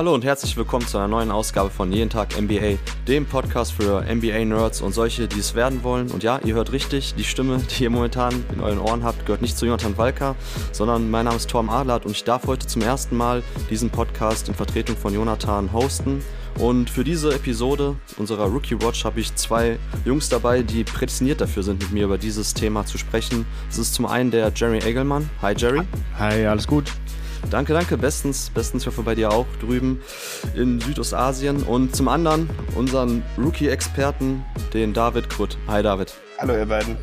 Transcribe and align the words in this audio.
Hallo 0.00 0.14
und 0.14 0.24
herzlich 0.24 0.56
willkommen 0.56 0.86
zu 0.86 0.96
einer 0.96 1.08
neuen 1.08 1.30
Ausgabe 1.30 1.68
von 1.68 1.92
Jeden 1.92 2.08
Tag 2.08 2.28
NBA, 2.40 2.78
dem 3.06 3.26
Podcast 3.26 3.72
für 3.72 4.00
NBA-Nerds 4.00 4.80
und 4.80 4.94
solche, 4.94 5.28
die 5.28 5.40
es 5.40 5.54
werden 5.54 5.84
wollen. 5.84 6.10
Und 6.10 6.22
ja, 6.22 6.40
ihr 6.42 6.54
hört 6.54 6.72
richtig, 6.72 7.14
die 7.16 7.24
Stimme, 7.24 7.58
die 7.58 7.82
ihr 7.82 7.90
momentan 7.90 8.42
in 8.50 8.62
euren 8.62 8.78
Ohren 8.78 9.04
habt, 9.04 9.26
gehört 9.26 9.42
nicht 9.42 9.58
zu 9.58 9.66
Jonathan 9.66 9.98
Walker, 9.98 10.36
sondern 10.72 11.10
mein 11.10 11.26
Name 11.26 11.36
ist 11.36 11.50
Torm 11.50 11.68
Adlert 11.68 12.06
und 12.06 12.12
ich 12.12 12.24
darf 12.24 12.46
heute 12.46 12.66
zum 12.66 12.80
ersten 12.80 13.14
Mal 13.14 13.42
diesen 13.68 13.90
Podcast 13.90 14.48
in 14.48 14.54
Vertretung 14.54 14.96
von 14.96 15.12
Jonathan 15.12 15.70
hosten. 15.70 16.22
Und 16.58 16.88
für 16.88 17.04
diese 17.04 17.34
Episode 17.34 17.94
unserer 18.16 18.46
Rookie 18.46 18.80
Watch 18.80 19.04
habe 19.04 19.20
ich 19.20 19.34
zwei 19.34 19.78
Jungs 20.06 20.30
dabei, 20.30 20.62
die 20.62 20.82
prädestiniert 20.82 21.42
dafür 21.42 21.62
sind, 21.62 21.78
mit 21.78 21.92
mir 21.92 22.04
über 22.04 22.16
dieses 22.16 22.54
Thema 22.54 22.86
zu 22.86 22.96
sprechen. 22.96 23.44
Das 23.68 23.76
ist 23.76 23.92
zum 23.92 24.06
einen 24.06 24.30
der 24.30 24.50
Jerry 24.56 24.78
Egelmann. 24.78 25.28
Hi 25.42 25.52
Jerry. 25.54 25.82
Hi, 26.18 26.46
alles 26.46 26.66
gut. 26.66 26.90
Danke, 27.50 27.72
danke, 27.72 27.96
bestens, 27.96 28.50
bestens. 28.50 28.82
Ich 28.82 28.86
hoffe 28.86 29.02
bei 29.02 29.14
dir 29.14 29.32
auch 29.32 29.46
drüben 29.60 30.00
in 30.54 30.80
Südostasien. 30.80 31.62
Und 31.62 31.96
zum 31.96 32.08
anderen 32.08 32.50
unseren 32.74 33.22
Rookie-Experten, 33.38 34.44
den 34.74 34.92
David 34.92 35.30
Krutt. 35.30 35.56
Hi 35.66 35.82
David. 35.82 36.14
Hallo 36.38 36.54
ihr 36.54 36.66
beiden. 36.66 36.96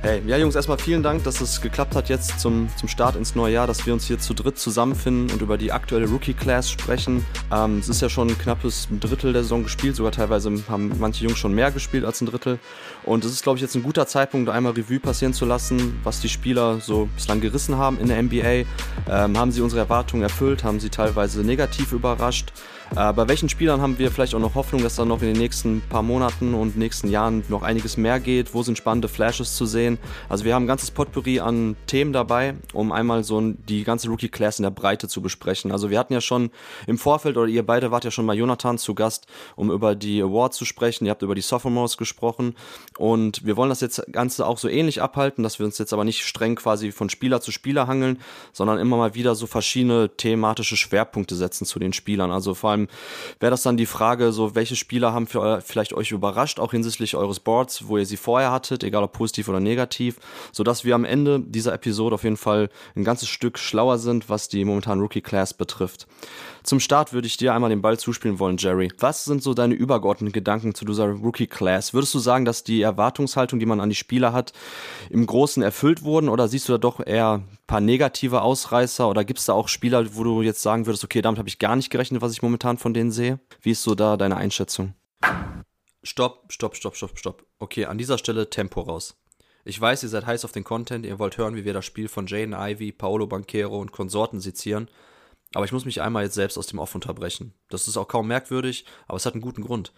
Hey, 0.00 0.22
ja 0.28 0.36
Jungs, 0.36 0.54
erstmal 0.54 0.78
vielen 0.78 1.02
Dank, 1.02 1.24
dass 1.24 1.40
es 1.40 1.60
geklappt 1.60 1.96
hat 1.96 2.08
jetzt 2.08 2.38
zum, 2.38 2.68
zum 2.76 2.88
Start 2.88 3.16
ins 3.16 3.34
neue 3.34 3.54
Jahr, 3.54 3.66
dass 3.66 3.84
wir 3.84 3.92
uns 3.92 4.06
hier 4.06 4.20
zu 4.20 4.32
dritt 4.32 4.56
zusammenfinden 4.56 5.28
und 5.32 5.42
über 5.42 5.58
die 5.58 5.72
aktuelle 5.72 6.06
Rookie-Class 6.06 6.70
sprechen. 6.70 7.26
Ähm, 7.52 7.78
es 7.80 7.88
ist 7.88 8.00
ja 8.00 8.08
schon 8.08 8.28
ein 8.28 8.38
knappes 8.38 8.86
Drittel 9.00 9.32
der 9.32 9.42
Saison 9.42 9.64
gespielt, 9.64 9.96
sogar 9.96 10.12
teilweise 10.12 10.52
haben 10.68 10.92
manche 11.00 11.24
Jungs 11.24 11.38
schon 11.38 11.52
mehr 11.52 11.72
gespielt 11.72 12.04
als 12.04 12.20
ein 12.20 12.26
Drittel. 12.26 12.60
Und 13.02 13.24
es 13.24 13.32
ist, 13.32 13.42
glaube 13.42 13.56
ich, 13.56 13.62
jetzt 13.62 13.74
ein 13.74 13.82
guter 13.82 14.06
Zeitpunkt, 14.06 14.48
einmal 14.50 14.74
Revue 14.74 15.00
passieren 15.00 15.34
zu 15.34 15.44
lassen, 15.44 15.98
was 16.04 16.20
die 16.20 16.28
Spieler 16.28 16.80
so 16.80 17.08
bislang 17.16 17.40
gerissen 17.40 17.76
haben 17.76 17.98
in 17.98 18.06
der 18.06 18.22
NBA. 18.22 18.68
Ähm, 19.10 19.36
haben 19.36 19.50
sie 19.50 19.62
unsere 19.62 19.80
Erwartungen 19.80 20.22
erfüllt, 20.22 20.62
haben 20.62 20.78
sie 20.78 20.90
teilweise 20.90 21.40
negativ 21.40 21.90
überrascht. 21.90 22.52
Äh, 22.96 23.12
bei 23.12 23.28
welchen 23.28 23.48
Spielern 23.48 23.80
haben 23.80 23.98
wir 23.98 24.10
vielleicht 24.10 24.34
auch 24.34 24.40
noch 24.40 24.54
Hoffnung, 24.54 24.82
dass 24.82 24.96
da 24.96 25.04
noch 25.04 25.20
in 25.20 25.28
den 25.28 25.36
nächsten 25.36 25.82
paar 25.82 26.02
Monaten 26.02 26.54
und 26.54 26.76
nächsten 26.76 27.08
Jahren 27.10 27.44
noch 27.48 27.62
einiges 27.62 27.96
mehr 27.96 28.18
geht? 28.18 28.54
Wo 28.54 28.62
sind 28.62 28.78
spannende 28.78 29.08
Flashes 29.08 29.56
zu 29.56 29.66
sehen? 29.66 29.98
Also 30.28 30.44
wir 30.44 30.54
haben 30.54 30.64
ein 30.64 30.68
ganzes 30.68 30.90
Potpourri 30.90 31.40
an 31.40 31.76
Themen 31.86 32.12
dabei, 32.12 32.54
um 32.72 32.90
einmal 32.90 33.24
so 33.24 33.40
die 33.40 33.84
ganze 33.84 34.08
Rookie 34.08 34.28
Class 34.28 34.58
in 34.58 34.62
der 34.62 34.70
Breite 34.70 35.06
zu 35.08 35.20
besprechen. 35.20 35.70
Also 35.70 35.90
wir 35.90 35.98
hatten 35.98 36.14
ja 36.14 36.20
schon 36.20 36.50
im 36.86 36.98
Vorfeld, 36.98 37.36
oder 37.36 37.48
ihr 37.48 37.64
beide 37.64 37.90
wart 37.90 38.04
ja 38.04 38.10
schon 38.10 38.26
bei 38.26 38.34
Jonathan 38.34 38.78
zu 38.78 38.94
Gast, 38.94 39.26
um 39.54 39.70
über 39.70 39.94
die 39.94 40.22
Awards 40.22 40.56
zu 40.56 40.64
sprechen. 40.64 41.04
Ihr 41.04 41.10
habt 41.10 41.22
über 41.22 41.34
die 41.34 41.42
Sophomores 41.42 41.98
gesprochen 41.98 42.54
und 42.96 43.44
wir 43.44 43.56
wollen 43.56 43.68
das 43.68 43.80
jetzt 43.80 44.02
Ganze 44.12 44.46
auch 44.46 44.58
so 44.58 44.68
ähnlich 44.68 45.02
abhalten, 45.02 45.42
dass 45.42 45.58
wir 45.58 45.66
uns 45.66 45.78
jetzt 45.78 45.92
aber 45.92 46.04
nicht 46.04 46.24
streng 46.24 46.56
quasi 46.56 46.90
von 46.92 47.10
Spieler 47.10 47.40
zu 47.40 47.52
Spieler 47.52 47.86
hangeln, 47.86 48.18
sondern 48.52 48.78
immer 48.78 48.96
mal 48.96 49.14
wieder 49.14 49.34
so 49.34 49.46
verschiedene 49.46 50.10
thematische 50.16 50.76
Schwerpunkte 50.76 51.34
setzen 51.34 51.66
zu 51.66 51.78
den 51.78 51.92
Spielern. 51.92 52.30
Also 52.30 52.54
vor 52.54 52.70
allem 52.70 52.77
allem 52.78 52.88
wäre 53.40 53.50
das 53.50 53.62
dann 53.62 53.76
die 53.76 53.86
Frage, 53.86 54.32
so 54.32 54.54
welche 54.54 54.76
Spieler 54.76 55.12
haben 55.12 55.26
für, 55.26 55.60
vielleicht 55.60 55.92
euch 55.92 56.12
überrascht, 56.12 56.60
auch 56.60 56.72
hinsichtlich 56.72 57.16
eures 57.16 57.40
Boards, 57.40 57.88
wo 57.88 57.98
ihr 57.98 58.06
sie 58.06 58.16
vorher 58.16 58.52
hattet, 58.52 58.84
egal 58.84 59.02
ob 59.02 59.12
positiv 59.12 59.48
oder 59.48 59.60
negativ, 59.60 60.16
sodass 60.52 60.84
wir 60.84 60.94
am 60.94 61.04
Ende 61.04 61.40
dieser 61.40 61.72
Episode 61.72 62.14
auf 62.14 62.24
jeden 62.24 62.36
Fall 62.36 62.70
ein 62.94 63.04
ganzes 63.04 63.28
Stück 63.28 63.58
schlauer 63.58 63.98
sind, 63.98 64.28
was 64.28 64.48
die 64.48 64.64
momentan 64.64 65.00
Rookie 65.00 65.20
Class 65.20 65.54
betrifft. 65.54 66.06
Zum 66.62 66.80
Start 66.80 67.12
würde 67.12 67.26
ich 67.26 67.36
dir 67.36 67.54
einmal 67.54 67.70
den 67.70 67.82
Ball 67.82 67.98
zuspielen 67.98 68.38
wollen, 68.38 68.58
Jerry. 68.58 68.92
Was 68.98 69.24
sind 69.24 69.42
so 69.42 69.54
deine 69.54 69.74
übergeordneten 69.74 70.32
Gedanken 70.32 70.74
zu 70.74 70.84
dieser 70.84 71.06
Rookie 71.06 71.46
Class? 71.46 71.94
Würdest 71.94 72.14
du 72.14 72.18
sagen, 72.18 72.44
dass 72.44 72.64
die 72.64 72.82
Erwartungshaltung, 72.82 73.58
die 73.58 73.66
man 73.66 73.80
an 73.80 73.88
die 73.88 73.94
Spieler 73.94 74.32
hat, 74.32 74.52
im 75.08 75.26
Großen 75.26 75.62
erfüllt 75.62 76.02
wurden 76.02 76.28
oder 76.28 76.48
siehst 76.48 76.68
du 76.68 76.72
da 76.72 76.78
doch 76.78 77.04
eher 77.04 77.42
paar 77.68 77.80
negative 77.80 78.42
Ausreißer 78.42 79.08
oder 79.08 79.24
gibt 79.24 79.38
es 79.38 79.44
da 79.44 79.52
auch 79.52 79.68
Spieler, 79.68 80.16
wo 80.16 80.24
du 80.24 80.42
jetzt 80.42 80.62
sagen 80.62 80.86
würdest, 80.86 81.04
okay, 81.04 81.22
damit 81.22 81.38
habe 81.38 81.48
ich 81.48 81.60
gar 81.60 81.76
nicht 81.76 81.90
gerechnet, 81.90 82.20
was 82.20 82.32
ich 82.32 82.42
momentan 82.42 82.78
von 82.78 82.94
denen 82.94 83.12
sehe? 83.12 83.38
Wie 83.60 83.70
ist 83.70 83.84
so 83.84 83.94
da 83.94 84.16
deine 84.16 84.36
Einschätzung? 84.36 84.94
Stopp, 86.02 86.50
stopp, 86.50 86.74
stopp, 86.74 86.96
stopp, 86.96 87.18
stopp. 87.18 87.46
Okay, 87.60 87.84
an 87.84 87.98
dieser 87.98 88.18
Stelle 88.18 88.50
Tempo 88.50 88.80
raus. 88.80 89.16
Ich 89.64 89.80
weiß, 89.80 90.02
ihr 90.02 90.08
seid 90.08 90.26
heiß 90.26 90.44
auf 90.46 90.52
den 90.52 90.64
Content, 90.64 91.04
ihr 91.04 91.18
wollt 91.18 91.36
hören, 91.36 91.54
wie 91.54 91.64
wir 91.64 91.74
das 91.74 91.84
Spiel 91.84 92.08
von 92.08 92.26
Jane 92.26 92.56
Ivy, 92.58 92.90
Paolo 92.90 93.26
Banquero 93.26 93.78
und 93.78 93.92
Konsorten 93.92 94.40
sezieren. 94.40 94.88
Aber 95.54 95.66
ich 95.66 95.72
muss 95.72 95.84
mich 95.84 96.00
einmal 96.00 96.24
jetzt 96.24 96.34
selbst 96.34 96.56
aus 96.56 96.66
dem 96.66 96.78
Off 96.78 96.94
unterbrechen. 96.94 97.52
Das 97.68 97.86
ist 97.86 97.96
auch 97.96 98.08
kaum 98.08 98.28
merkwürdig, 98.28 98.86
aber 99.06 99.16
es 99.16 99.26
hat 99.26 99.34
einen 99.34 99.42
guten 99.42 99.62
Grund. 99.62 99.92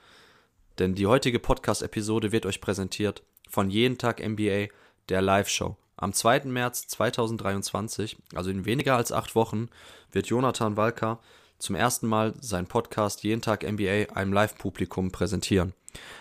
Denn 0.80 0.94
die 0.94 1.06
heutige 1.06 1.38
Podcast-Episode 1.38 2.32
wird 2.32 2.46
euch 2.46 2.60
präsentiert 2.60 3.22
von 3.48 3.70
Jeden 3.70 3.98
Tag 3.98 4.26
NBA, 4.26 4.68
der 5.08 5.22
Live-Show. 5.22 5.76
Am 6.00 6.14
2. 6.14 6.46
März 6.46 6.88
2023, 6.88 8.16
also 8.34 8.48
in 8.48 8.64
weniger 8.64 8.96
als 8.96 9.12
acht 9.12 9.34
Wochen, 9.34 9.68
wird 10.10 10.28
Jonathan 10.28 10.78
Walker 10.78 11.20
zum 11.58 11.76
ersten 11.76 12.06
Mal 12.06 12.32
seinen 12.40 12.66
Podcast 12.66 13.22
Jeden 13.22 13.42
Tag 13.42 13.70
NBA 13.70 14.14
einem 14.14 14.32
Live-Publikum 14.32 15.12
präsentieren. 15.12 15.74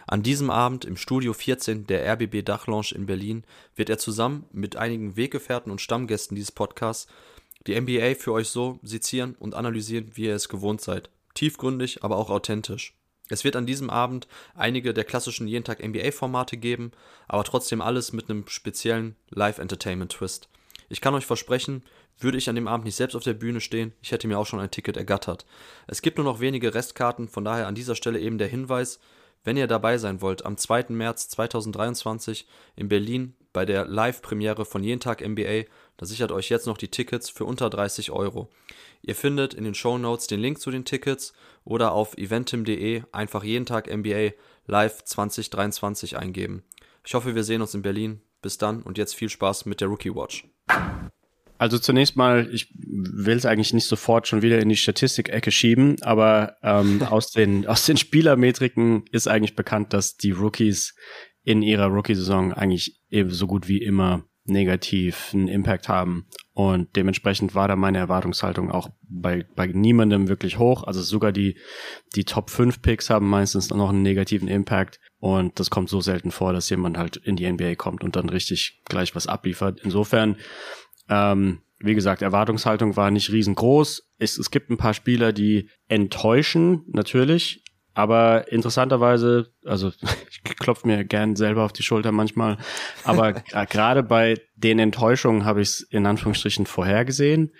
An 0.06 0.22
diesem 0.22 0.50
Abend 0.50 0.84
im 0.84 0.97
Studio 0.97 1.31
14 1.31 1.88
der 1.88 2.06
RBB 2.12 2.44
Dachlounge 2.44 2.94
in 2.94 3.06
Berlin 3.06 3.45
wird 3.78 3.90
er 3.90 3.97
zusammen 3.97 4.44
mit 4.51 4.75
einigen 4.75 5.16
Weggefährten 5.16 5.72
und 5.72 5.79
Stammgästen 5.79 6.35
dieses 6.35 6.51
Podcasts 6.51 7.07
die 7.66 7.79
NBA 7.79 8.16
für 8.16 8.34
euch 8.34 8.50
so 8.50 8.79
sezieren 8.84 9.35
und 9.40 9.56
analysieren, 9.56 10.11
wie 10.16 10.25
ihr 10.25 10.35
es 10.35 10.50
gewohnt 10.50 10.81
seid. 10.81 11.09
Tiefgründig, 11.35 12.03
aber 12.03 12.17
auch 12.17 12.29
authentisch. 12.29 12.99
Es 13.29 13.44
wird 13.44 13.56
an 13.56 13.66
diesem 13.66 13.90
Abend 13.90 14.28
einige 14.56 14.94
der 14.94 15.03
klassischen 15.03 15.47
jeden 15.47 15.63
Tag 15.63 15.85
NBA-Formate 15.85 16.57
geben, 16.57 16.91
aber 17.28 17.44
trotzdem 17.44 17.81
alles 17.81 18.12
mit 18.12 18.29
einem 18.29 18.47
speziellen 18.47 19.16
Live-Entertainment-Twist. 19.29 20.50
Ich 20.90 21.01
kann 21.01 21.13
euch 21.13 21.25
versprechen, 21.25 21.84
würde 22.17 22.38
ich 22.38 22.50
an 22.50 22.56
dem 22.56 22.67
Abend 22.67 22.85
nicht 22.85 22.95
selbst 22.95 23.16
auf 23.16 23.23
der 23.23 23.34
Bühne 23.34 23.62
stehen, 23.62 23.94
ich 24.01 24.12
hätte 24.12 24.28
mir 24.28 24.40
auch 24.40 24.45
schon 24.45 24.59
ein 24.59 24.72
Ticket 24.72 24.97
ergattert. 24.97 25.45
Es 25.88 26.01
gibt 26.01 26.17
nur 26.17 26.25
noch 26.25 26.40
wenige 26.40 26.73
Restkarten, 26.73 27.28
von 27.28 27.45
daher 27.45 27.67
an 27.67 27.75
dieser 27.75 27.95
Stelle 27.95 28.19
eben 28.19 28.38
der 28.38 28.47
Hinweis, 28.47 29.00
wenn 29.44 29.56
ihr 29.56 29.67
dabei 29.67 29.97
sein 29.97 30.22
wollt, 30.22 30.46
am 30.46 30.57
2. 30.57 30.88
März 30.90 31.29
2023 31.29 32.47
in 32.75 32.90
Berlin 32.90 33.35
bei 33.54 33.66
der 33.66 33.86
Live-Premiere 33.86 34.66
von 34.66 34.84
Jeden 34.84 35.00
Tag 35.00 35.28
NBA, 35.28 35.64
da 35.98 36.06
sichert 36.06 36.32
euch 36.32 36.50
jetzt 36.50 36.68
noch 36.68 36.78
die 36.78 36.90
Tickets 36.90 37.30
für 37.30 37.46
unter 37.46 37.70
30 37.70 38.12
Euro. 38.12 38.50
Ihr 39.02 39.16
findet 39.16 39.54
in 39.54 39.64
den 39.64 39.76
Show 39.76 39.98
Notes 39.98 40.28
den 40.28 40.40
Link 40.40 40.60
zu 40.60 40.72
den 40.72 40.86
Tickets 40.86 41.34
oder 41.64 41.92
auf 41.92 42.18
eventim.de 42.18 43.04
einfach 43.12 43.44
jeden 43.44 43.66
Tag 43.66 43.94
NBA 43.94 44.32
Live 44.68 45.04
2023 45.04 46.18
eingeben. 46.18 46.64
Ich 47.06 47.14
hoffe, 47.14 47.36
wir 47.36 47.44
sehen 47.44 47.62
uns 47.62 47.74
in 47.74 47.82
Berlin. 47.82 48.22
Bis 48.42 48.58
dann 48.58 48.84
und 48.84 48.98
jetzt 48.98 49.16
viel 49.16 49.30
Spaß 49.30 49.66
mit 49.66 49.82
der 49.82 49.90
Rookie 49.90 50.16
Watch. 50.16 50.46
Also 51.58 51.78
zunächst 51.78 52.16
mal, 52.16 52.48
ich 52.54 52.74
will 52.78 53.36
es 53.36 53.46
eigentlich 53.46 53.74
nicht 53.74 53.86
sofort 53.86 54.30
schon 54.30 54.42
wieder 54.42 54.59
in 54.59 54.70
die 54.70 54.78
Statistik-Ecke 54.78 55.52
schieben, 55.52 56.02
aber 56.02 56.56
ähm, 56.64 57.02
aus, 57.09 57.32
den, 57.32 57.68
aus 57.68 57.86
den 57.86 57.98
Spielermetriken 57.98 59.04
ist 59.12 59.28
eigentlich 59.28 59.58
bekannt, 59.58 59.92
dass 59.92 60.16
die 60.16 60.32
Rookies 60.32 60.96
in 61.50 61.64
ihrer 61.64 61.88
Rookie-Saison 61.88 62.54
eigentlich 62.54 63.02
eben 63.10 63.32
so 63.32 63.48
gut 63.48 63.68
wie 63.68 63.82
immer 63.82 64.24
negativen 64.46 65.48
Impact 65.48 65.90
haben. 65.90 66.28
Und 66.54 66.96
dementsprechend 66.96 67.56
war 67.56 67.68
da 67.68 67.76
meine 67.76 67.98
Erwartungshaltung 67.98 68.70
auch 68.70 68.90
bei, 69.02 69.48
bei 69.56 69.66
niemandem 69.66 70.28
wirklich 70.28 70.59
hoch. 70.59 70.84
Also 70.84 71.02
sogar 71.02 71.32
die, 71.32 71.58
die 72.16 72.24
Top 72.24 72.52
5 72.52 72.84
Picks 72.84 73.09
haben 73.09 73.28
meistens 73.28 73.72
noch 73.72 73.90
einen 73.90 74.04
negativen 74.04 74.48
Impact. 74.48 75.00
Und 75.18 75.59
das 75.59 75.72
kommt 75.72 75.90
so 75.90 76.02
selten 76.02 76.30
vor, 76.30 76.54
dass 76.54 76.70
jemand 76.70 77.00
halt 77.00 77.18
in 77.18 77.36
die 77.36 77.52
NBA 77.52 77.74
kommt 77.76 78.04
und 78.04 78.16
dann 78.16 78.30
richtig 78.30 78.84
gleich 78.86 79.16
was 79.16 79.26
abliefert. 79.26 79.80
Insofern, 79.84 80.36
ähm, 81.09 81.64
wie 81.80 81.96
gesagt, 81.96 82.22
Erwartungshaltung 82.22 82.96
war 82.96 83.09
nicht 83.09 83.32
riesengroß. 83.32 84.04
Es, 84.20 84.38
es 84.38 84.52
gibt 84.52 84.70
ein 84.70 84.78
paar 84.78 84.94
Spieler, 84.94 85.34
die 85.34 85.68
enttäuschen, 85.88 86.84
natürlich. 86.90 87.64
Aber 88.00 88.50
interessanterweise, 88.50 89.52
also 89.66 89.91
ich 90.32 90.41
klopfe 90.44 90.88
mir 90.88 91.03
gern 91.03 91.35
selber 91.35 91.66
auf 91.66 91.73
die 91.73 91.84
Schulter 91.84 92.14
manchmal, 92.14 92.58
aber 93.03 93.34
gerade 93.70 94.03
bei 94.03 94.35
den 94.56 94.79
Enttäuschungen 94.79 95.44
habe 95.44 95.62
ich 95.62 95.68
es 95.68 95.82
in 95.82 96.06
Anführungsstrichen 96.06 96.66
vorhergesehen. 96.66 97.52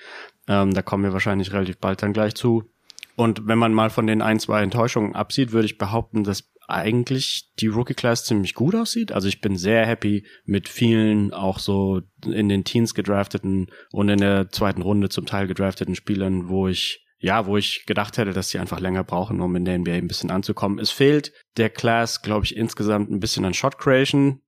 Ähm, 0.48 0.74
da 0.74 0.82
kommen 0.82 1.04
wir 1.04 1.12
wahrscheinlich 1.12 1.52
relativ 1.52 1.80
bald 1.80 2.02
dann 2.02 2.14
gleich 2.14 2.36
zu. 2.36 2.72
Und 3.18 3.48
wenn 3.48 3.58
man 3.58 3.74
mal 3.74 3.90
von 3.90 4.08
den 4.08 4.22
ein, 4.22 4.40
zwei 4.40 4.64
Enttäuschungen 4.64 5.14
absieht, 5.14 5.52
würde 5.52 5.66
ich 5.66 5.78
behaupten, 5.78 6.24
dass 6.24 6.50
eigentlich 6.70 7.52
die 7.60 7.68
Rookie 7.68 7.94
Class 7.94 8.24
ziemlich 8.24 8.54
gut 8.54 8.76
aussieht. 8.76 9.12
Also 9.12 9.28
ich 9.28 9.42
bin 9.42 9.58
sehr 9.58 9.86
happy 9.86 10.26
mit 10.46 10.70
vielen 10.70 11.34
auch 11.34 11.60
so 11.60 12.00
in 12.26 12.48
den 12.48 12.64
Teens 12.64 12.94
gedrafteten 12.94 13.68
und 13.92 14.08
in 14.08 14.20
der 14.20 14.50
zweiten 14.52 14.84
Runde 14.84 15.10
zum 15.10 15.26
Teil 15.26 15.48
gedrafteten 15.48 15.96
Spielern, 15.96 16.48
wo 16.48 16.70
ich 16.70 17.06
ja, 17.20 17.46
wo 17.46 17.58
ich 17.58 17.86
gedacht 17.86 18.18
hätte, 18.18 18.32
dass 18.32 18.50
sie 18.50 18.60
einfach 18.60 18.80
länger 18.80 19.04
brauchen, 19.04 19.42
um 19.42 19.56
in 19.56 19.66
der 19.66 19.78
NBA 19.78 19.94
ein 19.94 20.08
bisschen 20.08 20.32
anzukommen. 20.32 20.80
Es 20.80 20.90
fehlt 20.90 21.34
der 21.58 21.70
Class, 21.70 22.22
glaube 22.22 22.46
ich, 22.46 22.56
insgesamt 22.56 23.12
ein 23.12 23.20
bisschen 23.20 23.46
an 23.46 23.54
Shot 23.54 23.78
Creation. 23.78 24.42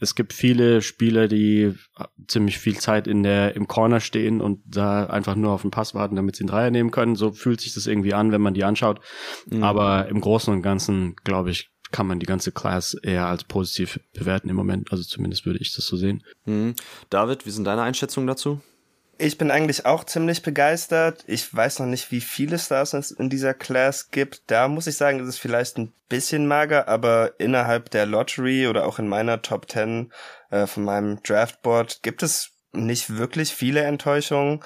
Es 0.00 0.14
gibt 0.14 0.32
viele 0.32 0.80
Spieler, 0.80 1.26
die 1.26 1.74
ziemlich 2.28 2.58
viel 2.58 2.78
Zeit 2.78 3.08
in 3.08 3.22
der, 3.24 3.56
im 3.56 3.66
Corner 3.66 3.98
stehen 3.98 4.40
und 4.40 4.60
da 4.64 5.06
einfach 5.06 5.34
nur 5.34 5.52
auf 5.52 5.62
den 5.62 5.72
Pass 5.72 5.94
warten, 5.94 6.14
damit 6.14 6.36
sie 6.36 6.42
einen 6.42 6.50
Dreier 6.50 6.70
nehmen 6.70 6.92
können. 6.92 7.16
So 7.16 7.32
fühlt 7.32 7.60
sich 7.60 7.74
das 7.74 7.86
irgendwie 7.86 8.14
an, 8.14 8.30
wenn 8.30 8.42
man 8.42 8.54
die 8.54 8.62
anschaut. 8.62 9.00
Mhm. 9.46 9.64
Aber 9.64 10.06
im 10.08 10.20
Großen 10.20 10.52
und 10.52 10.62
Ganzen, 10.62 11.16
glaube 11.24 11.50
ich, 11.50 11.70
kann 11.90 12.06
man 12.06 12.20
die 12.20 12.26
ganze 12.26 12.52
Class 12.52 12.94
eher 12.94 13.26
als 13.26 13.44
positiv 13.44 13.98
bewerten 14.12 14.50
im 14.50 14.56
Moment. 14.56 14.92
Also 14.92 15.02
zumindest 15.02 15.46
würde 15.46 15.58
ich 15.58 15.74
das 15.74 15.86
so 15.86 15.96
sehen. 15.96 16.22
Mhm. 16.44 16.74
David, 17.10 17.46
wie 17.46 17.50
sind 17.50 17.64
deine 17.64 17.82
Einschätzungen 17.82 18.26
dazu? 18.26 18.60
Ich 19.20 19.36
bin 19.36 19.50
eigentlich 19.50 19.84
auch 19.84 20.04
ziemlich 20.04 20.42
begeistert. 20.42 21.24
Ich 21.26 21.52
weiß 21.52 21.80
noch 21.80 21.86
nicht, 21.86 22.12
wie 22.12 22.20
viele 22.20 22.56
Stars 22.56 22.94
es 22.94 23.10
in 23.10 23.28
dieser 23.28 23.52
Class 23.52 24.12
gibt. 24.12 24.42
Da 24.46 24.68
muss 24.68 24.86
ich 24.86 24.96
sagen, 24.96 25.18
ist 25.18 25.28
es 25.28 25.38
vielleicht 25.38 25.76
ein 25.76 25.92
bisschen 26.08 26.46
mager, 26.46 26.86
aber 26.86 27.32
innerhalb 27.38 27.90
der 27.90 28.06
Lottery 28.06 28.68
oder 28.68 28.86
auch 28.86 29.00
in 29.00 29.08
meiner 29.08 29.42
Top 29.42 29.68
10 29.68 30.12
äh, 30.50 30.68
von 30.68 30.84
meinem 30.84 31.20
Draftboard 31.24 32.04
gibt 32.04 32.22
es 32.22 32.50
nicht 32.72 33.18
wirklich 33.18 33.52
viele 33.52 33.80
Enttäuschungen. 33.80 34.60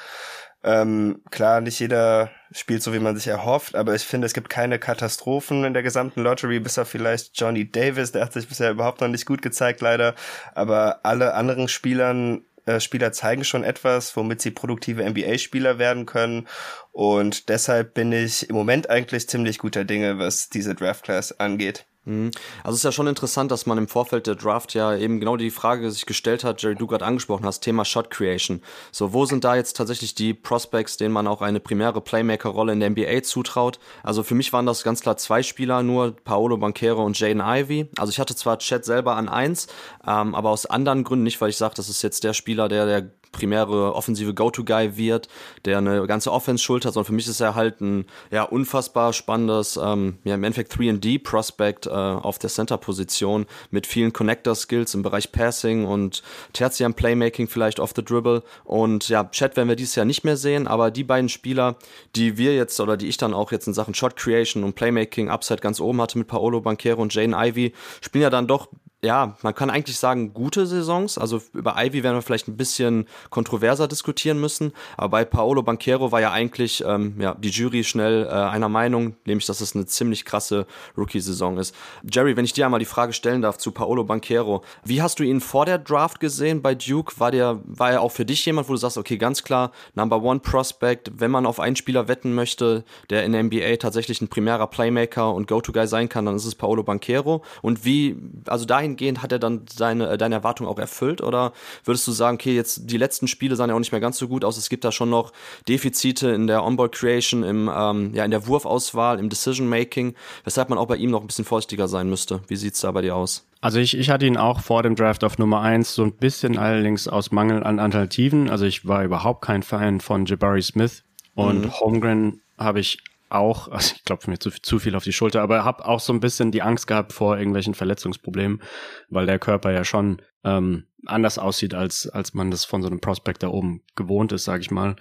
Ähm, 0.64 1.22
klar, 1.30 1.62
nicht 1.62 1.80
jeder 1.80 2.30
spielt 2.52 2.82
so, 2.82 2.92
wie 2.92 3.00
man 3.00 3.16
sich 3.16 3.26
erhofft, 3.26 3.74
aber 3.74 3.94
ich 3.94 4.04
finde, 4.04 4.26
es 4.26 4.34
gibt 4.34 4.48
keine 4.48 4.78
Katastrophen 4.78 5.64
in 5.64 5.72
der 5.72 5.82
gesamten 5.82 6.20
Lottery, 6.20 6.60
bis 6.60 6.78
auf 6.78 6.88
vielleicht 6.88 7.40
Johnny 7.40 7.68
Davis, 7.68 8.12
der 8.12 8.26
hat 8.26 8.32
sich 8.32 8.48
bisher 8.48 8.70
überhaupt 8.70 9.00
noch 9.00 9.08
nicht 9.08 9.26
gut 9.26 9.42
gezeigt, 9.42 9.80
leider. 9.80 10.14
Aber 10.54 11.00
alle 11.04 11.34
anderen 11.34 11.68
Spielern 11.68 12.44
Spieler 12.78 13.12
zeigen 13.12 13.44
schon 13.44 13.64
etwas, 13.64 14.16
womit 14.16 14.40
sie 14.40 14.50
produktive 14.50 15.04
NBA-Spieler 15.08 15.78
werden 15.78 16.06
können. 16.06 16.48
Und 16.92 17.48
deshalb 17.48 17.94
bin 17.94 18.12
ich 18.12 18.48
im 18.48 18.54
Moment 18.54 18.88
eigentlich 18.90 19.28
ziemlich 19.28 19.58
guter 19.58 19.84
Dinge, 19.84 20.18
was 20.18 20.48
diese 20.48 20.74
Draft 20.74 21.04
Class 21.04 21.38
angeht. 21.38 21.86
Mhm. 22.04 22.32
Also 22.64 22.74
es 22.74 22.80
ist 22.80 22.84
ja 22.84 22.92
schon 22.92 23.06
interessant, 23.06 23.50
dass 23.52 23.66
man 23.66 23.78
im 23.78 23.86
Vorfeld 23.86 24.26
der 24.26 24.34
Draft 24.34 24.74
ja 24.74 24.96
eben 24.96 25.20
genau 25.20 25.36
die 25.36 25.50
Frage 25.50 25.90
sich 25.90 26.04
gestellt 26.04 26.42
hat, 26.42 26.60
Jerry, 26.60 26.74
du 26.74 26.86
gerade 26.86 27.04
angesprochen 27.04 27.46
hast, 27.46 27.60
Thema 27.60 27.84
Shot 27.84 28.10
Creation. 28.10 28.60
So, 28.90 29.12
wo 29.12 29.24
sind 29.24 29.44
da 29.44 29.54
jetzt 29.54 29.76
tatsächlich 29.76 30.14
die 30.14 30.34
Prospects, 30.34 30.96
denen 30.96 31.12
man 31.12 31.28
auch 31.28 31.42
eine 31.42 31.60
primäre 31.60 32.00
Playmaker-Rolle 32.00 32.72
in 32.72 32.80
der 32.80 32.90
NBA 32.90 33.22
zutraut? 33.22 33.78
Also 34.02 34.22
für 34.22 34.34
mich 34.34 34.52
waren 34.52 34.66
das 34.66 34.82
ganz 34.82 35.00
klar 35.00 35.16
zwei 35.16 35.42
Spieler, 35.42 35.82
nur 35.82 36.16
Paolo 36.16 36.56
Banquero 36.56 37.04
und 37.04 37.18
Jaden 37.18 37.42
Ivey. 37.44 37.88
Also 37.96 38.10
ich 38.10 38.18
hatte 38.18 38.34
zwar 38.34 38.58
Chat 38.58 38.84
selber 38.84 39.16
an 39.16 39.28
eins, 39.28 39.68
ähm, 40.06 40.34
aber 40.34 40.50
aus 40.50 40.66
anderen 40.66 41.04
Gründen 41.04 41.22
nicht, 41.22 41.40
weil 41.40 41.50
ich 41.50 41.56
sage, 41.56 41.74
das 41.76 41.88
ist 41.88 42.02
jetzt 42.02 42.24
der 42.24 42.34
Spieler, 42.34 42.68
der 42.68 42.86
der 42.86 43.10
primäre 43.32 43.94
offensive 43.94 44.34
Go-To-Guy 44.34 44.96
wird, 44.96 45.28
der 45.64 45.78
eine 45.78 46.06
ganze 46.06 46.30
Offense 46.30 46.62
schultert, 46.62 46.94
sondern 46.94 47.06
für 47.06 47.14
mich 47.14 47.26
ist 47.26 47.40
er 47.40 47.54
halt 47.54 47.80
ein 47.80 48.06
ja, 48.30 48.44
unfassbar 48.44 49.12
spannendes, 49.12 49.78
ähm, 49.82 50.18
ja, 50.24 50.34
im 50.34 50.44
Endeffekt 50.44 50.74
3D-Prospect 50.74 51.86
äh, 51.86 51.90
auf 51.90 52.38
der 52.38 52.50
Center-Position 52.50 53.46
mit 53.70 53.86
vielen 53.86 54.12
Connector-Skills 54.12 54.94
im 54.94 55.02
Bereich 55.02 55.32
Passing 55.32 55.86
und 55.86 56.22
Tertium 56.52 56.94
Playmaking 56.94 57.48
vielleicht 57.48 57.80
off 57.80 57.92
the 57.96 58.04
dribble. 58.04 58.42
Und 58.64 59.08
ja, 59.08 59.24
Chat 59.24 59.56
werden 59.56 59.68
wir 59.68 59.76
dieses 59.76 59.94
Jahr 59.94 60.06
nicht 60.06 60.24
mehr 60.24 60.36
sehen, 60.36 60.66
aber 60.66 60.90
die 60.90 61.04
beiden 61.04 61.28
Spieler, 61.28 61.76
die 62.14 62.36
wir 62.36 62.54
jetzt 62.54 62.78
oder 62.80 62.96
die 62.96 63.08
ich 63.08 63.16
dann 63.16 63.34
auch 63.34 63.50
jetzt 63.52 63.66
in 63.66 63.74
Sachen 63.74 63.94
Shot 63.94 64.16
Creation 64.16 64.62
und 64.64 64.74
Playmaking 64.74 65.30
Upside 65.30 65.60
ganz 65.60 65.80
oben 65.80 66.00
hatte 66.00 66.18
mit 66.18 66.28
Paolo 66.28 66.60
Banquero 66.60 67.00
und 67.00 67.14
Jane 67.14 67.36
Ivy, 67.36 67.72
spielen 68.00 68.22
ja 68.22 68.30
dann 68.30 68.46
doch 68.46 68.68
ja, 69.04 69.36
man 69.42 69.52
kann 69.52 69.68
eigentlich 69.68 69.98
sagen, 69.98 70.32
gute 70.32 70.64
Saisons. 70.64 71.18
Also 71.18 71.42
über 71.54 71.74
Ivy 71.76 72.04
werden 72.04 72.16
wir 72.16 72.22
vielleicht 72.22 72.46
ein 72.46 72.56
bisschen 72.56 73.06
kontroverser 73.30 73.88
diskutieren 73.88 74.40
müssen. 74.40 74.72
Aber 74.96 75.08
bei 75.08 75.24
Paolo 75.24 75.64
Banquero 75.64 76.12
war 76.12 76.20
ja 76.20 76.30
eigentlich 76.30 76.84
ähm, 76.86 77.20
ja, 77.20 77.34
die 77.34 77.50
Jury 77.50 77.82
schnell 77.82 78.26
äh, 78.26 78.30
einer 78.30 78.68
Meinung, 78.68 79.16
nämlich, 79.24 79.46
dass 79.46 79.60
es 79.60 79.74
eine 79.74 79.86
ziemlich 79.86 80.24
krasse 80.24 80.66
Rookie-Saison 80.96 81.58
ist. 81.58 81.74
Jerry, 82.08 82.36
wenn 82.36 82.44
ich 82.44 82.52
dir 82.52 82.64
einmal 82.64 82.78
die 82.78 82.86
Frage 82.86 83.12
stellen 83.12 83.42
darf 83.42 83.58
zu 83.58 83.72
Paolo 83.72 84.04
Banquero, 84.04 84.62
wie 84.84 85.02
hast 85.02 85.18
du 85.18 85.24
ihn 85.24 85.40
vor 85.40 85.66
der 85.66 85.78
Draft 85.78 86.20
gesehen 86.20 86.62
bei 86.62 86.76
Duke? 86.76 87.18
War 87.18 87.32
der, 87.32 87.60
war 87.64 87.90
er 87.90 88.02
auch 88.02 88.12
für 88.12 88.24
dich 88.24 88.46
jemand, 88.46 88.68
wo 88.68 88.72
du 88.72 88.78
sagst, 88.78 88.98
okay, 88.98 89.16
ganz 89.16 89.42
klar, 89.42 89.72
Number 89.94 90.22
One 90.22 90.38
Prospect, 90.38 91.10
wenn 91.16 91.32
man 91.32 91.44
auf 91.46 91.58
einen 91.58 91.74
Spieler 91.74 92.06
wetten 92.06 92.34
möchte, 92.34 92.84
der 93.10 93.24
in 93.24 93.32
der 93.32 93.42
NBA 93.42 93.76
tatsächlich 93.78 94.20
ein 94.20 94.28
primärer 94.28 94.68
Playmaker 94.68 95.34
und 95.34 95.48
Go-To-Guy 95.48 95.88
sein 95.88 96.08
kann, 96.08 96.24
dann 96.24 96.36
ist 96.36 96.44
es 96.44 96.54
Paolo 96.54 96.84
Banquero. 96.84 97.42
Und 97.62 97.84
wie, 97.84 98.16
also 98.46 98.64
dahin 98.64 98.91
dahingehend 98.92 99.22
hat 99.22 99.32
er 99.32 99.38
dann 99.38 99.62
seine, 99.70 100.10
äh, 100.10 100.18
deine 100.18 100.36
Erwartung 100.36 100.66
auch 100.66 100.78
erfüllt? 100.78 101.20
Oder 101.20 101.52
würdest 101.84 102.06
du 102.06 102.12
sagen, 102.12 102.36
okay, 102.36 102.54
jetzt 102.54 102.90
die 102.90 102.96
letzten 102.96 103.28
Spiele 103.28 103.56
sahen 103.56 103.70
ja 103.70 103.74
auch 103.74 103.80
nicht 103.80 103.92
mehr 103.92 104.00
ganz 104.00 104.18
so 104.18 104.28
gut 104.28 104.44
aus, 104.44 104.56
es 104.56 104.68
gibt 104.68 104.84
da 104.84 104.92
schon 104.92 105.10
noch 105.10 105.32
Defizite 105.68 106.30
in 106.30 106.46
der 106.46 106.64
Onboard 106.64 106.94
Creation, 106.94 107.42
im, 107.42 107.70
ähm, 107.74 108.14
ja, 108.14 108.24
in 108.24 108.30
der 108.30 108.46
Wurfauswahl, 108.46 109.18
im 109.18 109.28
Decision 109.28 109.68
Making, 109.68 110.14
weshalb 110.44 110.68
man 110.68 110.78
auch 110.78 110.86
bei 110.86 110.96
ihm 110.96 111.10
noch 111.10 111.20
ein 111.20 111.26
bisschen 111.26 111.44
vorsichtiger 111.44 111.88
sein 111.88 112.08
müsste. 112.08 112.40
Wie 112.48 112.56
sieht's 112.56 112.80
da 112.80 112.90
bei 112.90 113.02
dir 113.02 113.16
aus? 113.16 113.46
Also 113.60 113.78
ich, 113.78 113.96
ich 113.96 114.10
hatte 114.10 114.26
ihn 114.26 114.36
auch 114.36 114.60
vor 114.60 114.82
dem 114.82 114.96
Draft 114.96 115.22
auf 115.22 115.38
Nummer 115.38 115.60
eins 115.60 115.94
so 115.94 116.02
ein 116.02 116.12
bisschen 116.12 116.58
allerdings 116.58 117.06
aus 117.06 117.30
Mangel 117.30 117.62
an 117.62 117.78
Alternativen. 117.78 118.50
Also 118.50 118.64
ich 118.64 118.88
war 118.88 119.04
überhaupt 119.04 119.42
kein 119.42 119.62
Fan 119.62 120.00
von 120.00 120.26
Jabari 120.26 120.62
Smith 120.62 121.04
und 121.34 121.66
mhm. 121.66 121.72
Holmgren 121.80 122.40
habe 122.58 122.80
ich 122.80 122.98
auch, 123.34 123.68
also 123.72 123.94
ich 123.96 124.04
klopfe 124.04 124.30
mir 124.30 124.38
zu, 124.38 124.50
zu 124.50 124.78
viel 124.78 124.94
auf 124.94 125.04
die 125.04 125.12
Schulter, 125.12 125.42
aber 125.42 125.64
habe 125.64 125.84
auch 125.84 126.00
so 126.00 126.12
ein 126.12 126.20
bisschen 126.20 126.50
die 126.50 126.62
Angst 126.62 126.86
gehabt 126.86 127.12
vor 127.12 127.36
irgendwelchen 127.36 127.74
Verletzungsproblemen, 127.74 128.62
weil 129.08 129.26
der 129.26 129.38
Körper 129.38 129.72
ja 129.72 129.84
schon 129.84 130.22
ähm, 130.44 130.86
anders 131.06 131.38
aussieht, 131.38 131.74
als, 131.74 132.08
als 132.08 132.34
man 132.34 132.50
das 132.50 132.64
von 132.64 132.82
so 132.82 132.88
einem 132.88 133.00
Prospect 133.00 133.42
da 133.42 133.48
oben 133.48 133.82
gewohnt 133.96 134.32
ist, 134.32 134.44
sage 134.44 134.62
ich 134.62 134.70
mal. 134.70 134.96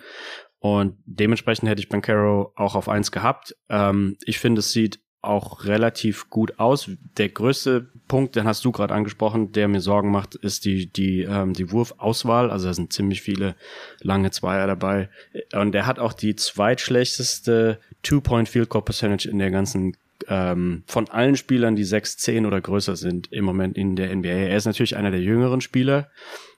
Und 0.60 0.98
dementsprechend 1.06 1.68
hätte 1.70 1.82
ich 1.82 1.90
Bancaro 1.90 2.54
auch 2.56 2.76
auf 2.76 2.88
eins 2.88 3.12
gehabt. 3.12 3.56
Ähm, 3.70 4.18
ich 4.26 4.38
finde, 4.38 4.60
es 4.60 4.72
sieht 4.72 5.00
auch 5.22 5.66
relativ 5.66 6.30
gut 6.30 6.60
aus. 6.60 6.90
Der 7.18 7.30
größte 7.30 7.88
Punkt, 8.08 8.36
den 8.36 8.46
hast 8.46 8.66
du 8.66 8.72
gerade 8.72 8.94
angesprochen, 8.94 9.52
der 9.52 9.68
mir 9.68 9.82
Sorgen 9.82 10.12
macht, 10.12 10.36
ist 10.36 10.66
die 10.66 10.88
die 10.88 11.22
ähm, 11.22 11.54
die 11.54 11.72
Wurfauswahl. 11.72 12.50
Also 12.50 12.68
da 12.68 12.74
sind 12.74 12.92
ziemlich 12.92 13.22
viele 13.22 13.56
lange 14.02 14.32
Zweier 14.32 14.68
dabei 14.68 15.10
und 15.54 15.74
der 15.74 15.86
hat 15.86 16.00
auch 16.00 16.14
die 16.14 16.36
zweitschlechteste 16.36 17.80
Two-Point 18.04 18.50
Field 18.50 18.70
Goal 18.70 18.84
Percentage 18.84 19.30
in 19.30 19.40
der 19.40 19.52
ganzen 19.52 19.96
ähm, 20.28 20.84
von 20.88 21.10
allen 21.10 21.36
Spielern, 21.36 21.76
die 21.76 21.84
6, 21.84 22.18
10 22.18 22.46
oder 22.46 22.62
größer 22.62 22.96
sind 22.96 23.32
im 23.32 23.46
Moment 23.46 23.78
in 23.78 23.96
der 23.96 24.16
NBA. 24.16 24.30
Er 24.30 24.58
ist 24.58 24.66
natürlich 24.66 24.96
einer 24.96 25.12
der 25.12 25.22
jüngeren 25.22 25.62
Spieler 25.62 26.10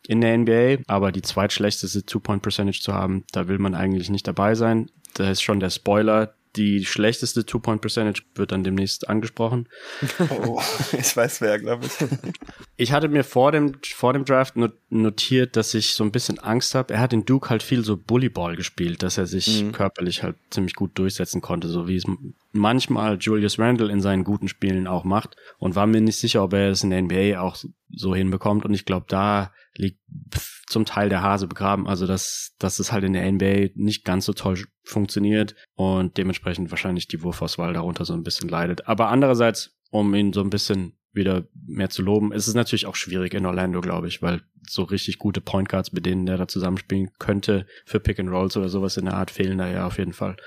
in 0.08 0.22
der 0.22 0.38
NBA, 0.38 0.84
aber 0.88 1.12
die 1.12 1.22
zweitschlechteste 1.22 2.06
Two-Point 2.06 2.42
Percentage 2.42 2.82
zu 2.82 2.94
haben, 2.94 3.24
da 3.32 3.48
will 3.48 3.60
man 3.60 3.76
eigentlich 3.76 4.10
nicht 4.10 4.28
dabei 4.28 4.56
sein. 4.56 4.90
Da 5.14 5.30
ist 5.30 5.42
schon 5.42 5.60
der 5.60 5.70
Spoiler 5.70 6.34
die 6.56 6.86
schlechteste 6.86 7.46
Two-Point-Percentage 7.46 8.24
wird 8.36 8.52
dann 8.52 8.64
demnächst 8.64 9.10
angesprochen. 9.10 9.68
Oh, 10.30 10.62
ich 10.92 11.16
weiß 11.16 11.42
wer, 11.42 11.60
glaube 11.60 11.86
ich. 11.86 11.94
Ich 12.76 12.92
hatte 12.92 13.08
mir 13.08 13.24
vor 13.24 13.52
dem, 13.52 13.76
vor 13.84 14.14
dem 14.14 14.26
Draft 14.26 14.56
notiert, 14.90 15.56
dass 15.56 15.74
ich 15.74 15.94
so 15.94 16.04
ein 16.04 16.12
bisschen 16.12 16.40
Angst 16.40 16.74
habe. 16.74 16.94
Er 16.94 17.00
hat 17.00 17.14
in 17.14 17.24
Duke 17.24 17.50
halt 17.50 17.62
viel 17.62 17.84
so 17.84 17.96
Bullyball 17.96 18.56
gespielt, 18.56 19.04
dass 19.04 19.18
er 19.18 19.28
sich 19.28 19.64
mhm. 19.64 19.72
körperlich 19.74 20.24
halt 20.24 20.36
ziemlich 20.50 20.74
gut 20.74 20.98
durchsetzen 20.98 21.40
konnte, 21.40 21.68
so 21.68 21.88
wie 21.88 21.96
es 21.96 22.06
manchmal 22.52 23.18
Julius 23.20 23.60
Randle 23.60 23.92
in 23.92 24.02
seinen 24.02 24.24
guten 24.24 24.48
Spielen 24.48 24.88
auch 24.88 25.04
macht. 25.04 25.36
Und 25.60 25.76
war 25.76 25.86
mir 25.86 26.02
nicht 26.02 26.18
sicher, 26.18 26.44
ob 26.44 26.54
er 26.54 26.72
es 26.72 26.84
in 26.84 26.90
der 26.90 27.02
NBA 27.04 27.40
auch 27.40 27.58
so 27.90 28.16
hinbekommt. 28.16 28.66
Und 28.66 28.74
ich 28.74 28.86
glaube, 28.86 29.06
da 29.08 29.52
liegt 29.76 30.00
zum 30.68 30.86
Teil 30.86 31.10
der 31.10 31.22
Hase 31.22 31.48
begraben. 31.48 31.88
Also 31.88 32.08
dass, 32.08 32.56
dass 32.60 32.80
es 32.80 32.92
halt 32.92 33.04
in 33.04 33.14
der 33.14 33.32
NBA 33.32 33.72
nicht 33.76 34.06
ganz 34.06 34.26
so 34.26 34.34
toll 34.34 34.60
funktioniert 34.84 35.56
und 35.76 36.18
dementsprechend 36.18 36.72
wahrscheinlich 36.72 37.08
die 37.08 37.22
Wurfauswahl 37.24 37.74
darunter 37.74 38.06
so 38.06 38.14
ein 38.14 38.24
bisschen 38.24 38.50
leidet. 38.50 38.88
Aber 38.88 39.10
andererseits, 39.10 39.76
um 39.90 40.14
ihn 40.16 40.34
so 40.34 40.42
ein 40.42 40.50
bisschen 40.50 40.94
wieder 41.14 41.48
mehr 41.54 41.90
zu 41.90 42.02
loben, 42.02 42.32
ist 42.32 42.48
es 42.48 42.56
natürlich 42.56 42.88
auch 42.88 42.96
schwierig 42.96 43.34
in 43.34 43.46
Orlando, 43.46 43.82
glaube 43.82 44.08
ich, 44.08 44.22
weil 44.22 44.42
so 44.68 44.84
richtig 44.84 45.20
gute 45.20 45.42
Point 45.42 45.70
Guards, 45.70 45.94
mit 45.94 46.06
denen 46.06 46.26
der 46.26 46.38
da 46.38 46.48
zusammenspielen 46.48 47.12
könnte, 47.20 47.68
für 47.86 48.00
Pick 48.00 48.20
and 48.20 48.30
Rolls 48.30 48.58
oder 48.58 48.70
sowas 48.70 48.98
in 48.98 49.06
der 49.06 49.14
Art 49.14 49.30
fehlen 49.30 49.60
da 49.60 49.70
ja 49.70 49.86
auf 49.86 50.00
jeden 50.00 50.14
Fall. 50.14 50.38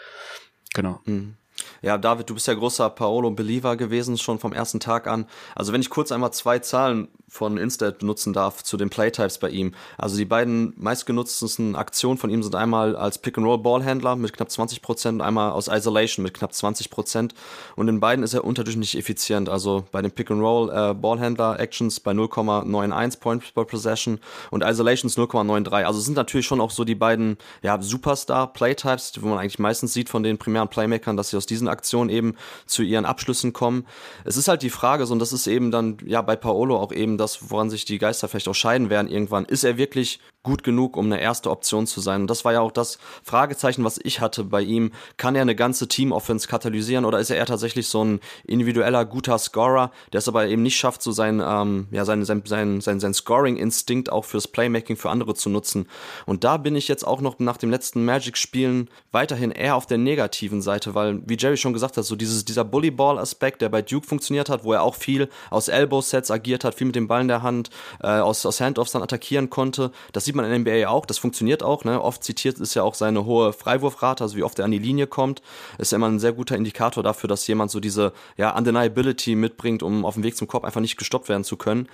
Genau. 0.75 1.01
Mhm. 1.05 1.37
Ja, 1.83 1.99
David, 1.99 2.29
du 2.29 2.35
bist 2.35 2.47
ja 2.47 2.55
großer 2.55 2.91
Paolo-Believer 2.91 3.77
gewesen, 3.77 4.19
schon 4.19 4.39
vom 4.39 4.53
ersten 4.53 4.81
Tag 4.81 5.07
an. 5.07 5.27
Also 5.55 5.73
wenn 5.73 5.81
ich 5.81 5.91
kurz 5.91 6.13
einmal 6.13 6.33
zwei 6.33 6.59
Zahlen 6.59 7.09
von 7.29 7.59
Instat 7.59 7.99
benutzen 7.99 8.33
darf 8.33 8.63
zu 8.63 8.77
den 8.77 8.89
Playtypes 8.89 9.39
bei 9.39 9.51
ihm. 9.51 9.75
Also 9.99 10.17
die 10.17 10.25
beiden 10.25 10.75
meistgenutztesten 10.77 11.75
Aktionen 11.75 12.19
von 12.19 12.31
ihm 12.31 12.43
sind 12.43 12.55
einmal 12.55 12.97
als 12.97 13.19
Pick-and-Roll-Ballhändler 13.19 14.17
mit 14.17 14.33
knapp 14.33 14.49
20% 14.49 15.09
und 15.09 15.21
einmal 15.21 15.51
aus 15.51 15.69
Isolation 15.69 16.23
mit 16.23 16.35
knapp 16.35 16.53
20%. 16.53 17.33
Und 17.75 17.89
in 17.89 18.01
beiden 18.01 18.25
ist 18.25 18.35
er 18.35 18.45
unterdurchschnittlich 18.45 18.97
effizient. 18.97 19.49
Also 19.49 19.85
bei 19.91 20.03
den 20.03 20.13
Pick-and-Roll-Ballhändler-Actions 20.13 21.99
äh, 21.99 22.01
bei 22.05 22.13
0,91 22.13 23.21
Points 23.21 23.51
per 23.53 23.65
Possession 23.65 24.21
und 24.51 24.63
Isolations 24.63 25.19
0,93. 25.19 25.83
Also 25.83 26.01
sind 26.01 26.17
natürlich 26.17 26.47
schon 26.47 26.61
auch 26.61 26.71
so 26.71 26.85
die 26.85 26.95
beiden 26.95 27.39
ja, 27.63 27.81
Superstar-Playtypes, 27.81 29.15
wo 29.21 29.29
man 29.29 29.39
eigentlich 29.39 29.59
meistens 29.59 29.93
sieht 29.93 30.09
von 30.09 30.23
den 30.23 30.39
primären 30.39 30.69
Playmakern, 30.69 31.17
dass 31.17 31.31
sie 31.31 31.37
aus 31.37 31.46
diesen 31.47 31.69
Aktionen 31.69 32.11
eben 32.11 32.35
zu 32.67 32.83
ihren 32.83 33.05
Abschlüssen 33.05 33.53
kommen. 33.53 33.87
Es 34.25 34.37
ist 34.37 34.49
halt 34.49 34.63
die 34.63 34.71
Frage, 34.71 35.07
so, 35.07 35.13
und 35.13 35.19
das 35.19 35.33
ist 35.33 35.47
eben 35.47 35.71
dann 35.71 35.99
ja 36.05 36.23
bei 36.23 36.37
Paolo 36.37 36.79
auch 36.79 36.93
eben 36.93 37.19
das, 37.19 37.51
woran 37.51 37.71
sich 37.71 37.85
die 37.85 37.99
Geister 37.99 38.29
vielleicht 38.29 38.49
auch 38.49 38.55
scheiden 38.55 38.91
werden 38.91 39.09
irgendwann. 39.09 39.45
Ist 39.45 39.65
er 39.65 39.77
wirklich 39.79 40.21
gut 40.47 40.63
genug, 40.63 40.97
um 40.97 41.07
eine 41.07 41.21
erste 41.21 41.51
Option 41.51 41.89
zu 41.89 42.01
sein? 42.01 42.23
Und 42.23 42.31
das 42.31 42.45
war 42.45 42.53
ja 42.53 42.61
auch 42.61 42.71
das 42.71 42.99
Fragezeichen, 43.25 43.83
was 43.83 43.99
ich 44.03 44.21
hatte 44.21 44.45
bei 44.45 44.63
ihm. 44.63 44.93
Kann 45.17 45.35
er 45.35 45.43
eine 45.43 45.57
ganze 45.57 45.89
Team-Offense 45.89 46.47
katalysieren 46.47 47.05
oder 47.05 47.19
ist 47.19 47.31
er 47.31 47.37
eher 47.37 47.47
tatsächlich 47.47 47.89
so 47.89 48.05
ein 48.05 48.21
individueller, 48.45 49.05
guter 49.05 49.39
Scorer, 49.39 49.91
der 50.13 50.19
es 50.19 50.29
aber 50.29 50.47
eben 50.47 50.63
nicht 50.63 50.77
schafft, 50.77 51.03
so 51.03 51.11
sein, 51.11 51.43
ähm, 51.45 51.89
ja, 51.91 52.05
sein, 52.05 52.25
sein, 52.25 52.43
sein, 52.47 52.81
sein, 52.81 53.01
sein 53.01 53.13
Scoring-Instinkt 53.13 54.11
auch 54.11 54.25
fürs 54.25 54.47
Playmaking 54.47 54.97
für 54.97 55.11
andere 55.11 55.35
zu 55.35 55.51
nutzen? 55.51 55.89
Und 56.27 56.45
da 56.45 56.59
bin 56.59 56.77
ich 56.77 56.87
jetzt 56.87 57.05
auch 57.05 57.21
noch 57.21 57.41
nach 57.41 57.57
dem 57.57 57.71
letzten 57.71 58.05
Magic-Spielen 58.05 58.89
weiterhin 59.11 59.51
eher 59.51 59.75
auf 59.75 59.87
der 59.87 59.99
negativen 59.99 60.63
Seite, 60.63 60.95
weil, 60.95 61.23
wie 61.27 61.36
wie 61.37 61.43
Jerry 61.43 61.57
schon 61.57 61.73
gesagt 61.73 61.97
hat, 61.97 62.05
so 62.05 62.17
dieses, 62.17 62.45
dieser 62.45 62.65
Bullyball-Aspekt, 62.65 63.63
der 63.63 63.69
bei 63.69 63.83
Duke 63.83 64.07
funktioniert 64.07 64.49
hat, 64.49 64.65
wo 64.65 64.73
er 64.73 64.83
auch 64.83 64.95
viel 64.95 65.29
aus 65.51 65.69
Elbow-Sets 65.69 66.31
agiert 66.31 66.65
hat, 66.65 66.75
viel 66.75 66.87
mit 66.87 66.97
dem 66.97 67.09
Ball 67.09 67.21
in 67.21 67.29
der 67.29 67.43
Hand, 67.43 67.71
äh, 68.03 68.07
aus, 68.07 68.45
aus 68.47 68.61
Handoffs 68.61 68.93
dann 68.93 69.03
attackieren 69.03 69.51
konnte. 69.51 69.91
Das 70.13 70.25
sieht 70.25 70.35
man 70.35 70.45
in 70.51 70.65
der 70.65 70.81
NBA 70.81 70.89
auch, 70.89 71.07
das 71.07 71.19
funktioniert 71.19 71.63
auch. 71.63 71.85
Ne? 71.85 72.01
Oft 72.01 72.25
zitiert 72.25 72.59
ist 72.59 72.75
ja 72.75 72.83
auch 72.83 72.95
seine 72.95 73.25
hohe 73.25 73.53
Freiwurfrate, 73.53 74.25
also 74.25 74.37
wie 74.37 74.43
oft 74.43 74.59
er 74.59 74.65
an 74.65 74.71
die 74.71 74.79
Linie 74.79 75.07
kommt. 75.07 75.43
Ist 75.79 75.93
ja 75.93 75.97
immer 75.97 76.09
ein 76.09 76.19
sehr 76.19 76.33
guter 76.33 76.57
Indikator 76.57 77.03
dafür, 77.03 77.29
dass 77.29 77.47
jemand 77.47 77.71
so 77.71 77.81
diese 77.81 78.13
ja, 78.37 78.57
Undeniability 78.57 79.35
mitbringt, 79.35 79.83
um 79.83 80.05
auf 80.05 80.15
dem 80.15 80.23
Weg 80.23 80.37
zum 80.37 80.49
Korb 80.49 80.65
einfach 80.65 80.81
nicht 80.81 80.97
gestoppt 80.97 81.29
werden 81.29 81.45
zu 81.45 81.57
können. 81.57 81.89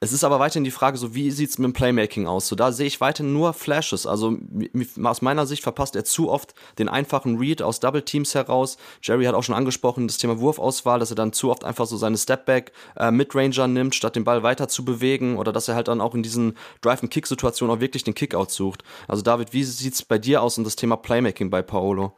Es 0.00 0.12
ist 0.12 0.24
aber 0.24 0.40
weiterhin 0.40 0.64
die 0.64 0.70
Frage, 0.70 0.98
so 0.98 1.14
wie 1.14 1.30
sieht's 1.30 1.58
mit 1.58 1.66
dem 1.66 1.72
Playmaking 1.72 2.26
aus? 2.26 2.48
So 2.48 2.56
da 2.56 2.72
sehe 2.72 2.86
ich 2.86 3.00
weiterhin 3.00 3.32
nur 3.32 3.52
Flashes. 3.52 4.06
Also 4.06 4.36
aus 5.02 5.22
meiner 5.22 5.46
Sicht 5.46 5.62
verpasst 5.62 5.94
er 5.96 6.04
zu 6.04 6.30
oft 6.30 6.54
den 6.78 6.88
einfachen 6.88 7.38
Read 7.38 7.62
aus 7.62 7.80
Double 7.80 8.02
Teams 8.02 8.34
heraus. 8.34 8.76
Jerry 9.02 9.24
hat 9.24 9.34
auch 9.34 9.42
schon 9.42 9.54
angesprochen, 9.54 10.06
das 10.06 10.18
Thema 10.18 10.38
Wurfauswahl, 10.38 10.98
dass 10.98 11.10
er 11.10 11.16
dann 11.16 11.32
zu 11.32 11.50
oft 11.50 11.64
einfach 11.64 11.86
so 11.86 11.96
seine 11.96 12.16
Stepback 12.16 12.72
äh, 12.96 13.10
Midranger 13.10 13.66
nimmt, 13.66 13.94
statt 13.94 14.16
den 14.16 14.24
Ball 14.24 14.42
weiter 14.42 14.68
zu 14.68 14.84
bewegen 14.84 15.36
oder 15.36 15.52
dass 15.52 15.68
er 15.68 15.74
halt 15.74 15.88
dann 15.88 16.00
auch 16.00 16.14
in 16.14 16.22
diesen 16.22 16.56
Drive-and-Kick-Situationen 16.80 17.76
auch 17.76 17.80
wirklich 17.80 18.04
den 18.04 18.14
Kickout 18.14 18.50
sucht. 18.50 18.82
Also 19.06 19.22
David, 19.22 19.52
wie 19.52 19.64
sieht's 19.64 20.02
bei 20.02 20.18
dir 20.18 20.42
aus 20.42 20.58
und 20.58 20.64
das 20.64 20.76
Thema 20.76 20.96
Playmaking 20.96 21.50
bei 21.50 21.62
Paolo? 21.62 22.12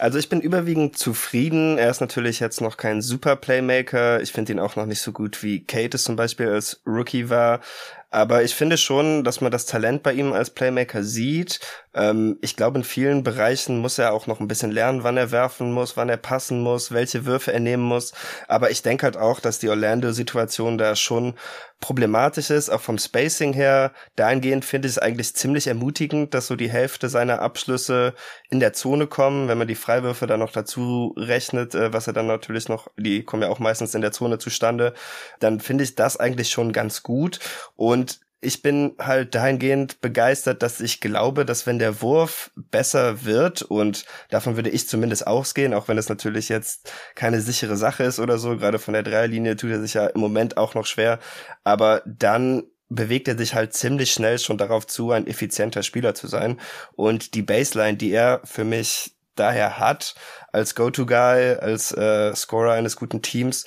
Also 0.00 0.18
ich 0.18 0.30
bin 0.30 0.40
überwiegend 0.40 0.96
zufrieden. 0.96 1.76
Er 1.76 1.90
ist 1.90 2.00
natürlich 2.00 2.40
jetzt 2.40 2.62
noch 2.62 2.78
kein 2.78 3.02
super 3.02 3.36
Playmaker. 3.36 4.22
Ich 4.22 4.32
finde 4.32 4.52
ihn 4.52 4.58
auch 4.58 4.74
noch 4.74 4.86
nicht 4.86 5.02
so 5.02 5.12
gut 5.12 5.42
wie 5.42 5.62
Kate 5.62 5.98
es 5.98 6.04
zum 6.04 6.16
Beispiel 6.16 6.48
als 6.48 6.80
Rookie 6.86 7.28
war. 7.28 7.60
Aber 8.08 8.42
ich 8.42 8.54
finde 8.54 8.78
schon, 8.78 9.24
dass 9.24 9.42
man 9.42 9.52
das 9.52 9.66
Talent 9.66 10.02
bei 10.02 10.14
ihm 10.14 10.32
als 10.32 10.50
Playmaker 10.50 11.04
sieht. 11.04 11.60
Ähm, 11.94 12.38
ich 12.40 12.56
glaube, 12.56 12.78
in 12.78 12.84
vielen 12.84 13.22
Bereichen 13.22 13.78
muss 13.78 13.98
er 13.98 14.12
auch 14.12 14.26
noch 14.26 14.40
ein 14.40 14.48
bisschen 14.48 14.70
lernen, 14.70 15.04
wann 15.04 15.16
er 15.16 15.30
werfen 15.30 15.72
muss, 15.72 15.96
wann 15.96 16.08
er 16.08 16.16
passen 16.16 16.60
muss, 16.60 16.92
welche 16.92 17.26
Würfe 17.26 17.52
er 17.52 17.60
nehmen 17.60 17.82
muss. 17.82 18.12
Aber 18.48 18.70
ich 18.70 18.82
denke 18.82 19.04
halt 19.04 19.16
auch, 19.16 19.40
dass 19.40 19.58
die 19.58 19.68
Orlando-Situation 19.68 20.78
da 20.78 20.96
schon 20.96 21.34
problematisch 21.80 22.50
ist, 22.50 22.68
auch 22.68 22.80
vom 22.80 22.98
Spacing 22.98 23.54
her. 23.54 23.92
Dahingehend 24.16 24.64
finde 24.64 24.86
ich 24.86 24.96
es 24.96 24.98
eigentlich 24.98 25.34
ziemlich 25.34 25.66
ermutigend, 25.66 26.34
dass 26.34 26.46
so 26.46 26.56
die 26.56 26.70
Hälfte 26.70 27.08
seiner 27.08 27.40
Abschlüsse 27.40 28.14
in 28.50 28.60
der 28.60 28.74
Zone 28.74 29.06
kommen, 29.06 29.48
wenn 29.48 29.56
man 29.56 29.68
die 29.68 29.74
Freiwürfe 29.74 30.26
dann 30.26 30.40
noch 30.40 30.52
dazu 30.52 31.14
rechnet, 31.16 31.74
äh, 31.74 31.92
was 31.92 32.06
er 32.06 32.12
dann 32.12 32.26
natürlich 32.26 32.68
noch, 32.68 32.88
die 32.98 33.24
kommen 33.24 33.42
ja 33.42 33.48
auch 33.48 33.60
meistens 33.60 33.94
in 33.94 34.02
der 34.02 34.12
Zone 34.12 34.38
zustande, 34.38 34.94
dann 35.38 35.60
finde 35.60 35.84
ich 35.84 35.94
das 35.94 36.18
eigentlich 36.18 36.50
schon 36.50 36.72
ganz 36.72 37.02
gut. 37.02 37.40
Und 37.76 37.90
und 37.90 38.20
ich 38.40 38.62
bin 38.62 38.94
halt 38.98 39.34
dahingehend 39.34 40.00
begeistert, 40.00 40.62
dass 40.62 40.80
ich 40.80 41.00
glaube, 41.00 41.44
dass 41.44 41.66
wenn 41.66 41.78
der 41.78 42.00
Wurf 42.00 42.50
besser 42.56 43.24
wird 43.24 43.62
und 43.62 44.06
davon 44.30 44.56
würde 44.56 44.70
ich 44.70 44.88
zumindest 44.88 45.26
ausgehen, 45.26 45.74
auch 45.74 45.88
wenn 45.88 45.98
es 45.98 46.08
natürlich 46.08 46.48
jetzt 46.48 46.90
keine 47.14 47.40
sichere 47.40 47.76
Sache 47.76 48.04
ist 48.04 48.18
oder 48.18 48.38
so, 48.38 48.56
gerade 48.56 48.78
von 48.78 48.94
der 48.94 49.02
Dreierlinie 49.02 49.56
tut 49.56 49.70
er 49.70 49.80
sich 49.80 49.94
ja 49.94 50.06
im 50.06 50.20
Moment 50.20 50.56
auch 50.56 50.74
noch 50.74 50.86
schwer, 50.86 51.18
aber 51.64 52.02
dann 52.06 52.64
bewegt 52.88 53.28
er 53.28 53.38
sich 53.38 53.54
halt 53.54 53.72
ziemlich 53.74 54.12
schnell 54.12 54.38
schon 54.38 54.58
darauf 54.58 54.86
zu, 54.86 55.12
ein 55.12 55.26
effizienter 55.26 55.82
Spieler 55.82 56.14
zu 56.14 56.26
sein. 56.26 56.60
Und 56.96 57.34
die 57.34 57.42
Baseline, 57.42 57.96
die 57.96 58.10
er 58.10 58.40
für 58.44 58.64
mich 58.64 59.14
daher 59.36 59.78
hat 59.78 60.16
als 60.52 60.74
Go-to-Guy, 60.74 61.54
als 61.60 61.92
äh, 61.92 62.34
Scorer 62.34 62.72
eines 62.72 62.96
guten 62.96 63.22
Teams, 63.22 63.64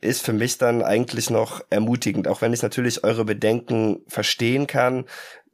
ist 0.00 0.24
für 0.24 0.32
mich 0.32 0.58
dann 0.58 0.82
eigentlich 0.82 1.30
noch 1.30 1.62
ermutigend, 1.70 2.28
auch 2.28 2.42
wenn 2.42 2.52
ich 2.52 2.62
natürlich 2.62 3.04
eure 3.04 3.24
Bedenken 3.24 4.02
verstehen 4.06 4.66
kann. 4.66 5.06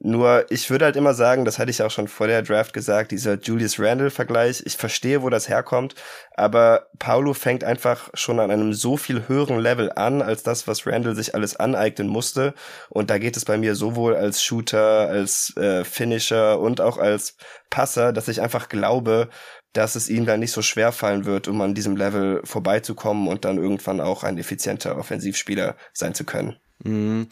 Nur 0.02 0.46
ich 0.50 0.70
würde 0.70 0.86
halt 0.86 0.96
immer 0.96 1.12
sagen, 1.12 1.44
das 1.44 1.58
hatte 1.58 1.70
ich 1.70 1.82
auch 1.82 1.90
schon 1.90 2.08
vor 2.08 2.26
der 2.26 2.40
Draft 2.40 2.72
gesagt, 2.72 3.10
dieser 3.10 3.34
Julius 3.38 3.78
Randle-Vergleich, 3.78 4.62
ich 4.64 4.78
verstehe, 4.78 5.20
wo 5.20 5.28
das 5.28 5.50
herkommt, 5.50 5.94
aber 6.34 6.86
Paulo 6.98 7.34
fängt 7.34 7.64
einfach 7.64 8.08
schon 8.14 8.40
an 8.40 8.50
einem 8.50 8.72
so 8.72 8.96
viel 8.96 9.28
höheren 9.28 9.60
Level 9.60 9.92
an, 9.92 10.22
als 10.22 10.42
das, 10.42 10.66
was 10.66 10.86
Randle 10.86 11.14
sich 11.14 11.34
alles 11.34 11.56
aneignen 11.56 12.08
musste. 12.08 12.54
Und 12.88 13.10
da 13.10 13.18
geht 13.18 13.36
es 13.36 13.44
bei 13.44 13.58
mir 13.58 13.74
sowohl 13.74 14.16
als 14.16 14.42
Shooter, 14.42 15.08
als 15.10 15.54
äh, 15.58 15.84
Finisher 15.84 16.58
und 16.58 16.80
auch 16.80 16.96
als 16.96 17.36
Passer, 17.68 18.14
dass 18.14 18.28
ich 18.28 18.40
einfach 18.40 18.70
glaube, 18.70 19.28
dass 19.72 19.94
es 19.94 20.08
ihm 20.08 20.26
dann 20.26 20.40
nicht 20.40 20.52
so 20.52 20.62
schwer 20.62 20.92
fallen 20.92 21.24
wird, 21.24 21.48
um 21.48 21.60
an 21.60 21.74
diesem 21.74 21.96
Level 21.96 22.40
vorbeizukommen 22.44 23.28
und 23.28 23.44
dann 23.44 23.58
irgendwann 23.58 24.00
auch 24.00 24.24
ein 24.24 24.38
effizienter 24.38 24.96
Offensivspieler 24.96 25.76
sein 25.92 26.14
zu 26.14 26.24
können. 26.24 26.56
Mhm. 26.84 27.28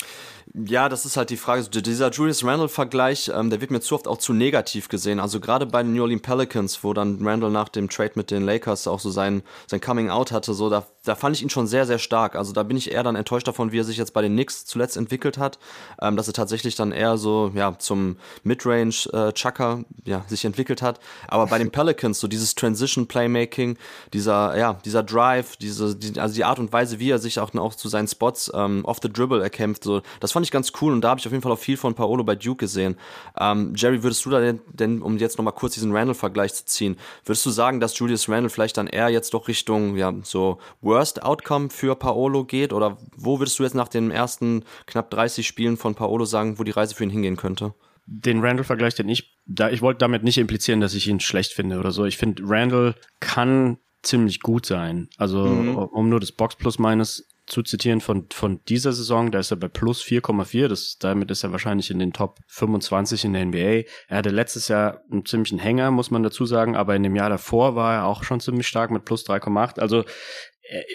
Ja, 0.55 0.89
das 0.89 1.05
ist 1.05 1.17
halt 1.17 1.31
die 1.31 1.37
Frage. 1.37 1.63
Dieser 1.69 2.11
Julius 2.11 2.45
Randle-Vergleich, 2.45 3.31
ähm, 3.35 3.51
der 3.51 3.61
wird 3.61 3.71
mir 3.71 3.81
zu 3.81 3.95
oft 3.95 4.09
auch 4.09 4.19
zu 4.19 4.33
negativ 4.33 4.89
gesehen. 4.89 5.21
Also 5.21 5.41
gerade 5.41 5.67
bei 5.67 5.83
den 5.83 5.93
New 5.93 6.03
Orleans 6.03 6.23
Pelicans, 6.23 6.83
wo 6.83 6.95
dann 6.95 7.27
Randle 7.27 7.51
nach 7.51 7.69
dem 7.69 7.89
Trade 7.91 8.13
mit 8.15 8.31
den 8.31 8.45
Lakers 8.45 8.87
auch 8.87 9.01
so 9.01 9.11
sein, 9.11 9.43
sein 9.67 9.81
Coming 9.81 10.11
Out 10.11 10.33
hatte, 10.33 10.55
so 10.55 10.71
da, 10.71 10.87
da 11.05 11.15
fand 11.15 11.37
ich 11.37 11.43
ihn 11.43 11.51
schon 11.51 11.67
sehr, 11.67 11.87
sehr 11.87 11.99
stark. 11.99 12.35
Also 12.35 12.53
da 12.53 12.63
bin 12.63 12.77
ich 12.77 12.91
eher 12.91 13.03
dann 13.03 13.17
enttäuscht 13.17 13.47
davon, 13.47 13.73
wie 13.73 13.79
er 13.79 13.85
sich 13.85 13.99
jetzt 13.99 14.13
bei 14.15 14.23
den 14.23 14.33
Knicks 14.33 14.65
zuletzt 14.65 14.97
entwickelt 14.97 15.39
hat, 15.39 15.59
ähm, 16.01 16.17
dass 16.17 16.29
er 16.29 16.35
tatsächlich 16.35 16.75
dann 16.77 16.93
eher 16.93 17.19
so 17.19 17.53
ja 17.55 17.79
zum 17.79 18.17
Midrange-Chucker 18.45 19.85
äh, 20.05 20.11
ja, 20.11 20.25
sich 20.29 20.45
entwickelt 20.45 20.83
hat. 20.83 20.99
Aber 21.29 21.47
bei 21.47 21.59
den 21.59 21.71
Pelicans, 21.71 22.21
so 22.21 22.29
dieses 22.29 22.55
Transition-Playmaking, 22.55 23.77
dieser, 24.13 24.57
ja, 24.57 24.79
dieser 24.85 25.03
Drive, 25.03 25.57
diese, 25.57 25.95
die, 25.95 26.19
also 26.19 26.35
die 26.35 26.45
Art 26.45 26.59
und 26.59 26.73
Weise, 26.73 26.99
wie 26.99 27.11
er 27.11 27.19
sich 27.19 27.39
auch, 27.39 27.55
auch 27.55 27.75
zu 27.75 27.89
seinen 27.89 28.09
Spots 28.09 28.51
ähm, 28.55 28.85
off 28.85 28.99
the 29.03 29.13
dribble 29.13 29.38
erkämpft, 29.41 29.85
so, 29.85 30.03
das 30.21 30.33
fand 30.33 30.47
ich 30.47 30.53
ganz 30.53 30.73
cool 30.81 30.93
und 30.93 31.01
da 31.03 31.11
habe 31.11 31.21
ich 31.21 31.27
auf 31.27 31.33
jeden 31.33 31.43
Fall 31.43 31.53
auch 31.53 31.59
viel 31.59 31.77
von 31.77 31.95
Paolo 31.95 32.25
bei 32.25 32.35
Duke 32.35 32.59
gesehen. 32.59 32.97
Ähm, 33.39 33.73
Jerry, 33.77 34.03
würdest 34.03 34.25
du 34.25 34.31
da 34.31 34.41
denn, 34.41 34.61
denn 34.73 35.03
um 35.03 35.19
jetzt 35.19 35.39
nochmal 35.39 35.55
kurz 35.55 35.75
diesen 35.75 35.93
Randall-Vergleich 35.93 36.55
zu 36.55 36.65
ziehen, 36.67 36.97
würdest 37.25 37.45
du 37.47 37.51
sagen, 37.51 37.81
dass 37.81 37.99
Julius 37.99 38.29
Randall 38.29 38.51
vielleicht 38.51 38.77
dann 38.77 38.87
eher 38.87 39.09
jetzt 39.09 39.35
doch 39.35 39.49
Richtung, 39.49 39.97
ja, 39.97 40.15
so 40.23 40.59
Worst 40.81 41.23
Outcome 41.23 41.71
für 41.71 41.95
Paolo 41.97 42.45
geht? 42.45 42.73
Oder 42.73 42.99
wo 43.17 43.39
würdest 43.39 43.59
du 43.59 43.63
jetzt 43.63 43.75
nach 43.75 43.89
den 43.89 44.11
ersten 44.11 44.65
knapp 44.87 45.11
30 45.11 45.47
Spielen 45.47 45.77
von 45.77 45.95
Paolo 45.95 46.25
sagen, 46.25 46.59
wo 46.59 46.65
die 46.65 46.71
Reise 46.71 46.95
für 46.95 47.05
ihn 47.05 47.11
hingehen 47.11 47.37
könnte? 47.37 47.75
Den 48.07 48.41
Randall-Vergleich, 48.41 48.95
den 48.95 49.09
ich, 49.09 49.37
da, 49.47 49.71
ich 49.71 49.83
wollte 49.83 49.99
damit 49.99 50.23
nicht 50.23 50.39
implizieren, 50.39 50.81
dass 50.81 50.95
ich 50.95 51.07
ihn 51.09 51.21
schlecht 51.21 51.53
finde 51.53 51.79
oder 51.79 51.93
so. 51.93 52.05
Ich 52.05 52.17
finde, 52.17 52.43
Randall 52.47 52.95
kann 53.21 53.79
ziemlich 54.03 54.41
gut 54.41 54.67
sein. 54.67 55.09
Also, 55.17 55.45
mhm. 55.45 55.77
um 55.77 56.09
nur 56.09 56.21
das 56.21 56.33
Box 56.33 56.57
Plus 56.57 56.79
meines 56.79 57.29
zu 57.49 57.63
zitieren 57.63 58.01
von, 58.01 58.27
von 58.33 58.61
dieser 58.69 58.93
Saison, 58.93 59.31
da 59.31 59.39
ist 59.39 59.51
er 59.51 59.57
bei 59.57 59.69
plus 59.69 60.03
4,4, 60.03 60.69
das, 60.69 60.99
damit 60.99 61.31
ist 61.31 61.43
er 61.43 61.53
wahrscheinlich 61.53 61.91
in 61.91 61.99
den 61.99 62.13
Top 62.13 62.39
25 62.47 63.25
in 63.25 63.33
der 63.33 63.47
NBA. 63.47 63.89
Er 64.09 64.19
hatte 64.19 64.31
letztes 64.31 64.69
Jahr 64.69 65.03
einen 65.11 65.25
ziemlichen 65.25 65.59
Hänger, 65.59 65.91
muss 65.91 66.11
man 66.11 66.23
dazu 66.23 66.47
sagen, 66.47 66.77
aber 66.77 66.95
in 66.95 67.03
dem 67.03 67.17
Jahr 67.17 67.31
davor 67.31 67.75
war 67.75 67.95
er 67.95 68.05
auch 68.05 68.23
schon 68.23 68.41
ziemlich 68.41 68.67
stark 68.67 68.91
mit 68.91 69.05
plus 69.05 69.27
3,8. 69.27 69.81
Also 69.81 70.05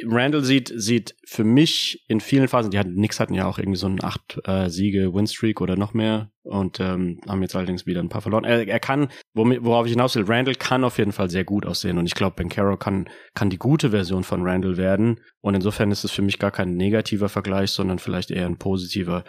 Randall 0.05 0.43
sieht, 0.43 0.71
sieht 0.75 1.15
für 1.25 1.43
mich 1.43 2.03
in 2.07 2.19
vielen 2.19 2.47
Phasen, 2.47 2.69
die 2.69 2.77
hatten, 2.77 2.93
nix 2.93 3.19
hatten 3.19 3.33
ja 3.33 3.47
auch 3.47 3.57
irgendwie 3.57 3.77
so 3.77 3.87
einen 3.87 4.03
acht 4.03 4.39
äh, 4.45 4.69
Siege 4.69 5.13
Winstreak 5.13 5.61
oder 5.61 5.75
noch 5.75 5.93
mehr 5.93 6.31
und 6.43 6.79
ähm, 6.79 7.19
haben 7.27 7.41
jetzt 7.41 7.55
allerdings 7.55 7.87
wieder 7.87 7.99
ein 7.99 8.09
paar 8.09 8.21
verloren. 8.21 8.43
Er, 8.43 8.67
er 8.67 8.79
kann, 8.79 9.07
worauf 9.33 9.85
ich 9.87 9.93
hinaus 9.93 10.15
will, 10.15 10.25
Randall 10.27 10.55
kann 10.55 10.83
auf 10.83 10.99
jeden 10.99 11.11
Fall 11.11 11.29
sehr 11.29 11.43
gut 11.43 11.65
aussehen 11.65 11.97
und 11.97 12.05
ich 12.05 12.13
glaube, 12.13 12.35
Ben 12.35 12.49
Caro 12.49 12.77
kann, 12.77 13.09
kann 13.33 13.49
die 13.49 13.57
gute 13.57 13.89
Version 13.89 14.23
von 14.23 14.43
Randall 14.43 14.77
werden 14.77 15.19
und 15.41 15.55
insofern 15.55 15.89
ist 15.89 16.03
es 16.03 16.11
für 16.11 16.21
mich 16.21 16.37
gar 16.37 16.51
kein 16.51 16.75
negativer 16.75 17.29
Vergleich, 17.29 17.71
sondern 17.71 17.97
vielleicht 17.97 18.29
eher 18.29 18.45
ein 18.45 18.57
positiver. 18.57 19.23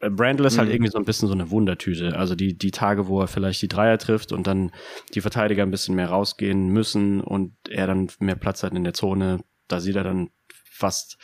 Brandle 0.00 0.46
ist 0.46 0.58
halt 0.58 0.68
mhm. 0.68 0.74
irgendwie 0.74 0.90
so 0.90 0.98
ein 0.98 1.04
bisschen 1.04 1.28
so 1.28 1.34
eine 1.34 1.50
Wundertüte. 1.50 2.16
Also 2.16 2.34
die, 2.34 2.56
die 2.56 2.70
Tage, 2.70 3.08
wo 3.08 3.20
er 3.20 3.28
vielleicht 3.28 3.62
die 3.62 3.68
Dreier 3.68 3.98
trifft 3.98 4.32
und 4.32 4.46
dann 4.46 4.72
die 5.14 5.20
Verteidiger 5.20 5.62
ein 5.62 5.70
bisschen 5.70 5.94
mehr 5.94 6.08
rausgehen 6.08 6.68
müssen 6.68 7.20
und 7.20 7.52
er 7.68 7.86
dann 7.86 8.08
mehr 8.18 8.36
Platz 8.36 8.62
hat 8.62 8.74
in 8.74 8.84
der 8.84 8.94
Zone, 8.94 9.40
da 9.68 9.80
sieht 9.80 9.96
er 9.96 10.04
dann 10.04 10.30
fast 10.48 11.16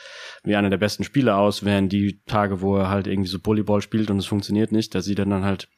wie 0.45 0.57
einer 0.57 0.71
der 0.71 0.79
besten 0.79 1.05
Spieler 1.05 1.37
aus, 1.37 1.65
während 1.65 1.93
die 1.93 2.23
Tage, 2.25 2.61
wo 2.61 2.77
er 2.77 2.89
halt 2.89 3.07
irgendwie 3.07 3.29
so 3.29 3.39
Bullyball 3.39 3.83
spielt 3.83 4.11
und 4.11 4.19
es 4.19 4.27
funktioniert 4.27 4.73
nicht, 4.73 4.95
da 4.95 5.03
sieht 5.03 5.19
er 5.19 5.27
dann 5.27 5.45
halt 5.45 5.69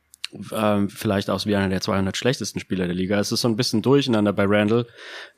ähm, 0.53 0.89
vielleicht 0.89 1.31
aus 1.31 1.47
wie 1.47 1.55
einer 1.55 1.69
der 1.69 1.81
200 1.81 2.17
schlechtesten 2.17 2.61
Spieler 2.61 2.87
der 2.87 2.95
Liga. 2.95 3.19
Es 3.19 3.31
ist 3.31 3.43
so 3.43 3.49
ein 3.49 3.57
bisschen 3.57 3.83
durcheinander 3.83 4.33
bei 4.33 4.45
Randall, 4.47 4.87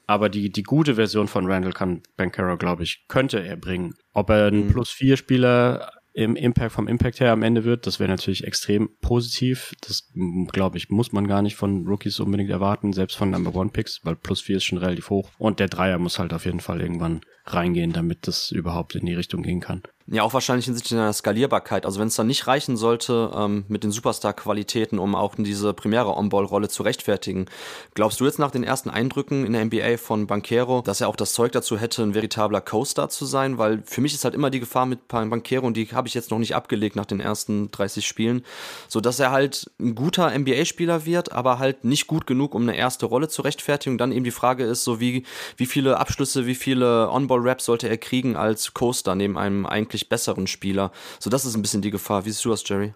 aber 0.06 0.28
die, 0.28 0.50
die 0.50 0.62
gute 0.62 0.94
Version 0.94 1.28
von 1.28 1.50
Randall 1.50 1.72
kann 1.72 2.02
Bankero, 2.16 2.56
glaube 2.56 2.82
ich, 2.82 3.04
könnte 3.08 3.42
er 3.42 3.56
bringen. 3.56 3.94
Ob 4.12 4.30
er 4.30 4.46
ein 4.46 4.66
mhm. 4.66 4.72
Plus-4-Spieler 4.72 5.90
im 6.16 6.35
Impact, 6.35 6.73
vom 6.73 6.88
Impact 6.88 7.20
her 7.20 7.30
am 7.30 7.42
Ende 7.42 7.64
wird. 7.64 7.87
Das 7.87 8.00
wäre 8.00 8.08
natürlich 8.08 8.44
extrem 8.44 8.88
positiv. 9.02 9.75
Das, 9.87 10.11
glaube 10.50 10.78
ich, 10.78 10.88
muss 10.88 11.12
man 11.12 11.28
gar 11.28 11.42
nicht 11.42 11.56
von 11.56 11.87
Rookies 11.87 12.18
unbedingt 12.20 12.49
erwarten, 12.49 12.94
selbst 12.94 13.18
von 13.18 13.30
Number 13.30 13.54
One 13.54 13.68
Picks, 13.68 14.00
weil 14.02 14.16
plus 14.16 14.40
vier 14.40 14.56
ist 14.56 14.64
schon 14.64 14.78
relativ 14.78 15.11
hoch. 15.11 15.30
Und 15.37 15.61
der 15.61 15.68
Dreier 15.68 15.99
muss 15.99 16.18
halt 16.18 16.32
auf 16.32 16.46
jeden 16.46 16.61
Fall 16.61 16.80
irgendwann 16.80 17.20
reingehen, 17.44 17.92
damit 17.92 18.26
das 18.26 18.50
überhaupt 18.50 18.94
in 18.94 19.04
die 19.04 19.12
Richtung 19.12 19.42
gehen 19.42 19.61
kann. 19.61 19.82
Ja, 20.08 20.22
auch 20.22 20.34
wahrscheinlich 20.34 20.66
hinsichtlich 20.66 20.96
einer 20.96 21.12
Skalierbarkeit. 21.12 21.84
Also 21.84 21.98
wenn 21.98 22.06
es 22.06 22.14
dann 22.14 22.28
nicht 22.28 22.46
reichen 22.46 22.76
sollte 22.76 23.32
ähm, 23.34 23.64
mit 23.66 23.82
den 23.82 23.90
Superstar-Qualitäten, 23.90 25.00
um 25.00 25.16
auch 25.16 25.34
diese 25.36 25.75
primäre 25.75 26.16
On-Ball-Rolle 26.16 26.68
zu 26.68 26.84
rechtfertigen, 26.84 27.46
glaubst 27.94 28.20
du 28.20 28.25
jetzt 28.25 28.38
nach 28.38 28.52
den 28.52 28.62
ersten 28.62 28.88
Eindrücken 28.88 29.44
in 29.44 29.52
der 29.52 29.64
NBA 29.64 29.96
von 29.96 30.28
Banquero, 30.28 30.82
dass 30.82 31.00
er 31.00 31.08
auch 31.08 31.16
das 31.16 31.32
Zeug 31.32 31.50
dazu 31.50 31.76
hätte, 31.76 32.04
ein 32.04 32.14
veritabler 32.14 32.60
Co-Star 32.60 33.08
zu 33.08 33.26
sein? 33.26 33.58
Weil 33.58 33.82
für 33.84 34.00
mich 34.00 34.14
ist 34.14 34.25
halt 34.25 34.36
immer 34.36 34.50
die 34.50 34.60
Gefahr 34.60 34.86
mit 34.86 35.08
Banquero 35.08 35.66
und 35.66 35.76
die 35.76 35.88
habe 35.88 36.06
ich 36.06 36.14
jetzt 36.14 36.30
noch 36.30 36.38
nicht 36.38 36.54
abgelegt 36.54 36.94
nach 36.94 37.06
den 37.06 37.18
ersten 37.18 37.72
30 37.72 38.06
Spielen, 38.06 38.44
so 38.86 39.00
dass 39.00 39.18
er 39.18 39.32
halt 39.32 39.72
ein 39.80 39.96
guter 39.96 40.30
NBA-Spieler 40.38 41.04
wird, 41.04 41.32
aber 41.32 41.58
halt 41.58 41.82
nicht 41.82 42.06
gut 42.06 42.28
genug, 42.28 42.54
um 42.54 42.62
eine 42.62 42.76
erste 42.76 43.06
Rolle 43.06 43.26
zu 43.26 43.42
rechtfertigen. 43.42 43.98
dann 43.98 44.12
eben 44.12 44.25
die 44.25 44.30
Frage 44.30 44.62
ist 44.62 44.84
so, 44.84 45.00
wie, 45.00 45.25
wie 45.56 45.66
viele 45.66 45.96
Abschlüsse, 45.96 46.46
wie 46.46 46.54
viele 46.54 47.10
On-Ball-Raps 47.10 47.64
sollte 47.64 47.88
er 47.88 47.98
kriegen 47.98 48.36
als 48.36 48.72
Co-Star 48.72 49.16
neben 49.16 49.36
einem 49.36 49.66
eigentlich 49.66 49.95
deutlich 49.96 50.08
besseren 50.08 50.46
Spieler. 50.46 50.92
So, 51.18 51.30
das 51.30 51.44
ist 51.44 51.56
ein 51.56 51.62
bisschen 51.62 51.82
die 51.82 51.90
Gefahr. 51.90 52.24
Wie 52.24 52.30
siehst 52.30 52.44
du 52.44 52.50
das, 52.50 52.68
Jerry? 52.68 52.94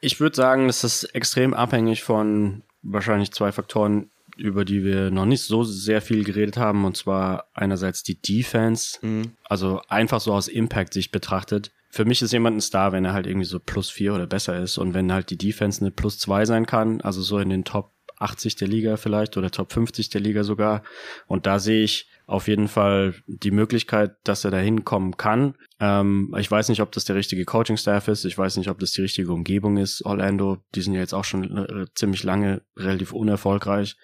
Ich 0.00 0.20
würde 0.20 0.36
sagen, 0.36 0.66
das 0.66 0.84
ist 0.84 1.04
extrem 1.14 1.54
abhängig 1.54 2.02
von 2.02 2.62
wahrscheinlich 2.82 3.32
zwei 3.32 3.52
Faktoren, 3.52 4.10
über 4.36 4.64
die 4.64 4.84
wir 4.84 5.10
noch 5.10 5.26
nicht 5.26 5.42
so 5.42 5.64
sehr 5.64 6.00
viel 6.00 6.24
geredet 6.24 6.56
haben. 6.56 6.84
Und 6.84 6.96
zwar 6.96 7.48
einerseits 7.54 8.02
die 8.02 8.20
Defense, 8.20 8.98
mhm. 9.02 9.32
also 9.44 9.80
einfach 9.88 10.20
so 10.20 10.32
aus 10.32 10.48
Impact-Sicht 10.48 11.10
betrachtet. 11.10 11.72
Für 11.90 12.04
mich 12.04 12.22
ist 12.22 12.32
jemand 12.32 12.58
ein 12.58 12.60
Star, 12.60 12.92
wenn 12.92 13.04
er 13.04 13.14
halt 13.14 13.26
irgendwie 13.26 13.46
so 13.46 13.58
plus 13.58 13.90
vier 13.90 14.14
oder 14.14 14.26
besser 14.26 14.60
ist. 14.60 14.78
Und 14.78 14.94
wenn 14.94 15.12
halt 15.12 15.30
die 15.30 15.38
Defense 15.38 15.80
eine 15.80 15.90
plus 15.90 16.18
zwei 16.18 16.44
sein 16.44 16.66
kann, 16.66 17.00
also 17.00 17.22
so 17.22 17.38
in 17.38 17.48
den 17.48 17.64
Top 17.64 17.92
80 18.18 18.56
der 18.56 18.68
Liga 18.68 18.96
vielleicht 18.96 19.36
oder 19.36 19.50
Top 19.50 19.72
50 19.72 20.10
der 20.10 20.20
Liga 20.20 20.44
sogar. 20.44 20.82
Und 21.26 21.46
da 21.46 21.58
sehe 21.58 21.82
ich 21.82 22.08
auf 22.28 22.46
jeden 22.46 22.68
Fall 22.68 23.14
die 23.26 23.50
Möglichkeit, 23.50 24.14
dass 24.24 24.44
er 24.44 24.50
da 24.50 24.58
hinkommen 24.58 25.16
kann. 25.16 25.54
Ähm, 25.80 26.34
ich 26.36 26.50
weiß 26.50 26.68
nicht, 26.68 26.82
ob 26.82 26.92
das 26.92 27.06
der 27.06 27.16
richtige 27.16 27.46
Coaching-Staff 27.46 28.06
ist. 28.08 28.26
Ich 28.26 28.36
weiß 28.36 28.58
nicht, 28.58 28.68
ob 28.68 28.78
das 28.78 28.92
die 28.92 29.00
richtige 29.00 29.32
Umgebung 29.32 29.78
ist. 29.78 30.04
Orlando, 30.04 30.58
die 30.74 30.82
sind 30.82 30.92
ja 30.92 31.00
jetzt 31.00 31.14
auch 31.14 31.24
schon 31.24 31.56
äh, 31.56 31.86
ziemlich 31.94 32.24
lange 32.24 32.60
relativ 32.76 33.14
unerfolgreich. 33.14 33.96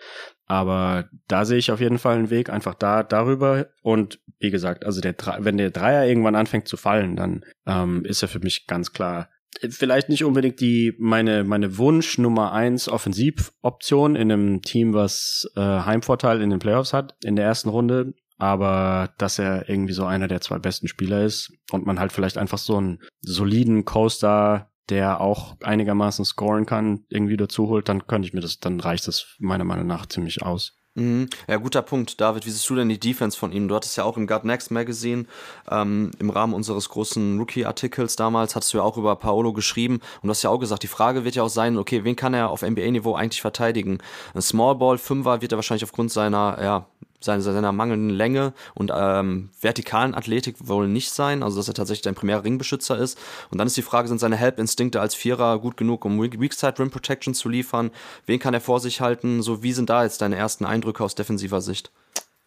Aber 0.46 1.10
da 1.28 1.44
sehe 1.44 1.58
ich 1.58 1.70
auf 1.70 1.80
jeden 1.80 1.98
Fall 1.98 2.16
einen 2.16 2.30
Weg, 2.30 2.48
einfach 2.48 2.72
da 2.72 3.02
darüber. 3.02 3.66
Und 3.82 4.20
wie 4.38 4.50
gesagt, 4.50 4.86
also 4.86 5.02
der 5.02 5.14
wenn 5.40 5.58
der 5.58 5.70
Dreier 5.70 6.06
irgendwann 6.06 6.34
anfängt 6.34 6.66
zu 6.66 6.78
fallen, 6.78 7.16
dann 7.16 7.44
ähm, 7.66 8.06
ist 8.06 8.22
er 8.22 8.28
für 8.28 8.40
mich 8.40 8.66
ganz 8.66 8.92
klar 8.92 9.28
vielleicht 9.70 10.08
nicht 10.08 10.24
unbedingt 10.24 10.60
die 10.60 10.94
meine 10.98 11.44
meine 11.44 11.78
Wunsch 11.78 12.18
Nummer 12.18 12.52
eins 12.52 12.88
Offensivoption 12.88 14.16
in 14.16 14.30
einem 14.30 14.62
Team, 14.62 14.94
was 14.94 15.50
äh, 15.56 15.60
Heimvorteil 15.60 16.40
in 16.40 16.50
den 16.50 16.58
Playoffs 16.58 16.92
hat 16.92 17.16
in 17.24 17.36
der 17.36 17.44
ersten 17.44 17.68
Runde, 17.68 18.14
aber 18.38 19.14
dass 19.18 19.38
er 19.38 19.68
irgendwie 19.68 19.92
so 19.92 20.04
einer 20.04 20.28
der 20.28 20.40
zwei 20.40 20.58
besten 20.58 20.88
Spieler 20.88 21.24
ist 21.24 21.52
und 21.70 21.86
man 21.86 22.00
halt 22.00 22.12
vielleicht 22.12 22.38
einfach 22.38 22.58
so 22.58 22.76
einen 22.76 23.00
soliden 23.20 23.84
Coaster, 23.84 24.70
der 24.90 25.20
auch 25.20 25.56
einigermaßen 25.62 26.24
scoren 26.24 26.66
kann, 26.66 27.04
irgendwie 27.08 27.36
dazu 27.36 27.68
holt, 27.68 27.88
dann 27.88 28.06
könnte 28.06 28.28
ich 28.28 28.34
mir 28.34 28.40
das, 28.40 28.58
dann 28.58 28.80
reicht 28.80 29.08
das 29.08 29.36
meiner 29.38 29.64
Meinung 29.64 29.86
nach 29.86 30.06
ziemlich 30.06 30.42
aus. 30.42 30.76
Mhm. 30.96 31.28
Ja, 31.48 31.56
guter 31.56 31.82
Punkt. 31.82 32.20
David, 32.20 32.46
wie 32.46 32.50
siehst 32.50 32.70
du 32.70 32.76
denn 32.76 32.88
die 32.88 33.00
Defense 33.00 33.36
von 33.36 33.50
ihm? 33.50 33.66
Du 33.66 33.74
hattest 33.74 33.96
ja 33.96 34.04
auch 34.04 34.16
im 34.16 34.28
God 34.28 34.44
Next 34.44 34.70
Magazine 34.70 35.26
ähm, 35.68 36.12
im 36.20 36.30
Rahmen 36.30 36.54
unseres 36.54 36.88
großen 36.88 37.36
Rookie-Artikels 37.38 38.14
damals, 38.14 38.54
hattest 38.54 38.72
du 38.72 38.78
ja 38.78 38.84
auch 38.84 38.96
über 38.96 39.16
Paolo 39.16 39.52
geschrieben 39.52 39.94
und 39.94 40.24
du 40.24 40.30
hast 40.30 40.42
ja 40.44 40.50
auch 40.50 40.58
gesagt, 40.58 40.84
die 40.84 40.88
Frage 40.88 41.24
wird 41.24 41.34
ja 41.34 41.42
auch 41.42 41.48
sein, 41.48 41.78
okay, 41.78 42.04
wen 42.04 42.14
kann 42.14 42.32
er 42.32 42.50
auf 42.50 42.62
NBA-Niveau 42.62 43.14
eigentlich 43.14 43.40
verteidigen? 43.40 43.98
Ein 44.34 44.42
Small 44.42 44.76
Ball 44.76 44.98
Fünfer 44.98 45.42
wird 45.42 45.52
er 45.52 45.58
wahrscheinlich 45.58 45.84
aufgrund 45.84 46.12
seiner, 46.12 46.58
ja, 46.62 46.86
seiner, 47.24 47.42
seiner 47.42 47.72
mangelnden 47.72 48.10
Länge 48.10 48.52
und 48.74 48.92
ähm, 48.94 49.50
vertikalen 49.60 50.14
Athletik 50.14 50.56
wohl 50.60 50.88
nicht 50.88 51.10
sein, 51.10 51.42
also 51.42 51.56
dass 51.56 51.68
er 51.68 51.74
tatsächlich 51.74 52.06
ein 52.08 52.14
primärer 52.14 52.44
Ringbeschützer 52.44 52.98
ist. 52.98 53.18
Und 53.50 53.58
dann 53.58 53.66
ist 53.66 53.76
die 53.76 53.82
Frage, 53.82 54.08
sind 54.08 54.18
seine 54.18 54.36
Help-Instinkte 54.36 55.00
als 55.00 55.14
Vierer 55.14 55.58
gut 55.58 55.76
genug, 55.76 56.04
um 56.04 56.20
Weakside 56.20 56.78
Rim 56.78 56.90
Protection 56.90 57.34
zu 57.34 57.48
liefern? 57.48 57.90
Wen 58.26 58.38
kann 58.38 58.54
er 58.54 58.60
vor 58.60 58.80
sich 58.80 59.00
halten? 59.00 59.42
So, 59.42 59.62
wie 59.62 59.72
sind 59.72 59.90
da 59.90 60.04
jetzt 60.04 60.20
deine 60.22 60.36
ersten 60.36 60.64
Eindrücke 60.64 61.02
aus 61.02 61.14
defensiver 61.14 61.60
Sicht? 61.60 61.90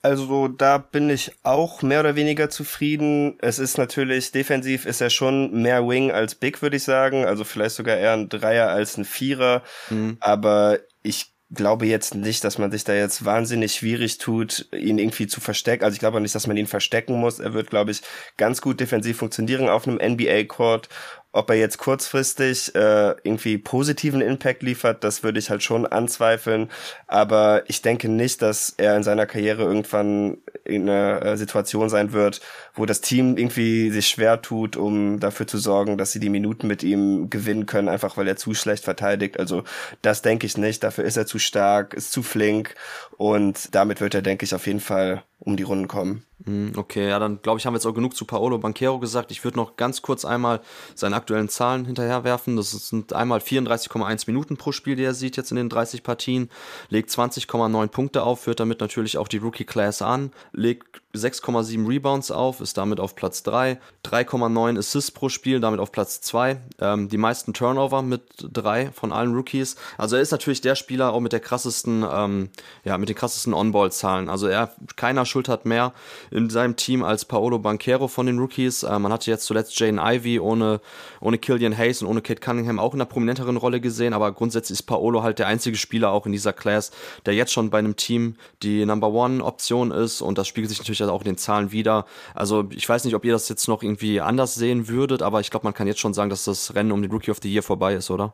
Also 0.04 0.48
da 0.48 0.78
bin 0.78 1.10
ich 1.10 1.32
auch 1.44 1.82
mehr 1.82 2.00
oder 2.00 2.16
weniger 2.16 2.50
zufrieden. 2.50 3.36
Es 3.42 3.60
ist 3.60 3.78
natürlich, 3.78 4.32
defensiv 4.32 4.86
ist 4.86 5.02
er 5.02 5.10
schon 5.10 5.62
mehr 5.62 5.88
Wing 5.88 6.12
als 6.12 6.36
Big, 6.36 6.62
würde 6.62 6.78
ich 6.78 6.84
sagen. 6.84 7.26
Also 7.26 7.44
vielleicht 7.44 7.76
sogar 7.76 7.98
eher 7.98 8.14
ein 8.14 8.30
Dreier 8.30 8.70
als 8.70 8.98
ein 8.98 9.06
Vierer. 9.06 9.64
Mhm. 9.90 10.18
Aber 10.20 10.80
ich 11.02 11.34
glaube 11.50 11.86
jetzt 11.86 12.14
nicht, 12.14 12.44
dass 12.44 12.58
man 12.58 12.72
sich 12.72 12.84
da 12.84 12.94
jetzt 12.94 13.24
wahnsinnig 13.24 13.74
schwierig 13.76 14.18
tut, 14.18 14.68
ihn 14.74 14.98
irgendwie 14.98 15.28
zu 15.28 15.40
verstecken. 15.40 15.86
Also 15.86 15.94
ich 15.96 16.00
glaube 16.00 16.18
auch 16.18 16.22
nicht, 16.22 16.36
dass 16.36 16.48
man 16.48 16.58
ihn 16.58 16.68
verstecken 16.68 17.20
muss. 17.20 17.40
Er 17.40 17.54
wird, 17.54 17.70
glaube 17.70 17.92
ich, 17.92 18.02
ganz 18.36 18.62
gut 18.62 18.80
defensiv 18.80 19.18
funktionieren 19.18 19.70
auf 19.70 19.88
einem 19.88 19.98
NBA-Court 19.98 20.90
ob 21.38 21.52
er 21.52 21.56
jetzt 21.56 21.78
kurzfristig 21.78 22.74
äh, 22.74 23.12
irgendwie 23.24 23.60
positiven 23.60 24.22
Impact 24.22 24.64
liefert, 24.64 25.04
das 25.04 25.22
würde 25.22 25.38
ich 25.38 25.52
halt 25.52 25.62
schon 25.62 25.86
anzweifeln. 25.86 26.70
Aber 27.06 27.62
ich 27.68 27.84
denke 27.84 28.10
nicht, 28.10 28.42
dass 28.42 28.74
er 28.78 28.98
in 28.98 29.04
seiner 29.04 29.28
Karriere 29.28 29.62
irgendwann 29.64 30.40
in 30.66 30.90
einer 30.90 31.22
äh, 31.24 31.38
Situation 31.38 31.90
sein 31.90 32.12
wird, 32.12 32.42
wo 32.74 32.88
das 32.88 33.02
Team 33.02 33.38
irgendwie 33.38 33.92
sich 33.92 34.08
schwer 34.08 34.42
tut, 34.42 34.78
um 34.78 35.20
dafür 35.20 35.46
zu 35.46 35.60
sorgen, 35.60 36.00
dass 36.00 36.12
sie 36.12 36.20
die 36.20 36.30
Minuten 36.30 36.66
mit 36.66 36.82
ihm 36.82 37.30
gewinnen 37.30 37.68
können, 37.68 37.88
einfach 37.88 38.18
weil 38.18 38.28
er 38.28 38.36
zu 38.36 38.56
schlecht 38.56 38.84
verteidigt. 38.84 39.40
Also 39.40 39.64
das 40.02 40.24
denke 40.24 40.48
ich 40.48 40.58
nicht. 40.58 40.84
Dafür 40.84 41.04
ist 41.04 41.18
er 41.18 41.28
zu 41.28 41.38
stark, 41.38 41.94
ist 41.94 42.12
zu 42.12 42.24
flink 42.24 42.74
und 43.18 43.76
damit 43.76 44.02
wird 44.02 44.16
er, 44.16 44.24
denke 44.24 44.44
ich, 44.44 44.56
auf 44.56 44.66
jeden 44.66 44.80
Fall 44.80 45.24
um 45.40 45.56
die 45.56 45.64
Runden 45.64 45.88
kommen. 45.88 46.24
Hm, 46.46 46.74
okay, 46.78 47.10
ja, 47.10 47.20
dann 47.20 47.42
glaube 47.42 47.60
ich, 47.60 47.66
haben 47.66 47.74
wir 47.74 47.78
jetzt 47.78 47.86
auch 47.86 47.94
genug 47.94 48.16
zu 48.16 48.26
Paolo 48.26 48.58
Banquero 48.60 49.00
gesagt. 49.00 49.32
Ich 49.32 49.44
würde 49.44 49.58
noch 49.58 49.76
ganz 49.76 50.02
kurz 50.02 50.24
einmal 50.24 50.62
seine 50.94 51.16
aktuellen 51.16 51.50
Zahlen 51.50 51.86
hinterherwerfen. 51.86 52.56
Das 52.56 52.72
sind 52.72 53.14
einmal 53.14 53.40
34,1 53.40 54.24
Minuten 54.28 54.58
pro 54.58 54.72
Spiel, 54.72 54.96
die 54.96 55.04
er 55.04 55.14
sieht 55.14 55.36
jetzt 55.36 55.52
in 55.52 55.58
den 55.58 55.70
30 55.70 56.04
Partien, 56.04 56.50
legt 56.90 57.10
20,9 57.10 57.88
Punkte 57.88 58.24
auf, 58.24 58.42
führt 58.42 58.60
damit 58.60 58.82
natürlich 58.82 59.18
auch 59.18 59.28
die 59.28 59.38
Rookie 59.38 59.66
Class 59.66 60.02
an, 60.02 60.32
legt 60.54 61.02
6,7 61.16 61.88
Rebounds 61.88 62.32
auf, 62.32 62.62
ist 62.62 62.78
damit 62.78 63.00
auf 63.00 63.16
Platz 63.16 63.44
3, 63.44 63.80
3,9 64.06 64.78
Assists 64.78 65.12
pro 65.12 65.30
Spiel, 65.30 65.60
damit 65.60 65.80
auf 65.80 65.92
Platz 65.92 66.22
2, 66.22 66.62
ähm, 66.80 67.10
die 67.10 67.18
meisten 67.18 67.54
Turnover 67.54 68.02
mit 68.04 68.22
3 68.40 68.92
von 68.92 69.12
allen 69.12 69.34
Rookies. 69.34 69.76
Also 69.98 70.16
er 70.16 70.22
ist 70.22 70.32
natürlich 70.32 70.62
der 70.62 70.76
Spieler 70.76 71.14
auch 71.14 71.20
mit 71.20 71.34
der 71.34 71.40
krassesten, 71.40 72.06
ähm, 72.10 72.50
ja, 72.84 72.98
mit 72.98 73.10
den 73.10 73.16
krassesten 73.16 73.54
On-Ball-Zahlen. 73.54 74.30
Also 74.30 74.48
er, 74.48 74.76
keiner 74.96 75.26
schultert 75.28 75.66
mehr 75.66 75.94
in 76.32 76.50
seinem 76.50 76.76
Team 76.76 77.04
als 77.04 77.26
Paolo 77.26 77.60
Banquero 77.60 78.08
von 78.08 78.26
den 78.26 78.40
Rookies. 78.40 78.84
Äh, 78.84 78.98
man 79.00 79.12
hatte 79.12 79.30
jetzt 79.30 79.46
zuletzt 79.46 79.80
Jane 79.80 80.02
Ivy 80.02 80.40
ohne, 80.40 80.82
ohne 81.22 81.38
Killian 81.38 81.78
Hayes 81.78 82.02
und 82.02 82.08
ohne 82.08 82.22
Kate 82.22 82.40
Cunningham 82.40 82.80
auch 82.80 82.94
in 82.94 83.02
einer 83.02 83.10
prominenteren 83.10 83.58
Rolle 83.58 83.80
gesehen, 83.80 84.14
aber 84.14 84.32
grundsätzlich 84.32 84.80
ist 84.80 84.84
Paolo 84.84 85.24
halt 85.24 85.40
der 85.40 85.48
einzige 85.48 85.78
Spieler 85.78 86.12
auch 86.12 86.26
in 86.26 86.32
dieser 86.32 86.54
Class, 86.54 86.92
der 87.26 87.34
jetzt 87.34 87.54
schon 87.54 87.70
bei 87.70 87.80
einem 87.80 87.96
Team 87.96 88.36
die 88.64 88.86
Number 88.86 89.10
One 89.12 89.44
Option 89.44 89.92
ist 89.92 90.22
und 90.22 90.38
das 90.38 90.48
spiegelt 90.48 90.70
sich 90.70 90.80
natürlich 90.80 91.04
auch 91.04 91.22
in 91.22 91.26
den 91.26 91.38
Zahlen 91.38 91.72
wieder. 91.72 92.06
Also 92.34 92.68
ich 92.72 92.88
weiß 92.88 93.06
nicht, 93.06 93.16
ob 93.16 93.26
ihr 93.26 93.34
das 93.34 93.50
jetzt 93.50 93.68
noch 93.68 93.84
irgendwie 93.84 94.22
anders 94.22 94.56
sehen 94.56 94.88
würdet, 94.88 95.22
aber 95.22 95.40
ich 95.40 95.52
glaube, 95.52 95.66
man 95.66 95.74
kann 95.74 95.88
jetzt 95.88 96.00
schon 96.00 96.14
sagen, 96.14 96.30
dass 96.30 96.46
das 96.46 96.76
Rennen 96.76 96.92
um 96.92 97.02
den 97.02 97.12
Rookie 97.12 97.32
of 97.32 97.40
the 97.42 97.52
Year 97.52 97.64
vorbei 97.64 97.94
ist, 97.94 98.10
oder? 98.10 98.34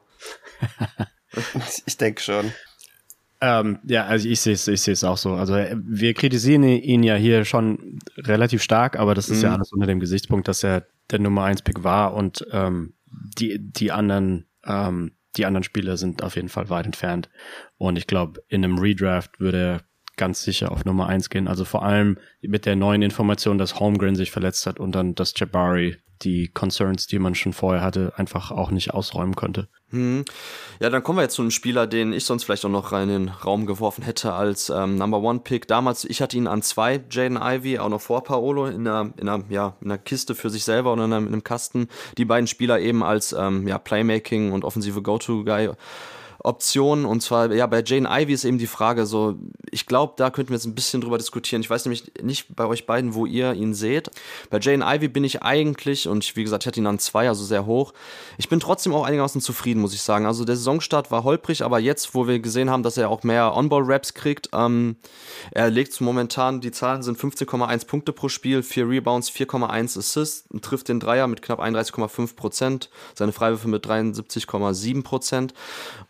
ich 1.85 1.97
denke 1.97 2.21
schon. 2.21 2.53
Ähm, 3.45 3.79
ja, 3.83 4.05
also 4.05 4.29
ich 4.29 4.39
sehe 4.39 4.53
es 4.53 4.67
ich 4.69 5.05
auch 5.05 5.17
so. 5.17 5.33
Also 5.33 5.55
wir 5.55 6.13
kritisieren 6.13 6.63
ihn 6.63 7.03
ja 7.03 7.15
hier 7.15 7.43
schon 7.43 7.99
relativ 8.15 8.63
stark, 8.63 8.97
aber 8.97 9.15
das 9.15 9.29
ist 9.29 9.39
mhm. 9.39 9.43
ja 9.43 9.53
alles 9.55 9.73
unter 9.73 9.85
dem 9.85 9.99
Gesichtspunkt, 9.99 10.47
dass 10.47 10.63
er 10.63 10.87
der 11.11 11.19
Nummer 11.19 11.43
1 11.43 11.63
Pick 11.63 11.83
war 11.83 12.13
und 12.13 12.47
ähm, 12.51 12.93
die 13.37 13.59
die 13.59 13.91
anderen 13.91 14.45
ähm, 14.65 15.11
die 15.35 15.45
anderen 15.45 15.65
Spieler 15.65 15.97
sind 15.97 16.23
auf 16.23 16.37
jeden 16.37 16.47
Fall 16.47 16.69
weit 16.69 16.85
entfernt. 16.85 17.29
Und 17.75 17.97
ich 17.97 18.07
glaube, 18.07 18.41
in 18.47 18.63
einem 18.63 18.77
Redraft 18.77 19.41
würde 19.41 19.57
er 19.57 19.81
ganz 20.15 20.41
sicher 20.43 20.71
auf 20.71 20.85
Nummer 20.85 21.07
1 21.07 21.29
gehen. 21.29 21.49
Also 21.49 21.65
vor 21.65 21.83
allem 21.83 22.19
mit 22.39 22.65
der 22.65 22.77
neuen 22.77 23.01
Information, 23.01 23.57
dass 23.57 23.77
Holmgren 23.77 24.15
sich 24.15 24.31
verletzt 24.31 24.67
hat 24.67 24.79
und 24.79 24.93
dann, 24.95 25.15
dass 25.15 25.33
Jabari 25.35 25.97
die 26.23 26.47
Concerns, 26.47 27.07
die 27.07 27.19
man 27.19 27.35
schon 27.35 27.53
vorher 27.53 27.81
hatte, 27.81 28.13
einfach 28.17 28.51
auch 28.51 28.71
nicht 28.71 28.93
ausräumen 28.93 29.35
konnte. 29.35 29.67
Hm. 29.89 30.25
Ja, 30.79 30.89
dann 30.89 31.03
kommen 31.03 31.19
wir 31.19 31.23
jetzt 31.23 31.35
zu 31.35 31.43
einem 31.43 31.51
Spieler, 31.51 31.85
den 31.85 32.13
ich 32.13 32.25
sonst 32.25 32.43
vielleicht 32.43 32.65
auch 32.65 32.69
noch 32.69 32.91
rein 32.91 33.09
in 33.09 33.25
den 33.25 33.29
Raum 33.29 33.65
geworfen 33.65 34.03
hätte 34.03 34.33
als 34.33 34.69
ähm, 34.69 34.97
Number 34.97 35.19
One 35.19 35.39
Pick. 35.39 35.67
Damals, 35.67 36.03
ich 36.05 36.21
hatte 36.21 36.35
ihn 36.35 36.47
an 36.47 36.61
zwei, 36.63 37.03
Jaden 37.11 37.37
Ivy, 37.39 37.77
auch 37.77 37.89
noch 37.89 38.01
vor 38.01 38.23
Paolo, 38.23 38.65
in 38.65 38.87
einer, 38.87 39.13
in 39.17 39.29
einer, 39.29 39.43
ja, 39.49 39.75
in 39.81 39.91
einer 39.91 39.99
Kiste 39.99 40.33
für 40.33 40.49
sich 40.49 40.63
selber 40.63 40.93
oder 40.93 41.05
in 41.05 41.13
einem, 41.13 41.27
in 41.27 41.33
einem 41.33 41.43
Kasten. 41.43 41.87
Die 42.17 42.25
beiden 42.25 42.47
Spieler 42.47 42.79
eben 42.79 43.03
als 43.03 43.33
ähm, 43.33 43.67
ja, 43.67 43.77
Playmaking 43.77 44.51
und 44.51 44.65
offensive 44.65 45.01
Go-To-Guy 45.01 45.69
Option. 46.43 47.05
Und 47.05 47.21
zwar, 47.21 47.51
ja, 47.51 47.65
bei 47.67 47.81
Jane 47.83 48.07
Ivy 48.09 48.33
ist 48.33 48.43
eben 48.43 48.57
die 48.57 48.67
Frage 48.67 49.05
so, 49.05 49.35
ich 49.71 49.85
glaube, 49.85 50.13
da 50.17 50.29
könnten 50.29 50.49
wir 50.51 50.57
jetzt 50.57 50.65
ein 50.65 50.75
bisschen 50.75 51.01
drüber 51.01 51.17
diskutieren. 51.17 51.61
Ich 51.61 51.69
weiß 51.69 51.85
nämlich 51.85 52.11
nicht 52.21 52.55
bei 52.55 52.65
euch 52.65 52.85
beiden, 52.85 53.13
wo 53.13 53.25
ihr 53.25 53.53
ihn 53.53 53.73
seht. 53.73 54.11
Bei 54.49 54.59
Jane 54.59 54.83
Ivy 54.85 55.07
bin 55.07 55.23
ich 55.23 55.41
eigentlich, 55.41 56.07
und 56.07 56.23
ich, 56.23 56.35
wie 56.35 56.43
gesagt, 56.43 56.63
ich 56.63 56.67
hatte 56.67 56.79
ihn 56.79 56.87
an 56.87 56.99
zwei, 56.99 57.27
also 57.27 57.43
sehr 57.43 57.65
hoch. 57.65 57.93
Ich 58.37 58.49
bin 58.49 58.59
trotzdem 58.59 58.93
auch 58.93 59.05
einigermaßen 59.05 59.41
zufrieden, 59.41 59.79
muss 59.81 59.93
ich 59.93 60.01
sagen. 60.01 60.25
Also 60.25 60.43
der 60.43 60.55
Saisonstart 60.55 61.11
war 61.11 61.23
holprig, 61.23 61.63
aber 61.63 61.79
jetzt, 61.79 62.13
wo 62.13 62.27
wir 62.27 62.39
gesehen 62.39 62.69
haben, 62.69 62.83
dass 62.83 62.97
er 62.97 63.09
auch 63.09 63.23
mehr 63.23 63.55
On-Ball-Raps 63.55 64.13
kriegt, 64.13 64.49
ähm, 64.53 64.97
er 65.51 65.69
legt 65.69 65.99
momentan, 66.01 66.59
die 66.59 66.71
Zahlen 66.71 67.03
sind 67.03 67.17
15,1 67.17 67.87
Punkte 67.87 68.11
pro 68.11 68.27
Spiel, 68.27 68.63
4 68.63 68.89
Rebounds, 68.89 69.29
4,1 69.29 69.97
Assists, 69.97 70.45
trifft 70.61 70.89
den 70.89 70.99
Dreier 70.99 71.27
mit 71.27 71.41
knapp 71.41 71.61
31,5 71.61 72.35
Prozent, 72.35 72.89
seine 73.13 73.31
Freiwürfe 73.31 73.67
mit 73.67 73.85
73,7 73.85 75.03
Prozent. 75.03 75.53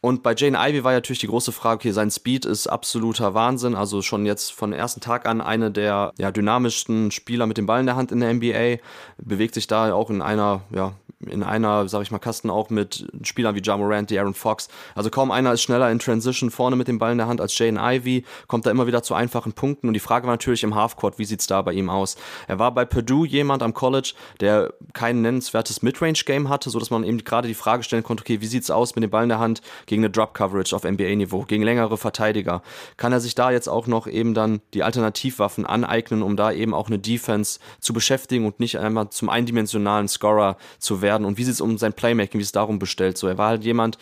Und 0.02 0.23
bei 0.24 0.34
Jane 0.36 0.58
Ivy 0.58 0.84
war 0.84 0.94
natürlich 0.94 1.20
die 1.20 1.28
große 1.28 1.52
Frage, 1.52 1.76
okay, 1.76 1.92
sein 1.92 2.10
Speed 2.10 2.46
ist 2.46 2.68
absoluter 2.68 3.34
Wahnsinn, 3.34 3.76
also 3.76 4.02
schon 4.02 4.26
jetzt 4.26 4.52
von 4.52 4.74
ersten 4.74 5.02
Tag 5.02 5.28
an 5.28 5.42
eine 5.42 5.70
der 5.70 6.14
ja, 6.18 6.32
dynamischsten 6.32 7.12
Spieler 7.12 7.46
mit 7.46 7.58
dem 7.58 7.66
Ball 7.66 7.82
in 7.82 7.86
der 7.86 7.96
Hand 7.96 8.12
in 8.12 8.20
der 8.20 8.34
NBA, 8.34 8.82
bewegt 9.18 9.54
sich 9.54 9.68
da 9.68 9.94
auch 9.94 10.10
in 10.10 10.22
einer, 10.22 10.62
ja, 10.72 10.94
in 11.28 11.44
einer, 11.44 11.88
sag 11.88 12.02
ich 12.02 12.12
mal, 12.12 12.20
Kasten 12.20 12.50
auch 12.50 12.70
mit 12.70 13.08
Spielern 13.24 13.56
wie 13.56 13.62
Ja 13.64 13.78
Morant, 13.78 14.10
die 14.10 14.20
Aaron 14.20 14.34
Fox. 14.34 14.68
Also 14.96 15.10
kaum 15.10 15.32
einer 15.32 15.54
ist 15.54 15.62
schneller 15.62 15.92
in 15.92 16.00
Transition 16.00 16.52
vorne 16.52 16.76
mit 16.76 16.88
dem 16.88 17.00
Ball 17.00 17.12
in 17.12 17.18
der 17.18 17.28
Hand 17.28 17.42
als 17.42 17.58
Jane 17.58 17.80
Ivy, 17.80 18.26
kommt 18.48 18.66
da 18.66 18.72
immer 18.72 18.88
wieder 18.88 19.04
zu 19.04 19.14
einfachen 19.14 19.54
Punkten. 19.54 19.88
Und 19.88 19.94
die 19.94 20.00
Frage 20.00 20.28
war 20.28 20.34
natürlich 20.34 20.64
im 20.64 20.76
Halfcourt, 20.76 21.20
wie 21.20 21.26
sieht's 21.26 21.48
da 21.48 21.62
bei 21.62 21.74
ihm 21.74 21.90
aus? 21.90 22.16
Er 22.48 22.60
war 22.60 22.74
bei 22.74 22.86
Purdue 22.86 23.28
jemand 23.28 23.64
am 23.64 23.74
College, 23.74 24.14
der 24.40 24.74
kein 24.94 25.22
nennenswertes 25.22 25.82
Midrange-Game 25.82 26.50
hatte, 26.50 26.70
so 26.70 26.80
dass 26.80 26.90
man 26.90 27.04
eben 27.04 27.24
gerade 27.24 27.48
die 27.48 27.54
Frage 27.54 27.84
stellen 27.84 28.04
konnte, 28.04 28.22
okay, 28.22 28.42
wie 28.42 28.48
sieht's 28.48 28.72
aus 28.72 28.96
mit 28.96 29.04
dem 29.04 29.12
Ball 29.12 29.24
in 29.24 29.30
der 29.30 29.40
Hand 29.40 29.62
gegen 29.86 30.04
eine 30.04 30.10
Drop-Coverage 30.10 30.76
auf 30.76 30.84
NBA-Niveau, 30.84 31.44
gegen 31.44 31.64
längere 31.64 31.98
Verteidiger? 31.98 32.62
Kann 32.98 33.14
er 33.14 33.20
sich 33.20 33.36
da 33.36 33.52
jetzt 33.52 33.68
auch 33.68 33.88
noch 33.88 34.08
eben 34.08 34.34
dann 34.34 34.62
die 34.74 34.84
Alternativwaffen 34.84 35.66
aneignen, 35.66 36.24
um 36.24 36.36
da 36.36 36.52
eben 36.52 36.74
auch 36.74 36.88
eine 36.88 37.00
Defense 37.00 37.60
zu 37.80 37.94
beschäftigen 37.94 38.46
und 38.46 38.60
nicht 38.60 38.80
einmal 38.80 39.10
zum 39.10 39.30
eindimensionalen 39.30 40.08
Scorer 40.08 40.58
zu 40.80 41.02
werden? 41.02 41.13
Werden 41.14 41.26
und 41.26 41.38
wie 41.38 41.44
sieht 41.44 41.54
es 41.54 41.62
um 41.62 41.78
sein 41.78 41.94
Playmaking, 41.94 42.40
wie 42.40 42.44
es 42.44 42.52
darum 42.52 42.80
bestellt. 42.80 43.18
So, 43.18 43.28
er 43.28 43.38
war 43.38 43.50
halt 43.50 43.64
jemand, 43.64 43.98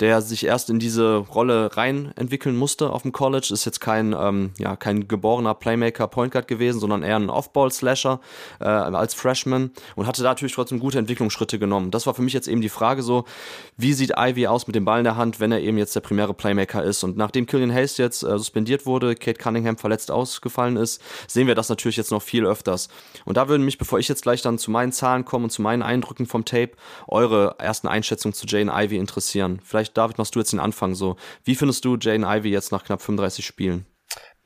der 0.00 0.20
sich 0.20 0.44
erst 0.44 0.70
in 0.70 0.78
diese 0.78 1.16
Rolle 1.16 1.76
rein 1.76 2.12
entwickeln 2.16 2.56
musste 2.56 2.90
auf 2.90 3.02
dem 3.02 3.12
College, 3.12 3.48
ist 3.50 3.64
jetzt 3.64 3.80
kein, 3.80 4.14
ähm, 4.18 4.52
ja, 4.58 4.76
kein 4.76 5.08
geborener 5.08 5.54
Playmaker 5.54 6.06
Point 6.06 6.32
Guard 6.32 6.48
gewesen, 6.48 6.80
sondern 6.80 7.02
eher 7.02 7.16
ein 7.16 7.30
Off-Ball-Slasher 7.30 8.20
äh, 8.60 8.64
als 8.64 9.14
Freshman 9.14 9.70
und 9.94 10.06
hatte 10.06 10.22
da 10.22 10.30
natürlich 10.30 10.54
trotzdem 10.54 10.80
gute 10.80 10.98
Entwicklungsschritte 10.98 11.58
genommen. 11.58 11.90
Das 11.90 12.06
war 12.06 12.14
für 12.14 12.22
mich 12.22 12.32
jetzt 12.32 12.48
eben 12.48 12.60
die 12.60 12.68
Frage 12.68 13.02
so, 13.02 13.24
wie 13.76 13.92
sieht 13.92 14.12
Ivy 14.16 14.46
aus 14.46 14.66
mit 14.66 14.76
dem 14.76 14.84
Ball 14.84 14.98
in 14.98 15.04
der 15.04 15.16
Hand, 15.16 15.40
wenn 15.40 15.52
er 15.52 15.60
eben 15.60 15.78
jetzt 15.78 15.94
der 15.94 16.00
primäre 16.00 16.34
Playmaker 16.34 16.82
ist. 16.82 17.02
Und 17.04 17.16
nachdem 17.16 17.46
Killian 17.46 17.72
Hayes 17.72 17.96
jetzt 17.96 18.22
äh, 18.22 18.38
suspendiert 18.38 18.86
wurde, 18.86 19.14
Kate 19.14 19.38
Cunningham 19.38 19.78
verletzt 19.78 20.10
ausgefallen 20.10 20.76
ist, 20.76 21.00
sehen 21.26 21.46
wir 21.46 21.54
das 21.54 21.68
natürlich 21.68 21.96
jetzt 21.96 22.10
noch 22.10 22.22
viel 22.22 22.44
öfters. 22.44 22.88
Und 23.24 23.36
da 23.36 23.48
würden 23.48 23.64
mich, 23.64 23.78
bevor 23.78 23.98
ich 23.98 24.08
jetzt 24.08 24.22
gleich 24.22 24.42
dann 24.42 24.58
zu 24.58 24.70
meinen 24.70 24.92
Zahlen 24.92 25.24
komme 25.24 25.44
und 25.44 25.50
zu 25.50 25.62
meinen 25.62 25.82
Eindrücken 25.82 26.26
vom 26.26 26.44
Tape, 26.44 26.72
eure 27.08 27.56
ersten 27.58 27.88
Einschätzungen 27.88 28.34
zu 28.34 28.46
Jane 28.46 28.72
Ivy 28.72 28.96
interessieren. 28.96 29.60
Vielleicht, 29.64 29.85
David, 29.94 30.18
machst 30.18 30.34
du 30.34 30.38
jetzt 30.38 30.52
den 30.52 30.60
Anfang 30.60 30.94
so. 30.94 31.16
Wie 31.44 31.54
findest 31.54 31.84
du 31.84 31.96
Jane 32.00 32.26
Ivy 32.26 32.50
jetzt 32.50 32.72
nach 32.72 32.84
knapp 32.84 33.02
35 33.02 33.44
Spielen? 33.44 33.86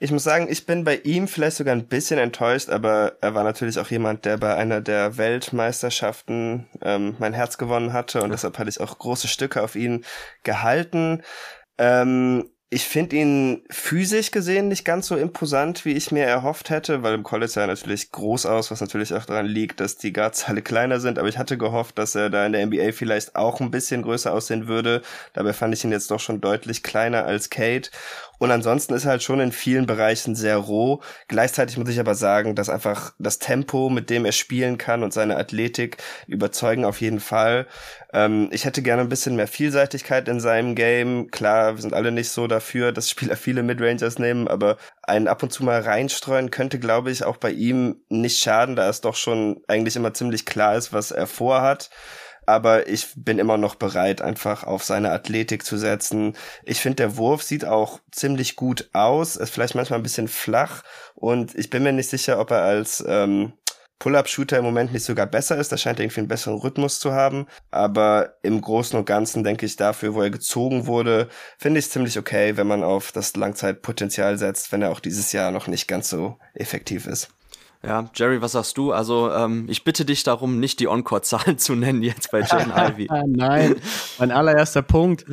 Ich 0.03 0.11
muss 0.11 0.25
sagen, 0.25 0.49
ich 0.51 0.65
bin 0.65 0.85
bei 0.85 0.97
ihm 0.97 1.29
vielleicht 1.29 1.59
sogar 1.59 1.75
ein 1.75 1.87
bisschen 1.87 2.19
enttäuscht, 2.19 2.71
aber 2.71 3.19
er 3.21 3.35
war 3.35 3.45
natürlich 3.45 3.79
auch 3.79 3.89
jemand, 3.89 4.25
der 4.25 4.39
bei 4.39 4.55
einer 4.55 4.81
der 4.81 5.19
Weltmeisterschaften 5.19 6.67
ähm, 6.81 7.17
mein 7.19 7.35
Herz 7.35 7.59
gewonnen 7.59 7.93
hatte 7.93 8.21
und 8.23 8.31
ja. 8.31 8.33
deshalb 8.33 8.59
hatte 8.59 8.71
ich 8.71 8.81
auch 8.81 8.99
große 8.99 9.29
Stücke 9.29 9.63
auf 9.63 9.77
ihn 9.77 10.07
gehalten. 10.43 11.23
Ähm, 11.77 12.51
ich 12.73 12.87
finde 12.87 13.17
ihn 13.17 13.63
physisch 13.69 14.31
gesehen 14.31 14.69
nicht 14.69 14.85
ganz 14.85 15.09
so 15.09 15.17
imposant, 15.17 15.85
wie 15.85 15.93
ich 15.93 16.13
mir 16.13 16.25
erhofft 16.25 16.71
hätte, 16.71 17.03
weil 17.03 17.15
im 17.15 17.25
College 17.25 17.51
sah 17.51 17.63
er 17.63 17.67
natürlich 17.67 18.13
groß 18.13 18.47
aus, 18.47 18.71
was 18.71 18.81
natürlich 18.81 19.13
auch 19.13 19.25
daran 19.25 19.47
liegt, 19.47 19.81
dass 19.81 19.97
die 19.97 20.13
Guards 20.13 20.45
alle 20.49 20.63
kleiner 20.63 21.01
sind. 21.01 21.19
Aber 21.19 21.29
ich 21.29 21.37
hatte 21.37 21.59
gehofft, 21.59 21.99
dass 21.99 22.15
er 22.15 22.31
da 22.31 22.47
in 22.47 22.53
der 22.53 22.65
NBA 22.65 22.93
vielleicht 22.93 23.35
auch 23.35 23.61
ein 23.61 23.73
bisschen 23.73 24.03
größer 24.03 24.33
aussehen 24.33 24.69
würde. 24.69 25.03
Dabei 25.33 25.53
fand 25.53 25.75
ich 25.75 25.83
ihn 25.83 25.91
jetzt 25.91 26.13
doch 26.13 26.21
schon 26.21 26.41
deutlich 26.41 26.85
kleiner 26.85 27.25
als 27.25 27.51
Kate. 27.51 27.91
Und 28.41 28.51
ansonsten 28.51 28.95
ist 28.95 29.05
er 29.05 29.11
halt 29.11 29.23
schon 29.23 29.39
in 29.39 29.53
vielen 29.53 29.85
Bereichen 29.85 30.35
sehr 30.35 30.57
roh. 30.57 31.03
Gleichzeitig 31.29 31.77
muss 31.77 31.91
ich 31.91 32.01
aber 32.01 32.15
sagen, 32.15 32.55
dass 32.55 32.71
einfach 32.71 33.13
das 33.19 33.39
Tempo, 33.39 33.91
mit 33.91 34.09
dem 34.09 34.25
er 34.25 34.33
spielen 34.33 34.79
kann 34.79 35.03
und 35.03 35.13
seine 35.13 35.37
Athletik 35.37 35.99
überzeugen 36.27 36.87
auf 36.87 37.03
jeden 37.03 37.21
Fall. 37.21 37.67
Ähm, 38.15 38.49
ich 38.51 38.65
hätte 38.65 38.81
gerne 38.81 39.03
ein 39.03 39.11
bisschen 39.11 39.37
mehr 39.37 39.47
Vielseitigkeit 39.47 40.27
in 40.27 40.41
seinem 40.41 40.75
Game. 40.75 41.31
Klar, 41.31 41.75
wir 41.75 41.83
sind 41.83 41.93
alle 41.93 42.13
nicht 42.13 42.31
so 42.31 42.47
dafür, 42.47 42.93
dass 42.93 43.11
Spieler 43.11 43.37
viele 43.37 43.63
Midrangers 43.63 44.19
nehmen, 44.19 44.49
aber 44.49 44.79
einen 45.03 45.29
ab 45.29 45.43
und 45.43 45.53
zu 45.53 45.63
mal 45.63 45.83
reinstreuen 45.83 46.51
könnte, 46.51 46.79
glaube 46.79 47.11
ich, 47.11 47.25
auch 47.25 47.37
bei 47.37 47.51
ihm 47.51 48.01
nicht 48.09 48.39
schaden, 48.39 48.75
da 48.75 48.89
es 48.89 49.03
doch 49.03 49.17
schon 49.17 49.61
eigentlich 49.69 49.97
immer 49.97 50.15
ziemlich 50.15 50.47
klar 50.47 50.77
ist, 50.77 50.95
was 50.95 51.11
er 51.11 51.27
vorhat 51.27 51.91
aber 52.47 52.89
ich 52.89 53.09
bin 53.17 53.39
immer 53.39 53.57
noch 53.57 53.75
bereit, 53.75 54.23
einfach 54.23 54.65
auf 54.65 54.85
seine 54.85 55.11
Athletik 55.13 55.65
zu 55.65 55.77
setzen. 55.77 56.37
Ich 56.65 56.81
finde, 56.81 56.97
der 56.97 57.17
Wurf 57.17 57.43
sieht 57.43 57.65
auch 57.65 58.01
ziemlich 58.11 58.57
gut 58.57 58.91
aus, 58.93 59.37
ist 59.37 59.51
vielleicht 59.51 59.75
manchmal 59.75 59.99
ein 59.99 60.05
bisschen 60.05 60.29
flach 60.29 60.83
und 61.15 61.55
ich 61.55 61.71
bin 61.71 61.83
mir 61.83 61.93
nicht 61.93 62.11
sicher, 62.11 62.41
ob 62.41 62.51
er 62.51 62.63
als 62.63 63.05
ähm, 63.07 63.53
Pull-up-Shooter 64.01 64.59
im 64.59 64.65
Moment 64.65 64.93
nicht 64.93 65.05
sogar 65.05 65.27
besser 65.27 65.59
ist. 65.59 65.71
Da 65.71 65.77
scheint 65.77 66.01
er 66.01 66.05
irgendwie 66.05 66.21
einen 66.21 66.29
besseren 66.29 66.59
Rhythmus 66.59 66.99
zu 66.99 67.13
haben. 67.13 67.47
Aber 67.71 68.35
im 68.43 68.61
Großen 68.61 68.99
und 68.99 69.05
Ganzen 69.05 69.45
denke 69.45 69.67
ich 69.67 69.77
dafür, 69.77 70.15
wo 70.15 70.23
er 70.23 70.31
gezogen 70.31 70.87
wurde, 70.87 71.29
finde 71.59 71.79
ich 71.79 71.85
es 71.85 71.93
ziemlich 71.93 72.19
okay, 72.19 72.57
wenn 72.57 72.67
man 72.67 72.83
auf 72.83 73.13
das 73.13 73.37
Langzeitpotenzial 73.37 74.39
setzt, 74.39 74.73
wenn 74.73 74.83
er 74.83 74.91
auch 74.91 75.01
dieses 75.01 75.33
Jahr 75.33 75.53
noch 75.53 75.69
nicht 75.69 75.87
ganz 75.87 76.09
so 76.09 76.39
effektiv 76.55 77.07
ist. 77.07 77.29
Ja, 77.83 78.11
Jerry, 78.15 78.43
was 78.43 78.53
sagst 78.53 78.77
du? 78.77 78.93
Also, 78.93 79.33
ähm, 79.33 79.67
ich 79.69 79.85
bitte 79.85 80.05
dich 80.05 80.23
darum, 80.23 80.61
nicht 80.61 80.81
die 80.81 80.87
Encore-Zahlen 80.87 81.59
zu 81.59 81.75
nennen 81.75 82.03
jetzt 82.03 82.31
bei 82.31 82.41
Jane 82.41 82.73
Ivy. 82.93 83.09
Nein, 83.27 83.77
mein 84.19 84.31
allererster 84.31 84.83
Punkt. 84.83 85.25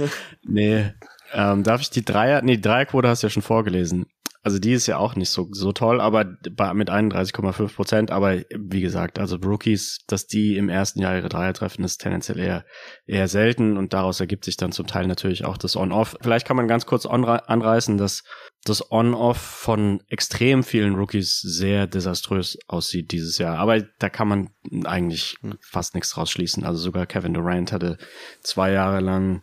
Nee, 0.43 0.93
ähm, 1.33 1.63
darf 1.63 1.81
ich 1.81 1.89
die 1.89 2.05
Dreier, 2.05 2.41
nee, 2.41 2.55
die 2.55 2.61
Dreierquote 2.61 3.09
hast 3.09 3.23
du 3.23 3.27
ja 3.27 3.31
schon 3.31 3.43
vorgelesen. 3.43 4.05
Also 4.43 4.59
die 4.59 4.71
ist 4.71 4.87
ja 4.87 4.97
auch 4.97 5.15
nicht 5.15 5.29
so, 5.29 5.49
so 5.51 5.73
toll, 5.73 5.99
aber 5.99 6.23
mit 6.23 6.89
31,5 6.89 7.75
Prozent. 7.75 8.11
Aber 8.11 8.37
wie 8.57 8.79
gesagt, 8.79 9.19
also 9.19 9.35
Rookies, 9.35 9.99
dass 10.07 10.25
die 10.25 10.55
im 10.55 10.69
ersten 10.69 11.01
Jahr 11.01 11.17
ihre 11.17 11.27
Dreier 11.27 11.51
treffen, 11.51 11.83
ist 11.83 11.97
tendenziell 11.97 12.39
eher, 12.39 12.63
eher 13.05 13.27
selten 13.27 13.75
und 13.75 13.91
daraus 13.91 14.21
ergibt 14.21 14.45
sich 14.45 14.55
dann 14.55 14.71
zum 14.71 14.87
Teil 14.87 15.07
natürlich 15.07 15.43
auch 15.43 15.57
das 15.57 15.75
On-Off. 15.75 16.15
Vielleicht 16.21 16.47
kann 16.47 16.55
man 16.55 16.69
ganz 16.69 16.85
kurz 16.85 17.05
anreißen, 17.05 17.97
dass 17.97 18.23
das 18.69 18.91
On-Off 18.91 19.37
von 19.37 20.01
extrem 20.09 20.63
vielen 20.63 20.95
Rookies 20.95 21.39
sehr 21.41 21.87
desaströs 21.87 22.57
aussieht 22.67 23.11
dieses 23.11 23.37
Jahr. 23.37 23.57
Aber 23.57 23.81
da 23.81 24.09
kann 24.09 24.27
man 24.27 24.49
eigentlich 24.83 25.37
fast 25.61 25.95
nichts 25.95 26.17
rausschließen. 26.17 26.63
Also 26.63 26.79
sogar 26.79 27.05
Kevin 27.05 27.33
Durant 27.33 27.71
hatte 27.71 27.97
zwei 28.41 28.71
Jahre 28.71 28.99
lang 28.99 29.41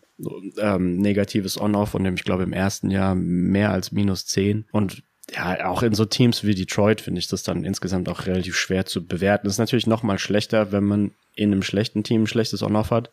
ähm, 0.59 0.99
negatives 0.99 1.61
On-Off 1.61 1.95
und 1.95 2.07
ich 2.07 2.25
glaube 2.25 2.43
im 2.43 2.53
ersten 2.53 2.91
Jahr 2.91 3.15
mehr 3.15 3.71
als 3.71 3.93
minus 3.93 4.27
zehn. 4.27 4.67
Und 4.73 5.03
ja, 5.33 5.67
auch 5.67 5.83
in 5.83 5.95
so 5.95 6.05
Teams 6.05 6.45
wie 6.45 6.55
Detroit 6.55 7.01
finde 7.01 7.19
ich 7.19 7.29
das 7.29 7.43
dann 7.43 7.65
insgesamt 7.65 8.09
auch 8.09 8.27
relativ 8.27 8.57
schwer 8.57 8.87
zu 8.87 9.07
bewerten. 9.07 9.47
Das 9.47 9.55
ist 9.55 9.59
natürlich 9.59 9.87
noch 9.87 10.03
mal 10.03 10.19
schlechter, 10.19 10.71
wenn 10.71 10.85
man 10.85 11.13
in 11.35 11.53
einem 11.53 11.63
schlechten 11.63 12.05
Team 12.05 12.25
ein 12.25 12.27
schlechtes 12.27 12.63
On-Off 12.63 12.91
hat. 12.91 13.11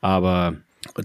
Aber 0.00 0.56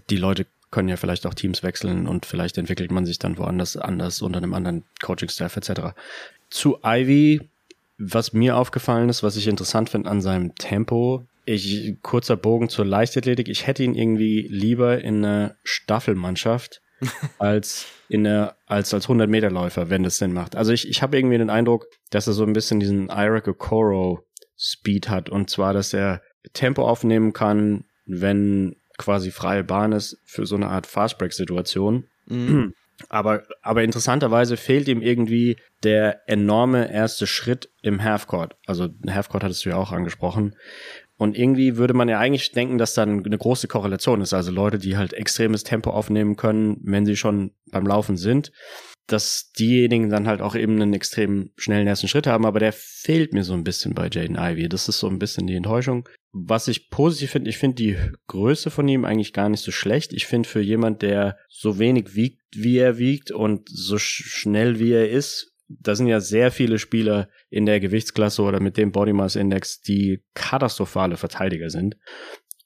die 0.09 0.17
Leute 0.17 0.47
können 0.71 0.89
ja 0.89 0.97
vielleicht 0.97 1.25
auch 1.25 1.33
Teams 1.33 1.63
wechseln 1.63 2.07
und 2.07 2.25
vielleicht 2.25 2.57
entwickelt 2.57 2.91
man 2.91 3.05
sich 3.05 3.19
dann 3.19 3.37
woanders 3.37 3.77
anders 3.77 4.21
unter 4.21 4.37
einem 4.37 4.53
anderen 4.53 4.83
Coaching-Staff 5.01 5.57
etc. 5.57 5.95
Zu 6.49 6.79
Ivy, 6.83 7.41
was 7.97 8.33
mir 8.33 8.57
aufgefallen 8.57 9.09
ist, 9.09 9.23
was 9.23 9.37
ich 9.37 9.47
interessant 9.47 9.89
finde 9.89 10.09
an 10.09 10.21
seinem 10.21 10.55
Tempo, 10.55 11.25
ich, 11.45 11.95
kurzer 12.01 12.35
Bogen 12.35 12.67
zur 12.67 12.85
Leichtathletik, 12.85 13.47
ich 13.47 13.65
hätte 13.67 13.83
ihn 13.83 13.95
irgendwie 13.95 14.45
lieber 14.49 15.01
in 15.01 15.23
einer 15.23 15.55
Staffelmannschaft 15.63 16.81
als 17.39 17.85
in 18.09 18.25
der, 18.25 18.57
als 18.65 18.93
als 18.93 19.05
100 19.05 19.29
Meter 19.29 19.49
Läufer, 19.49 19.89
wenn 19.89 20.03
das 20.03 20.17
Sinn 20.17 20.33
macht. 20.33 20.55
Also 20.55 20.73
ich, 20.73 20.89
ich 20.89 21.01
habe 21.01 21.17
irgendwie 21.17 21.37
den 21.37 21.49
Eindruck, 21.49 21.85
dass 22.09 22.27
er 22.27 22.33
so 22.33 22.43
ein 22.43 22.53
bisschen 22.53 22.79
diesen 22.79 23.09
Ira 23.09 23.41
Okoro 23.47 24.25
Speed 24.57 25.07
hat 25.07 25.29
und 25.29 25.49
zwar, 25.49 25.73
dass 25.73 25.93
er 25.93 26.21
Tempo 26.53 26.87
aufnehmen 26.87 27.31
kann, 27.31 27.85
wenn 28.05 28.75
quasi 28.97 29.31
freie 29.31 29.63
Bahn 29.63 29.91
ist 29.91 30.19
für 30.25 30.45
so 30.45 30.55
eine 30.55 30.67
Art 30.67 30.87
Fastbreak-Situation. 30.87 32.05
Mhm. 32.25 32.73
Aber, 33.09 33.43
aber 33.61 33.83
interessanterweise 33.83 34.57
fehlt 34.57 34.87
ihm 34.87 35.03
irgendwie 35.03 35.57
der 35.83 36.27
enorme 36.27 36.91
erste 36.91 37.27
Schritt 37.27 37.69
im 37.83 38.03
Halfcourt. 38.03 38.55
Also 38.65 38.89
Halfcourt 39.07 39.43
hattest 39.43 39.63
du 39.63 39.69
ja 39.69 39.75
auch 39.75 39.91
angesprochen. 39.91 40.55
Und 41.15 41.37
irgendwie 41.37 41.77
würde 41.77 41.93
man 41.93 42.09
ja 42.09 42.19
eigentlich 42.19 42.51
denken, 42.53 42.79
dass 42.79 42.95
dann 42.95 43.23
eine 43.23 43.37
große 43.37 43.67
Korrelation 43.67 44.21
ist. 44.21 44.33
Also 44.33 44.51
Leute, 44.51 44.79
die 44.79 44.97
halt 44.97 45.13
extremes 45.13 45.63
Tempo 45.63 45.91
aufnehmen 45.91 46.37
können, 46.37 46.79
wenn 46.83 47.05
sie 47.05 47.15
schon 47.15 47.51
beim 47.71 47.85
Laufen 47.85 48.17
sind. 48.17 48.51
Dass 49.07 49.51
diejenigen 49.57 50.09
dann 50.09 50.27
halt 50.27 50.41
auch 50.41 50.55
eben 50.55 50.81
einen 50.81 50.93
extrem 50.93 51.51
schnellen 51.55 51.87
ersten 51.87 52.09
Schritt 52.09 52.27
haben, 52.27 52.45
aber 52.45 52.59
der 52.59 52.73
fehlt 52.73 53.33
mir 53.33 53.45
so 53.45 53.53
ein 53.53 53.63
bisschen 53.63 53.93
bei 53.93 54.09
Jaden 54.11 54.35
Ivy. 54.35 54.67
Das 54.67 54.89
ist 54.89 54.99
so 54.99 55.07
ein 55.07 55.17
bisschen 55.17 55.47
die 55.47 55.55
Enttäuschung. 55.55 56.07
Was 56.33 56.67
ich 56.67 56.89
positiv 56.89 57.31
finde, 57.31 57.49
ich 57.49 57.57
finde 57.57 57.75
die 57.75 57.97
Größe 58.27 58.69
von 58.69 58.87
ihm 58.87 59.05
eigentlich 59.05 59.33
gar 59.33 59.47
nicht 59.47 59.63
so 59.63 59.71
schlecht. 59.71 60.11
Ich 60.11 60.25
finde 60.27 60.47
für 60.47 60.59
jemand, 60.59 61.01
der 61.01 61.37
so 61.49 61.79
wenig 61.79 62.15
wiegt, 62.15 62.41
wie 62.53 62.77
er 62.77 62.97
wiegt 62.97 63.31
und 63.31 63.69
so 63.69 63.97
schnell 63.97 64.77
wie 64.77 64.91
er 64.91 65.09
ist, 65.09 65.53
da 65.69 65.95
sind 65.95 66.07
ja 66.07 66.19
sehr 66.19 66.51
viele 66.51 66.79
Spieler 66.79 67.29
in 67.49 67.65
der 67.65 67.79
Gewichtsklasse 67.79 68.41
oder 68.41 68.59
mit 68.59 68.77
dem 68.77 68.91
Body 68.91 69.13
Mass 69.13 69.35
Index, 69.35 69.81
die 69.81 70.23
katastrophale 70.33 71.17
Verteidiger 71.17 71.69
sind. 71.69 71.97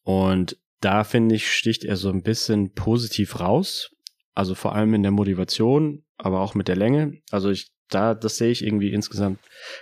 Und 0.03 0.57
da 0.81 1.03
finde 1.03 1.35
ich, 1.35 1.51
sticht 1.51 1.83
er 1.83 1.95
so 1.95 2.09
ein 2.09 2.23
bisschen 2.23 2.73
positiv 2.73 3.39
raus. 3.39 3.91
Also 4.33 4.55
vor 4.55 4.75
allem 4.75 4.93
in 4.93 5.03
der 5.03 5.11
Motivation, 5.11 6.03
aber 6.17 6.39
auch 6.39 6.55
mit 6.55 6.67
der 6.67 6.75
Länge. 6.75 7.21
Also 7.31 7.49
ich, 7.49 7.71
da, 7.89 8.13
das 8.13 8.37
sehe 8.37 8.51
ich 8.51 8.65
irgendwie 8.65 8.93
insgesamt 8.93 9.39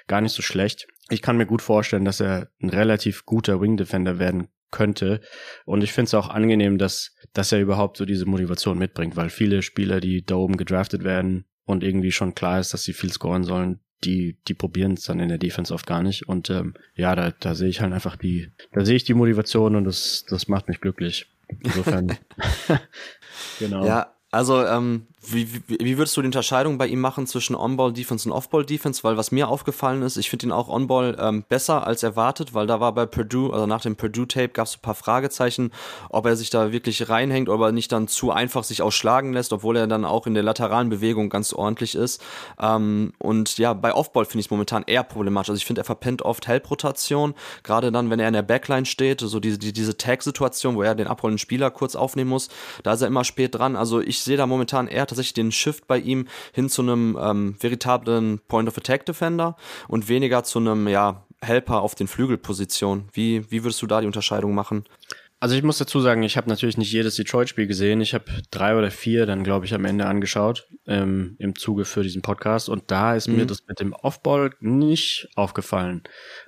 gar 0.07 0.21
nicht 0.21 0.33
so 0.33 0.41
schlecht. 0.41 0.87
Ich 1.09 1.21
kann 1.21 1.37
mir 1.37 1.45
gut 1.45 1.61
vorstellen, 1.61 2.05
dass 2.05 2.19
er 2.19 2.49
ein 2.61 2.69
relativ 2.69 3.25
guter 3.25 3.61
Wing 3.61 3.77
Defender 3.77 4.19
werden 4.19 4.47
könnte. 4.71 5.21
Und 5.65 5.83
ich 5.83 5.91
finde 5.91 6.07
es 6.07 6.13
auch 6.13 6.29
angenehm, 6.29 6.77
dass, 6.77 7.15
dass 7.33 7.51
er 7.51 7.59
überhaupt 7.59 7.97
so 7.97 8.05
diese 8.05 8.25
Motivation 8.25 8.77
mitbringt, 8.77 9.15
weil 9.15 9.29
viele 9.29 9.61
Spieler, 9.61 9.99
die 9.99 10.23
da 10.23 10.35
oben 10.35 10.57
gedraftet 10.57 11.03
werden 11.03 11.45
und 11.65 11.83
irgendwie 11.83 12.11
schon 12.11 12.35
klar 12.35 12.59
ist, 12.59 12.73
dass 12.73 12.83
sie 12.83 12.93
viel 12.93 13.11
scoren 13.11 13.43
sollen, 13.43 13.79
die, 14.03 14.39
die 14.47 14.53
probieren 14.53 14.93
es 14.93 15.03
dann 15.03 15.19
in 15.19 15.29
der 15.29 15.37
Defense 15.37 15.73
oft 15.73 15.85
gar 15.85 16.01
nicht. 16.01 16.27
Und 16.27 16.49
ähm, 16.49 16.73
ja, 16.95 17.15
da, 17.15 17.31
da 17.31 17.55
sehe 17.55 17.69
ich 17.69 17.81
halt 17.81 17.93
einfach 17.93 18.15
die, 18.15 18.51
da 18.71 18.85
sehe 18.85 18.95
ich 18.95 19.03
die 19.03 19.13
Motivation 19.13 19.75
und 19.75 19.83
das, 19.83 20.25
das 20.29 20.47
macht 20.47 20.67
mich 20.67 20.81
glücklich. 20.81 21.27
Insofern. 21.63 22.17
genau. 23.59 23.85
Ja, 23.85 24.15
also 24.31 24.65
ähm, 24.65 25.07
wie, 25.21 25.53
wie, 25.67 25.77
wie 25.81 25.97
würdest 25.97 26.15
du 26.15 26.21
die 26.21 26.27
Unterscheidung 26.27 26.77
bei 26.77 26.87
ihm 26.87 27.01
machen 27.01 27.27
zwischen 27.27 27.55
On-Ball-Defense 27.55 28.29
und 28.29 28.35
Off-Ball-Defense? 28.35 29.03
Weil 29.03 29.17
was 29.17 29.31
mir 29.31 29.49
aufgefallen 29.49 30.01
ist, 30.01 30.15
ich 30.15 30.29
finde 30.29 30.47
ihn 30.47 30.51
auch 30.51 30.69
On-Ball 30.69 31.17
ähm, 31.19 31.43
besser 31.47 31.85
als 31.85 32.03
erwartet, 32.03 32.53
weil 32.53 32.67
da 32.67 32.79
war 32.79 32.93
bei 32.93 33.05
Purdue, 33.05 33.53
also 33.53 33.65
nach 33.65 33.81
dem 33.81 33.97
Purdue-Tape 33.97 34.49
gab 34.49 34.67
es 34.67 34.77
ein 34.77 34.81
paar 34.81 34.95
Fragezeichen, 34.95 35.71
ob 36.09 36.25
er 36.25 36.37
sich 36.37 36.49
da 36.49 36.71
wirklich 36.71 37.09
reinhängt, 37.09 37.49
ob 37.49 37.59
er 37.59 37.73
nicht 37.73 37.91
dann 37.91 38.07
zu 38.07 38.31
einfach 38.31 38.63
sich 38.63 38.81
ausschlagen 38.81 39.33
lässt, 39.33 39.51
obwohl 39.51 39.75
er 39.75 39.87
dann 39.87 40.05
auch 40.05 40.25
in 40.25 40.35
der 40.35 40.43
lateralen 40.43 40.89
Bewegung 40.89 41.29
ganz 41.29 41.51
ordentlich 41.51 41.95
ist. 41.95 42.21
Ähm, 42.59 43.11
und 43.19 43.57
ja, 43.57 43.73
bei 43.73 43.93
Off-Ball 43.93 44.25
finde 44.25 44.39
ich 44.39 44.45
es 44.45 44.51
momentan 44.51 44.83
eher 44.87 45.03
problematisch. 45.03 45.49
Also 45.49 45.57
ich 45.57 45.65
finde, 45.65 45.81
er 45.81 45.85
verpennt 45.85 46.21
oft 46.21 46.47
Help-Rotation, 46.47 47.35
gerade 47.63 47.91
dann, 47.91 48.09
wenn 48.09 48.21
er 48.21 48.29
in 48.29 48.33
der 48.33 48.41
Backline 48.41 48.85
steht, 48.85 49.19
so 49.19 49.41
diese, 49.41 49.57
die, 49.57 49.73
diese 49.73 49.97
Tag-Situation, 49.97 50.75
wo 50.75 50.81
er 50.81 50.95
den 50.95 51.07
abrollenden 51.07 51.39
Spieler 51.39 51.71
kurz 51.71 51.97
aufnehmen 51.97 52.29
muss, 52.29 52.47
da 52.83 52.93
ist 52.93 53.01
er 53.01 53.07
immer 53.07 53.25
spät 53.25 53.55
dran. 53.55 53.75
Also 53.75 53.99
ich 53.99 54.21
sehe 54.21 54.37
da 54.37 54.47
momentan 54.47 54.87
eher 54.87 55.09
tatsächlich 55.09 55.18
den 55.33 55.51
Shift 55.51 55.87
bei 55.87 55.97
ihm 55.97 56.27
hin 56.53 56.69
zu 56.69 56.81
einem 56.81 57.17
ähm, 57.19 57.55
veritablen 57.59 58.39
Point-of-Attack-Defender 58.47 59.55
und 59.87 60.09
weniger 60.09 60.43
zu 60.43 60.59
einem 60.59 60.87
ja, 60.87 61.25
Helper 61.41 61.81
auf 61.81 61.95
den 61.95 62.07
Flügelpositionen. 62.07 63.09
Wie, 63.13 63.49
wie 63.51 63.63
würdest 63.63 63.81
du 63.81 63.87
da 63.87 64.01
die 64.01 64.07
Unterscheidung 64.07 64.53
machen? 64.53 64.85
Also 65.41 65.55
ich 65.55 65.63
muss 65.63 65.77
dazu 65.77 66.01
sagen, 66.01 66.21
ich 66.23 66.35
habe 66.35 66.49
natürlich 66.49 66.77
nicht 66.77 66.91
jedes 66.91 67.15
Detroit-Spiel 67.15 67.65
gesehen. 67.65 68.01
Ich 68.01 68.13
habe 68.13 68.25
drei 68.51 68.75
oder 68.75 68.91
vier 68.91 69.25
dann, 69.25 69.45
glaube 69.45 69.65
ich, 69.65 69.73
am 69.73 69.85
Ende 69.85 70.05
angeschaut 70.05 70.67
ähm, 70.85 71.37
im 71.39 71.55
Zuge 71.55 71.85
für 71.85 72.03
diesen 72.03 72.21
Podcast. 72.21 72.67
Und 72.67 72.91
da 72.91 73.15
ist 73.15 73.29
mhm. 73.29 73.37
mir 73.37 73.45
das 73.45 73.65
mit 73.65 73.79
dem 73.79 73.93
Offball 73.93 74.51
nicht 74.59 75.29
aufgefallen. 75.35 76.03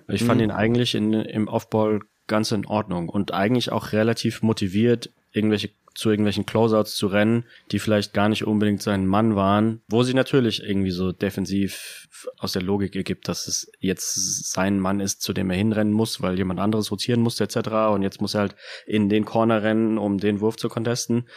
Ich 0.10 0.24
mhm. 0.24 0.26
fand 0.26 0.42
ihn 0.42 0.52
eigentlich 0.52 0.94
in, 0.94 1.14
im 1.14 1.48
Offball 1.48 2.02
ganz 2.28 2.52
in 2.52 2.66
Ordnung 2.66 3.08
und 3.08 3.34
eigentlich 3.34 3.72
auch 3.72 3.94
relativ 3.94 4.42
motiviert, 4.42 5.10
irgendwelche 5.32 5.70
zu 5.94 6.10
irgendwelchen 6.10 6.46
Closeouts 6.46 6.96
zu 6.96 7.08
rennen, 7.08 7.46
die 7.72 7.80
vielleicht 7.80 8.14
gar 8.14 8.30
nicht 8.30 8.46
unbedingt 8.46 8.82
sein 8.82 9.06
Mann 9.06 9.36
waren, 9.36 9.82
wo 9.88 10.04
sie 10.04 10.14
natürlich 10.14 10.64
irgendwie 10.64 10.92
so 10.92 11.12
defensiv 11.12 12.08
aus 12.38 12.54
der 12.54 12.62
Logik 12.62 12.96
ergibt, 12.96 13.28
dass 13.28 13.48
es 13.48 13.72
jetzt 13.80 14.52
sein 14.52 14.80
Mann 14.80 15.00
ist, 15.00 15.22
zu 15.22 15.34
dem 15.34 15.50
er 15.50 15.58
hinrennen 15.58 15.94
muss, 15.94 16.22
weil 16.22 16.38
jemand 16.38 16.60
anderes 16.60 16.92
rotieren 16.92 17.22
muss, 17.22 17.40
etc. 17.40 17.70
Und 17.94 18.04
jetzt 18.04 18.22
muss 18.22 18.36
er 18.36 18.42
halt 18.42 18.56
in 18.86 19.10
den 19.10 19.26
Corner 19.26 19.64
rennen, 19.64 19.98
um 19.98 20.18
den 20.18 20.40
Wurf 20.40 20.58
zu 20.58 20.70
contesten. 20.70 21.28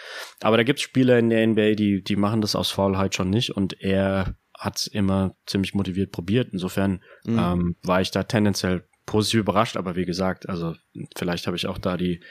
Aber 0.40 0.56
da 0.56 0.62
gibt's 0.62 0.82
Spieler 0.82 1.18
in 1.18 1.30
der 1.30 1.46
NBA, 1.46 1.74
die, 1.74 2.02
die 2.02 2.16
machen 2.16 2.40
das 2.40 2.54
aus 2.54 2.70
Faulheit 2.70 3.14
schon 3.14 3.30
nicht 3.30 3.56
und 3.56 3.80
er 3.80 4.36
hat's 4.56 4.86
immer 4.86 5.36
ziemlich 5.46 5.74
motiviert 5.74 6.12
probiert. 6.12 6.50
Insofern 6.52 7.02
mhm. 7.24 7.38
ähm, 7.38 7.76
war 7.82 8.00
ich 8.00 8.10
da 8.10 8.22
tendenziell 8.22 8.86
positiv 9.06 9.40
überrascht, 9.40 9.76
aber 9.76 9.96
wie 9.96 10.04
gesagt, 10.04 10.48
also 10.48 10.74
vielleicht 11.16 11.46
habe 11.46 11.56
ich 11.56 11.66
auch 11.66 11.78
da 11.78 11.96
die 11.96 12.22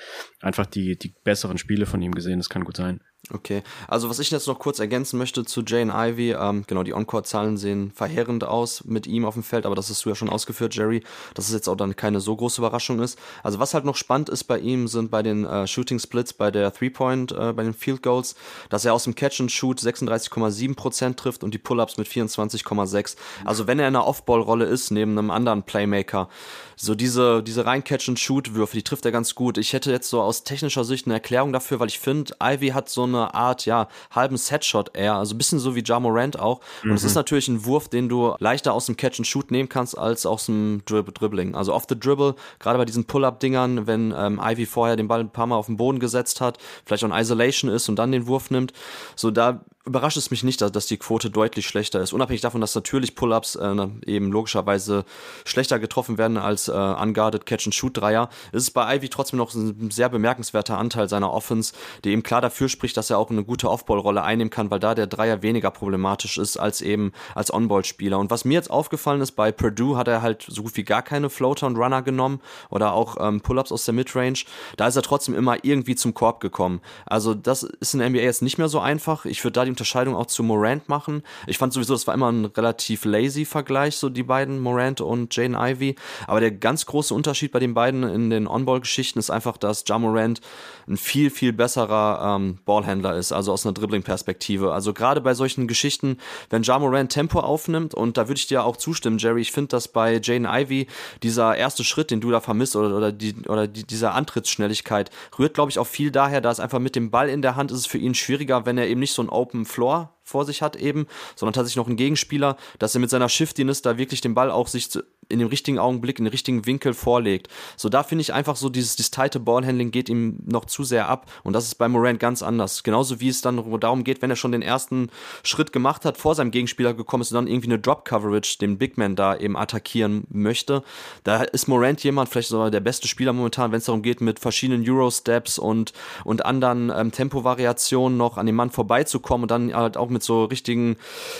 einfach 0.41 0.65
die 0.65 0.97
die 0.97 1.13
besseren 1.23 1.57
Spiele 1.57 1.85
von 1.85 2.01
ihm 2.01 2.13
gesehen, 2.13 2.39
das 2.39 2.49
kann 2.49 2.63
gut 2.63 2.77
sein. 2.77 3.01
Okay, 3.31 3.63
also 3.87 4.09
was 4.09 4.19
ich 4.19 4.31
jetzt 4.31 4.47
noch 4.47 4.59
kurz 4.59 4.79
ergänzen 4.79 5.17
möchte 5.17 5.45
zu 5.45 5.61
Jane 5.65 5.93
Ivy, 5.95 6.33
ähm, 6.33 6.65
genau, 6.67 6.83
die 6.83 6.91
Encore-Zahlen 6.91 7.55
sehen 7.55 7.93
verheerend 7.95 8.43
aus 8.43 8.83
mit 8.83 9.07
ihm 9.07 9.23
auf 9.23 9.35
dem 9.35 9.43
Feld, 9.43 9.65
aber 9.65 9.75
das 9.75 9.89
hast 9.89 10.03
du 10.03 10.09
ja 10.09 10.15
schon 10.15 10.29
ausgeführt, 10.29 10.75
Jerry, 10.75 11.01
dass 11.33 11.47
es 11.47 11.53
jetzt 11.53 11.69
auch 11.69 11.77
dann 11.77 11.95
keine 11.95 12.19
so 12.19 12.35
große 12.35 12.59
Überraschung 12.59 12.99
ist. 12.99 13.17
Also 13.41 13.59
was 13.59 13.73
halt 13.73 13.85
noch 13.85 13.95
spannend 13.95 14.27
ist 14.27 14.43
bei 14.43 14.59
ihm, 14.59 14.89
sind 14.89 15.09
bei 15.09 15.23
den 15.23 15.45
äh, 15.45 15.65
Shooting 15.67 15.99
Splits, 15.99 16.33
bei 16.33 16.51
der 16.51 16.73
Three-Point, 16.73 17.31
äh, 17.31 17.53
bei 17.53 17.63
den 17.63 17.73
Field 17.73 18.03
Goals, 18.03 18.35
dass 18.67 18.83
er 18.83 18.93
aus 18.93 19.05
dem 19.05 19.15
Catch 19.15 19.39
and 19.39 19.51
Shoot 19.53 19.79
36,7% 19.79 21.15
trifft 21.15 21.45
und 21.45 21.53
die 21.53 21.59
Pull-Ups 21.59 21.95
mit 21.95 22.09
24,6. 22.09 23.15
Also 23.45 23.67
wenn 23.67 23.79
er 23.79 23.87
in 23.87 23.95
einer 23.95 24.05
Off-Ball-Rolle 24.05 24.65
ist, 24.65 24.91
neben 24.91 25.17
einem 25.17 25.31
anderen 25.31 25.63
Playmaker, 25.63 26.27
so 26.75 26.95
diese, 26.95 27.41
diese 27.41 27.65
rein 27.65 27.83
Catch-and-Shoot-Würfe, 27.83 28.75
die 28.75 28.83
trifft 28.83 29.05
er 29.05 29.11
ganz 29.11 29.35
gut. 29.35 29.57
Ich 29.57 29.71
hätte 29.71 29.91
jetzt 29.91 30.09
so 30.09 30.21
aus 30.21 30.43
technischer 30.43 30.83
Sicht 30.83 31.05
eine 31.05 31.13
Erklärung 31.13 31.53
dafür, 31.53 31.79
weil 31.79 31.87
ich 31.87 31.99
finde, 31.99 32.35
Ivy 32.43 32.69
hat 32.69 32.89
so 32.89 33.03
eine 33.13 33.33
Art, 33.33 33.65
ja, 33.65 33.87
halben 34.11 34.37
Setshot 34.37 34.95
eher, 34.95 35.15
also 35.15 35.35
ein 35.35 35.37
bisschen 35.37 35.59
so 35.59 35.75
wie 35.75 35.83
Ja 35.83 35.99
Morant 35.99 36.39
auch. 36.39 36.59
Und 36.83 36.91
es 36.91 37.03
mhm. 37.03 37.07
ist 37.07 37.15
natürlich 37.15 37.47
ein 37.47 37.65
Wurf, 37.65 37.89
den 37.89 38.09
du 38.09 38.35
leichter 38.39 38.73
aus 38.73 38.85
dem 38.85 38.97
Catch-and-Shoot 38.97 39.51
nehmen 39.51 39.69
kannst, 39.69 39.97
als 39.97 40.25
aus 40.25 40.45
dem 40.45 40.81
Drib 40.85 41.13
Dribbling. 41.13 41.55
Also 41.55 41.73
off 41.73 41.85
the 41.87 41.99
Dribble, 41.99 42.35
gerade 42.59 42.77
bei 42.77 42.85
diesen 42.85 43.05
Pull-Up-Dingern, 43.05 43.87
wenn 43.87 44.13
ähm, 44.15 44.39
Ivy 44.43 44.65
vorher 44.65 44.95
den 44.95 45.07
Ball 45.07 45.21
ein 45.21 45.29
paar 45.29 45.47
Mal 45.47 45.55
auf 45.55 45.67
den 45.67 45.77
Boden 45.77 45.99
gesetzt 45.99 46.41
hat, 46.41 46.57
vielleicht 46.85 47.03
auch 47.03 47.09
in 47.09 47.15
Isolation 47.15 47.69
ist 47.69 47.89
und 47.89 47.97
dann 47.97 48.11
den 48.11 48.27
Wurf 48.27 48.51
nimmt, 48.51 48.73
so 49.15 49.31
da 49.31 49.61
überrascht 49.85 50.15
es 50.15 50.31
mich 50.31 50.43
nicht, 50.43 50.61
dass, 50.61 50.85
die 50.85 50.97
Quote 50.97 51.29
deutlich 51.29 51.67
schlechter 51.67 51.99
ist. 51.99 52.13
Unabhängig 52.13 52.41
davon, 52.41 52.61
dass 52.61 52.73
natürlich 52.73 53.15
Pull-ups 53.15 53.55
äh, 53.55 53.87
eben 54.05 54.31
logischerweise 54.31 55.03
schlechter 55.43 55.77
getroffen 55.77 56.17
werden 56.17 56.37
als 56.37 56.69
äh, 56.69 56.71
unguarded 56.71 57.45
Catch-and-Shoot-Dreier, 57.45 58.29
ist 58.53 58.63
es 58.63 58.71
bei 58.71 58.95
Ivy 58.95 59.09
trotzdem 59.09 59.37
noch 59.37 59.53
ein 59.53 59.91
sehr 59.91 60.07
bemerkenswerter 60.07 60.77
Anteil 60.77 61.09
seiner 61.09 61.33
Offense, 61.33 61.73
der 62.05 62.13
eben 62.13 62.23
klar 62.23 62.39
dafür 62.39 62.69
spricht, 62.69 62.95
dass 62.95 63.09
er 63.09 63.17
auch 63.17 63.29
eine 63.29 63.43
gute 63.43 63.69
Off-Ball-Rolle 63.69 64.23
einnehmen 64.23 64.49
kann, 64.49 64.71
weil 64.71 64.79
da 64.79 64.95
der 64.95 65.07
Dreier 65.07 65.41
weniger 65.41 65.69
problematisch 65.69 66.37
ist 66.37 66.55
als 66.55 66.81
eben 66.81 67.11
als 67.35 67.53
On-Ball-Spieler. 67.53 68.19
Und 68.19 68.31
was 68.31 68.45
mir 68.45 68.53
jetzt 68.53 68.71
aufgefallen 68.71 69.19
ist, 69.19 69.33
bei 69.33 69.51
Purdue 69.51 69.97
hat 69.97 70.07
er 70.07 70.21
halt 70.21 70.45
so 70.47 70.63
gut 70.63 70.77
wie 70.77 70.83
gar 70.83 71.01
keine 71.01 71.29
Floater 71.29 71.67
und 71.67 71.75
Runner 71.75 72.01
genommen 72.01 72.39
oder 72.69 72.93
auch 72.93 73.17
ähm, 73.19 73.41
Pull-ups 73.41 73.73
aus 73.73 73.83
der 73.83 73.93
Midrange. 73.93 74.45
Da 74.77 74.87
ist 74.87 74.95
er 74.95 75.01
trotzdem 75.01 75.35
immer 75.35 75.57
irgendwie 75.65 75.95
zum 75.95 76.13
Korb 76.13 76.39
gekommen. 76.39 76.79
Also 77.05 77.33
das 77.33 77.63
ist 77.63 77.93
in 77.93 77.99
der 77.99 78.09
NBA 78.09 78.19
jetzt 78.19 78.41
nicht 78.41 78.57
mehr 78.57 78.69
so 78.69 78.79
einfach. 78.79 79.25
Ich 79.25 79.43
würde 79.43 79.53
da 79.53 79.65
die 79.65 79.72
Unterscheidung 79.73 80.15
auch 80.15 80.27
zu 80.27 80.43
Morant 80.43 80.87
machen. 80.87 81.23
Ich 81.47 81.57
fand 81.57 81.73
sowieso, 81.73 81.93
das 81.93 82.07
war 82.07 82.13
immer 82.13 82.31
ein 82.31 82.45
relativ 82.45 83.05
lazy 83.05 83.45
Vergleich, 83.45 83.97
so 83.97 84.09
die 84.09 84.23
beiden, 84.23 84.59
Morant 84.59 85.01
und 85.01 85.35
Jane 85.35 85.57
Ivy. 85.57 85.95
Aber 86.27 86.39
der 86.39 86.51
ganz 86.51 86.85
große 86.85 87.13
Unterschied 87.13 87.51
bei 87.51 87.59
den 87.59 87.73
beiden 87.73 88.03
in 88.03 88.29
den 88.29 88.47
On-Ball-Geschichten 88.47 89.19
ist 89.19 89.29
einfach, 89.29 89.57
dass 89.57 89.83
Ja 89.87 89.97
Morant 89.97 90.41
ein 90.87 90.97
viel, 90.97 91.29
viel 91.29 91.53
besserer 91.53 92.35
ähm, 92.35 92.59
Ballhändler 92.65 93.15
ist, 93.15 93.31
also 93.31 93.51
aus 93.51 93.65
einer 93.65 93.73
Dribbling-Perspektive. 93.73 94.73
Also 94.73 94.93
gerade 94.93 95.21
bei 95.21 95.33
solchen 95.33 95.67
Geschichten, 95.67 96.17
wenn 96.49 96.63
Ja 96.63 96.77
Morant 96.77 97.11
Tempo 97.11 97.39
aufnimmt, 97.39 97.93
und 97.93 98.17
da 98.17 98.27
würde 98.27 98.39
ich 98.39 98.47
dir 98.47 98.63
auch 98.63 98.77
zustimmen, 98.77 99.17
Jerry, 99.17 99.41
ich 99.41 99.51
finde, 99.51 99.69
dass 99.69 99.87
bei 99.87 100.19
Jane 100.21 100.47
Ivy 100.47 100.87
dieser 101.23 101.55
erste 101.55 101.83
Schritt, 101.83 102.11
den 102.11 102.21
du 102.21 102.31
da 102.31 102.39
vermisst, 102.39 102.75
oder, 102.75 102.95
oder, 102.95 103.11
die, 103.11 103.35
oder 103.47 103.67
die, 103.67 103.85
dieser 103.85 104.13
Antrittsschnelligkeit, 104.13 105.09
rührt, 105.39 105.53
glaube 105.53 105.71
ich, 105.71 105.79
auch 105.79 105.87
viel 105.87 106.11
daher, 106.11 106.41
dass 106.41 106.59
einfach 106.59 106.79
mit 106.79 106.95
dem 106.95 107.09
Ball 107.09 107.29
in 107.29 107.41
der 107.41 107.55
Hand 107.55 107.71
ist 107.71 107.79
es 107.79 107.85
für 107.85 107.97
ihn 107.97 108.15
schwieriger, 108.15 108.65
wenn 108.65 108.77
er 108.77 108.87
eben 108.87 108.99
nicht 108.99 109.13
so 109.13 109.21
ein 109.21 109.29
Open 109.29 109.62
Floor 109.65 110.12
vor 110.33 110.45
sich 110.45 110.63
hat 110.63 110.75
eben, 110.75 111.05
sondern 111.35 111.53
tatsächlich 111.53 111.77
noch 111.77 111.87
einen 111.87 111.95
Gegenspieler, 111.95 112.57
dass 112.79 112.95
er 112.95 113.01
mit 113.01 113.11
seiner 113.11 113.29
Shiftiness 113.29 113.83
da 113.83 113.99
wirklich 113.99 114.19
den 114.19 114.33
Ball 114.33 114.49
auch 114.49 114.67
sich 114.67 114.89
in 115.29 115.39
dem 115.39 115.47
richtigen 115.47 115.79
Augenblick, 115.79 116.19
in 116.19 116.25
den 116.25 116.31
richtigen 116.31 116.65
Winkel 116.65 116.93
vorlegt. 116.93 117.47
So, 117.77 117.89
da 117.89 118.03
finde 118.03 118.21
ich 118.23 118.33
einfach 118.33 118.55
so, 118.55 118.69
dieses, 118.69 118.95
dieses 118.95 119.11
tighte 119.11 119.39
Ballhandling 119.39 119.91
geht 119.91 120.09
ihm 120.09 120.39
noch 120.45 120.65
zu 120.65 120.83
sehr 120.83 121.07
ab 121.07 121.29
und 121.43 121.53
das 121.53 121.65
ist 121.65 121.75
bei 121.75 121.87
Morant 121.87 122.19
ganz 122.19 122.41
anders. 122.41 122.83
Genauso 122.83 123.19
wie 123.19 123.29
es 123.29 123.41
dann 123.41 123.57
darum 123.79 124.03
geht, 124.03 124.21
wenn 124.21 124.29
er 124.29 124.35
schon 124.35 124.51
den 124.51 124.61
ersten 124.61 125.09
Schritt 125.43 125.71
gemacht 125.71 126.03
hat, 126.05 126.17
vor 126.17 126.35
seinem 126.35 126.51
Gegenspieler 126.51 126.93
gekommen 126.93 127.21
ist 127.21 127.31
und 127.31 127.35
dann 127.35 127.47
irgendwie 127.47 127.67
eine 127.67 127.79
Drop-Coverage, 127.79 128.57
den 128.59 128.77
Big 128.77 128.97
Man 128.97 129.15
da 129.15 129.35
eben 129.35 129.55
attackieren 129.55 130.25
möchte. 130.29 130.83
Da 131.23 131.43
ist 131.43 131.67
Morant 131.67 132.03
jemand, 132.03 132.29
vielleicht 132.29 132.49
sogar 132.49 132.71
der 132.71 132.79
beste 132.79 133.07
Spieler 133.07 133.33
momentan, 133.33 133.71
wenn 133.71 133.77
es 133.79 133.85
darum 133.85 134.01
geht, 134.01 134.21
mit 134.21 134.39
verschiedenen 134.39 134.87
Euro-Steps 134.89 135.59
und, 135.59 135.93
und 136.23 136.45
anderen 136.45 136.91
ähm, 136.95 137.11
Tempovariationen 137.11 138.17
noch 138.17 138.37
an 138.37 138.45
dem 138.45 138.55
Mann 138.55 138.71
vorbeizukommen 138.71 139.43
und 139.43 139.51
dann 139.51 139.73
halt 139.73 139.97
auch 139.97 140.09
mit 140.09 140.22
mit 140.23 140.25
so 140.25 140.45
richtigen, 140.45 140.95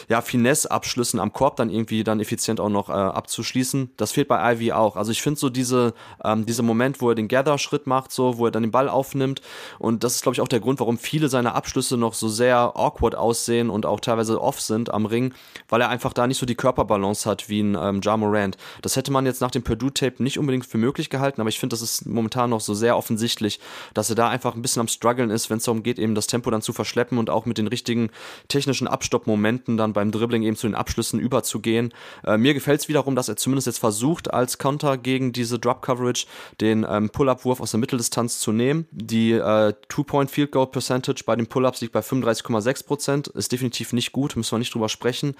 ja, 0.10 0.22
Finesse-Abschlüssen 0.22 1.19
am 1.19 1.32
Korb 1.32 1.56
dann 1.56 1.69
irgendwie 1.69 2.04
dann 2.04 2.19
effizient 2.19 2.60
auch 2.60 2.69
noch 2.69 2.89
äh, 2.89 2.93
abzuschließen. 2.93 3.91
Das 3.98 4.12
fehlt 4.12 4.28
bei 4.28 4.54
Ivy 4.54 4.74
auch. 4.74 4.98
Also 4.98 5.12
ich 5.12 5.22
finde 5.22 5.39
so 5.39 5.50
diese, 5.50 5.93
ähm, 6.24 6.46
dieser 6.46 6.63
Moment, 6.63 7.02
wo 7.02 7.10
er 7.10 7.15
den 7.15 7.28
Gather-Schritt 7.28 7.88
macht, 7.88 8.12
so, 8.12 8.38
wo 8.38 8.46
er 8.46 8.52
dann 8.52 8.63
den 8.63 8.72
Ball 8.72 8.89
aufnimmt. 8.89 9.41
Und 9.80 10.04
das 10.04 10.15
ist, 10.15 10.24
glaube 10.24 10.34
ich, 10.34 10.41
auch 10.41 10.48
der 10.48 10.60
Grund, 10.60 10.80
warum 10.80 10.98
viele 10.98 11.30
seiner 11.30 11.56
Abschlüsse 11.56 11.98
noch 11.98 12.13
so 12.13 12.28
sehr 12.28 12.74
awkward 12.76 13.15
aussehen 13.15 13.69
und 13.69 13.86
auch 13.86 14.00
teilweise 14.00 14.41
off 14.41 14.60
sind 14.60 14.93
am 14.93 15.06
Ring, 15.06 15.34
weil 15.69 15.82
er 15.82 15.89
einfach 15.89 16.13
da 16.13 16.28
nicht 16.28 16.38
so 16.38 16.46
die 16.46 16.56
Körperbalance 16.56 17.30
hat 17.30 17.48
wie 17.50 17.62
ein 17.62 17.78
ähm, 17.80 18.02
Ja 18.04 18.17
Morant. 18.17 18.58
Das 18.82 18.96
hätte 18.96 19.12
man 19.12 19.26
jetzt 19.26 19.41
nach 19.41 19.52
dem 19.52 19.63
Purdue-Tape 19.63 20.22
nicht 20.22 20.38
unbedingt 20.38 20.65
für 20.65 20.78
möglich 20.78 21.10
gehalten, 21.10 21.39
aber 21.39 21.50
ich 21.50 21.60
finde, 21.60 21.74
das 21.74 21.82
ist 21.82 22.06
momentan 22.06 22.50
noch 22.50 22.62
so 22.62 22.74
sehr 22.74 22.98
offensichtlich, 22.98 23.60
dass 23.93 24.10
er 24.10 24.15
da 24.15 24.30
einfach 24.30 24.56
ein 24.56 24.62
bisschen 24.62 24.82
am 24.82 24.88
struggeln 24.88 25.30
ist, 25.30 25.50
wenn 25.50 25.58
es 25.58 25.63
darum 25.63 25.84
geht, 25.84 26.00
eben 26.00 26.15
das 26.15 26.28
Tempo 26.28 26.52
dann 26.52 26.62
zu 26.62 26.74
verschleppen 26.74 27.17
und 27.17 27.30
auch 27.30 27.46
mit 27.46 27.58
den 27.58 27.67
richtigen 27.67 28.10
technischen 28.63 28.88
Abstoppmomenten 28.88 29.76
dann 29.76 29.91
beim 29.91 30.12
Dribbling 30.12 30.43
eben 30.43 30.56
zu 30.56 30.67
den 30.67 30.76
Abschlüssen 30.76 31.19
überzugehen. 31.19 31.93
Äh, 32.23 32.38
mir 32.38 32.54
gefällt 32.54 32.80
es 32.80 32.88
wiederum, 32.88 33.15
dass 33.15 33.28
er 33.28 33.36
zumindest 33.36 33.67
jetzt 33.67 33.80
versucht, 33.80 34.34
als 34.34 34.58
Counter 34.58 34.97
gegen 34.97 35.34
diese 35.34 35.60
Drop-Coverage 35.60 36.26
den 36.62 36.86
ähm, 36.89 37.10
Pull-Up-Wurf 37.10 37.60
aus 37.60 37.71
der 37.71 37.80
Mitteldistanz 37.82 38.39
zu 38.39 38.54
nehmen. 38.54 38.88
Die 38.91 39.34
äh, 39.34 39.73
Two-Point-Field-Goal-Percentage 39.89 41.23
bei 41.26 41.36
den 41.36 41.47
Pull-Ups 41.47 41.82
liegt 41.82 41.91
bei 41.91 41.99
35,6 41.99 42.86
Prozent. 42.86 43.28
Ist 43.28 43.52
definitiv 43.52 43.91
nicht 43.91 44.13
gut, 44.13 44.36
müssen 44.38 44.54
wir 44.54 44.60
nicht 44.60 44.73
drüber 44.73 44.89
sprechen. 44.89 45.36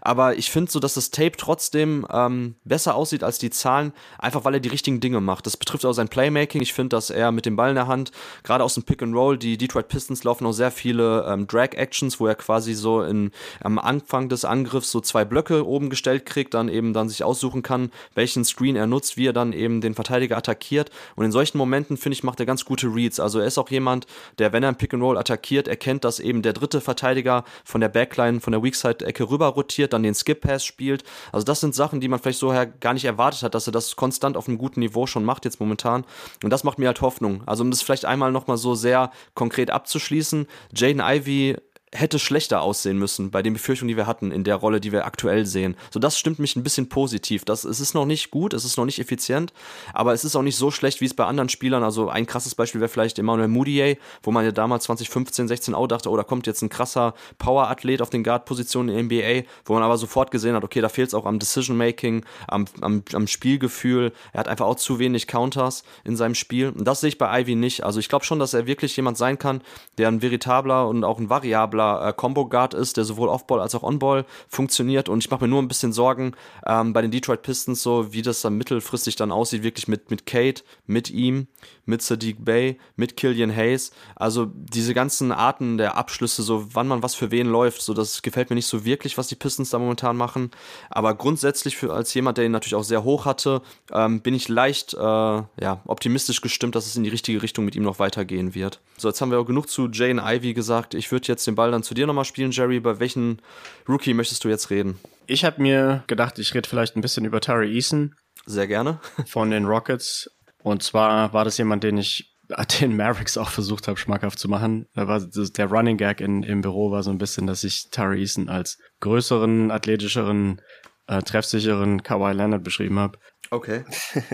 Aber 0.00 0.36
ich 0.36 0.50
finde 0.50 0.70
so, 0.70 0.78
dass 0.78 0.94
das 0.94 1.10
Tape 1.10 1.36
trotzdem 1.36 2.06
ähm, 2.12 2.54
besser 2.64 2.94
aussieht 2.94 3.24
als 3.24 3.38
die 3.38 3.50
Zahlen, 3.50 3.92
einfach 4.18 4.44
weil 4.44 4.54
er 4.54 4.60
die 4.60 4.68
richtigen 4.68 5.00
Dinge 5.00 5.20
macht. 5.20 5.46
Das 5.46 5.56
betrifft 5.56 5.84
auch 5.84 5.92
sein 5.92 6.08
Playmaking. 6.08 6.62
Ich 6.62 6.72
finde, 6.72 6.90
dass 6.96 7.10
er 7.10 7.32
mit 7.32 7.44
dem 7.44 7.56
Ball 7.56 7.70
in 7.70 7.74
der 7.74 7.88
Hand, 7.88 8.12
gerade 8.44 8.62
aus 8.62 8.74
dem 8.74 8.84
Pick 8.84 9.02
and 9.02 9.14
Roll, 9.14 9.36
die 9.36 9.58
Detroit 9.58 9.88
Pistons 9.88 10.22
laufen 10.22 10.46
auch 10.46 10.52
sehr 10.52 10.70
viele 10.70 11.26
ähm, 11.28 11.46
Drag-Actions, 11.48 12.20
wo 12.20 12.26
er 12.26 12.36
quasi 12.36 12.67
so 12.74 13.02
in, 13.02 13.30
am 13.60 13.78
Anfang 13.78 14.28
des 14.28 14.44
Angriffs 14.44 14.90
so 14.90 15.00
zwei 15.00 15.24
Blöcke 15.24 15.66
oben 15.66 15.90
gestellt 15.90 16.26
kriegt, 16.26 16.54
dann 16.54 16.68
eben 16.68 16.92
dann 16.92 17.08
sich 17.08 17.24
aussuchen 17.24 17.62
kann, 17.62 17.90
welchen 18.14 18.44
Screen 18.44 18.76
er 18.76 18.86
nutzt, 18.86 19.16
wie 19.16 19.26
er 19.26 19.32
dann 19.32 19.52
eben 19.52 19.80
den 19.80 19.94
Verteidiger 19.94 20.36
attackiert. 20.36 20.90
Und 21.16 21.24
in 21.24 21.32
solchen 21.32 21.58
Momenten, 21.58 21.96
finde 21.96 22.14
ich, 22.14 22.24
macht 22.24 22.40
er 22.40 22.46
ganz 22.46 22.64
gute 22.64 22.86
Reads. 22.86 23.20
Also 23.20 23.40
er 23.40 23.46
ist 23.46 23.58
auch 23.58 23.70
jemand, 23.70 24.06
der, 24.38 24.52
wenn 24.52 24.62
er 24.62 24.68
im 24.68 24.76
Pick 24.76 24.94
and 24.94 25.02
Roll 25.02 25.18
attackiert, 25.18 25.68
erkennt, 25.68 26.04
dass 26.04 26.20
eben 26.20 26.42
der 26.42 26.52
dritte 26.52 26.80
Verteidiger 26.80 27.44
von 27.64 27.80
der 27.80 27.88
Backline, 27.88 28.40
von 28.40 28.52
der 28.52 28.62
Weakside-Ecke 28.62 29.28
rüber 29.30 29.48
rotiert, 29.48 29.92
dann 29.92 30.02
den 30.02 30.14
Skip-Pass 30.14 30.64
spielt. 30.64 31.04
Also 31.32 31.44
das 31.44 31.60
sind 31.60 31.74
Sachen, 31.74 32.00
die 32.00 32.08
man 32.08 32.18
vielleicht 32.18 32.38
so 32.38 32.54
gar 32.80 32.94
nicht 32.94 33.04
erwartet 33.04 33.42
hat, 33.42 33.54
dass 33.54 33.66
er 33.66 33.72
das 33.72 33.96
konstant 33.96 34.36
auf 34.36 34.48
einem 34.48 34.58
guten 34.58 34.80
Niveau 34.80 35.06
schon 35.06 35.24
macht 35.24 35.44
jetzt 35.44 35.60
momentan. 35.60 36.04
Und 36.42 36.50
das 36.50 36.64
macht 36.64 36.78
mir 36.78 36.86
halt 36.86 37.00
Hoffnung. 37.00 37.42
Also 37.46 37.62
um 37.62 37.70
das 37.70 37.82
vielleicht 37.82 38.04
einmal 38.04 38.32
nochmal 38.32 38.56
so 38.56 38.74
sehr 38.74 39.10
konkret 39.34 39.70
abzuschließen, 39.70 40.46
Jaden 40.74 41.02
Ivy 41.04 41.56
hätte 41.94 42.18
schlechter 42.18 42.62
aussehen 42.62 42.98
müssen 42.98 43.30
bei 43.30 43.42
den 43.42 43.54
Befürchtungen, 43.54 43.88
die 43.88 43.96
wir 43.96 44.06
hatten 44.06 44.30
in 44.30 44.44
der 44.44 44.56
Rolle, 44.56 44.80
die 44.80 44.92
wir 44.92 45.06
aktuell 45.06 45.46
sehen. 45.46 45.76
So, 45.90 46.00
das 46.00 46.18
stimmt 46.18 46.38
mich 46.38 46.56
ein 46.56 46.62
bisschen 46.62 46.88
positiv. 46.88 47.44
Das, 47.44 47.64
es 47.64 47.80
ist 47.80 47.94
noch 47.94 48.04
nicht 48.04 48.30
gut, 48.30 48.52
es 48.52 48.64
ist 48.64 48.76
noch 48.76 48.84
nicht 48.84 48.98
effizient, 48.98 49.52
aber 49.94 50.12
es 50.12 50.24
ist 50.24 50.36
auch 50.36 50.42
nicht 50.42 50.56
so 50.56 50.70
schlecht, 50.70 51.00
wie 51.00 51.06
es 51.06 51.14
bei 51.14 51.24
anderen 51.24 51.48
Spielern. 51.48 51.82
Also 51.82 52.08
ein 52.08 52.26
krasses 52.26 52.54
Beispiel 52.54 52.80
wäre 52.80 52.88
vielleicht 52.88 53.18
Emmanuel 53.18 53.48
Moutier, 53.48 53.96
wo 54.22 54.30
man 54.30 54.44
ja 54.44 54.52
damals 54.52 54.84
2015, 54.84 55.48
16 55.48 55.74
auch 55.74 55.86
dachte, 55.86 56.10
oh, 56.10 56.16
da 56.16 56.22
kommt 56.22 56.46
jetzt 56.46 56.62
ein 56.62 56.68
krasser 56.68 57.14
Power-Athlet 57.38 58.02
auf 58.02 58.10
den 58.10 58.22
Guard-Positionen 58.22 58.90
in 58.90 59.08
der 59.08 59.42
NBA, 59.42 59.48
wo 59.64 59.74
man 59.74 59.82
aber 59.82 59.96
sofort 59.96 60.30
gesehen 60.30 60.54
hat, 60.54 60.64
okay, 60.64 60.80
da 60.80 60.88
fehlt 60.88 61.08
es 61.08 61.14
auch 61.14 61.26
am 61.26 61.38
Decision-Making, 61.38 62.24
am, 62.46 62.66
am, 62.80 63.02
am 63.12 63.26
Spielgefühl. 63.26 64.12
Er 64.32 64.40
hat 64.40 64.48
einfach 64.48 64.66
auch 64.66 64.76
zu 64.76 64.98
wenig 64.98 65.26
Counters 65.26 65.84
in 66.04 66.16
seinem 66.16 66.34
Spiel. 66.34 66.68
Und 66.68 66.84
das 66.84 67.00
sehe 67.00 67.08
ich 67.08 67.18
bei 67.18 67.40
Ivy 67.40 67.54
nicht. 67.54 67.84
Also 67.84 68.00
ich 68.00 68.08
glaube 68.08 68.24
schon, 68.24 68.38
dass 68.38 68.54
er 68.54 68.66
wirklich 68.66 68.96
jemand 68.96 69.16
sein 69.16 69.38
kann, 69.38 69.62
der 69.96 70.08
ein 70.08 70.22
veritabler 70.22 70.88
und 70.88 71.04
auch 71.04 71.18
ein 71.18 71.30
variabler 71.30 71.77
variabler 71.78 72.08
äh, 72.08 72.12
Combo 72.12 72.46
Guard 72.46 72.74
ist, 72.74 72.96
der 72.96 73.04
sowohl 73.04 73.28
Offball 73.28 73.60
als 73.60 73.74
auch 73.74 73.82
Onball 73.82 74.24
funktioniert. 74.48 75.08
Und 75.08 75.24
ich 75.24 75.30
mache 75.30 75.44
mir 75.44 75.48
nur 75.48 75.62
ein 75.62 75.68
bisschen 75.68 75.92
Sorgen 75.92 76.32
ähm, 76.66 76.92
bei 76.92 77.02
den 77.02 77.10
Detroit 77.10 77.42
Pistons, 77.42 77.82
so 77.82 78.12
wie 78.12 78.22
das 78.22 78.42
dann 78.42 78.56
mittelfristig 78.56 79.16
dann 79.16 79.32
aussieht, 79.32 79.62
wirklich 79.62 79.88
mit, 79.88 80.10
mit 80.10 80.26
Kate, 80.26 80.62
mit 80.86 81.10
ihm, 81.10 81.46
mit 81.86 82.02
Sadiq 82.02 82.44
Bay, 82.44 82.78
mit 82.96 83.16
Killian 83.16 83.54
Hayes. 83.54 83.92
Also 84.16 84.46
diese 84.54 84.94
ganzen 84.94 85.32
Arten 85.32 85.78
der 85.78 85.96
Abschlüsse, 85.96 86.42
so 86.42 86.66
wann 86.74 86.88
man 86.88 87.02
was 87.02 87.14
für 87.14 87.30
wen 87.30 87.46
läuft, 87.46 87.82
so 87.82 87.94
das 87.94 88.22
gefällt 88.22 88.50
mir 88.50 88.56
nicht 88.56 88.66
so 88.66 88.84
wirklich, 88.84 89.16
was 89.16 89.28
die 89.28 89.36
Pistons 89.36 89.70
da 89.70 89.78
momentan 89.78 90.16
machen. 90.16 90.50
Aber 90.90 91.14
grundsätzlich 91.14 91.76
für 91.76 91.92
als 91.92 92.12
jemand, 92.14 92.38
der 92.38 92.44
ihn 92.44 92.52
natürlich 92.52 92.74
auch 92.74 92.84
sehr 92.84 93.04
hoch 93.04 93.24
hatte, 93.24 93.62
ähm, 93.92 94.20
bin 94.20 94.34
ich 94.34 94.48
leicht 94.48 94.94
äh, 94.94 94.98
ja, 94.98 95.80
optimistisch 95.86 96.40
gestimmt, 96.40 96.74
dass 96.74 96.86
es 96.86 96.96
in 96.96 97.04
die 97.04 97.10
richtige 97.10 97.42
Richtung 97.42 97.64
mit 97.64 97.76
ihm 97.76 97.84
noch 97.84 97.98
weitergehen 97.98 98.54
wird. 98.54 98.80
So, 98.96 99.08
jetzt 99.08 99.20
haben 99.20 99.30
wir 99.30 99.38
auch 99.38 99.46
genug 99.46 99.68
zu 99.68 99.88
Jane 99.90 100.22
Ivy 100.24 100.54
gesagt. 100.54 100.94
Ich 100.94 101.12
würde 101.12 101.28
jetzt 101.28 101.46
den 101.46 101.54
Ball 101.54 101.67
Ball 101.68 101.72
dann 101.72 101.82
zu 101.82 101.92
dir 101.92 102.06
nochmal 102.06 102.24
spielen, 102.24 102.50
Jerry. 102.50 102.80
Bei 102.80 102.98
welchen 102.98 103.42
Rookie 103.86 104.14
möchtest 104.14 104.42
du 104.44 104.48
jetzt 104.48 104.70
reden? 104.70 104.98
Ich 105.26 105.44
habe 105.44 105.60
mir 105.60 106.02
gedacht, 106.06 106.38
ich 106.38 106.54
rede 106.54 106.66
vielleicht 106.66 106.96
ein 106.96 107.02
bisschen 107.02 107.26
über 107.26 107.40
Tari 107.42 107.74
Eason. 107.74 108.14
Sehr 108.46 108.66
gerne. 108.66 109.00
Von 109.26 109.50
den 109.50 109.66
Rockets. 109.66 110.30
Und 110.62 110.82
zwar 110.82 111.32
war 111.34 111.44
das 111.44 111.58
jemand, 111.58 111.84
den 111.84 111.98
ich 111.98 112.34
den 112.80 112.96
Mavericks 112.96 113.36
auch 113.36 113.50
versucht 113.50 113.86
habe, 113.86 113.98
schmackhaft 113.98 114.38
zu 114.38 114.48
machen. 114.48 114.86
Da 114.94 115.06
war 115.08 115.20
der 115.20 115.66
Running 115.66 115.98
Gag 115.98 116.22
in, 116.22 116.42
im 116.42 116.62
Büro 116.62 116.90
war 116.90 117.02
so 117.02 117.10
ein 117.10 117.18
bisschen, 117.18 117.46
dass 117.46 117.64
ich 117.64 117.90
Tari 117.90 118.20
Eason 118.20 118.48
als 118.48 118.78
größeren, 119.00 119.70
athletischeren, 119.70 120.62
äh, 121.06 121.22
treffsicheren 121.22 122.02
Kawhi 122.02 122.32
Leonard 122.32 122.64
beschrieben 122.64 122.98
habe. 122.98 123.18
Okay. 123.50 123.84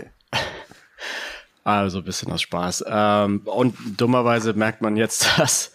Also 1.65 1.97
ein 1.97 2.03
bisschen 2.03 2.31
aus 2.31 2.43
Spaß. 2.43 2.85
Ähm, 2.87 3.41
und 3.45 3.75
dummerweise 3.99 4.53
merkt 4.53 4.81
man 4.81 4.95
jetzt, 4.97 5.27
dass 5.39 5.71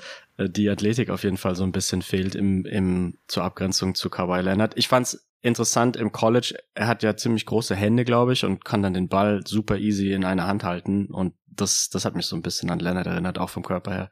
die 0.49 0.69
Athletik 0.71 1.11
auf 1.11 1.25
jeden 1.25 1.37
Fall 1.37 1.55
so 1.55 1.65
ein 1.65 1.73
bisschen 1.73 2.03
fehlt 2.03 2.35
im, 2.35 2.65
im, 2.65 3.19
zur 3.29 3.45
Abgrenzung 3.45 3.95
zu 3.95 4.11
Kawhi 4.11 4.41
Leonard. 4.41 4.77
Ich 4.77 4.89
fand's 4.89 5.27
interessant 5.43 5.97
im 5.97 6.13
College. 6.13 6.55
Er 6.75 6.87
hat 6.87 7.03
ja 7.03 7.17
ziemlich 7.17 7.47
große 7.47 7.75
Hände, 7.75 8.05
glaube 8.05 8.33
ich, 8.33 8.45
und 8.45 8.65
kann 8.65 8.83
dann 8.83 8.95
den 8.95 9.09
Ball 9.09 9.43
super 9.47 9.79
easy 9.79 10.13
in 10.13 10.25
einer 10.25 10.47
Hand 10.47 10.65
halten. 10.65 11.07
Und 11.07 11.35
das, 11.47 11.89
das 11.89 12.05
hat 12.05 12.15
mich 12.15 12.27
so 12.27 12.37
ein 12.37 12.43
bisschen 12.43 12.71
an 12.71 12.79
Leonard 12.79 13.07
erinnert, 13.07 13.39
auch 13.39 13.51
vom 13.51 13.63
Körper 13.63 13.93
her. 13.93 14.11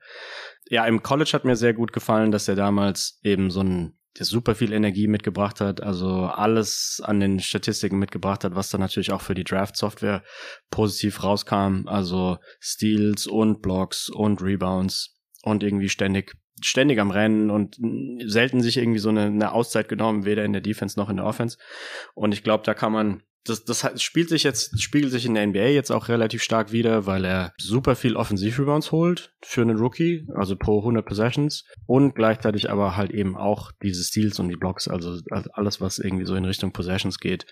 Ja, 0.69 0.87
im 0.87 1.03
College 1.03 1.31
hat 1.33 1.45
mir 1.45 1.57
sehr 1.57 1.75
gut 1.75 1.93
gefallen, 1.93 2.31
dass 2.31 2.49
er 2.49 2.57
damals 2.57 3.19
eben 3.23 3.51
so 3.51 3.61
ein 3.63 3.99
der 4.19 4.27
super 4.27 4.55
viel 4.55 4.73
Energie 4.73 5.07
mitgebracht 5.07 5.61
hat, 5.61 5.81
also 5.81 6.25
alles 6.25 7.01
an 7.05 7.21
den 7.21 7.39
Statistiken 7.39 7.99
mitgebracht 7.99 8.43
hat, 8.43 8.57
was 8.57 8.69
dann 8.69 8.81
natürlich 8.81 9.13
auch 9.13 9.21
für 9.21 9.35
die 9.35 9.45
Draft-Software 9.45 10.25
positiv 10.71 11.23
rauskam, 11.23 11.87
also 11.87 12.39
Steals 12.61 13.27
und 13.27 13.63
Blocks 13.63 14.09
und 14.09 14.43
Rebounds 14.43 15.18
und 15.51 15.63
irgendwie 15.63 15.89
ständig 15.89 16.37
ständig 16.61 16.99
am 16.99 17.11
Rennen 17.11 17.51
und 17.51 17.79
selten 18.25 18.63
sich 18.63 18.79
irgendwie 18.79 18.99
so 18.99 19.11
eine, 19.11 19.27
eine 19.27 19.53
Auszeit 19.53 19.89
genommen, 19.89 20.25
weder 20.25 20.45
in 20.45 20.53
der 20.53 20.63
Defense 20.63 20.99
noch 20.99 21.09
in 21.09 21.17
der 21.17 21.27
Offense. 21.27 21.59
Und 22.15 22.33
ich 22.33 22.43
glaube, 22.43 22.65
da 22.65 22.75
kann 22.75 22.93
man 22.93 23.23
das, 23.49 23.65
das 23.65 24.03
spielt 24.03 24.29
sich 24.29 24.43
jetzt, 24.43 24.81
spiegelt 24.81 25.13
sich 25.13 25.27
in 25.27 25.35
der 25.35 25.47
NBA 25.47 25.69
jetzt 25.69 25.91
auch 25.91 26.09
relativ 26.09 26.43
stark 26.43 26.73
wieder, 26.73 27.07
weil 27.07 27.25
er 27.25 27.53
super 27.59 27.97
viel 27.97 28.17
Offensivrebounds 28.17 28.93
holt 28.93 29.33
für 29.43 29.63
einen 29.63 29.79
Rookie, 29.79 30.27
also 30.35 30.57
pro 30.57 30.79
100 30.79 31.05
Possessions 31.05 31.65
und 31.87 32.15
gleichzeitig 32.15 32.71
aber 32.71 32.97
halt 32.97 33.11
eben 33.11 33.37
auch 33.37 33.73
diese 33.83 34.03
Steals 34.03 34.39
und 34.39 34.49
die 34.49 34.57
Blocks, 34.57 34.89
also, 34.89 35.19
alles, 35.53 35.81
was 35.81 35.99
irgendwie 35.99 36.27
so 36.27 36.35
in 36.35 36.45
Richtung 36.45 36.73
Possessions 36.73 37.19
geht, 37.19 37.47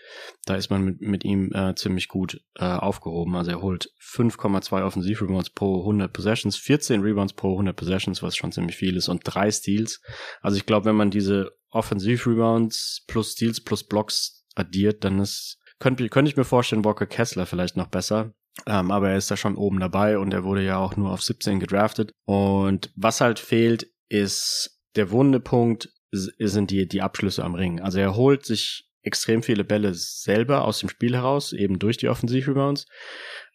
da 0.44 0.56
ist 0.56 0.70
man 0.70 0.85
mit, 0.85 1.00
mit 1.00 1.24
ihm 1.24 1.52
äh, 1.52 1.74
ziemlich 1.74 2.09
gut 2.09 2.40
äh, 2.56 2.64
aufgehoben. 2.64 3.37
Also 3.37 3.50
er 3.50 3.62
holt 3.62 3.90
5,2 4.02 4.85
Offensivrebounds 4.85 5.50
pro 5.50 5.80
100 5.80 6.12
Possessions, 6.12 6.56
14 6.56 7.00
Rebounds 7.02 7.32
pro 7.32 7.52
100 7.52 7.76
Possessions, 7.76 8.22
was 8.22 8.37
schon 8.37 8.52
ziemlich 8.52 8.76
viel 8.76 8.96
ist 8.96 9.09
und 9.09 9.22
drei 9.24 9.50
Steals. 9.50 10.00
Also 10.40 10.56
ich 10.56 10.66
glaube, 10.66 10.87
wenn 10.87 10.96
man 10.96 11.11
diese 11.11 11.52
Offensivrebounds 11.70 13.04
plus 13.06 13.32
Steals 13.32 13.61
plus 13.61 13.85
Blocks 13.85 14.44
addiert, 14.54 15.04
dann 15.04 15.20
ist 15.20 15.59
könnte, 15.79 16.09
könnte 16.09 16.31
ich 16.31 16.37
mir 16.37 16.45
vorstellen, 16.45 16.85
Walker 16.85 17.07
Kessler 17.07 17.47
vielleicht 17.47 17.77
noch 17.77 17.89
besser. 17.89 18.33
Ähm, 18.67 18.91
aber 18.91 19.11
er 19.11 19.19
ist 19.19 19.31
da 19.31 19.37
schon 19.37 19.57
oben 19.57 19.81
dabei 19.81 20.19
und 20.19 20.33
er 20.33 20.45
wurde 20.45 20.62
ja 20.62 20.79
auch 20.79 20.97
nur 20.97 21.11
auf 21.11 21.23
17 21.23 21.61
gedraftet. 21.61 22.12
Und 22.25 22.91
was 22.97 23.21
halt 23.21 23.39
fehlt, 23.39 23.87
ist 24.09 24.81
der 24.97 25.11
Wundepunkt 25.11 25.91
sind 26.12 26.71
die, 26.71 26.89
die 26.89 27.03
Abschlüsse 27.03 27.45
am 27.45 27.55
Ring. 27.55 27.81
Also 27.81 27.99
er 27.99 28.17
holt 28.17 28.47
sich 28.47 28.89
extrem 29.03 29.43
viele 29.43 29.65
Bälle 29.65 29.93
selber 29.95 30.65
aus 30.65 30.79
dem 30.79 30.89
Spiel 30.89 31.15
heraus, 31.15 31.53
eben 31.53 31.79
durch 31.79 31.97
die 31.99 32.09
Offensivrebounds. 32.09 32.87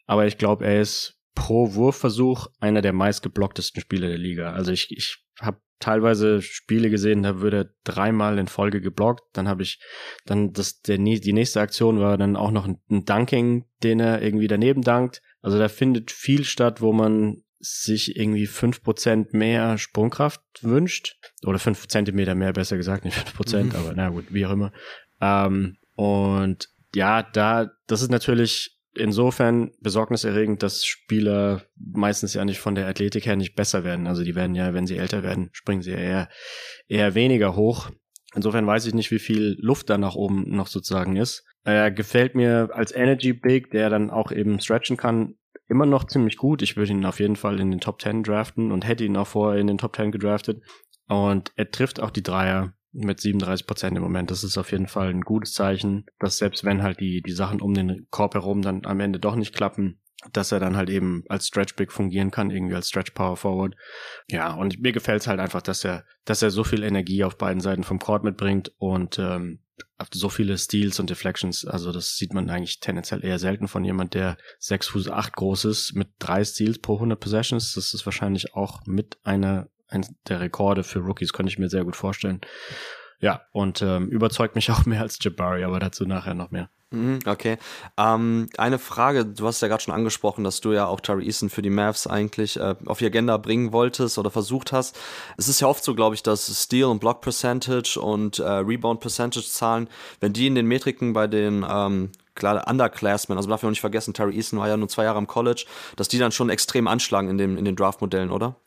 Aber 0.06 0.28
ich 0.28 0.38
glaube, 0.38 0.66
er 0.66 0.82
ist 0.82 1.21
pro 1.36 1.74
Wurfversuch 1.74 2.48
einer 2.60 2.82
der 2.82 2.94
meistgeblocktesten 2.94 3.82
Spieler 3.82 4.08
der 4.08 4.18
Liga. 4.18 4.52
Also 4.52 4.72
ich, 4.72 4.92
ich 4.92 5.24
habe 5.40 5.60
teilweise 5.80 6.42
Spiele 6.42 6.90
gesehen, 6.90 7.24
da 7.24 7.42
würde 7.42 7.58
er 7.58 7.70
dreimal 7.84 8.38
in 8.38 8.48
Folge 8.48 8.82
geblockt. 8.82 9.24
Dann 9.34 9.48
habe 9.48 9.64
ich 9.64 9.80
dann 10.26 10.54
das 10.54 10.82
der 10.82 10.98
die 10.98 11.34
nächste 11.34 11.62
Aktion 11.62 12.00
war 12.00 12.18
dann 12.18 12.36
auch 12.36 12.52
noch 12.52 12.68
ein, 12.68 12.80
ein 12.90 13.06
Dunking, 13.06 13.66
den 13.84 14.00
er 14.00 14.22
irgendwie 14.22 14.48
daneben 14.48 14.82
dankt. 14.82 15.22
Also 15.42 15.58
da 15.58 15.68
findet 15.68 16.12
viel 16.12 16.44
statt, 16.44 16.82
wo 16.82 16.94
man 16.94 17.44
sich 17.60 18.16
irgendwie 18.16 18.48
fünf 18.48 18.84
Prozent 18.84 19.34
mehr 19.34 19.78
Sprungkraft 19.78 20.42
wünscht. 20.62 21.18
Oder 21.46 21.60
fünf 21.60 21.88
Zentimeter 21.88 22.36
mehr, 22.36 22.54
besser 22.54 22.78
gesagt, 22.78 23.06
nicht 23.06 23.18
fünf 23.18 23.36
Prozent, 23.36 23.74
mhm. 23.74 23.80
aber 23.80 23.94
na 23.96 24.10
gut, 24.10 24.26
wie 24.30 24.46
auch 24.46 24.52
immer. 24.52 24.72
Ähm, 25.20 25.78
und 25.96 26.70
ja, 26.96 27.24
da, 27.24 27.72
das 27.88 28.02
ist 28.02 28.10
natürlich 28.10 28.81
insofern 28.96 29.72
besorgniserregend, 29.80 30.64
dass 30.64 30.86
Spieler 30.86 31.64
meistens 31.76 32.34
ja 32.34 32.46
nicht 32.46 32.60
von 32.60 32.76
der 32.76 32.88
Athletik 32.88 33.26
her 33.26 33.36
nicht 33.36 33.56
besser 33.56 33.84
werden. 33.84 34.08
Also 34.08 34.24
die 34.24 34.36
werden 34.36 34.56
ja, 34.56 34.74
wenn 34.74 34.88
sie 34.88 34.98
älter 34.98 35.24
werden, 35.24 35.50
springen 35.54 35.82
sie 35.82 35.92
eher, 35.92 36.30
eher 36.88 37.16
weniger 37.16 37.56
hoch. 37.56 37.90
Insofern 38.36 38.68
weiß 38.68 38.86
ich 38.86 38.94
nicht, 38.94 39.12
wie 39.12 39.20
viel 39.20 39.58
Luft 39.60 39.90
da 39.90 39.98
nach 39.98 40.16
oben 40.16 40.56
noch 40.56 40.68
sozusagen 40.68 41.16
ist. 41.16 41.44
Er 41.64 41.92
gefällt 41.92 42.36
mir 42.36 42.70
als 42.74 42.94
Energy 42.94 43.34
Big, 43.34 43.72
der 43.72 43.90
dann 43.90 44.10
auch 44.10 44.32
eben 44.32 44.60
stretchen 44.60 44.98
kann, 44.98 45.36
immer 45.68 45.86
noch 45.86 46.06
ziemlich 46.06 46.38
gut. 46.38 46.62
Ich 46.62 46.76
würde 46.76 46.92
ihn 46.92 47.06
auf 47.06 47.20
jeden 47.20 47.36
Fall 47.36 47.60
in 47.60 47.72
den 47.72 47.80
Top 47.80 48.02
10 48.02 48.24
draften 48.24 48.72
und 48.72 48.88
hätte 48.88 49.06
ihn 49.06 49.18
auch 49.18 49.28
vorher 49.28 49.60
in 49.60 49.68
den 49.68 49.78
Top 49.78 49.96
10 49.96 50.12
gedraftet. 50.12 50.62
Und 51.08 51.52
er 51.56 51.70
trifft 51.72 52.00
auch 52.00 52.10
die 52.10 52.24
Dreier 52.24 52.74
mit 52.92 53.20
37 53.20 53.68
Prozent 53.68 53.98
im 53.98 54.04
Moment. 54.04 54.32
Das 54.32 54.44
ist 54.44 54.58
auf 54.58 54.72
jeden 54.72 54.88
Fall 54.88 55.10
ein 55.10 55.22
gutes 55.22 55.54
Zeichen, 55.54 56.06
dass 56.20 56.38
selbst 56.38 56.64
wenn 56.64 56.84
halt 56.84 57.00
die, 57.00 57.22
die 57.22 57.32
Sachen 57.32 57.62
um 57.62 57.74
den 57.74 58.08
Korb 58.10 58.34
herum 58.34 58.62
dann 58.62 58.86
am 58.86 59.00
Ende 59.00 59.20
doch 59.20 59.36
nicht 59.36 59.56
klappen, 59.56 60.00
dass 60.34 60.52
er 60.52 60.60
dann 60.60 60.78
halt 60.78 60.90
eben 60.90 61.24
als 61.30 61.48
Stretch 61.48 61.76
Big 61.76 61.92
fungieren 61.92 62.32
kann, 62.32 62.52
irgendwie 62.52 62.76
als 62.76 62.90
Stretch 62.90 63.12
Power 63.12 63.38
Forward. 63.38 63.76
Ja, 64.30 64.54
und 64.54 64.80
mir 64.80 64.92
gefällt 64.92 65.22
es 65.22 65.28
halt 65.28 65.40
einfach, 65.40 65.62
dass 65.62 65.84
er, 65.84 66.06
dass 66.26 66.42
er 66.42 66.52
so 66.52 66.64
viel 66.64 66.84
Energie 66.84 67.24
auf 67.24 67.38
beiden 67.38 67.62
Seiten 67.62 67.84
vom 67.84 68.00
Court 68.00 68.24
mitbringt 68.24 68.72
und 68.78 69.18
ähm, 69.18 69.60
so 70.14 70.30
viele 70.30 70.58
Steals 70.58 71.00
und 71.00 71.10
Deflections. 71.10 71.66
Also 71.66 71.92
das 71.92 72.16
sieht 72.16 72.34
man 72.34 72.50
eigentlich 72.50 72.80
tendenziell 72.80 73.24
eher 73.24 73.40
selten 73.40 73.68
von 73.68 73.84
jemand, 73.84 74.14
der 74.14 74.38
6 74.60 74.90
Fuß 74.90 75.10
8 75.10 75.34
groß 75.34 75.66
ist 75.66 75.94
mit 75.94 76.10
drei 76.20 76.44
Steals 76.44 76.80
pro 76.80 76.96
100 76.96 77.20
Possessions. 77.20 77.74
Das 77.74 77.94
ist 77.94 78.06
wahrscheinlich 78.06 78.54
auch 78.54 78.82
mit 78.86 79.18
einer, 79.24 79.70
ein 79.92 80.06
der 80.28 80.40
Rekorde 80.40 80.84
für 80.84 81.00
Rookies, 81.00 81.34
könnte 81.34 81.52
ich 81.52 81.60
mir 81.60 81.70
sehr 81.70 81.84
gut 81.84 81.96
vorstellen. 81.96 82.42
Ja, 83.20 83.42
und 83.52 83.82
ähm, 83.82 84.10
überzeugt 84.10 84.56
mich 84.56 84.72
auch 84.72 84.86
mehr 84.86 85.02
als 85.02 85.20
Jabari, 85.22 85.64
aber 85.64 85.80
dazu 85.80 86.06
nachher 86.06 86.34
noch 86.34 86.52
mehr. 86.52 86.70
Mhm, 86.94 87.20
okay. 87.26 87.58
Ähm, 87.98 88.50
eine 88.58 88.78
Frage, 88.78 89.26
du 89.26 89.48
hast 89.48 89.62
ja 89.62 89.70
gerade 89.70 89.82
schon 89.82 89.94
angesprochen, 89.94 90.44
dass 90.44 90.60
du 90.60 90.74
ja 90.74 90.88
auch 90.88 91.00
Tari 91.00 91.26
Eason 91.26 91.50
für 91.50 91.62
die 91.62 91.70
Mavs 91.70 92.06
eigentlich 92.06 92.60
äh, 92.60 92.76
auf 92.86 93.00
die 93.00 93.06
Agenda 93.06 93.38
bringen 93.38 93.72
wolltest 93.72 94.18
oder 94.18 94.30
versucht 94.30 94.74
hast. 94.74 95.00
Es 95.38 95.48
ist 95.48 95.62
ja 95.62 95.68
oft 95.68 95.86
so, 95.86 95.96
glaube 95.96 96.16
ich, 96.16 96.24
dass 96.24 96.48
Steal 96.64 96.90
und 96.90 97.00
Block 97.00 97.22
Percentage 97.22 97.98
und 97.98 98.40
äh, 98.40 98.44
Rebound 98.44 99.00
Percentage 99.00 99.48
Zahlen, 99.48 99.88
wenn 100.20 100.34
die 100.34 100.48
in 100.48 100.56
den 100.56 100.66
Metriken 100.66 101.14
bei 101.14 101.28
den 101.28 101.66
ähm, 101.70 102.12
klar, 102.36 102.68
Underclassmen, 102.68 103.38
also 103.38 103.50
darf 103.50 103.62
ich 103.62 103.68
auch 103.68 103.70
nicht 103.70 103.80
vergessen, 103.80 104.14
Tari 104.14 104.36
Eason 104.36 104.60
war 104.60 104.68
ja 104.68 104.76
nur 104.76 104.90
zwei 104.90 105.06
Jahre 105.06 105.18
am 105.18 105.28
College, 105.28 105.66
dass 105.96 106.10
die 106.10 106.18
dann 106.18 106.34
schon 106.34 106.50
extrem 106.50 106.88
anschlagen 106.88 107.30
in, 107.30 107.38
dem, 107.38 107.58
in 107.58 107.64
den 107.64 107.78
Draft-Modellen, 107.78 108.32
oder? 108.32 108.58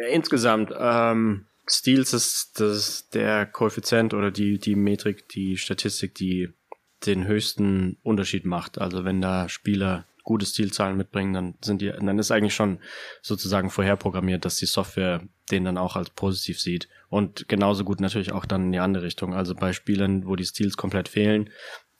Ja, 0.00 0.08
insgesamt. 0.08 0.72
Ähm, 0.76 1.46
Steals 1.68 2.12
ist 2.12 2.58
das 2.58 3.08
der 3.10 3.46
Koeffizient 3.46 4.14
oder 4.14 4.30
die, 4.30 4.58
die 4.58 4.76
Metrik, 4.76 5.28
die 5.28 5.56
Statistik, 5.56 6.14
die 6.14 6.48
den 7.06 7.26
höchsten 7.26 7.98
Unterschied 8.02 8.44
macht. 8.44 8.78
Also 8.78 9.04
wenn 9.04 9.20
da 9.20 9.48
Spieler 9.48 10.06
gute 10.22 10.46
Stilzahlen 10.46 10.96
mitbringen, 10.96 11.32
dann 11.32 11.54
sind 11.60 11.80
die, 11.80 11.88
dann 11.90 12.18
ist 12.18 12.30
eigentlich 12.30 12.54
schon 12.54 12.78
sozusagen 13.22 13.70
vorherprogrammiert, 13.70 14.44
dass 14.44 14.56
die 14.56 14.66
Software 14.66 15.22
den 15.50 15.64
dann 15.64 15.78
auch 15.78 15.96
als 15.96 16.10
positiv 16.10 16.60
sieht. 16.60 16.88
Und 17.08 17.48
genauso 17.48 17.84
gut 17.84 18.00
natürlich 18.00 18.32
auch 18.32 18.44
dann 18.44 18.66
in 18.66 18.72
die 18.72 18.78
andere 18.78 19.04
Richtung. 19.04 19.34
Also 19.34 19.54
bei 19.54 19.72
Spielern, 19.72 20.26
wo 20.26 20.36
die 20.36 20.44
Stils 20.44 20.76
komplett 20.76 21.08
fehlen, 21.08 21.50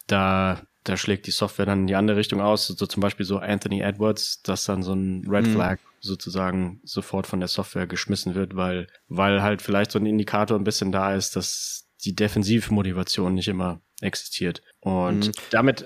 da, 0.07 0.63
da 0.85 0.97
schlägt 0.97 1.26
die 1.26 1.31
Software 1.31 1.66
dann 1.66 1.81
in 1.81 1.87
die 1.87 1.95
andere 1.95 2.16
Richtung 2.16 2.41
aus. 2.41 2.66
So 2.66 2.87
zum 2.87 3.01
Beispiel 3.01 3.26
so 3.26 3.39
Anthony 3.39 3.81
Edwards, 3.81 4.43
dass 4.43 4.64
dann 4.64 4.83
so 4.83 4.95
ein 4.95 5.26
Red 5.28 5.47
mhm. 5.47 5.53
Flag 5.53 5.78
sozusagen 6.01 6.81
sofort 6.85 7.26
von 7.26 7.41
der 7.41 7.49
Software 7.49 7.87
geschmissen 7.87 8.35
wird, 8.35 8.57
weil, 8.57 8.87
weil 9.09 9.43
halt 9.43 9.61
vielleicht 9.61 9.91
so 9.91 9.99
ein 9.99 10.07
Indikator 10.07 10.59
ein 10.59 10.64
bisschen 10.64 10.93
da 10.93 11.14
ist, 11.14 11.37
dass 11.37 11.89
die 12.05 12.16
Defensivmotivation 12.16 13.35
nicht 13.35 13.49
immer 13.49 13.83
existiert. 14.01 14.62
Und 14.81 15.26
mhm. 15.26 15.33
damit 15.51 15.85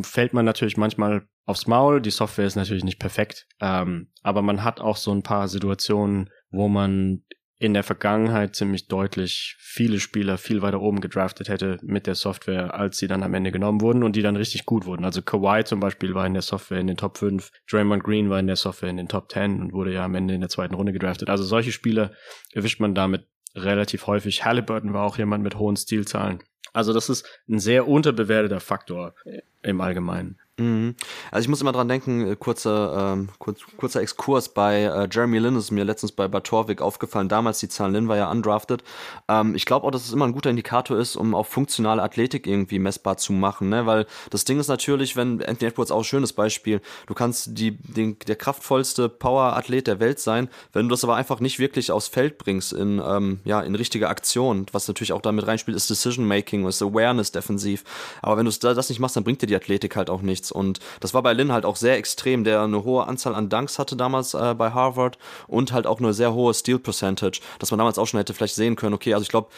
fällt 0.00 0.32
man 0.32 0.46
natürlich 0.46 0.78
manchmal 0.78 1.28
aufs 1.44 1.66
Maul. 1.66 2.00
Die 2.00 2.10
Software 2.10 2.46
ist 2.46 2.56
natürlich 2.56 2.84
nicht 2.84 2.98
perfekt, 2.98 3.46
ähm, 3.60 4.08
aber 4.22 4.40
man 4.40 4.64
hat 4.64 4.80
auch 4.80 4.96
so 4.96 5.12
ein 5.12 5.22
paar 5.22 5.48
Situationen, 5.48 6.30
wo 6.50 6.68
man 6.68 7.22
in 7.58 7.72
der 7.72 7.84
Vergangenheit 7.84 8.56
ziemlich 8.56 8.88
deutlich 8.88 9.56
viele 9.58 10.00
Spieler 10.00 10.38
viel 10.38 10.60
weiter 10.62 10.80
oben 10.80 11.00
gedraftet 11.00 11.48
hätte 11.48 11.78
mit 11.82 12.06
der 12.06 12.14
Software, 12.14 12.74
als 12.74 12.98
sie 12.98 13.06
dann 13.06 13.22
am 13.22 13.34
Ende 13.34 13.52
genommen 13.52 13.80
wurden 13.80 14.02
und 14.02 14.16
die 14.16 14.22
dann 14.22 14.36
richtig 14.36 14.66
gut 14.66 14.86
wurden. 14.86 15.04
Also 15.04 15.22
Kawhi 15.22 15.64
zum 15.64 15.80
Beispiel 15.80 16.14
war 16.14 16.26
in 16.26 16.34
der 16.34 16.42
Software 16.42 16.80
in 16.80 16.88
den 16.88 16.96
Top 16.96 17.18
5, 17.18 17.50
Draymond 17.70 18.02
Green 18.02 18.28
war 18.28 18.40
in 18.40 18.48
der 18.48 18.56
Software 18.56 18.90
in 18.90 18.96
den 18.96 19.08
Top 19.08 19.30
10 19.30 19.60
und 19.60 19.72
wurde 19.72 19.92
ja 19.92 20.04
am 20.04 20.14
Ende 20.14 20.34
in 20.34 20.40
der 20.40 20.50
zweiten 20.50 20.74
Runde 20.74 20.92
gedraftet. 20.92 21.30
Also 21.30 21.44
solche 21.44 21.72
Spieler 21.72 22.12
erwischt 22.52 22.80
man 22.80 22.94
damit 22.94 23.28
relativ 23.54 24.06
häufig. 24.08 24.44
Halliburton 24.44 24.92
war 24.92 25.04
auch 25.04 25.16
jemand 25.16 25.44
mit 25.44 25.56
hohen 25.56 25.76
Stilzahlen. 25.76 26.40
Also 26.72 26.92
das 26.92 27.08
ist 27.08 27.26
ein 27.48 27.60
sehr 27.60 27.86
unterbewerteter 27.86 28.60
Faktor 28.60 29.14
im 29.62 29.80
Allgemeinen. 29.80 30.38
Mhm. 30.56 30.94
Also 31.32 31.46
ich 31.46 31.48
muss 31.48 31.60
immer 31.60 31.72
dran 31.72 31.88
denken, 31.88 32.30
äh, 32.30 32.36
kurzer, 32.36 33.14
ähm, 33.14 33.28
kurz, 33.40 33.62
kurzer 33.76 34.00
Exkurs 34.02 34.50
bei 34.50 34.82
äh, 34.82 35.08
Jeremy 35.10 35.40
Lin 35.40 35.56
ist 35.56 35.72
mir 35.72 35.82
letztens 35.82 36.12
bei 36.12 36.28
Batorvik 36.28 36.80
aufgefallen, 36.80 37.28
damals 37.28 37.58
die 37.58 37.68
Zahlen, 37.68 37.92
Lin 37.92 38.06
war 38.06 38.16
ja 38.16 38.30
undrafted. 38.30 38.84
Ähm, 39.26 39.56
ich 39.56 39.66
glaube 39.66 39.84
auch, 39.84 39.90
dass 39.90 40.04
es 40.04 40.12
immer 40.12 40.26
ein 40.26 40.32
guter 40.32 40.50
Indikator 40.50 40.96
ist, 40.96 41.16
um 41.16 41.34
auch 41.34 41.46
funktionale 41.46 42.02
Athletik 42.02 42.46
irgendwie 42.46 42.78
messbar 42.78 43.16
zu 43.16 43.32
machen, 43.32 43.68
ne? 43.68 43.86
weil 43.86 44.06
das 44.30 44.44
Ding 44.44 44.60
ist 44.60 44.68
natürlich, 44.68 45.16
wenn 45.16 45.42
Anthony 45.42 45.70
Edwards 45.70 45.90
auch 45.90 45.98
ein 45.98 46.04
schönes 46.04 46.32
Beispiel, 46.32 46.80
du 47.08 47.14
kannst 47.14 47.58
die, 47.58 47.72
den, 47.76 48.16
der 48.20 48.36
kraftvollste 48.36 49.08
Power-Athlet 49.08 49.88
der 49.88 49.98
Welt 49.98 50.20
sein, 50.20 50.48
wenn 50.72 50.88
du 50.88 50.92
das 50.92 51.02
aber 51.02 51.16
einfach 51.16 51.40
nicht 51.40 51.58
wirklich 51.58 51.90
aufs 51.90 52.06
Feld 52.06 52.38
bringst 52.38 52.72
in, 52.72 53.02
ähm, 53.04 53.40
ja, 53.44 53.60
in 53.60 53.74
richtige 53.74 54.08
Aktion, 54.08 54.66
was 54.70 54.86
natürlich 54.86 55.12
auch 55.12 55.22
damit 55.22 55.48
reinspielt, 55.48 55.76
ist 55.76 55.90
Decision-Making, 55.90 56.53
ist 56.66 56.82
Awareness 56.82 57.32
defensiv, 57.32 57.84
aber 58.22 58.36
wenn 58.36 58.46
du 58.46 58.52
das 58.52 58.88
nicht 58.88 59.00
machst, 59.00 59.16
dann 59.16 59.24
bringt 59.24 59.42
dir 59.42 59.46
die 59.46 59.56
Athletik 59.56 59.96
halt 59.96 60.10
auch 60.10 60.22
nichts. 60.22 60.52
Und 60.52 60.80
das 61.00 61.14
war 61.14 61.22
bei 61.22 61.32
Lin 61.32 61.52
halt 61.52 61.64
auch 61.64 61.76
sehr 61.76 61.96
extrem, 61.96 62.44
der 62.44 62.62
eine 62.62 62.84
hohe 62.84 63.06
Anzahl 63.06 63.34
an 63.34 63.48
Dunks 63.48 63.78
hatte 63.78 63.96
damals 63.96 64.34
äh, 64.34 64.54
bei 64.56 64.70
Harvard 64.70 65.18
und 65.46 65.72
halt 65.72 65.86
auch 65.86 65.98
eine 65.98 66.12
sehr 66.12 66.34
hohe 66.34 66.54
Steal 66.54 66.78
Percentage, 66.78 67.40
dass 67.58 67.70
man 67.70 67.78
damals 67.78 67.98
auch 67.98 68.06
schon 68.06 68.18
hätte 68.18 68.34
vielleicht 68.34 68.54
sehen 68.54 68.76
können, 68.76 68.94
okay, 68.94 69.14
also 69.14 69.22
ich 69.22 69.30
glaube, 69.30 69.48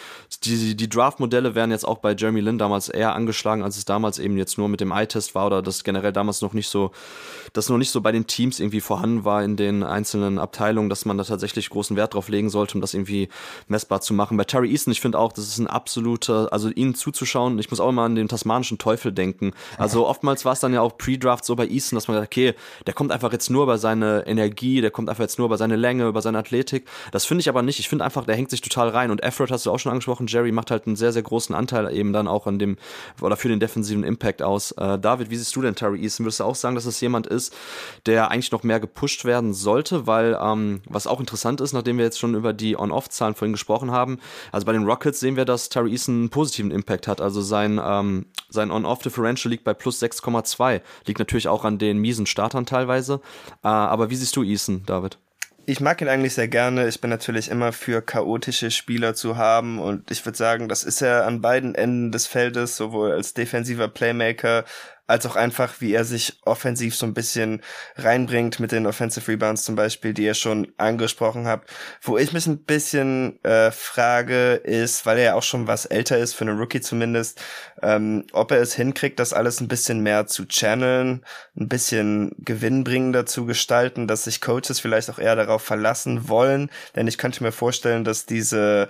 die, 0.44 0.76
die 0.76 0.88
Draft-Modelle 0.88 1.54
wären 1.54 1.70
jetzt 1.70 1.86
auch 1.86 1.98
bei 1.98 2.14
Jeremy 2.14 2.40
Lin 2.40 2.58
damals 2.58 2.88
eher 2.88 3.14
angeschlagen, 3.14 3.62
als 3.62 3.76
es 3.76 3.84
damals 3.84 4.18
eben 4.18 4.36
jetzt 4.36 4.58
nur 4.58 4.68
mit 4.68 4.80
dem 4.80 4.92
Eye-Test 4.92 5.34
war 5.34 5.46
oder 5.46 5.62
das 5.62 5.84
generell 5.84 6.12
damals 6.12 6.40
noch 6.40 6.52
nicht 6.52 6.68
so, 6.68 6.92
das 7.52 7.68
noch 7.68 7.78
nicht 7.78 7.90
so 7.90 8.00
bei 8.00 8.12
den 8.12 8.26
Teams 8.26 8.60
irgendwie 8.60 8.80
vorhanden 8.80 9.24
war 9.24 9.42
in 9.42 9.56
den 9.56 9.82
einzelnen 9.82 10.38
Abteilungen, 10.38 10.88
dass 10.88 11.04
man 11.04 11.18
da 11.18 11.24
tatsächlich 11.24 11.70
großen 11.70 11.96
Wert 11.96 12.14
drauf 12.14 12.28
legen 12.28 12.50
sollte, 12.50 12.74
um 12.74 12.80
das 12.80 12.94
irgendwie 12.94 13.28
messbar 13.68 14.00
zu 14.00 14.14
machen. 14.14 14.36
Bei 14.36 14.44
Terry 14.44 14.70
Easton, 14.70 14.92
ich 14.92 15.00
finde 15.00 15.18
auch, 15.18 15.32
das 15.32 15.46
ist 15.46 15.58
ein 15.58 15.66
absoluter, 15.66 16.52
also 16.52 16.70
ihnen 16.86 16.94
zuzuschauen, 16.94 17.58
ich 17.58 17.70
muss 17.70 17.80
auch 17.80 17.88
immer 17.88 18.02
an 18.02 18.14
den 18.14 18.28
tasmanischen 18.28 18.78
Teufel 18.78 19.12
denken. 19.12 19.52
Also 19.78 20.06
oftmals 20.06 20.44
war 20.44 20.52
es 20.52 20.60
dann 20.60 20.72
ja 20.72 20.80
auch 20.80 20.96
Pre-Draft 20.96 21.44
so 21.44 21.56
bei 21.56 21.66
Easton, 21.66 21.96
dass 21.96 22.08
man 22.08 22.16
sagt, 22.16 22.32
okay, 22.32 22.54
der 22.86 22.94
kommt 22.94 23.12
einfach 23.12 23.32
jetzt 23.32 23.50
nur 23.50 23.64
über 23.64 23.78
seine 23.78 24.26
Energie, 24.26 24.80
der 24.80 24.90
kommt 24.90 25.08
einfach 25.08 25.22
jetzt 25.22 25.38
nur 25.38 25.46
über 25.46 25.58
seine 25.58 25.76
Länge, 25.76 26.06
über 26.06 26.22
seine 26.22 26.38
Athletik. 26.38 26.86
Das 27.12 27.24
finde 27.24 27.40
ich 27.40 27.48
aber 27.48 27.62
nicht. 27.62 27.78
Ich 27.78 27.88
finde 27.88 28.04
einfach, 28.04 28.24
der 28.24 28.36
hängt 28.36 28.50
sich 28.50 28.60
total 28.60 28.88
rein. 28.88 29.10
Und 29.10 29.22
Effort 29.22 29.48
hast 29.50 29.66
du 29.66 29.70
auch 29.70 29.78
schon 29.78 29.92
angesprochen, 29.92 30.26
Jerry 30.26 30.52
macht 30.52 30.70
halt 30.70 30.86
einen 30.86 30.96
sehr, 30.96 31.12
sehr 31.12 31.22
großen 31.22 31.54
Anteil 31.54 31.92
eben 31.92 32.12
dann 32.12 32.28
auch 32.28 32.46
an 32.46 32.58
dem, 32.58 32.76
oder 33.20 33.36
für 33.36 33.48
den 33.48 33.60
defensiven 33.60 34.04
Impact 34.04 34.42
aus. 34.42 34.72
Äh, 34.72 34.98
David, 34.98 35.30
wie 35.30 35.36
siehst 35.36 35.54
du 35.56 35.62
denn 35.62 35.74
Terry 35.74 36.00
Easton? 36.00 36.24
Würdest 36.24 36.40
du 36.40 36.44
auch 36.44 36.54
sagen, 36.54 36.74
dass 36.74 36.86
es 36.86 37.00
jemand 37.00 37.26
ist, 37.26 37.54
der 38.06 38.30
eigentlich 38.30 38.52
noch 38.52 38.62
mehr 38.62 38.80
gepusht 38.80 39.24
werden 39.24 39.52
sollte? 39.52 40.06
Weil, 40.06 40.38
ähm, 40.40 40.80
was 40.88 41.06
auch 41.06 41.20
interessant 41.20 41.60
ist, 41.60 41.72
nachdem 41.72 41.98
wir 41.98 42.04
jetzt 42.04 42.18
schon 42.18 42.34
über 42.34 42.52
die 42.52 42.78
On-Off-Zahlen 42.78 43.34
vorhin 43.34 43.52
gesprochen 43.52 43.90
haben, 43.90 44.18
also 44.52 44.66
bei 44.66 44.72
den 44.72 44.84
Rockets 44.84 45.20
sehen 45.20 45.36
wir, 45.36 45.44
dass 45.44 45.68
Terry 45.68 45.90
Easton 45.90 46.14
einen 46.14 46.30
positiven 46.30 46.70
Impact 46.76 47.08
hat. 47.08 47.20
Also 47.20 47.40
sein, 47.40 47.80
ähm, 47.82 48.26
sein 48.48 48.70
On-Off-Differential 48.70 49.50
liegt 49.50 49.64
bei 49.64 49.74
plus 49.74 50.00
6,2. 50.00 50.80
Liegt 51.06 51.18
natürlich 51.18 51.48
auch 51.48 51.64
an 51.64 51.78
den 51.78 51.98
miesen 51.98 52.26
Startern 52.26 52.66
teilweise. 52.66 53.20
Äh, 53.64 53.68
aber 53.68 54.10
wie 54.10 54.16
siehst 54.16 54.36
du 54.36 54.44
Eason, 54.44 54.84
David? 54.86 55.18
Ich 55.68 55.80
mag 55.80 56.00
ihn 56.00 56.06
eigentlich 56.06 56.34
sehr 56.34 56.46
gerne. 56.46 56.86
Ich 56.86 57.00
bin 57.00 57.10
natürlich 57.10 57.50
immer 57.50 57.72
für 57.72 58.00
chaotische 58.00 58.70
Spieler 58.70 59.16
zu 59.16 59.36
haben 59.36 59.80
und 59.80 60.12
ich 60.12 60.24
würde 60.24 60.38
sagen, 60.38 60.68
das 60.68 60.84
ist 60.84 61.02
er 61.02 61.26
an 61.26 61.40
beiden 61.40 61.74
Enden 61.74 62.12
des 62.12 62.28
Feldes, 62.28 62.76
sowohl 62.76 63.10
als 63.10 63.34
defensiver 63.34 63.88
Playmaker 63.88 64.64
als 65.06 65.24
auch 65.26 65.36
einfach, 65.36 65.74
wie 65.80 65.92
er 65.92 66.04
sich 66.04 66.38
offensiv 66.44 66.96
so 66.96 67.06
ein 67.06 67.14
bisschen 67.14 67.62
reinbringt 67.96 68.58
mit 68.60 68.72
den 68.72 68.86
Offensive 68.86 69.30
Rebounds 69.30 69.64
zum 69.64 69.76
Beispiel, 69.76 70.12
die 70.12 70.24
ihr 70.24 70.34
schon 70.34 70.72
angesprochen 70.76 71.46
habt. 71.46 71.70
Wo 72.02 72.18
ich 72.18 72.32
mich 72.32 72.46
ein 72.46 72.58
bisschen 72.58 73.42
äh, 73.44 73.70
frage, 73.70 74.54
ist, 74.54 75.06
weil 75.06 75.18
er 75.18 75.24
ja 75.24 75.34
auch 75.34 75.42
schon 75.42 75.66
was 75.66 75.86
älter 75.86 76.18
ist, 76.18 76.34
für 76.34 76.44
einen 76.44 76.58
Rookie 76.58 76.80
zumindest, 76.80 77.40
ähm, 77.82 78.24
ob 78.32 78.50
er 78.50 78.60
es 78.60 78.74
hinkriegt, 78.74 79.20
das 79.20 79.32
alles 79.32 79.60
ein 79.60 79.68
bisschen 79.68 80.00
mehr 80.00 80.26
zu 80.26 80.46
channeln, 80.46 81.24
ein 81.56 81.68
bisschen 81.68 82.32
gewinnbringender 82.38 83.26
zu 83.26 83.46
gestalten, 83.46 84.08
dass 84.08 84.24
sich 84.24 84.40
Coaches 84.40 84.80
vielleicht 84.80 85.10
auch 85.10 85.18
eher 85.18 85.36
darauf 85.36 85.62
verlassen 85.62 86.28
wollen. 86.28 86.70
Denn 86.96 87.06
ich 87.06 87.18
könnte 87.18 87.42
mir 87.42 87.52
vorstellen, 87.52 88.04
dass 88.04 88.26
diese 88.26 88.88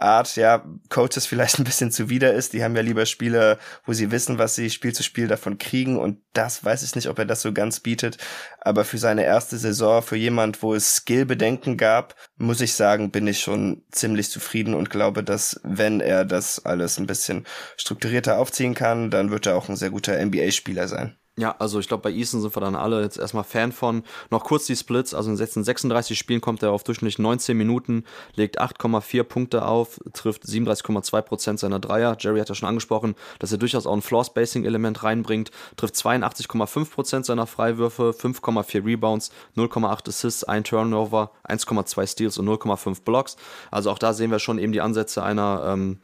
Art, 0.00 0.36
ja, 0.36 0.64
Coaches 0.88 1.26
vielleicht 1.26 1.58
ein 1.58 1.64
bisschen 1.64 1.90
zuwider 1.90 2.32
ist. 2.32 2.52
Die 2.52 2.62
haben 2.62 2.76
ja 2.76 2.82
lieber 2.82 3.06
Spieler, 3.06 3.58
wo 3.84 3.92
sie 3.92 4.10
wissen, 4.10 4.38
was 4.38 4.54
sie 4.54 4.70
Spiel 4.70 4.92
zu 4.92 5.02
Spiel 5.02 5.28
davon 5.28 5.58
kriegen. 5.58 5.98
Und 5.98 6.20
das 6.32 6.64
weiß 6.64 6.82
ich 6.82 6.94
nicht, 6.94 7.08
ob 7.08 7.18
er 7.18 7.24
das 7.24 7.42
so 7.42 7.52
ganz 7.52 7.80
bietet. 7.80 8.18
Aber 8.60 8.84
für 8.84 8.98
seine 8.98 9.24
erste 9.24 9.58
Saison, 9.58 10.02
für 10.02 10.16
jemand, 10.16 10.62
wo 10.62 10.74
es 10.74 10.96
Skillbedenken 10.96 11.76
gab, 11.76 12.14
muss 12.36 12.60
ich 12.60 12.74
sagen, 12.74 13.10
bin 13.10 13.26
ich 13.26 13.40
schon 13.40 13.82
ziemlich 13.90 14.30
zufrieden 14.30 14.74
und 14.74 14.90
glaube, 14.90 15.24
dass 15.24 15.60
wenn 15.64 16.00
er 16.00 16.24
das 16.24 16.64
alles 16.64 16.98
ein 16.98 17.06
bisschen 17.06 17.46
strukturierter 17.76 18.38
aufziehen 18.38 18.74
kann, 18.74 19.10
dann 19.10 19.30
wird 19.30 19.46
er 19.46 19.56
auch 19.56 19.68
ein 19.68 19.76
sehr 19.76 19.90
guter 19.90 20.24
NBA-Spieler 20.24 20.88
sein. 20.88 21.16
Ja, 21.38 21.54
also 21.60 21.78
ich 21.78 21.86
glaube, 21.86 22.02
bei 22.02 22.10
Eason 22.10 22.40
sind 22.40 22.56
wir 22.56 22.60
dann 22.60 22.74
alle 22.74 23.00
jetzt 23.00 23.16
erstmal 23.16 23.44
Fan 23.44 23.70
von. 23.70 24.02
Noch 24.28 24.42
kurz 24.42 24.66
die 24.66 24.74
Splits, 24.74 25.14
also 25.14 25.30
in 25.30 25.36
den 25.36 25.40
letzten 25.40 25.62
36 25.62 26.18
Spielen 26.18 26.40
kommt 26.40 26.64
er 26.64 26.72
auf 26.72 26.82
durchschnittlich 26.82 27.20
19 27.20 27.56
Minuten, 27.56 28.02
legt 28.34 28.60
8,4 28.60 29.22
Punkte 29.22 29.64
auf, 29.64 30.00
trifft 30.14 30.42
37,2% 30.42 31.58
seiner 31.58 31.78
Dreier. 31.78 32.16
Jerry 32.18 32.40
hat 32.40 32.48
ja 32.48 32.56
schon 32.56 32.68
angesprochen, 32.68 33.14
dass 33.38 33.52
er 33.52 33.58
durchaus 33.58 33.86
auch 33.86 33.92
ein 33.92 34.02
Floor-Spacing-Element 34.02 35.04
reinbringt, 35.04 35.52
trifft 35.76 35.94
82,5% 35.94 37.24
seiner 37.24 37.46
Freiwürfe, 37.46 38.16
5,4 38.18 38.84
Rebounds, 38.84 39.30
0,8 39.56 40.08
Assists, 40.08 40.42
1 40.42 40.68
Turnover, 40.68 41.30
1,2 41.48 42.04
Steals 42.08 42.38
und 42.38 42.48
0,5 42.48 43.04
Blocks. 43.04 43.36
Also 43.70 43.92
auch 43.92 43.98
da 44.00 44.12
sehen 44.12 44.32
wir 44.32 44.40
schon 44.40 44.58
eben 44.58 44.72
die 44.72 44.80
Ansätze 44.80 45.22
einer, 45.22 45.62
ähm, 45.68 45.98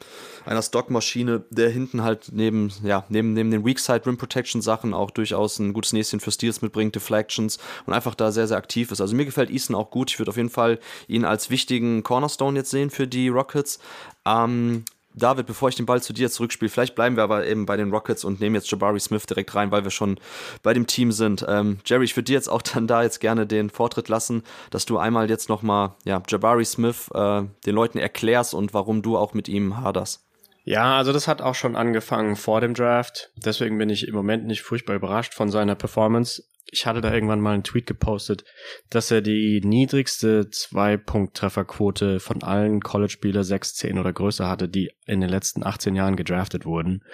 einer 0.47 0.63
Stockmaschine, 0.63 1.43
der 1.51 1.71
hinten 1.71 2.05
halt 2.05 2.29
neben, 2.31 2.73
ja, 2.85 3.05
neben, 3.09 3.33
neben 3.33 3.51
den 3.51 3.65
Weak-Side 3.65 4.07
Rim 4.07 4.17
Protection 4.17 4.63
Sachen 4.63 4.95
auch 4.95 5.11
durch 5.11 5.24
durchaus 5.25 5.59
ein 5.59 5.73
gutes 5.73 5.93
Näschen 5.93 6.21
für 6.21 6.31
Steals 6.31 6.63
mitbringt, 6.63 6.95
Deflections 6.95 7.59
und 7.87 7.93
einfach 7.93 8.15
da 8.15 8.31
sehr, 8.31 8.47
sehr 8.47 8.57
aktiv 8.57 8.91
ist. 8.93 9.01
Also 9.01 9.17
mir 9.17 9.25
gefällt 9.25 9.51
Easton 9.51 9.75
auch 9.75 9.91
gut. 9.91 10.11
Ich 10.11 10.19
würde 10.19 10.31
auf 10.31 10.37
jeden 10.37 10.51
Fall 10.51 10.79
ihn 11.09 11.25
als 11.25 11.51
wichtigen 11.51 12.03
Cornerstone 12.03 12.59
jetzt 12.59 12.71
sehen 12.71 12.91
für 12.91 13.07
die 13.07 13.29
Rockets. 13.29 13.79
Ähm, 14.27 14.85
David, 15.17 15.47
bevor 15.47 15.69
ich 15.69 15.77
den 15.77 15.87
Ball 15.87 16.03
zu 16.03 16.13
dir 16.13 16.29
zurückspiele, 16.29 16.69
vielleicht 16.69 16.97
bleiben 16.97 17.17
wir 17.17 17.23
aber 17.23 17.47
eben 17.47 17.67
bei 17.67 17.77
den 17.77 17.91
Rockets 17.91 18.25
und 18.25 18.41
nehmen 18.41 18.57
jetzt 18.57 18.71
Jabari 18.71 18.99
Smith 18.99 19.27
direkt 19.27 19.55
rein, 19.55 19.71
weil 19.71 19.85
wir 19.85 19.93
schon 19.93 20.19
bei 20.63 20.75
dem 20.75 20.89
Team 20.89 21.13
sind. 21.13 21.45
Ähm, 21.49 21.79
Jerry, 21.87 22.05
ich 22.05 22.17
würde 22.17 22.25
dir 22.25 22.35
jetzt 22.35 22.49
auch 22.49 22.63
dann 22.75 22.87
da 22.87 23.03
jetzt 23.03 23.21
gerne 23.21 23.47
den 23.47 23.71
Vortritt 23.71 24.09
lassen, 24.09 24.43
dass 24.71 24.87
du 24.87 24.99
einmal 24.99 25.31
jetzt 25.31 25.49
nochmal 25.49 25.93
ja, 26.05 26.21
Jabari 26.29 26.65
Smith 26.65 27.11
äh, 27.15 27.43
den 27.65 27.75
Leuten 27.75 27.99
erklärst 27.99 28.55
und 28.55 28.75
warum 28.75 29.03
du 29.03 29.17
auch 29.17 29.35
mit 29.35 29.49
ihm 29.49 29.81
haderst. 29.81 30.24
Ja, 30.65 30.97
also 30.97 31.13
das 31.13 31.29
hat 31.29 31.43
auch 31.43 31.55
schon 31.55 31.77
angefangen 31.77 32.37
vor 32.37 32.63
dem 32.63 32.73
Draft. 32.73 33.31
Deswegen 33.37 33.77
bin 33.77 33.91
ich 33.91 34.09
im 34.09 34.15
Moment 34.15 34.47
nicht 34.47 34.63
furchtbar 34.63 34.97
überrascht 34.97 35.35
von 35.35 35.51
seiner 35.51 35.75
Performance. 35.75 36.43
Ich 36.71 36.87
hatte 36.87 37.03
da 37.03 37.13
irgendwann 37.13 37.41
mal 37.41 37.53
einen 37.53 37.63
Tweet 37.63 37.87
gepostet, 37.87 38.45
dass 38.89 39.11
er 39.11 39.21
die 39.21 39.61
niedrigste 39.63 40.49
Zwei-Punkt-Trefferquote 40.49 42.19
von 42.19 42.43
allen 42.43 42.81
College-Spieler 42.81 43.45
6, 43.45 43.75
10 43.75 43.99
oder 43.99 44.15
größer 44.15 44.49
hatte, 44.49 44.69
die 44.69 44.91
in 45.05 45.21
den 45.21 45.29
letzten 45.29 45.63
18 45.63 45.95
Jahren 45.95 46.17
gedraftet 46.17 46.65
wurden. 46.65 47.05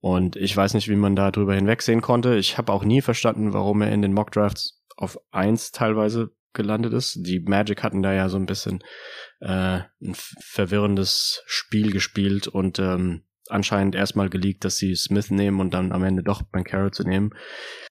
Und 0.00 0.36
ich 0.36 0.56
weiß 0.56 0.72
nicht, 0.72 0.88
wie 0.88 0.96
man 0.96 1.14
da 1.14 1.30
drüber 1.30 1.54
hinwegsehen 1.54 2.00
konnte. 2.00 2.36
Ich 2.36 2.56
habe 2.56 2.72
auch 2.72 2.84
nie 2.84 3.02
verstanden, 3.02 3.52
warum 3.52 3.82
er 3.82 3.92
in 3.92 4.00
den 4.00 4.14
Mock-Drafts 4.14 4.82
auf 4.96 5.18
1 5.30 5.72
teilweise 5.72 6.30
gelandet 6.54 6.92
ist. 6.92 7.18
Die 7.26 7.40
Magic 7.40 7.82
hatten 7.82 8.02
da 8.02 8.12
ja 8.12 8.28
so 8.28 8.36
ein 8.36 8.46
bisschen 8.46 8.82
äh, 9.40 9.80
ein 10.02 10.14
verwirrendes 10.40 11.42
Spiel 11.46 11.92
gespielt 11.92 12.48
und 12.48 12.78
ähm, 12.78 13.24
anscheinend 13.48 13.94
erstmal 13.94 14.30
geleakt, 14.30 14.64
dass 14.64 14.76
sie 14.76 14.94
Smith 14.94 15.30
nehmen 15.30 15.60
und 15.60 15.74
dann 15.74 15.92
am 15.92 16.04
Ende 16.04 16.22
doch 16.22 16.42
Bankero 16.42 16.90
zu 16.90 17.04
nehmen. 17.04 17.34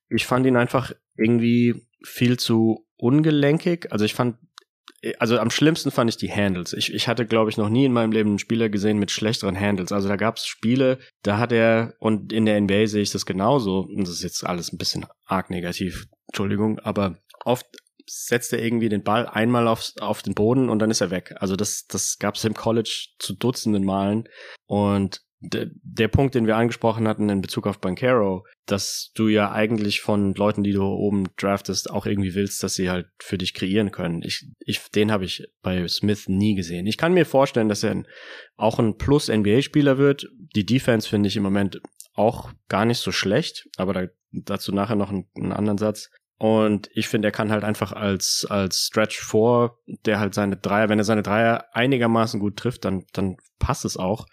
Ich 0.10 0.26
fand 0.26 0.46
ihn 0.46 0.58
einfach 0.58 0.92
irgendwie 1.16 1.88
viel 2.04 2.38
zu 2.38 2.86
ungelenkig. 2.98 3.92
Also 3.92 4.06
ich 4.06 4.14
fand, 4.14 4.38
also 5.20 5.38
am 5.38 5.52
schlimmsten 5.52 5.92
fand 5.92 6.10
ich 6.10 6.18
die 6.18 6.32
Handles. 6.32 6.74
Ich, 6.74 6.94
ich 6.94 7.08
hatte, 7.08 7.26
glaube 7.26 7.50
ich, 7.50 7.58
noch 7.58 7.70
nie 7.70 7.86
in 7.86 7.94
meinem 7.94 8.12
Leben 8.12 8.32
einen 8.32 8.40
Spieler 8.40 8.70
gesehen 8.70 8.98
mit 8.98 9.12
schlechteren 9.12 9.60
Handles. 9.60 9.92
Also 9.92 10.08
da 10.08 10.16
gab 10.16 10.38
es 10.38 10.48
Spiele, 10.48 11.00
da 11.22 11.38
hat 11.38 11.52
er, 11.52 11.96
und 12.00 12.34
in 12.34 12.46
der 12.46 12.60
NBA 12.60 12.88
sehe 12.88 13.02
ich 13.02 13.12
das 13.12 13.26
genauso, 13.26 13.82
und 13.82 14.08
das 14.08 14.16
ist 14.16 14.24
jetzt 14.24 14.46
alles 14.46 14.72
ein 14.72 14.78
bisschen 14.78 15.06
arg 15.26 15.50
negativ, 15.50 16.08
Entschuldigung, 16.28 16.80
aber 16.80 17.18
oft 17.46 17.68
setzt 18.08 18.54
er 18.54 18.64
irgendwie 18.64 18.90
den 18.90 19.04
Ball 19.04 19.28
einmal 19.28 19.68
auf, 19.68 19.92
auf 20.00 20.22
den 20.22 20.34
Boden 20.34 20.70
und 20.70 20.80
dann 20.80 20.92
ist 20.92 21.02
er 21.02 21.12
weg. 21.12 21.36
Also 21.38 21.56
das, 21.56 21.86
das 21.88 22.18
gab 22.20 22.36
es 22.36 22.46
im 22.46 22.54
College 22.54 23.08
zu 23.20 23.34
Dutzenden 23.36 23.84
Malen. 23.84 24.28
Und 24.66 25.22
de, 25.44 25.70
der 25.84 26.08
Punkt, 26.08 26.36
den 26.36 26.48
wir 26.48 26.56
angesprochen 26.56 27.08
hatten 27.08 27.30
in 27.30 27.42
Bezug 27.42 27.68
auf 27.68 27.80
Bankero, 27.80 28.46
dass 28.66 29.12
du 29.16 29.28
ja 29.28 29.52
eigentlich 29.52 30.02
von 30.02 30.34
Leuten, 30.36 30.64
die 30.64 30.72
du 30.72 30.84
oben 30.84 31.28
draftest, 31.38 31.90
auch 31.90 32.06
irgendwie 32.06 32.34
willst, 32.34 32.64
dass 32.64 32.76
sie 32.76 32.90
halt 32.90 33.08
für 33.20 33.38
dich 33.38 33.54
kreieren 33.54 33.92
können. 33.92 34.22
Ich, 34.24 34.48
ich, 34.60 34.80
den 34.92 35.12
habe 35.12 35.26
ich 35.26 35.46
bei 35.62 35.88
Smith 35.88 36.28
nie 36.28 36.56
gesehen. 36.56 36.88
Ich 36.88 36.98
kann 36.98 37.14
mir 37.14 37.26
vorstellen, 37.26 37.70
dass 37.70 37.84
er 37.84 38.04
auch 38.56 38.80
ein 38.80 38.98
Plus-NBA-Spieler 38.98 39.98
wird. 39.98 40.28
Die 40.56 40.66
Defense 40.66 41.10
finde 41.10 41.28
ich 41.28 41.36
im 41.36 41.44
Moment 41.44 41.82
auch 42.14 42.52
gar 42.70 42.86
nicht 42.86 43.00
so 43.00 43.12
schlecht, 43.12 43.68
aber 43.78 43.94
da, 43.94 44.08
dazu 44.32 44.72
nachher 44.72 44.96
noch 44.96 45.10
einen, 45.10 45.28
einen 45.36 45.52
anderen 45.52 45.78
Satz. 45.78 46.10
Und 46.38 46.90
ich 46.94 47.08
finde, 47.08 47.30
er 47.30 47.32
kann 47.32 47.52
halt 47.52 47.64
einfach 47.64 47.94
als, 47.94 48.46
als 48.50 48.88
Stretch 48.88 49.20
vor, 49.20 49.80
der 50.06 50.20
halt 50.20 50.34
seine 50.34 50.58
Dreier, 50.58 50.90
wenn 50.90 50.98
er 50.98 51.06
seine 51.06 51.24
Dreier 51.24 51.66
einigermaßen 51.74 52.40
gut 52.40 52.58
trifft, 52.58 52.86
dann, 52.86 53.06
dann 53.14 53.38
passt 53.60 53.86
es 53.86 53.98
auch, 53.98 54.26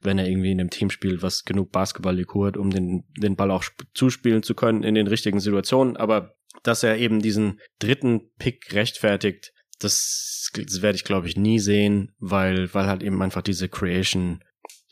wenn 0.00 0.18
er 0.18 0.26
irgendwie 0.26 0.52
in 0.52 0.60
einem 0.60 0.70
Team 0.70 0.90
spielt, 0.90 1.22
was 1.22 1.44
genug 1.44 1.70
Basketball 1.70 2.16
hat, 2.16 2.56
um 2.56 2.70
den, 2.70 3.04
den 3.16 3.36
Ball 3.36 3.50
auch 3.50 3.64
zuspielen 3.94 4.42
zu 4.42 4.54
können 4.54 4.82
in 4.82 4.94
den 4.94 5.06
richtigen 5.06 5.40
Situationen. 5.40 5.96
Aber 5.96 6.34
dass 6.62 6.82
er 6.82 6.96
eben 6.96 7.20
diesen 7.20 7.60
dritten 7.78 8.30
Pick 8.38 8.72
rechtfertigt, 8.72 9.52
das, 9.80 10.50
das 10.54 10.82
werde 10.82 10.96
ich, 10.96 11.04
glaube 11.04 11.26
ich, 11.26 11.36
nie 11.36 11.58
sehen, 11.58 12.12
weil, 12.18 12.72
weil 12.74 12.86
halt 12.86 13.02
eben 13.02 13.20
einfach 13.22 13.42
diese 13.42 13.68
Creation 13.68 14.42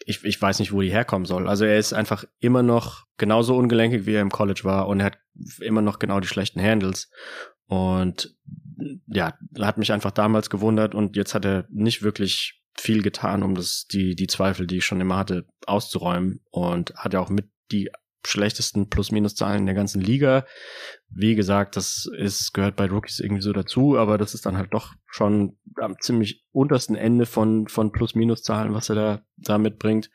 ich, 0.08 0.24
ich 0.24 0.40
weiß 0.40 0.58
nicht, 0.58 0.72
wo 0.72 0.80
die 0.80 0.90
herkommen 0.90 1.26
soll. 1.26 1.46
Also 1.48 1.66
er 1.66 1.78
ist 1.78 1.92
einfach 1.92 2.24
immer 2.40 2.62
noch 2.62 3.04
genauso 3.18 3.54
ungelenkig, 3.56 4.06
wie 4.06 4.14
er 4.14 4.22
im 4.22 4.30
College 4.30 4.62
war 4.64 4.88
und 4.88 5.00
er 5.00 5.06
hat 5.06 5.18
immer 5.60 5.82
noch 5.82 5.98
genau 5.98 6.18
die 6.18 6.26
schlechten 6.26 6.62
Handles. 6.62 7.10
Und 7.66 8.34
ja, 9.06 9.34
hat 9.58 9.76
mich 9.76 9.92
einfach 9.92 10.10
damals 10.10 10.48
gewundert 10.48 10.94
und 10.94 11.14
jetzt 11.14 11.34
hat 11.34 11.44
er 11.44 11.66
nicht 11.68 12.02
wirklich 12.02 12.62
viel 12.74 13.02
getan, 13.02 13.42
um 13.42 13.54
das, 13.54 13.86
die, 13.86 14.16
die 14.16 14.28
Zweifel, 14.28 14.66
die 14.66 14.78
ich 14.78 14.86
schon 14.86 15.02
immer 15.02 15.18
hatte, 15.18 15.46
auszuräumen 15.66 16.40
und 16.50 16.94
hat 16.94 17.12
ja 17.12 17.20
auch 17.20 17.28
mit 17.28 17.50
die 17.70 17.90
schlechtesten 18.26 18.88
Plus-Minus-Zahlen 18.88 19.60
in 19.60 19.66
der 19.66 19.74
ganzen 19.74 20.00
Liga. 20.00 20.44
Wie 21.08 21.34
gesagt, 21.34 21.76
das 21.76 22.08
ist, 22.16 22.52
gehört 22.52 22.76
bei 22.76 22.86
Rookies 22.86 23.20
irgendwie 23.20 23.42
so 23.42 23.52
dazu, 23.52 23.96
aber 23.96 24.18
das 24.18 24.34
ist 24.34 24.46
dann 24.46 24.56
halt 24.56 24.74
doch 24.74 24.94
schon 25.06 25.56
am 25.76 25.96
ziemlich 26.00 26.44
untersten 26.52 26.96
Ende 26.96 27.26
von, 27.26 27.68
von 27.68 27.92
Plus-Minus-Zahlen, 27.92 28.74
was 28.74 28.88
er 28.88 28.94
da, 28.94 29.22
da 29.36 29.58
mitbringt. 29.58 30.10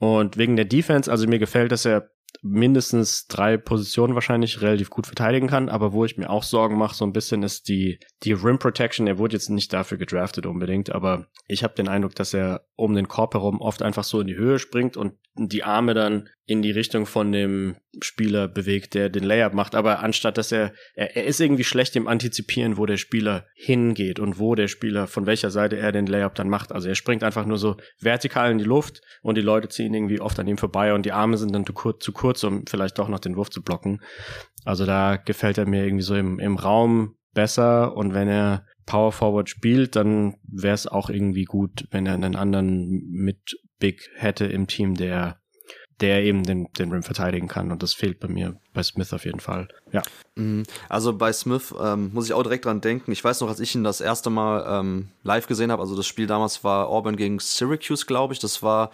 Und 0.00 0.36
wegen 0.36 0.56
der 0.56 0.64
Defense, 0.64 1.10
also 1.10 1.26
mir 1.26 1.38
gefällt, 1.38 1.72
dass 1.72 1.84
er 1.84 2.10
mindestens 2.42 3.26
drei 3.26 3.56
Positionen 3.56 4.14
wahrscheinlich 4.14 4.60
relativ 4.60 4.90
gut 4.90 5.06
verteidigen 5.06 5.48
kann, 5.48 5.68
aber 5.68 5.92
wo 5.92 6.04
ich 6.04 6.16
mir 6.16 6.30
auch 6.30 6.42
Sorgen 6.42 6.76
mache, 6.76 6.94
so 6.94 7.04
ein 7.04 7.12
bisschen 7.12 7.42
ist 7.42 7.68
die, 7.68 7.98
die 8.22 8.32
Rim 8.32 8.58
Protection. 8.58 9.06
Er 9.06 9.18
wurde 9.18 9.34
jetzt 9.34 9.50
nicht 9.50 9.72
dafür 9.72 9.98
gedraftet 9.98 10.46
unbedingt, 10.46 10.90
aber 10.90 11.26
ich 11.46 11.64
habe 11.64 11.74
den 11.74 11.88
Eindruck, 11.88 12.14
dass 12.14 12.34
er 12.34 12.66
um 12.76 12.94
den 12.94 13.08
Korb 13.08 13.34
herum 13.34 13.60
oft 13.60 13.82
einfach 13.82 14.04
so 14.04 14.20
in 14.20 14.26
die 14.26 14.36
Höhe 14.36 14.58
springt 14.58 14.96
und 14.96 15.14
die 15.36 15.64
Arme 15.64 15.94
dann 15.94 16.28
in 16.46 16.62
die 16.62 16.70
Richtung 16.70 17.06
von 17.06 17.32
dem 17.32 17.76
Spieler 18.02 18.48
bewegt, 18.48 18.94
der 18.94 19.08
den 19.08 19.24
Layup 19.24 19.54
macht. 19.54 19.74
Aber 19.74 20.00
anstatt 20.00 20.36
dass 20.36 20.52
er, 20.52 20.72
er, 20.94 21.16
er 21.16 21.24
ist 21.24 21.40
irgendwie 21.40 21.64
schlecht 21.64 21.96
im 21.96 22.06
Antizipieren, 22.06 22.76
wo 22.76 22.86
der 22.86 22.98
Spieler 22.98 23.46
hingeht 23.54 24.20
und 24.20 24.38
wo 24.38 24.54
der 24.54 24.68
Spieler, 24.68 25.06
von 25.06 25.26
welcher 25.26 25.50
Seite 25.50 25.76
er 25.76 25.90
den 25.90 26.06
Layup 26.06 26.34
dann 26.34 26.48
macht. 26.48 26.70
Also 26.70 26.88
er 26.88 26.94
springt 26.94 27.24
einfach 27.24 27.46
nur 27.46 27.56
so 27.56 27.76
vertikal 27.98 28.50
in 28.50 28.58
die 28.58 28.64
Luft 28.64 29.00
und 29.22 29.36
die 29.36 29.42
Leute 29.42 29.68
ziehen 29.68 29.94
irgendwie 29.94 30.20
oft 30.20 30.38
an 30.38 30.46
ihm 30.46 30.58
vorbei 30.58 30.92
und 30.92 31.06
die 31.06 31.12
Arme 31.12 31.38
sind 31.38 31.54
dann 31.54 31.66
zu 31.66 31.72
kurz, 31.72 32.04
zu 32.04 32.12
kurz 32.12 32.23
um 32.24 32.64
vielleicht 32.66 32.98
doch 32.98 33.08
noch 33.08 33.20
den 33.20 33.36
Wurf 33.36 33.50
zu 33.50 33.62
blocken. 33.62 34.00
Also 34.64 34.86
da 34.86 35.16
gefällt 35.16 35.58
er 35.58 35.66
mir 35.66 35.84
irgendwie 35.84 36.04
so 36.04 36.14
im, 36.14 36.38
im 36.38 36.56
Raum 36.56 37.16
besser 37.34 37.96
und 37.96 38.14
wenn 38.14 38.28
er 38.28 38.64
Power 38.86 39.12
Forward 39.12 39.48
spielt, 39.48 39.96
dann 39.96 40.36
wäre 40.46 40.74
es 40.74 40.86
auch 40.86 41.10
irgendwie 41.10 41.44
gut, 41.44 41.86
wenn 41.90 42.06
er 42.06 42.14
einen 42.14 42.36
anderen 42.36 43.02
mit 43.10 43.56
Big 43.78 44.08
hätte 44.14 44.46
im 44.46 44.66
Team, 44.66 44.94
der 44.94 45.40
der 46.00 46.24
eben 46.24 46.42
den, 46.42 46.66
den 46.78 46.90
Rim 46.90 47.02
verteidigen 47.02 47.48
kann. 47.48 47.70
Und 47.70 47.82
das 47.82 47.94
fehlt 47.94 48.18
bei 48.18 48.28
mir 48.28 48.58
bei 48.74 48.82
Smith 48.82 49.12
auf 49.12 49.24
jeden 49.24 49.40
Fall. 49.40 49.68
Ja. 49.92 50.02
Mhm. 50.34 50.64
Also 50.88 51.12
bei 51.12 51.32
Smith 51.32 51.72
ähm, 51.80 52.10
muss 52.12 52.26
ich 52.26 52.34
auch 52.34 52.42
direkt 52.42 52.64
dran 52.64 52.80
denken. 52.80 53.12
Ich 53.12 53.22
weiß 53.22 53.40
noch, 53.40 53.48
als 53.48 53.60
ich 53.60 53.74
ihn 53.74 53.84
das 53.84 54.00
erste 54.00 54.30
Mal 54.30 54.66
ähm, 54.68 55.08
live 55.22 55.46
gesehen 55.46 55.70
habe, 55.70 55.80
also 55.80 55.96
das 55.96 56.06
Spiel 56.06 56.26
damals 56.26 56.64
war 56.64 56.88
Auburn 56.88 57.16
gegen 57.16 57.38
Syracuse, 57.38 58.04
glaube 58.04 58.34
ich. 58.34 58.40
Das 58.40 58.62
war 58.62 58.90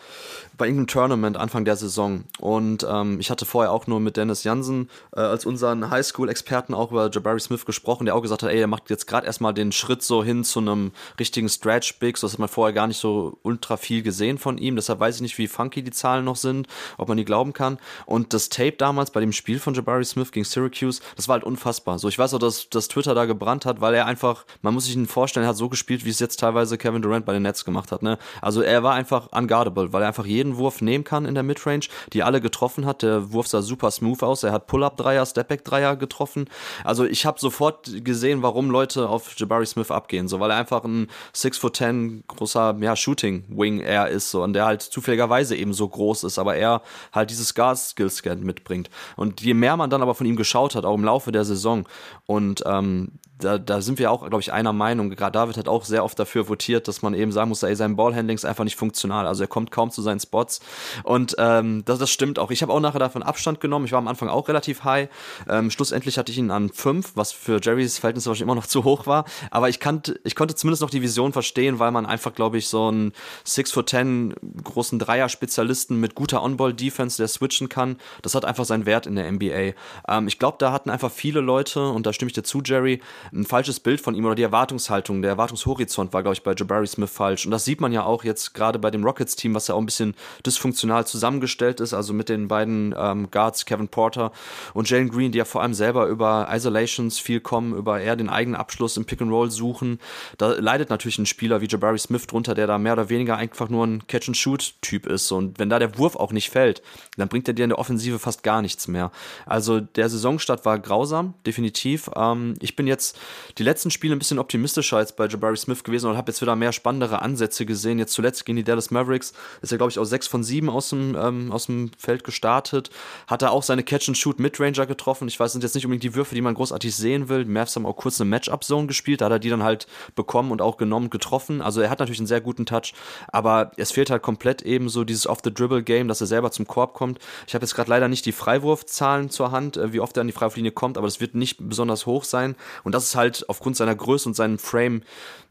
bei 0.58 0.66
irgendeinem 0.66 0.86
Tournament 0.88 1.36
Anfang 1.36 1.64
der 1.64 1.76
Saison. 1.76 2.24
Und 2.38 2.86
ähm, 2.88 3.18
ich 3.18 3.30
hatte 3.30 3.46
vorher 3.46 3.72
auch 3.72 3.86
nur 3.86 4.00
mit 4.00 4.16
Dennis 4.16 4.44
Jansen 4.44 4.90
äh, 5.16 5.20
als 5.20 5.46
unseren 5.46 5.90
Highschool-Experten 5.90 6.74
auch 6.74 6.90
über 6.90 7.10
Jabari 7.10 7.40
Smith 7.40 7.64
gesprochen, 7.64 8.04
der 8.04 8.14
auch 8.14 8.22
gesagt 8.22 8.42
hat, 8.42 8.50
ey, 8.50 8.60
er 8.60 8.66
macht 8.66 8.90
jetzt 8.90 9.06
gerade 9.06 9.26
erstmal 9.26 9.54
den 9.54 9.72
Schritt 9.72 10.02
so 10.02 10.22
hin 10.22 10.44
zu 10.44 10.60
einem 10.60 10.92
richtigen 11.18 11.48
Stretch-Big. 11.48 12.18
So 12.18 12.26
das 12.26 12.34
hat 12.34 12.40
man 12.40 12.48
vorher 12.48 12.74
gar 12.74 12.86
nicht 12.86 12.98
so 12.98 13.38
ultra 13.42 13.78
viel 13.78 14.02
gesehen 14.02 14.36
von 14.36 14.58
ihm. 14.58 14.76
Deshalb 14.76 15.00
weiß 15.00 15.16
ich 15.16 15.22
nicht, 15.22 15.38
wie 15.38 15.48
funky 15.48 15.82
die 15.82 15.90
Zahlen 15.90 16.26
noch 16.26 16.36
sind, 16.36 16.68
ob 16.98 17.08
man 17.08 17.16
die 17.16 17.24
glauben 17.24 17.54
kann. 17.54 17.78
Und 18.04 18.34
das 18.34 18.50
Tape 18.50 18.72
damals 18.72 19.10
bei 19.10 19.20
dem 19.20 19.32
Spiel 19.32 19.58
von 19.58 19.69
Jabari 19.74 20.04
Smith 20.04 20.32
gegen 20.32 20.44
Syracuse, 20.44 21.00
das 21.16 21.28
war 21.28 21.34
halt 21.34 21.44
unfassbar. 21.44 21.98
So, 21.98 22.08
ich 22.08 22.18
weiß 22.18 22.34
auch, 22.34 22.38
dass, 22.38 22.68
dass 22.68 22.88
Twitter 22.88 23.14
da 23.14 23.24
gebrannt 23.24 23.66
hat, 23.66 23.80
weil 23.80 23.94
er 23.94 24.06
einfach, 24.06 24.44
man 24.62 24.74
muss 24.74 24.86
sich 24.86 24.96
ihn 24.96 25.06
vorstellen, 25.06 25.44
er 25.44 25.50
hat 25.50 25.56
so 25.56 25.68
gespielt, 25.68 26.04
wie 26.04 26.10
es 26.10 26.18
jetzt 26.18 26.40
teilweise 26.40 26.78
Kevin 26.78 27.02
Durant 27.02 27.26
bei 27.26 27.32
den 27.32 27.42
Nets 27.42 27.64
gemacht 27.64 27.92
hat. 27.92 28.02
Ne? 28.02 28.18
Also 28.40 28.62
er 28.62 28.82
war 28.82 28.94
einfach 28.94 29.28
unguardable, 29.32 29.92
weil 29.92 30.02
er 30.02 30.08
einfach 30.08 30.26
jeden 30.26 30.56
Wurf 30.56 30.80
nehmen 30.80 31.04
kann 31.04 31.24
in 31.24 31.34
der 31.34 31.42
Midrange, 31.42 31.88
die 32.12 32.22
alle 32.22 32.40
getroffen 32.40 32.86
hat. 32.86 33.02
Der 33.02 33.32
Wurf 33.32 33.48
sah 33.48 33.62
super 33.62 33.90
smooth 33.90 34.22
aus. 34.22 34.42
Er 34.42 34.52
hat 34.52 34.66
Pull-Up-Dreier, 34.66 35.24
Stepback-Dreier 35.26 35.96
getroffen. 35.96 36.48
Also 36.84 37.04
ich 37.04 37.26
habe 37.26 37.40
sofort 37.40 38.04
gesehen, 38.04 38.42
warum 38.42 38.70
Leute 38.70 39.08
auf 39.08 39.34
Jabari 39.36 39.66
Smith 39.66 39.90
abgehen, 39.90 40.28
so 40.28 40.40
weil 40.40 40.50
er 40.50 40.56
einfach 40.56 40.84
ein 40.84 41.08
6 41.32 41.58
foot 41.58 41.76
10 41.76 42.24
großer 42.26 42.76
ja, 42.80 42.96
Shooting-Wing 42.96 43.80
er 43.80 44.08
ist 44.08 44.30
so 44.30 44.42
und 44.42 44.52
der 44.52 44.66
halt 44.66 44.82
zufälligerweise 44.82 45.56
eben 45.56 45.72
so 45.72 45.88
groß 45.88 46.24
ist, 46.24 46.38
aber 46.38 46.56
er 46.56 46.82
halt 47.12 47.30
dieses 47.30 47.54
Guard-Skill-Scan 47.54 48.36
mitbringt. 48.36 48.90
Und 49.16 49.40
je 49.40 49.54
mehr 49.60 49.76
man 49.76 49.90
dann 49.90 50.02
aber 50.02 50.14
von 50.14 50.26
ihm 50.26 50.36
geschaut 50.36 50.74
hat, 50.74 50.84
auch 50.84 50.96
im 50.96 51.04
Laufe 51.04 51.30
der 51.30 51.44
Saison. 51.44 51.86
Und 52.26 52.62
ähm, 52.66 53.12
da, 53.40 53.58
da 53.58 53.80
sind 53.80 53.98
wir 53.98 54.10
auch, 54.10 54.20
glaube 54.20 54.40
ich, 54.40 54.52
einer 54.52 54.72
Meinung. 54.72 55.10
Gerade 55.10 55.32
David 55.32 55.56
hat 55.56 55.68
auch 55.68 55.84
sehr 55.84 56.04
oft 56.04 56.18
dafür 56.18 56.48
votiert, 56.48 56.88
dass 56.88 57.02
man 57.02 57.14
eben 57.14 57.32
sagen 57.32 57.48
muss, 57.48 57.62
ey, 57.62 57.74
sein 57.74 57.96
Ballhandling 57.96 58.36
ist 58.36 58.44
einfach 58.44 58.64
nicht 58.64 58.76
funktional. 58.76 59.26
Also 59.26 59.44
er 59.44 59.48
kommt 59.48 59.70
kaum 59.70 59.90
zu 59.90 60.02
seinen 60.02 60.20
Spots. 60.20 60.60
Und 61.02 61.36
ähm, 61.38 61.84
das, 61.84 61.98
das 61.98 62.10
stimmt 62.10 62.38
auch. 62.38 62.50
Ich 62.50 62.62
habe 62.62 62.72
auch 62.72 62.80
nachher 62.80 62.98
davon 62.98 63.22
Abstand 63.22 63.60
genommen. 63.60 63.84
Ich 63.86 63.92
war 63.92 63.98
am 63.98 64.08
Anfang 64.08 64.28
auch 64.28 64.48
relativ 64.48 64.84
high. 64.84 65.08
Ähm, 65.48 65.70
schlussendlich 65.70 66.18
hatte 66.18 66.32
ich 66.32 66.38
ihn 66.38 66.50
an 66.50 66.70
fünf, 66.70 67.12
was 67.14 67.32
für 67.32 67.60
Jerrys 67.62 67.98
Verhältnisse 67.98 68.28
wahrscheinlich 68.28 68.42
immer 68.42 68.54
noch 68.54 68.66
zu 68.66 68.84
hoch 68.84 69.06
war. 69.06 69.24
Aber 69.50 69.68
ich, 69.68 69.80
kannte, 69.80 70.20
ich 70.24 70.34
konnte 70.34 70.54
zumindest 70.54 70.82
noch 70.82 70.90
die 70.90 71.02
Vision 71.02 71.32
verstehen, 71.32 71.78
weil 71.78 71.90
man 71.90 72.06
einfach, 72.06 72.34
glaube 72.34 72.58
ich, 72.58 72.68
so 72.68 72.88
einen 72.88 73.12
6 73.44 73.72
for 73.72 73.86
10 73.86 74.34
großen 74.64 74.98
Dreier-Spezialisten 74.98 75.98
mit 75.98 76.14
guter 76.14 76.42
On-Ball-Defense, 76.42 77.16
der 77.16 77.28
switchen 77.28 77.68
kann, 77.68 77.96
das 78.22 78.34
hat 78.34 78.44
einfach 78.44 78.64
seinen 78.64 78.86
Wert 78.86 79.06
in 79.06 79.16
der 79.16 79.30
NBA. 79.30 79.72
Ähm, 80.08 80.28
ich 80.28 80.38
glaube, 80.38 80.56
da 80.58 80.72
hatten 80.72 80.90
einfach 80.90 81.10
viele 81.10 81.40
Leute, 81.40 81.88
und 81.88 82.06
da 82.06 82.12
stimme 82.12 82.28
ich 82.28 82.34
dir 82.34 82.42
zu, 82.42 82.62
Jerry, 82.64 83.00
ein 83.32 83.44
falsches 83.44 83.80
Bild 83.80 84.00
von 84.00 84.14
ihm 84.14 84.24
oder 84.24 84.34
die 84.34 84.42
Erwartungshaltung, 84.42 85.22
der 85.22 85.32
Erwartungshorizont 85.32 86.12
war, 86.12 86.22
glaube 86.22 86.34
ich, 86.34 86.42
bei 86.42 86.54
Jabari 86.54 86.86
Smith 86.86 87.10
falsch. 87.10 87.44
Und 87.44 87.50
das 87.50 87.64
sieht 87.64 87.80
man 87.80 87.92
ja 87.92 88.04
auch 88.04 88.24
jetzt 88.24 88.54
gerade 88.54 88.78
bei 88.78 88.90
dem 88.90 89.04
Rockets-Team, 89.04 89.54
was 89.54 89.68
ja 89.68 89.74
auch 89.74 89.78
ein 89.78 89.86
bisschen 89.86 90.14
dysfunktional 90.44 91.06
zusammengestellt 91.06 91.80
ist, 91.80 91.94
also 91.94 92.12
mit 92.12 92.28
den 92.28 92.48
beiden 92.48 92.94
ähm, 92.98 93.30
Guards, 93.30 93.64
Kevin 93.66 93.88
Porter 93.88 94.32
und 94.74 94.88
Jalen 94.90 95.08
Green, 95.08 95.32
die 95.32 95.38
ja 95.38 95.44
vor 95.44 95.62
allem 95.62 95.74
selber 95.74 96.06
über 96.06 96.48
Isolations 96.50 97.18
viel 97.18 97.40
kommen, 97.40 97.74
über 97.74 98.00
eher 98.00 98.16
den 98.16 98.28
eigenen 98.28 98.58
Abschluss 98.58 98.96
im 98.96 99.04
Pick 99.04 99.22
and 99.22 99.30
Roll 99.30 99.50
suchen. 99.50 99.98
Da 100.38 100.52
leidet 100.52 100.90
natürlich 100.90 101.18
ein 101.18 101.26
Spieler 101.26 101.60
wie 101.60 101.68
Jabari 101.68 101.98
Smith 101.98 102.26
drunter, 102.26 102.54
der 102.54 102.66
da 102.66 102.78
mehr 102.78 102.94
oder 102.94 103.08
weniger 103.08 103.36
einfach 103.36 103.68
nur 103.68 103.86
ein 103.86 104.06
Catch-and-Shoot-Typ 104.06 105.06
ist. 105.06 105.30
Und 105.32 105.58
wenn 105.58 105.70
da 105.70 105.78
der 105.78 105.98
Wurf 105.98 106.16
auch 106.16 106.32
nicht 106.32 106.50
fällt, 106.50 106.82
dann 107.16 107.28
bringt 107.28 107.48
er 107.48 107.54
dir 107.54 107.64
in 107.64 107.70
der 107.70 107.78
Offensive 107.78 108.18
fast 108.18 108.42
gar 108.42 108.62
nichts 108.62 108.88
mehr. 108.88 109.12
Also 109.46 109.80
der 109.80 110.08
Saisonstart 110.08 110.64
war 110.64 110.78
grausam, 110.78 111.34
definitiv. 111.46 112.10
Ähm, 112.16 112.54
ich 112.60 112.76
bin 112.76 112.86
jetzt 112.86 113.18
die 113.58 113.62
letzten 113.62 113.90
Spiele 113.90 114.14
ein 114.14 114.18
bisschen 114.18 114.38
optimistischer 114.38 114.96
als 114.96 115.12
bei 115.12 115.26
Jabari 115.26 115.56
Smith 115.56 115.84
gewesen 115.84 116.10
und 116.10 116.16
habe 116.16 116.30
jetzt 116.30 116.40
wieder 116.40 116.56
mehr 116.56 116.72
spannendere 116.72 117.22
Ansätze 117.22 117.66
gesehen. 117.66 117.98
Jetzt 117.98 118.12
zuletzt 118.12 118.44
gegen 118.44 118.56
die 118.56 118.64
Dallas 118.64 118.90
Mavericks 118.90 119.32
ist 119.62 119.72
er, 119.72 119.78
glaube 119.78 119.90
ich, 119.90 119.98
aus 119.98 120.08
sechs 120.08 120.26
von 120.26 120.42
sieben 120.42 120.68
aus 120.70 120.90
dem, 120.90 121.16
ähm, 121.16 121.52
aus 121.52 121.66
dem 121.66 121.90
Feld 121.98 122.24
gestartet. 122.24 122.90
Hat 123.26 123.42
er 123.42 123.52
auch 123.52 123.62
seine 123.62 123.82
Catch-and-Shoot-Midranger 123.82 124.86
getroffen. 124.86 125.28
Ich 125.28 125.38
weiß, 125.38 125.52
sind 125.52 125.62
jetzt 125.62 125.74
nicht 125.74 125.84
unbedingt 125.84 126.04
die 126.04 126.14
Würfe, 126.14 126.34
die 126.34 126.40
man 126.40 126.54
großartig 126.54 126.94
sehen 126.94 127.28
will. 127.28 127.44
Die 127.44 127.50
Mavs 127.50 127.76
haben 127.76 127.86
auch 127.86 127.96
kurz 127.96 128.20
eine 128.20 128.30
Matchup-Zone 128.30 128.86
gespielt. 128.86 129.20
Da 129.20 129.26
hat 129.26 129.32
er 129.32 129.38
die 129.38 129.50
dann 129.50 129.62
halt 129.62 129.86
bekommen 130.14 130.52
und 130.52 130.62
auch 130.62 130.76
genommen 130.76 131.10
getroffen. 131.10 131.62
Also 131.62 131.80
er 131.80 131.90
hat 131.90 131.98
natürlich 131.98 132.20
einen 132.20 132.26
sehr 132.26 132.40
guten 132.40 132.66
Touch, 132.66 132.94
aber 133.28 133.72
es 133.76 133.92
fehlt 133.92 134.10
halt 134.10 134.22
komplett 134.22 134.62
eben 134.62 134.88
so 134.88 135.04
dieses 135.04 135.26
Off-the-Dribble-Game, 135.26 136.08
dass 136.08 136.20
er 136.20 136.26
selber 136.26 136.50
zum 136.50 136.66
Korb 136.66 136.94
kommt. 136.94 137.18
Ich 137.46 137.54
habe 137.54 137.64
jetzt 137.64 137.74
gerade 137.74 137.90
leider 137.90 138.08
nicht 138.08 138.26
die 138.26 138.32
Freiwurfzahlen 138.32 139.30
zur 139.30 139.50
Hand, 139.50 139.76
äh, 139.76 139.92
wie 139.92 140.00
oft 140.00 140.16
er 140.16 140.22
an 140.22 140.26
die 140.26 140.32
Freiwurflinie 140.32 140.72
kommt, 140.72 140.98
aber 140.98 141.06
das 141.06 141.20
wird 141.20 141.34
nicht 141.34 141.56
besonders 141.60 142.06
hoch 142.06 142.24
sein. 142.24 142.56
Und 142.84 142.94
das 142.94 143.04
ist 143.04 143.09
halt 143.16 143.48
aufgrund 143.48 143.76
seiner 143.76 143.94
Größe 143.94 144.28
und 144.28 144.34
seinem 144.34 144.58
Frame 144.58 145.02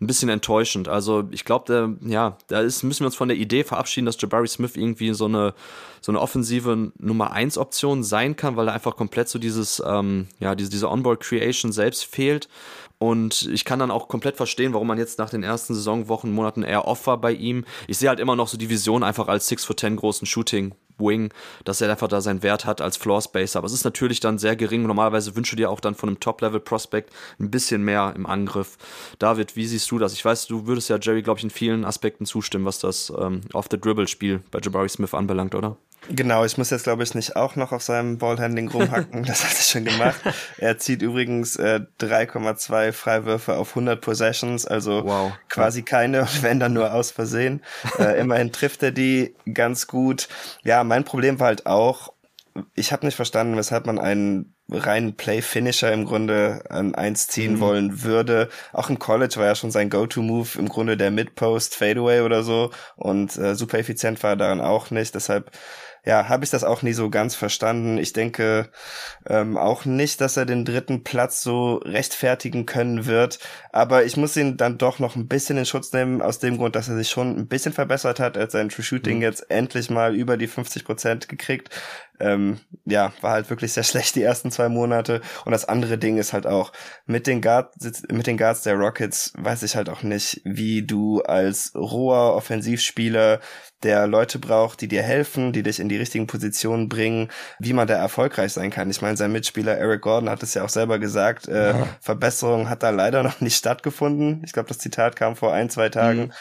ein 0.02 0.08
bisschen 0.08 0.30
enttäuschend. 0.30 0.88
Also 0.88 1.28
ich 1.32 1.46
glaube, 1.46 1.98
ja, 2.06 2.38
da 2.48 2.62
ist, 2.62 2.84
müssen 2.84 3.02
wir 3.02 3.08
uns 3.08 3.16
von 3.16 3.28
der 3.28 3.38
Idee 3.38 3.64
verabschieden, 3.64 4.06
dass 4.06 4.20
Jabari 4.20 4.48
Smith 4.48 4.76
irgendwie 4.76 5.14
so 5.14 5.26
eine, 5.26 5.54
so 6.02 6.12
eine 6.12 6.22
offensive 6.22 6.92
Nummer 6.98 7.32
1 7.32 7.58
Option 7.58 8.04
sein 8.04 8.36
kann, 8.36 8.56
weil 8.56 8.68
er 8.68 8.74
einfach 8.74 8.96
komplett 8.96 9.30
so 9.30 9.40
dieses, 9.40 9.82
ähm, 9.86 10.28
ja, 10.40 10.56
diese, 10.56 10.70
diese 10.70 10.90
Onboard 10.90 11.22
Creation 11.22 11.72
selbst 11.72 12.06
fehlt. 12.06 12.48
Und 13.00 13.50
ich 13.52 13.64
kann 13.64 13.80
dann 13.80 13.92
auch 13.92 14.10
komplett 14.10 14.36
verstehen, 14.36 14.74
warum 14.74 14.88
man 14.88 14.98
jetzt 14.98 15.20
nach 15.20 15.30
den 15.30 15.42
ersten 15.42 15.74
Saisonwochen, 15.74 16.34
Monaten 16.34 16.64
eher 16.64 16.86
off 16.86 17.08
war 17.08 17.18
bei 17.18 17.32
ihm. 17.32 17.64
Ich 17.88 17.98
sehe 17.98 18.10
halt 18.10 18.20
immer 18.20 18.36
noch 18.36 18.50
so 18.50 18.58
die 18.58 18.70
Vision 18.70 19.04
einfach 19.04 19.30
als 19.30 19.48
6 19.48 19.64
for 19.66 19.78
10 19.78 19.96
großen 19.96 20.28
Shooting 20.28 20.76
Wing, 21.00 21.32
dass 21.64 21.80
er 21.80 21.90
einfach 21.90 22.10
da 22.10 22.20
seinen 22.20 22.44
Wert 22.44 22.66
hat 22.66 22.82
als 22.82 22.98
Floor 22.98 23.22
Spacer. 23.22 23.60
Aber 23.60 23.68
es 23.68 23.74
ist 23.74 23.86
natürlich 23.86 24.20
dann 24.20 24.38
sehr 24.38 24.58
gering. 24.58 24.84
Normalerweise 24.84 25.36
wünsche 25.36 25.56
dir 25.56 25.70
auch 25.70 25.80
dann 25.80 25.96
von 25.96 26.10
einem 26.10 26.20
Top-Level-Prospect 26.20 27.12
ein 27.40 27.50
bisschen 27.50 27.84
mehr 27.84 28.14
im 28.16 28.26
Angriff. 28.26 28.78
David, 29.18 29.56
wie 29.56 29.66
siehst 29.66 29.90
du 29.92 29.98
das? 29.98 30.14
Ich 30.14 30.24
weiß, 30.24 30.48
du 30.48 30.68
würdest 30.68 30.90
ja 30.90 30.98
Jerry, 31.02 31.22
glaube 31.22 31.40
ich, 31.40 31.46
in 31.46 31.50
vielen 31.50 31.86
Aspekten 31.86 32.26
zustimmen, 32.26 32.66
was 32.66 32.80
das 32.80 33.14
ähm, 33.18 33.42
Off-the-Dribble-Spiel 33.54 34.44
bei 34.52 34.60
Jabari 34.60 34.90
Smith 34.90 35.14
anbelangt, 35.14 35.56
oder? 35.56 35.78
Genau, 36.08 36.46
ich 36.46 36.58
muss 36.58 36.70
jetzt, 36.70 36.84
glaube 36.84 37.04
ich, 37.04 37.14
nicht 37.14 37.36
auch 37.36 37.56
noch 37.56 37.72
auf 37.72 37.84
seinem 37.84 38.18
Ballhandling 38.18 38.70
rumhacken. 38.70 39.24
das 39.26 39.44
hat 39.44 39.56
er 39.56 39.62
schon 39.62 39.86
gemacht. 39.86 40.20
Er 40.58 40.78
zieht 40.78 41.02
übrigens 41.02 41.56
äh, 41.58 41.82
3,2 42.00 42.92
Freiwürfe 42.94 43.56
auf 43.56 43.70
100 43.70 44.02
Possessions, 44.02 44.66
also 44.66 45.04
wow. 45.06 45.32
quasi 45.50 45.84
keine, 45.84 46.28
wenn 46.42 46.60
dann 46.60 46.74
nur 46.74 46.94
aus 46.94 47.12
Versehen. 47.12 47.62
Äh, 48.00 48.20
immerhin 48.20 48.52
trifft 48.52 48.82
er 48.82 48.92
die 48.92 49.36
ganz 49.54 49.88
gut. 49.88 50.30
Ja, 50.64 50.84
mein 50.84 51.04
Problem 51.04 51.40
war 51.40 51.48
halt 51.48 51.66
auch, 51.66 52.14
ich 52.76 52.92
habe 52.92 53.06
nicht 53.06 53.16
verstanden, 53.16 53.56
weshalb 53.56 53.86
man 53.86 54.00
einen 54.00 54.56
reinen 54.72 55.16
Play-Finisher 55.16 55.92
im 55.92 56.06
Grunde 56.06 56.64
an 56.70 56.96
eins 56.96 57.28
ziehen 57.28 57.56
mhm. 57.56 57.60
wollen 57.60 58.04
würde. 58.04 58.50
Auch 58.74 58.90
im 58.90 59.00
College 59.00 59.36
war 59.38 59.46
ja 59.46 59.56
schon 59.56 59.72
sein 59.72 59.90
Go-To-Move 59.90 60.60
im 60.60 60.70
Grunde 60.70 60.98
der 60.98 61.12
Mid-Post 61.12 61.76
Fadeaway 61.76 62.22
oder 62.22 62.44
so 62.44 62.72
und 62.96 63.36
äh, 63.38 63.56
super 63.56 63.80
effizient 63.80 64.22
war 64.24 64.32
er 64.32 64.38
daran 64.38 64.62
auch 64.62 64.92
nicht. 64.92 65.16
Deshalb 65.16 65.52
ja, 66.10 66.28
habe 66.28 66.44
ich 66.44 66.50
das 66.50 66.64
auch 66.64 66.82
nie 66.82 66.94
so 66.94 67.12
ganz 67.12 67.36
verstanden. 67.36 68.00
Ich 68.00 68.14
denke 68.14 68.70
ähm, 69.28 69.58
auch 69.58 69.86
nicht, 69.86 70.22
dass 70.22 70.38
er 70.38 70.48
den 70.48 70.66
dritten 70.66 71.04
Platz 71.04 71.44
so 71.44 71.76
rechtfertigen 71.86 72.66
können 72.66 73.06
wird. 73.06 73.38
Aber 73.72 74.04
ich 74.04 74.18
muss 74.18 74.36
ihn 74.36 74.58
dann 74.58 74.80
doch 74.80 74.98
noch 74.98 75.16
ein 75.16 75.28
bisschen 75.28 75.60
in 75.60 75.68
Schutz 75.68 75.94
nehmen, 75.94 76.24
aus 76.24 76.40
dem 76.40 76.58
Grund, 76.58 76.76
dass 76.76 76.90
er 76.90 76.96
sich 76.96 77.12
schon 77.12 77.38
ein 77.38 77.48
bisschen 77.48 77.74
verbessert 77.74 78.20
hat. 78.20 78.38
Er 78.38 78.44
hat 78.44 78.52
sein 78.52 78.70
True 78.70 78.84
Shooting 78.84 79.18
mhm. 79.18 79.22
jetzt 79.22 79.52
endlich 79.52 79.92
mal 79.92 80.16
über 80.16 80.36
die 80.36 80.48
50 80.48 80.84
Prozent 80.84 81.30
gekriegt 81.30 81.70
ähm, 82.20 82.60
ja, 82.86 83.14
war 83.22 83.32
halt 83.32 83.50
wirklich 83.50 83.74
sehr 83.74 83.84
schlecht 83.90 84.16
die 84.16 84.24
ersten 84.24 84.52
zwei 84.52 84.70
Monate. 84.70 85.22
Und 85.46 85.52
das 85.52 85.66
andere 85.66 85.98
Ding 85.98 86.18
ist 86.18 86.34
halt 86.34 86.48
auch, 86.48 86.72
mit 87.06 87.28
den, 87.28 87.42
Guards, 87.42 88.04
mit 88.12 88.28
den 88.28 88.38
Guards 88.38 88.62
der 88.62 88.76
Rockets 88.76 89.34
weiß 89.38 89.64
ich 89.64 89.76
halt 89.76 89.90
auch 89.90 90.04
nicht, 90.04 90.42
wie 90.44 90.86
du 90.86 91.22
als 91.22 91.74
roher 91.76 92.36
Offensivspieler, 92.36 93.40
der 93.84 94.08
Leute 94.08 94.40
braucht, 94.40 94.82
die 94.82 94.88
dir 94.88 95.04
helfen, 95.04 95.54
die 95.54 95.64
dich 95.64 95.80
in 95.80 95.88
die 95.88 95.98
richtigen 95.98 96.28
Positionen 96.28 96.90
bringen, 96.90 97.30
wie 97.60 97.74
man 97.74 97.88
da 97.88 97.96
erfolgreich 97.96 98.52
sein 98.52 98.72
kann. 98.72 98.90
Ich 98.90 99.02
meine, 99.02 99.16
sein 99.16 99.32
Mitspieler 99.32 99.78
Eric 99.78 100.02
Gordon 100.02 100.30
hat 100.30 100.44
es 100.44 100.54
ja 100.54 100.64
auch 100.64 100.70
selber 100.70 101.00
gesagt, 101.00 101.48
äh, 101.48 101.72
ja. 101.72 101.88
Verbesserung 102.02 102.70
hat 102.70 102.84
da 102.84 102.90
leider 102.90 103.24
noch 103.24 103.40
nicht 103.40 103.56
stattgefunden. 103.56 104.42
Ich 104.46 104.52
glaube, 104.52 104.68
das 104.68 104.80
Zitat 104.80 105.16
kam 105.16 105.36
vor 105.36 105.54
ein, 105.54 105.70
zwei 105.70 105.90
Tagen. 105.90 106.24
Mhm. 106.24 106.32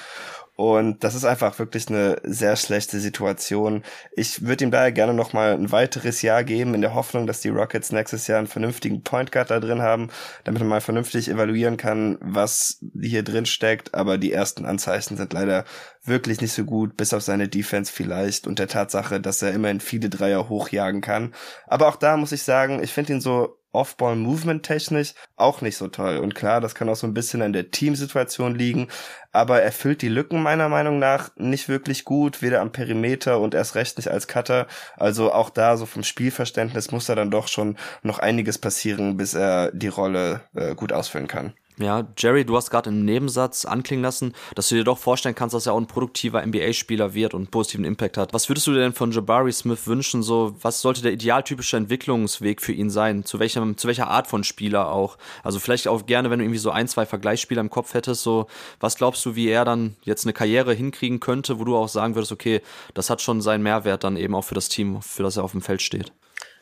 Und 0.61 1.05
das 1.05 1.15
ist 1.15 1.25
einfach 1.25 1.57
wirklich 1.61 1.87
eine 1.87 2.21
sehr 2.25 2.57
schlechte 2.57 2.99
Situation. 2.99 3.85
Ich 4.11 4.45
würde 4.45 4.65
ihm 4.65 4.73
daher 4.73 4.91
gerne 4.91 5.15
noch 5.15 5.33
mal 5.33 5.53
ein 5.53 5.71
weiteres 5.71 6.21
Jahr 6.21 6.43
geben, 6.43 6.75
in 6.75 6.81
der 6.81 6.95
Hoffnung, 6.95 7.29
dass 7.29 7.41
die 7.41 7.49
Rockets 7.49 7.93
nächstes 7.93 8.27
Jahr 8.27 8.39
einen 8.39 8.49
vernünftigen 8.49 9.05
Point 9.05 9.31
Guard 9.31 9.53
da 9.53 9.61
drin 9.61 9.83
haben, 9.83 10.11
damit 10.43 10.59
man 10.59 10.69
mal 10.69 10.81
vernünftig 10.81 11.29
evaluieren 11.29 11.77
kann, 11.77 12.19
was 12.21 12.81
hier 13.01 13.23
drin 13.23 13.47
steckt. 13.47 13.95
Aber 13.95 14.19
die 14.19 14.33
ersten 14.33 14.67
Anzeichen 14.67 15.17
sind 15.17 15.33
leider 15.33 15.65
wirklich 16.03 16.41
nicht 16.41 16.55
so 16.55 16.65
gut, 16.65 16.97
bis 16.97 17.15
auf 17.15 17.23
seine 17.23 17.47
Defense 17.47 17.93
vielleicht 17.93 18.49
und 18.49 18.59
der 18.59 18.67
Tatsache, 18.67 19.21
dass 19.21 19.41
er 19.43 19.53
immerhin 19.53 19.79
viele 19.79 20.09
Dreier 20.09 20.49
hochjagen 20.49 21.03
kann. 21.03 21.35
Aber 21.69 21.87
auch 21.87 21.97
da 21.97 22.17
muss 22.17 22.33
ich 22.33 22.43
sagen, 22.43 22.83
ich 22.83 22.93
finde 22.93 23.13
ihn 23.13 23.21
so 23.21 23.58
off-ball-movement 23.79 24.64
technisch 24.64 25.14
auch 25.37 25.61
nicht 25.61 25.76
so 25.76 25.87
toll. 25.89 26.18
Und 26.18 26.35
klar, 26.35 26.61
das 26.61 26.74
kann 26.74 26.89
auch 26.89 26.97
so 26.97 27.07
ein 27.07 27.14
bisschen 27.14 27.43
an 27.43 27.53
der 27.53 27.70
Teamsituation 27.70 28.57
liegen, 28.57 28.89
aber 29.33 29.62
er 29.62 29.70
füllt 29.70 30.03
die 30.03 30.09
Lücken 30.09 30.43
meiner 30.43 30.68
Meinung 30.68 30.99
nach 30.99 31.31
nicht 31.37 31.68
wirklich 31.68 32.05
gut, 32.05 32.43
weder 32.43 32.61
am 32.61 32.72
Perimeter 32.72 33.39
und 33.41 33.55
erst 33.55 33.76
recht 33.76 33.97
nicht 33.97 34.11
als 34.11 34.26
Cutter. 34.26 34.66
Also 34.97 35.33
auch 35.33 35.51
da 35.51 35.76
so 35.76 35.87
vom 35.87 36.03
Spielverständnis 36.03 36.91
muss 36.91 37.07
da 37.07 37.14
dann 37.14 37.31
doch 37.31 37.47
schon 37.47 37.76
noch 38.03 38.18
einiges 38.18 38.59
passieren, 38.59 39.16
bis 39.16 39.35
er 39.35 39.70
die 39.72 39.89
Rolle 39.89 40.41
äh, 40.55 40.74
gut 40.74 40.93
ausfüllen 40.93 41.29
kann. 41.29 41.55
Ja, 41.79 42.09
Jerry, 42.16 42.45
du 42.45 42.57
hast 42.57 42.70
gerade 42.70 42.91
im 42.91 43.05
Nebensatz 43.05 43.64
anklingen 43.64 44.03
lassen, 44.03 44.33
dass 44.57 44.68
du 44.68 44.74
dir 44.74 44.83
doch 44.83 44.99
vorstellen 44.99 45.37
kannst, 45.37 45.55
dass 45.55 45.66
er 45.66 45.74
auch 45.74 45.79
ein 45.79 45.87
produktiver 45.87 46.45
NBA-Spieler 46.45 47.14
wird 47.14 47.35
und 47.35 47.53
positiven 47.53 47.85
Impact 47.85 48.16
hat. 48.16 48.35
Was 48.35 48.49
würdest 48.49 48.66
du 48.66 48.72
dir 48.72 48.81
denn 48.81 48.93
von 48.93 49.12
Jabari 49.12 49.53
Smith 49.53 49.87
wünschen? 49.87 50.24
So, 50.24 50.57
was 50.61 50.81
sollte 50.81 51.03
der 51.03 51.12
idealtypische 51.12 51.76
Entwicklungsweg 51.76 52.61
für 52.61 52.72
ihn 52.72 52.91
sein? 52.91 53.24
Zu 53.24 53.39
welchem, 53.39 53.76
zu 53.76 53.87
welcher 53.87 54.09
Art 54.09 54.26
von 54.26 54.43
Spieler 54.43 54.91
auch? 54.91 55.18
Also 55.45 55.61
vielleicht 55.61 55.87
auch 55.87 56.05
gerne, 56.07 56.31
wenn 56.31 56.41
du 56.41 56.45
irgendwie 56.47 56.59
so 56.59 56.72
ein, 56.72 56.89
zwei 56.89 57.07
Vergleichsspieler 57.07 57.61
im 57.61 57.70
Kopf 57.70 57.95
hättest, 57.95 58.24
so, 58.24 58.49
was 58.81 58.97
glaubst 58.97 59.24
du, 59.24 59.37
wie 59.37 59.49
er 59.49 59.64
dann 59.64 59.95
jetzt 60.03 60.24
eine 60.24 60.33
Karriere 60.33 60.74
hinkriegen 60.74 61.20
könnte, 61.20 61.61
wo 61.61 61.64
du 61.64 61.76
auch 61.76 61.89
sagen 61.89 62.16
würdest, 62.16 62.33
okay, 62.33 62.61
das 62.95 63.09
hat 63.09 63.22
schon 63.22 63.41
seinen 63.41 63.62
Mehrwert 63.62 64.03
dann 64.03 64.16
eben 64.16 64.35
auch 64.35 64.43
für 64.43 64.57
das 64.57 64.68
Team, 64.68 65.01
für 65.01 65.22
das 65.22 65.37
er 65.37 65.45
auf 65.45 65.53
dem 65.53 65.62
Feld 65.62 65.83
steht? 65.83 66.12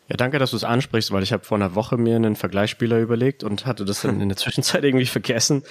Ja, 0.08 0.16
danke, 0.16 0.38
dass 0.38 0.50
du 0.50 0.56
es 0.56 0.64
ansprichst, 0.64 1.10
weil 1.10 1.22
ich 1.22 1.32
habe 1.32 1.44
vor 1.44 1.56
einer 1.56 1.74
Woche 1.74 1.96
mir 1.96 2.16
einen 2.16 2.36
Vergleichsspieler 2.36 3.00
überlegt 3.00 3.42
und 3.42 3.66
hatte 3.66 3.84
das 3.84 4.02
dann 4.02 4.20
in 4.20 4.28
der 4.28 4.36
Zwischenzeit 4.36 4.84
irgendwie 4.84 5.06
vergessen. 5.06 5.64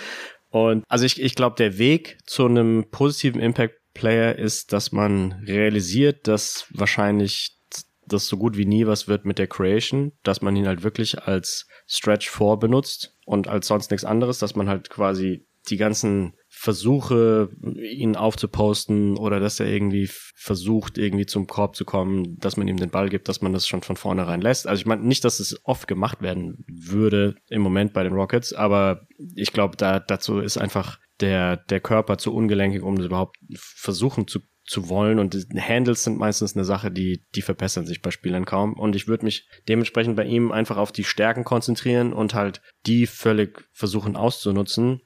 Und 0.49 0.83
also 0.87 1.05
ich, 1.05 1.21
ich 1.21 1.35
glaube, 1.35 1.55
der 1.57 1.77
Weg 1.77 2.17
zu 2.25 2.45
einem 2.45 2.85
positiven 2.91 3.41
Impact 3.41 3.75
Player 3.93 4.35
ist, 4.35 4.73
dass 4.73 4.91
man 4.91 5.31
realisiert, 5.47 6.27
dass 6.27 6.67
wahrscheinlich 6.69 7.57
das 8.05 8.27
so 8.27 8.37
gut 8.37 8.55
wie 8.55 8.65
nie 8.65 8.85
was 8.85 9.07
wird 9.07 9.25
mit 9.25 9.39
der 9.39 9.47
Creation, 9.47 10.11
dass 10.21 10.41
man 10.41 10.55
ihn 10.55 10.67
halt 10.67 10.83
wirklich 10.83 11.23
als 11.23 11.67
Stretch 11.87 12.29
4 12.29 12.57
benutzt 12.57 13.15
und 13.25 13.47
als 13.47 13.67
sonst 13.67 13.89
nichts 13.89 14.05
anderes, 14.05 14.37
dass 14.37 14.55
man 14.55 14.69
halt 14.69 14.89
quasi 14.89 15.47
die 15.69 15.77
ganzen 15.77 16.35
versuche, 16.65 17.49
ihn 17.79 18.15
aufzuposten 18.15 19.17
oder 19.17 19.39
dass 19.39 19.59
er 19.59 19.67
irgendwie 19.67 20.09
versucht, 20.09 20.97
irgendwie 20.97 21.27
zum 21.27 21.45
Korb 21.45 21.75
zu 21.75 21.85
kommen, 21.85 22.39
dass 22.39 22.57
man 22.57 22.67
ihm 22.67 22.77
den 22.77 22.89
Ball 22.89 23.07
gibt, 23.09 23.29
dass 23.29 23.43
man 23.43 23.53
das 23.53 23.67
schon 23.67 23.83
von 23.83 23.97
vornherein 23.97 24.41
lässt. 24.41 24.65
Also 24.65 24.81
ich 24.81 24.87
meine 24.87 25.03
nicht, 25.03 25.23
dass 25.23 25.39
es 25.39 25.59
oft 25.63 25.87
gemacht 25.87 26.23
werden 26.23 26.65
würde 26.67 27.35
im 27.49 27.61
Moment 27.61 27.93
bei 27.93 28.01
den 28.01 28.13
Rockets, 28.13 28.51
aber 28.51 29.05
ich 29.35 29.53
glaube, 29.53 29.77
da 29.77 29.99
dazu 29.99 30.39
ist 30.39 30.57
einfach 30.57 30.97
der, 31.19 31.57
der 31.57 31.81
Körper 31.81 32.17
zu 32.17 32.33
ungelenkig, 32.33 32.81
um 32.81 32.95
das 32.95 33.05
überhaupt 33.05 33.37
versuchen 33.55 34.27
zu 34.27 34.39
zu 34.67 34.89
wollen. 34.89 35.19
Und 35.19 35.35
Handles 35.55 36.03
sind 36.03 36.17
meistens 36.17 36.55
eine 36.55 36.65
Sache, 36.65 36.89
die 36.89 37.21
die 37.35 37.43
verbessern 37.43 37.85
sich 37.85 38.01
bei 38.01 38.09
Spielern 38.09 38.45
kaum. 38.45 38.73
Und 38.73 38.95
ich 38.95 39.07
würde 39.07 39.23
mich 39.23 39.47
dementsprechend 39.69 40.15
bei 40.15 40.25
ihm 40.25 40.51
einfach 40.51 40.77
auf 40.77 40.91
die 40.91 41.03
Stärken 41.03 41.43
konzentrieren 41.43 42.13
und 42.13 42.33
halt 42.33 42.61
die 42.87 43.05
völlig 43.05 43.69
versuchen 43.73 44.15
auszunutzen 44.15 45.01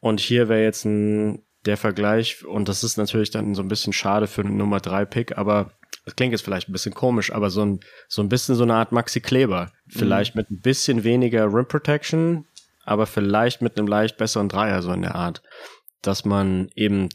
und 0.00 0.20
hier 0.20 0.48
wäre 0.48 0.62
jetzt 0.62 0.84
ein 0.84 1.42
der 1.66 1.76
Vergleich 1.76 2.44
und 2.44 2.68
das 2.68 2.84
ist 2.84 2.96
natürlich 2.96 3.30
dann 3.30 3.54
so 3.54 3.62
ein 3.62 3.68
bisschen 3.68 3.92
schade 3.92 4.26
für 4.26 4.42
einen 4.42 4.56
Nummer 4.56 4.80
3 4.80 5.04
Pick, 5.04 5.36
aber 5.36 5.72
das 6.04 6.16
klingt 6.16 6.32
jetzt 6.32 6.42
vielleicht 6.42 6.68
ein 6.68 6.72
bisschen 6.72 6.94
komisch, 6.94 7.32
aber 7.32 7.50
so 7.50 7.64
ein 7.64 7.80
so 8.08 8.22
ein 8.22 8.28
bisschen 8.28 8.54
so 8.54 8.62
eine 8.62 8.74
Art 8.74 8.92
Maxi 8.92 9.20
Kleber, 9.20 9.72
vielleicht 9.88 10.34
mhm. 10.34 10.40
mit 10.40 10.50
ein 10.50 10.60
bisschen 10.60 11.04
weniger 11.04 11.52
Rim 11.52 11.66
Protection, 11.66 12.46
aber 12.84 13.06
vielleicht 13.06 13.60
mit 13.60 13.76
einem 13.76 13.88
leicht 13.88 14.16
besseren 14.16 14.48
Dreier 14.48 14.82
so 14.82 14.92
in 14.92 15.02
der 15.02 15.14
Art, 15.14 15.42
dass 16.00 16.24
man 16.24 16.70
eben 16.74 17.08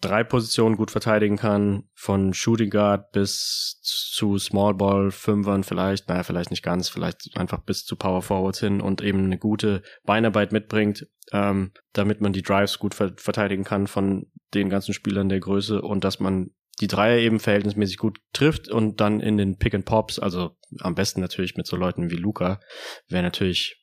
drei 0.00 0.24
Positionen 0.24 0.76
gut 0.76 0.90
verteidigen 0.90 1.36
kann, 1.36 1.84
von 1.94 2.32
Shooting 2.32 2.70
Guard 2.70 3.12
bis 3.12 3.80
zu 3.82 4.38
Small 4.38 4.74
Ball, 4.74 5.10
Fünfern 5.10 5.62
vielleicht, 5.62 6.08
naja, 6.08 6.22
vielleicht 6.22 6.50
nicht 6.50 6.62
ganz, 6.62 6.88
vielleicht 6.88 7.36
einfach 7.36 7.60
bis 7.60 7.84
zu 7.84 7.96
Power 7.96 8.22
Forwards 8.22 8.60
hin 8.60 8.80
und 8.80 9.02
eben 9.02 9.24
eine 9.24 9.38
gute 9.38 9.82
Beinarbeit 10.04 10.52
mitbringt, 10.52 11.06
ähm, 11.32 11.72
damit 11.92 12.20
man 12.20 12.32
die 12.32 12.42
Drives 12.42 12.78
gut 12.78 12.94
ver 12.94 13.12
verteidigen 13.16 13.64
kann 13.64 13.86
von 13.86 14.26
den 14.54 14.70
ganzen 14.70 14.94
Spielern 14.94 15.28
der 15.28 15.40
Größe 15.40 15.82
und 15.82 16.04
dass 16.04 16.18
man 16.18 16.50
die 16.80 16.86
Dreier 16.86 17.18
eben 17.18 17.40
verhältnismäßig 17.40 17.98
gut 17.98 18.20
trifft 18.32 18.68
und 18.68 19.00
dann 19.00 19.20
in 19.20 19.36
den 19.36 19.58
Pick 19.58 19.74
and 19.74 19.84
Pops, 19.84 20.18
also 20.18 20.56
am 20.78 20.94
besten 20.94 21.20
natürlich 21.20 21.56
mit 21.56 21.66
so 21.66 21.76
Leuten 21.76 22.10
wie 22.10 22.16
Luca, 22.16 22.60
wäre 23.08 23.22
natürlich 23.22 23.79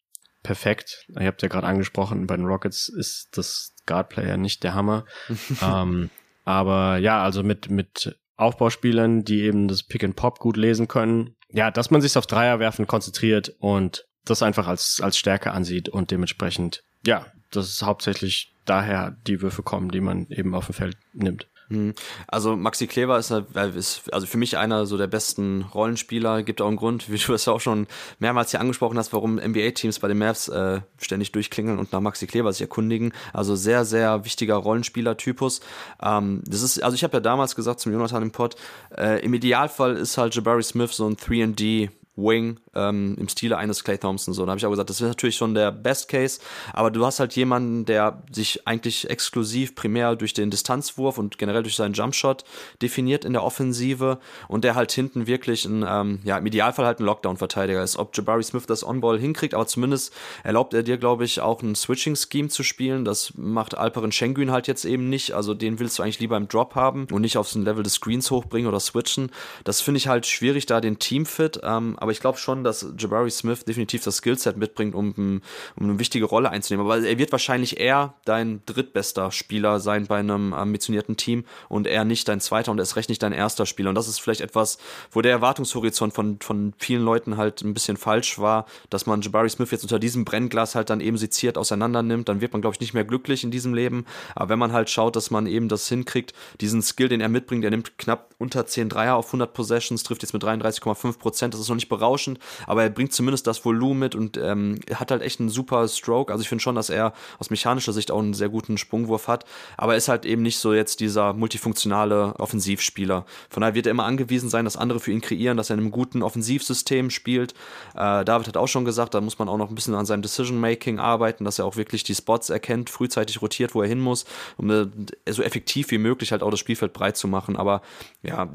perfekt. 0.48 1.06
Ihr 1.10 1.28
habt 1.28 1.42
ja 1.42 1.50
gerade 1.50 1.68
angesprochen, 1.68 2.26
bei 2.26 2.38
den 2.38 2.46
Rockets 2.46 2.88
ist 2.88 3.38
das 3.38 3.74
Guard-Player 3.86 4.38
nicht 4.38 4.64
der 4.64 4.74
Hammer. 4.74 5.04
ähm, 5.62 6.10
aber 6.46 6.98
ja, 7.00 7.22
also 7.22 7.44
mit, 7.44 7.70
mit 7.70 8.18
Aufbauspielern, 8.38 9.26
die 9.26 9.42
eben 9.42 9.68
das 9.68 9.84
Pick 9.84 10.06
and 10.06 10.16
Pop 10.16 10.40
gut 10.40 10.56
lesen 10.56 10.88
können. 10.88 11.36
Ja, 11.52 11.70
dass 11.70 11.92
man 11.92 12.02
sich 12.02 12.18
auf 12.18 12.28
Dreierwerfen 12.28 12.88
konzentriert 12.88 13.54
und 13.60 14.08
das 14.24 14.42
einfach 14.42 14.68
als, 14.68 15.02
als 15.02 15.18
Stärke 15.18 15.52
ansieht 15.52 15.90
und 15.90 16.12
dementsprechend, 16.12 16.86
ja, 17.06 17.26
das 17.52 17.68
ist 17.68 17.84
hauptsächlich 17.84 18.54
daher 18.64 19.18
die 19.28 19.42
Würfe 19.42 19.64
kommen, 19.64 19.92
die 19.92 20.02
man 20.02 20.28
eben 20.30 20.56
auf 20.56 20.68
dem 20.68 20.76
Feld 20.76 20.98
nimmt. 21.14 21.48
Hm. 21.70 21.94
Also 22.28 22.56
Maxi 22.56 22.88
Kleber 22.88 23.18
ist, 23.18 23.32
ist, 23.76 24.14
also 24.14 24.26
für 24.26 24.38
mich 24.38 24.58
einer 24.58 24.86
so 24.86 24.98
der 24.98 25.08
besten 25.08 25.64
Rollenspieler. 25.74 26.44
Gibt 26.44 26.62
auch 26.62 26.68
einen 26.68 26.78
Grund, 26.78 27.12
wie 27.12 27.18
du 27.18 27.34
es 27.34 27.46
ja 27.46 27.54
auch 27.54 27.60
schon 27.60 27.88
mehrmals 28.20 28.52
hier 28.52 28.62
angesprochen 28.62 28.98
hast, 28.98 29.12
warum 29.14 29.36
NBA-Teams 29.36 30.00
bei 30.00 30.08
den 30.08 30.18
Mavs 30.18 30.48
äh, 30.48 30.82
ständig 30.98 31.32
durchklingeln 31.32 31.78
und 31.78 31.92
nach 31.92 32.00
Maxi 32.00 32.28
Kleber 32.28 32.52
sich 32.54 32.62
erkundigen. 32.62 33.14
Also 33.34 33.56
sehr, 33.56 33.86
sehr 33.86 34.24
wichtiger 34.26 34.56
Rollenspieler-Typus. 34.56 35.62
Ähm, 36.02 36.42
das 36.46 36.62
ist, 36.62 36.82
also 36.82 36.96
ich 36.96 37.04
habe 37.04 37.18
ja 37.18 37.20
damals 37.20 37.56
gesagt 37.56 37.80
zum 37.80 37.92
Jonathan 37.92 38.24
im 38.24 38.32
Pod, 38.32 38.56
äh, 38.96 39.24
im 39.24 39.34
Idealfall 39.34 39.98
ist 39.98 40.18
halt 40.18 40.36
Jabari 40.36 40.64
Smith 40.64 40.96
so 40.96 41.08
ein 41.08 41.18
3D 41.18 41.90
Wing 42.18 42.60
ähm, 42.76 43.16
im 43.20 43.30
Stile 43.30 43.58
eines 43.58 43.84
Clay 43.84 43.98
Thompson. 43.98 44.34
So, 44.34 44.46
da 44.46 44.52
habe 44.52 44.60
ich 44.60 44.66
auch 44.66 44.72
gesagt, 44.72 44.90
das 44.90 45.00
ist 45.00 45.08
natürlich 45.08 45.38
schon 45.38 45.54
der 45.54 45.72
Best 45.72 46.10
Case, 46.10 46.40
aber 46.74 46.92
du 46.92 47.06
hast 47.06 47.20
halt 47.20 47.36
jemanden, 47.36 47.86
der 47.86 48.24
sich 48.32 48.68
eigentlich 48.68 49.10
exklusiv 49.10 49.76
primär 49.76 50.16
durch 50.16 50.34
den 50.34 50.50
Distanzwurf 50.50 51.18
und 51.18 51.38
generell 51.38 51.64
durch 51.64 51.76
seinen 51.76 51.94
Jumpshot 51.94 52.44
definiert 52.82 53.24
in 53.24 53.34
der 53.34 53.44
Offensive 53.44 54.20
und 54.48 54.64
der 54.64 54.76
halt 54.76 54.92
hinten 54.92 55.28
wirklich 55.28 55.66
ein, 55.66 55.86
ähm, 55.88 56.20
ja, 56.24 56.38
im 56.38 56.46
Idealfall 56.46 56.86
halt 56.86 57.00
ein 57.00 57.06
Lockdown-Verteidiger 57.06 57.84
ist. 57.84 57.98
Ob 57.98 58.16
Jabari 58.16 58.44
Smith 58.44 58.66
das 58.66 58.84
On-Ball 58.84 59.20
hinkriegt, 59.20 59.54
aber 59.54 59.68
zumindest 59.68 60.14
erlaubt 60.44 60.74
er 60.74 60.84
dir, 60.84 60.98
glaube 60.98 61.26
ich, 61.26 61.42
auch 61.42 61.62
ein 61.62 61.76
Switching-Scheme 61.76 62.50
zu 62.50 62.64
spielen. 62.64 63.06
Das 63.06 63.34
macht 63.36 63.78
Alperen 63.78 64.12
Schengen 64.12 64.52
halt 64.52 64.68
jetzt 64.68 64.86
eben 64.86 65.10
nicht. 65.10 65.34
Also 65.34 65.54
den 65.54 65.80
willst 65.80 66.00
du 66.00 66.04
eigentlich 66.04 66.20
lieber 66.20 66.38
im 66.38 66.48
Drop 66.48 66.76
haben 66.76 67.08
und 67.12 67.22
nicht 67.22 67.38
aufs 67.38 67.56
Level 67.56 67.84
des 67.84 67.94
Screens 67.94 68.32
hochbringen 68.32 68.68
oder 68.68 68.80
switchen. 68.80 69.32
Das 69.64 69.82
finde 69.82 70.00
ich 70.00 70.08
halt 70.08 70.26
schwierig, 70.26 70.66
da 70.66 70.82
den 70.82 71.00
Teamfit. 71.00 71.60
Ähm, 71.64 71.98
aber 72.08 72.14
ich 72.14 72.22
glaube 72.22 72.38
schon, 72.38 72.64
dass 72.64 72.94
Jabari 72.98 73.30
Smith 73.30 73.66
definitiv 73.66 74.02
das 74.02 74.18
Skillset 74.18 74.56
mitbringt, 74.56 74.96
um, 74.96 75.12
um 75.12 75.42
eine 75.78 76.00
wichtige 76.00 76.24
Rolle 76.24 76.50
einzunehmen. 76.50 76.86
Aber 76.86 77.06
er 77.06 77.18
wird 77.18 77.34
wahrscheinlich 77.34 77.82
eher 77.82 78.14
dein 78.24 78.62
drittbester 78.66 79.30
Spieler 79.30 79.82
sein 79.82 80.08
bei 80.08 80.20
einem 80.20 80.54
ambitionierten 80.54 81.18
Team 81.18 81.44
und 81.68 81.86
er 81.86 82.06
nicht 82.06 82.30
dein 82.30 82.40
zweiter 82.40 82.72
und 82.72 82.80
erst 82.80 82.96
recht 82.96 83.10
nicht 83.10 83.22
dein 83.24 83.34
erster 83.34 83.66
Spieler. 83.66 83.90
Und 83.90 83.96
das 83.96 84.08
ist 84.08 84.22
vielleicht 84.22 84.40
etwas, 84.40 84.78
wo 85.12 85.22
der 85.22 85.34
Erwartungshorizont 85.34 86.14
von, 86.14 86.40
von 86.40 86.74
vielen 86.78 87.04
Leuten 87.04 87.36
halt 87.36 87.62
ein 87.62 87.74
bisschen 87.74 87.98
falsch 87.98 88.40
war, 88.40 88.68
dass 88.90 89.06
man 89.06 89.20
Jabari 89.20 89.50
Smith 89.50 89.72
jetzt 89.72 89.84
unter 89.84 90.00
diesem 90.00 90.24
Brennglas 90.24 90.76
halt 90.76 90.90
dann 90.90 91.02
eben 91.02 91.18
seziert 91.18 91.58
auseinander 91.58 92.04
nimmt. 92.04 92.30
Dann 92.30 92.40
wird 92.40 92.54
man, 92.54 92.62
glaube 92.62 92.76
ich, 92.76 92.80
nicht 92.80 92.94
mehr 92.94 93.04
glücklich 93.04 93.44
in 93.44 93.52
diesem 93.52 93.74
Leben. 93.74 94.06
Aber 94.34 94.48
wenn 94.48 94.60
man 94.60 94.72
halt 94.72 94.90
schaut, 94.90 95.18
dass 95.18 95.30
man 95.30 95.46
eben 95.46 95.68
das 95.68 95.90
hinkriegt, 95.90 96.34
diesen 96.62 96.82
Skill, 96.82 97.10
den 97.10 97.20
er 97.20 97.28
mitbringt, 97.28 97.66
er 97.66 97.72
nimmt 97.72 97.98
knapp 97.98 98.34
unter 98.38 98.66
10 98.66 98.88
Dreier 98.88 99.18
auf 99.18 99.26
100 99.26 99.54
Possessions, 99.54 100.04
trifft 100.04 100.22
jetzt 100.22 100.32
mit 100.32 100.42
33,5 100.42 101.18
Prozent. 101.18 101.54
Das 101.54 101.60
ist 101.60 101.68
noch 101.68 101.76
nicht 101.76 101.90
berauschend, 101.98 102.40
aber 102.66 102.84
er 102.84 102.90
bringt 102.90 103.14
zumindest 103.14 103.48
das 103.48 103.64
Volumen 103.66 104.00
mit 104.00 104.16
und 104.16 104.38
ähm, 104.38 104.80
hat 104.94 105.12
halt 105.12 105.22
echt 105.22 105.40
einen 105.40 105.50
super 105.50 105.88
Stroke. 105.88 106.32
Also 106.32 106.42
ich 106.42 106.50
finde 106.50 106.62
schon, 106.62 106.76
dass 106.76 106.90
er 106.90 107.14
aus 107.40 107.50
mechanischer 107.50 107.94
Sicht 107.94 108.12
auch 108.12 108.20
einen 108.20 108.34
sehr 108.34 108.50
guten 108.50 108.78
Sprungwurf 108.78 109.28
hat, 109.28 109.46
aber 109.78 109.94
er 109.94 109.98
ist 109.98 110.08
halt 110.08 110.26
eben 110.26 110.42
nicht 110.42 110.60
so 110.60 110.74
jetzt 110.74 111.00
dieser 111.00 111.34
multifunktionale 111.34 112.36
Offensivspieler. 112.38 113.26
Von 113.50 113.62
daher 113.62 113.76
wird 113.76 113.88
er 113.88 113.92
immer 113.92 114.06
angewiesen 114.06 114.50
sein, 114.50 114.66
dass 114.66 114.78
andere 114.78 115.00
für 115.00 115.12
ihn 115.12 115.22
kreieren, 115.22 115.58
dass 115.58 115.70
er 115.70 115.76
in 115.76 115.82
einem 115.82 115.92
guten 115.92 116.22
Offensivsystem 116.22 117.10
spielt. 117.10 117.54
Äh, 117.96 118.24
David 118.26 118.48
hat 118.48 118.58
auch 118.58 118.68
schon 118.68 118.86
gesagt, 118.86 119.14
da 119.14 119.22
muss 119.22 119.40
man 119.40 119.50
auch 119.50 119.58
noch 119.58 119.70
ein 119.70 119.76
bisschen 119.76 119.96
an 119.96 120.06
seinem 120.06 120.22
Decision-Making 120.22 121.00
arbeiten, 121.00 121.46
dass 121.46 121.60
er 121.60 121.66
auch 121.66 121.76
wirklich 121.76 122.04
die 122.04 122.16
Spots 122.16 122.50
erkennt, 122.50 122.90
frühzeitig 122.90 123.42
rotiert, 123.42 123.76
wo 123.76 123.82
er 123.82 123.88
hin 123.88 124.00
muss, 124.00 124.26
um 124.58 124.70
äh, 124.70 124.88
so 125.30 125.42
effektiv 125.44 125.92
wie 125.92 125.98
möglich 125.98 126.32
halt 126.32 126.44
auch 126.44 126.52
das 126.52 126.60
Spielfeld 126.60 126.94
breit 126.94 127.18
zu 127.18 127.28
machen. 127.28 127.56
Aber 127.56 127.82
ja, 128.24 128.50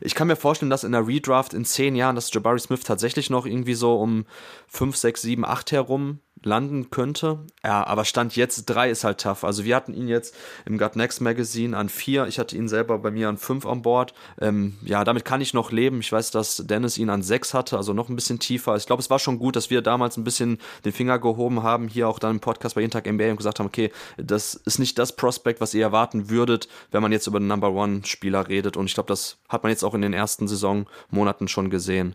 ich 0.00 0.14
kann 0.14 0.26
mir 0.26 0.36
vorstellen, 0.36 0.70
dass 0.70 0.84
in 0.84 0.92
der 0.92 1.06
Redraft 1.06 1.54
in 1.54 1.64
zehn 1.64 1.96
Jahren, 1.96 2.16
dass 2.16 2.32
Jabari 2.32 2.58
Smith 2.58 2.73
tatsächlich 2.82 3.30
noch 3.30 3.46
irgendwie 3.46 3.74
so 3.74 3.96
um 3.96 4.26
5, 4.68 4.96
6, 4.96 5.22
7, 5.22 5.44
8 5.44 5.72
herum 5.72 6.18
landen 6.44 6.90
könnte. 6.90 7.38
Ja, 7.64 7.86
aber 7.86 8.04
Stand 8.04 8.36
jetzt 8.36 8.66
3 8.66 8.90
ist 8.90 9.04
halt 9.04 9.20
tough. 9.20 9.44
Also 9.44 9.64
wir 9.64 9.74
hatten 9.76 9.94
ihn 9.94 10.08
jetzt 10.08 10.36
im 10.66 10.78
Gut 10.78 10.96
Next 10.96 11.20
Magazine 11.20 11.76
an 11.76 11.88
4. 11.88 12.26
Ich 12.26 12.38
hatte 12.38 12.56
ihn 12.56 12.68
selber 12.68 12.98
bei 12.98 13.10
mir 13.10 13.28
an 13.28 13.38
5 13.38 13.66
an 13.66 13.82
Bord. 13.82 14.14
Ähm, 14.40 14.76
ja, 14.82 15.04
damit 15.04 15.24
kann 15.24 15.40
ich 15.40 15.54
noch 15.54 15.72
leben. 15.72 16.00
Ich 16.00 16.12
weiß, 16.12 16.30
dass 16.30 16.58
Dennis 16.66 16.98
ihn 16.98 17.10
an 17.10 17.22
6 17.22 17.54
hatte, 17.54 17.76
also 17.76 17.92
noch 17.92 18.08
ein 18.08 18.16
bisschen 18.16 18.38
tiefer. 18.38 18.76
Ich 18.76 18.86
glaube, 18.86 19.00
es 19.00 19.10
war 19.10 19.18
schon 19.18 19.38
gut, 19.38 19.56
dass 19.56 19.70
wir 19.70 19.82
damals 19.82 20.16
ein 20.16 20.24
bisschen 20.24 20.58
den 20.84 20.92
Finger 20.92 21.18
gehoben 21.18 21.62
haben, 21.62 21.88
hier 21.88 22.08
auch 22.08 22.18
dann 22.18 22.32
im 22.32 22.40
Podcast 22.40 22.74
bei 22.74 22.80
Jeden 22.80 22.92
Tag 22.92 23.10
NBA 23.10 23.30
und 23.30 23.36
gesagt 23.36 23.58
haben, 23.58 23.66
okay, 23.66 23.90
das 24.16 24.54
ist 24.54 24.78
nicht 24.78 24.98
das 24.98 25.16
Prospect, 25.16 25.60
was 25.60 25.74
ihr 25.74 25.82
erwarten 25.82 26.28
würdet, 26.30 26.68
wenn 26.90 27.02
man 27.02 27.12
jetzt 27.12 27.26
über 27.26 27.38
den 27.38 27.48
Number 27.48 27.72
One 27.72 28.02
Spieler 28.04 28.48
redet. 28.48 28.76
Und 28.76 28.86
ich 28.86 28.94
glaube, 28.94 29.08
das 29.08 29.38
hat 29.48 29.62
man 29.62 29.70
jetzt 29.70 29.84
auch 29.84 29.94
in 29.94 30.02
den 30.02 30.12
ersten 30.12 30.48
Saisonmonaten 30.48 31.48
schon 31.48 31.70
gesehen. 31.70 32.14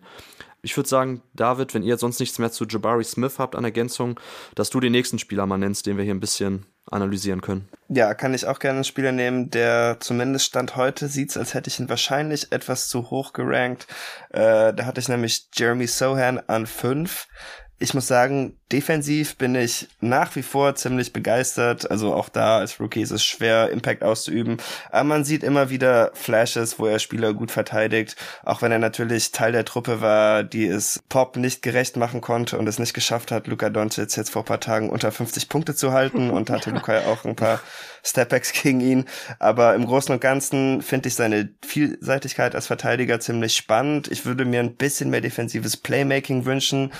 Ich 0.61 0.75
würde 0.75 0.89
sagen, 0.89 1.21
David, 1.33 1.73
wenn 1.73 1.83
ihr 1.83 1.97
sonst 1.97 2.19
nichts 2.19 2.39
mehr 2.39 2.51
zu 2.51 2.65
Jabari 2.65 3.03
Smith 3.03 3.39
habt 3.39 3.55
an 3.55 3.63
Ergänzung, 3.63 4.19
dass 4.55 4.69
du 4.69 4.79
den 4.79 4.91
nächsten 4.91 5.19
Spieler 5.19 5.45
mal 5.45 5.57
nennst, 5.57 5.85
den 5.85 5.97
wir 5.97 6.03
hier 6.03 6.13
ein 6.13 6.19
bisschen 6.19 6.65
analysieren 6.91 7.41
können. 7.41 7.69
Ja, 7.87 8.13
kann 8.13 8.33
ich 8.33 8.47
auch 8.47 8.59
gerne 8.59 8.77
einen 8.77 8.83
Spieler 8.83 9.11
nehmen, 9.11 9.49
der 9.51 9.97
zumindest 9.99 10.45
Stand 10.45 10.75
heute 10.75 11.07
sieht, 11.07 11.35
als 11.37 11.53
hätte 11.53 11.69
ich 11.69 11.79
ihn 11.79 11.89
wahrscheinlich 11.89 12.51
etwas 12.51 12.89
zu 12.89 13.09
hoch 13.09 13.33
gerankt. 13.33 13.87
Äh, 14.31 14.73
da 14.73 14.85
hatte 14.85 14.99
ich 14.99 15.07
nämlich 15.07 15.47
Jeremy 15.53 15.87
Sohan 15.87 16.39
an 16.47 16.65
fünf 16.65 17.27
ich 17.81 17.93
muss 17.93 18.07
sagen, 18.07 18.57
defensiv 18.73 19.37
bin 19.37 19.55
ich 19.55 19.87
nach 20.01 20.35
wie 20.35 20.41
vor 20.41 20.75
ziemlich 20.75 21.13
begeistert. 21.13 21.89
Also 21.89 22.13
auch 22.13 22.27
da 22.27 22.57
als 22.57 22.79
Rookie 22.81 23.01
ist 23.01 23.11
es 23.11 23.23
schwer, 23.23 23.69
Impact 23.69 24.03
auszuüben. 24.03 24.57
Aber 24.91 25.05
man 25.05 25.23
sieht 25.23 25.43
immer 25.43 25.69
wieder 25.69 26.11
Flashes, 26.13 26.77
wo 26.77 26.85
er 26.85 26.99
Spieler 26.99 27.33
gut 27.33 27.51
verteidigt. 27.51 28.17
Auch 28.43 28.61
wenn 28.61 28.73
er 28.73 28.79
natürlich 28.79 29.31
Teil 29.31 29.53
der 29.53 29.63
Truppe 29.63 30.01
war, 30.01 30.43
die 30.43 30.67
es 30.67 31.01
Pop 31.07 31.37
nicht 31.37 31.61
gerecht 31.61 31.95
machen 31.95 32.19
konnte 32.19 32.57
und 32.57 32.67
es 32.67 32.79
nicht 32.79 32.93
geschafft 32.93 33.31
hat, 33.31 33.47
Luka 33.47 33.69
Doncic 33.69 34.17
jetzt 34.17 34.29
vor 34.29 34.43
paar 34.43 34.59
Tagen 34.59 34.89
unter 34.89 35.13
50 35.13 35.47
Punkte 35.47 35.73
zu 35.73 35.93
halten 35.93 36.31
und 36.31 36.49
hatte 36.49 36.71
Luka 36.71 36.99
ja 36.99 37.07
auch 37.07 37.23
ein 37.23 37.37
paar 37.37 37.61
Stepbacks 38.03 38.51
gegen 38.51 38.81
ihn. 38.81 39.05
Aber 39.39 39.73
im 39.73 39.85
Großen 39.85 40.13
und 40.13 40.19
Ganzen 40.19 40.81
finde 40.81 41.07
ich 41.07 41.15
seine 41.15 41.49
Vielseitigkeit 41.65 42.55
als 42.55 42.67
Verteidiger 42.67 43.21
ziemlich 43.21 43.55
spannend. 43.55 44.11
Ich 44.11 44.25
würde 44.25 44.43
mir 44.43 44.59
ein 44.59 44.75
bisschen 44.75 45.09
mehr 45.09 45.21
defensives 45.21 45.77
Playmaking 45.77 46.43
wünschen. 46.43 46.91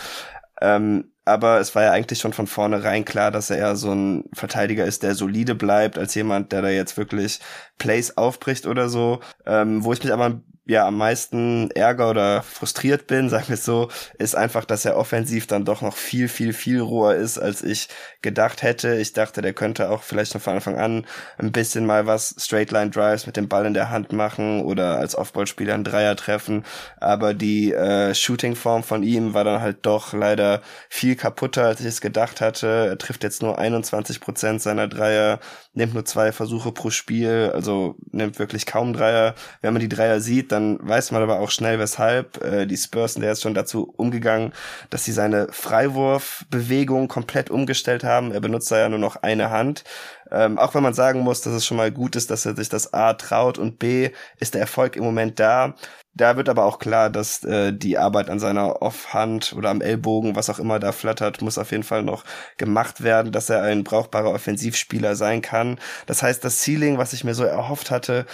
Ähm, 0.61 1.11
aber 1.25 1.59
es 1.59 1.75
war 1.75 1.83
ja 1.83 1.91
eigentlich 1.91 2.19
schon 2.19 2.33
von 2.33 2.47
vornherein 2.47 3.05
klar, 3.05 3.29
dass 3.29 3.49
er 3.49 3.57
eher 3.57 3.75
so 3.75 3.91
ein 3.91 4.23
Verteidiger 4.33 4.85
ist, 4.85 5.03
der 5.03 5.13
solide 5.13 5.53
bleibt, 5.53 5.97
als 5.97 6.15
jemand, 6.15 6.51
der 6.51 6.63
da 6.63 6.69
jetzt 6.69 6.97
wirklich 6.97 7.39
Plays 7.77 8.17
aufbricht 8.17 8.65
oder 8.65 8.89
so. 8.89 9.19
Ähm, 9.45 9.83
wo 9.83 9.93
ich 9.93 10.03
mich 10.03 10.11
aber 10.11 10.41
ja 10.69 10.85
am 10.85 10.97
meisten 10.97 11.71
Ärger 11.71 12.09
oder 12.09 12.43
frustriert 12.43 13.07
bin, 13.07 13.29
sagen 13.29 13.47
wir 13.47 13.55
es 13.55 13.65
so, 13.65 13.89
ist 14.17 14.35
einfach, 14.35 14.65
dass 14.65 14.85
er 14.85 14.97
offensiv 14.97 15.47
dann 15.47 15.65
doch 15.65 15.81
noch 15.81 15.95
viel, 15.95 16.27
viel, 16.27 16.53
viel 16.53 16.79
roher 16.79 17.15
ist, 17.15 17.37
als 17.37 17.63
ich 17.63 17.89
gedacht 18.21 18.61
hätte. 18.61 18.95
Ich 18.95 19.13
dachte, 19.13 19.41
der 19.41 19.53
könnte 19.53 19.89
auch 19.89 20.03
vielleicht 20.03 20.33
von 20.33 20.53
Anfang 20.53 20.77
an 20.77 21.05
ein 21.37 21.51
bisschen 21.51 21.85
mal 21.85 22.05
was 22.05 22.35
Straight 22.37 22.71
Line 22.71 22.91
Drives 22.91 23.25
mit 23.25 23.35
dem 23.35 23.47
Ball 23.47 23.65
in 23.65 23.73
der 23.73 23.89
Hand 23.89 24.11
machen 24.13 24.61
oder 24.61 24.97
als 24.97 25.15
Offballspieler 25.15 25.73
einen 25.73 25.83
Dreier 25.83 26.15
treffen. 26.15 26.63
Aber 26.99 27.33
die 27.33 27.73
äh, 27.73 28.13
Shooting-Form 28.13 28.83
von 28.83 29.03
ihm 29.03 29.33
war 29.33 29.43
dann 29.43 29.61
halt 29.61 29.85
doch 29.85 30.13
leider 30.13 30.61
viel 30.87 31.15
kaputter, 31.15 31.65
als 31.65 31.79
ich 31.79 31.87
es 31.87 32.01
gedacht 32.01 32.41
hatte. 32.41 32.67
Er 32.89 32.97
trifft 32.97 33.23
jetzt 33.23 33.41
nur 33.41 33.57
21 33.57 34.19
Prozent 34.19 34.61
seiner 34.61 34.87
Dreier, 34.87 35.39
nimmt 35.73 35.93
nur 35.93 36.05
zwei 36.05 36.31
Versuche 36.31 36.71
pro 36.71 36.89
Spiel, 36.89 37.51
also 37.53 37.95
nimmt 38.11 38.39
wirklich 38.39 38.65
kaum 38.65 38.93
Dreier. 38.93 39.35
Wenn 39.61 39.73
man 39.73 39.81
die 39.81 39.89
Dreier 39.89 40.19
sieht, 40.19 40.51
dann 40.51 40.79
weiß 40.81 41.11
man 41.11 41.21
aber 41.21 41.39
auch 41.39 41.51
schnell, 41.51 41.79
weshalb. 41.79 42.43
Äh, 42.43 42.65
die 42.65 42.77
Spurs 42.77 43.15
ja 43.15 43.23
jetzt 43.23 43.41
schon 43.41 43.53
dazu 43.53 43.93
umgegangen, 43.95 44.53
dass 44.89 45.05
sie 45.05 45.11
seine 45.11 45.47
Freiwurfbewegung 45.51 47.07
komplett 47.07 47.49
umgestellt 47.49 48.03
haben. 48.03 48.31
Er 48.31 48.41
benutzt 48.41 48.71
da 48.71 48.79
ja 48.79 48.89
nur 48.89 48.99
noch 48.99 49.17
eine 49.17 49.51
Hand. 49.51 49.83
Ähm, 50.31 50.57
auch 50.57 50.75
wenn 50.75 50.83
man 50.83 50.93
sagen 50.93 51.21
muss, 51.21 51.41
dass 51.41 51.53
es 51.53 51.65
schon 51.65 51.77
mal 51.77 51.91
gut 51.91 52.15
ist, 52.15 52.29
dass 52.31 52.45
er 52.45 52.55
sich 52.55 52.69
das 52.69 52.93
A 52.93 53.13
traut 53.13 53.57
und 53.57 53.79
B 53.79 54.11
ist 54.39 54.53
der 54.53 54.61
Erfolg 54.61 54.95
im 54.95 55.03
Moment 55.03 55.39
da. 55.39 55.75
Da 56.19 56.35
wird 56.35 56.49
aber 56.49 56.65
auch 56.65 56.79
klar, 56.79 57.09
dass 57.09 57.45
äh, 57.45 57.71
die 57.71 57.97
Arbeit 57.97 58.29
an 58.29 58.39
seiner 58.39 58.81
Offhand 58.81 59.53
oder 59.53 59.69
am 59.69 59.79
Ellbogen, 59.79 60.35
was 60.35 60.49
auch 60.49 60.59
immer 60.59 60.77
da 60.77 60.91
flattert, 60.91 61.41
muss 61.41 61.57
auf 61.57 61.71
jeden 61.71 61.83
Fall 61.83 62.03
noch 62.03 62.25
gemacht 62.57 63.01
werden, 63.01 63.31
dass 63.31 63.49
er 63.49 63.63
ein 63.63 63.85
brauchbarer 63.85 64.33
Offensivspieler 64.33 65.15
sein 65.15 65.41
kann. 65.41 65.79
Das 66.07 66.21
heißt, 66.21 66.43
das 66.43 66.61
Ceiling, 66.61 66.97
was 66.97 67.13
ich 67.13 67.23
mir 67.23 67.35
so 67.35 67.45
erhofft 67.45 67.89
hatte, 67.89 68.25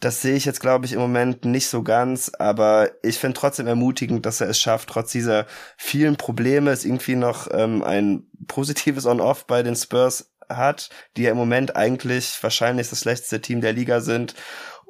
das 0.00 0.22
sehe 0.22 0.36
ich 0.36 0.46
jetzt, 0.46 0.60
glaube 0.60 0.86
ich, 0.86 0.94
im 0.94 1.00
Moment 1.00 1.44
nicht 1.44 1.68
so 1.68 1.82
ganz, 1.82 2.32
aber 2.38 2.92
ich 3.02 3.18
finde 3.18 3.38
trotzdem 3.38 3.66
ermutigend, 3.66 4.24
dass 4.24 4.40
er 4.40 4.48
es 4.48 4.58
schafft, 4.58 4.88
trotz 4.88 5.12
dieser 5.12 5.44
vielen 5.76 6.16
Probleme, 6.16 6.70
es 6.70 6.86
irgendwie 6.86 7.16
noch 7.16 7.48
ähm, 7.52 7.82
ein 7.82 8.26
positives 8.46 9.04
On-Off 9.04 9.46
bei 9.46 9.62
den 9.62 9.76
Spurs 9.76 10.30
hat, 10.48 10.88
die 11.16 11.22
ja 11.22 11.30
im 11.30 11.36
Moment 11.36 11.76
eigentlich 11.76 12.42
wahrscheinlich 12.42 12.88
das 12.88 13.00
schlechteste 13.00 13.42
Team 13.42 13.60
der 13.60 13.74
Liga 13.74 14.00
sind 14.00 14.34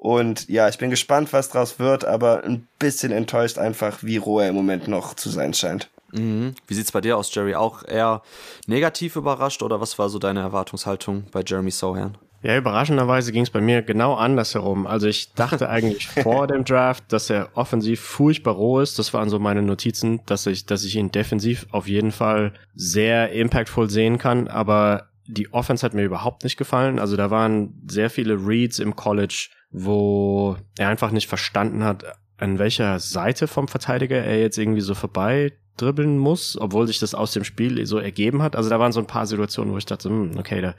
und 0.04 0.50
ja, 0.50 0.68
ich 0.68 0.76
bin 0.76 0.90
gespannt, 0.90 1.32
was 1.32 1.48
draus 1.48 1.78
wird, 1.78 2.04
aber 2.04 2.44
ein 2.44 2.68
bisschen 2.78 3.10
enttäuscht 3.10 3.56
einfach, 3.56 4.02
wie 4.02 4.18
roh 4.18 4.38
er 4.38 4.50
im 4.50 4.54
Moment 4.54 4.86
noch 4.86 5.14
zu 5.14 5.30
sein 5.30 5.54
scheint. 5.54 5.88
Mhm. 6.12 6.54
Wie 6.66 6.74
sieht's 6.74 6.92
bei 6.92 7.00
dir 7.00 7.16
aus, 7.16 7.34
Jerry? 7.34 7.54
Auch 7.54 7.82
eher 7.88 8.20
negativ 8.66 9.16
überrascht 9.16 9.62
oder 9.62 9.80
was 9.80 9.98
war 9.98 10.10
so 10.10 10.18
deine 10.18 10.40
Erwartungshaltung 10.40 11.24
bei 11.32 11.42
Jeremy 11.42 11.70
Sohan? 11.70 12.18
Ja, 12.42 12.54
überraschenderweise 12.54 13.32
ging 13.32 13.44
es 13.44 13.50
bei 13.50 13.62
mir 13.62 13.80
genau 13.80 14.12
andersherum. 14.12 14.86
Also 14.86 15.06
ich 15.06 15.32
dachte 15.32 15.70
eigentlich 15.70 16.06
vor 16.22 16.48
dem 16.48 16.66
Draft, 16.66 17.04
dass 17.08 17.30
er 17.30 17.48
offensiv 17.54 18.00
furchtbar 18.00 18.56
roh 18.56 18.80
ist. 18.80 18.98
Das 18.98 19.14
waren 19.14 19.30
so 19.30 19.38
meine 19.38 19.62
Notizen, 19.62 20.20
dass 20.26 20.44
ich, 20.44 20.66
dass 20.66 20.84
ich 20.84 20.96
ihn 20.96 21.12
defensiv 21.12 21.66
auf 21.70 21.88
jeden 21.88 22.12
Fall 22.12 22.52
sehr 22.74 23.32
impactful 23.32 23.88
sehen 23.88 24.18
kann. 24.18 24.48
Aber 24.48 25.08
die 25.26 25.50
Offense 25.54 25.84
hat 25.84 25.94
mir 25.94 26.04
überhaupt 26.04 26.44
nicht 26.44 26.58
gefallen. 26.58 26.98
Also 26.98 27.16
da 27.16 27.30
waren 27.30 27.82
sehr 27.88 28.10
viele 28.10 28.34
Reads 28.34 28.78
im 28.78 28.94
College, 28.94 29.48
wo 29.76 30.56
er 30.78 30.88
einfach 30.88 31.10
nicht 31.10 31.28
verstanden 31.28 31.82
hat, 31.82 32.04
an 32.38 32.60
welcher 32.60 33.00
Seite 33.00 33.48
vom 33.48 33.66
Verteidiger 33.66 34.16
er 34.16 34.40
jetzt 34.40 34.56
irgendwie 34.56 34.80
so 34.80 34.94
vorbei 34.94 35.52
dribbeln 35.76 36.16
muss, 36.16 36.56
obwohl 36.56 36.86
sich 36.86 37.00
das 37.00 37.16
aus 37.16 37.32
dem 37.32 37.42
Spiel 37.42 37.84
so 37.84 37.98
ergeben 37.98 38.40
hat. 38.40 38.54
Also 38.54 38.70
da 38.70 38.78
waren 38.78 38.92
so 38.92 39.00
ein 39.00 39.08
paar 39.08 39.26
Situationen, 39.26 39.74
wo 39.74 39.78
ich 39.78 39.86
dachte, 39.86 40.08
hm, 40.08 40.38
okay, 40.38 40.60
da 40.60 40.76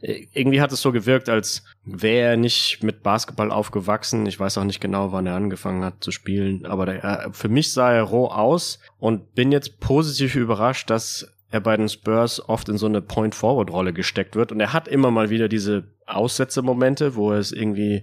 irgendwie 0.00 0.62
hat 0.62 0.72
es 0.72 0.80
so 0.80 0.92
gewirkt, 0.92 1.28
als 1.28 1.64
wäre 1.84 2.30
er 2.30 2.36
nicht 2.38 2.82
mit 2.82 3.02
Basketball 3.02 3.50
aufgewachsen. 3.50 4.24
Ich 4.24 4.40
weiß 4.40 4.56
auch 4.56 4.64
nicht 4.64 4.80
genau, 4.80 5.12
wann 5.12 5.26
er 5.26 5.34
angefangen 5.34 5.84
hat 5.84 6.02
zu 6.02 6.10
spielen, 6.10 6.64
aber 6.64 6.86
der, 6.86 7.28
für 7.32 7.50
mich 7.50 7.70
sah 7.74 7.92
er 7.92 8.04
roh 8.04 8.28
aus 8.28 8.78
und 8.98 9.34
bin 9.34 9.52
jetzt 9.52 9.80
positiv 9.80 10.34
überrascht, 10.36 10.88
dass 10.88 11.30
er 11.50 11.60
bei 11.60 11.76
den 11.76 11.90
Spurs 11.90 12.48
oft 12.48 12.70
in 12.70 12.78
so 12.78 12.86
eine 12.86 13.02
Point-Forward-Rolle 13.02 13.92
gesteckt 13.92 14.34
wird. 14.34 14.52
Und 14.52 14.60
er 14.60 14.72
hat 14.72 14.88
immer 14.88 15.10
mal 15.10 15.28
wieder 15.28 15.48
diese 15.48 15.84
Aussetzemomente, 16.08 17.14
wo 17.14 17.32
er 17.32 17.38
es 17.38 17.52
irgendwie 17.52 18.02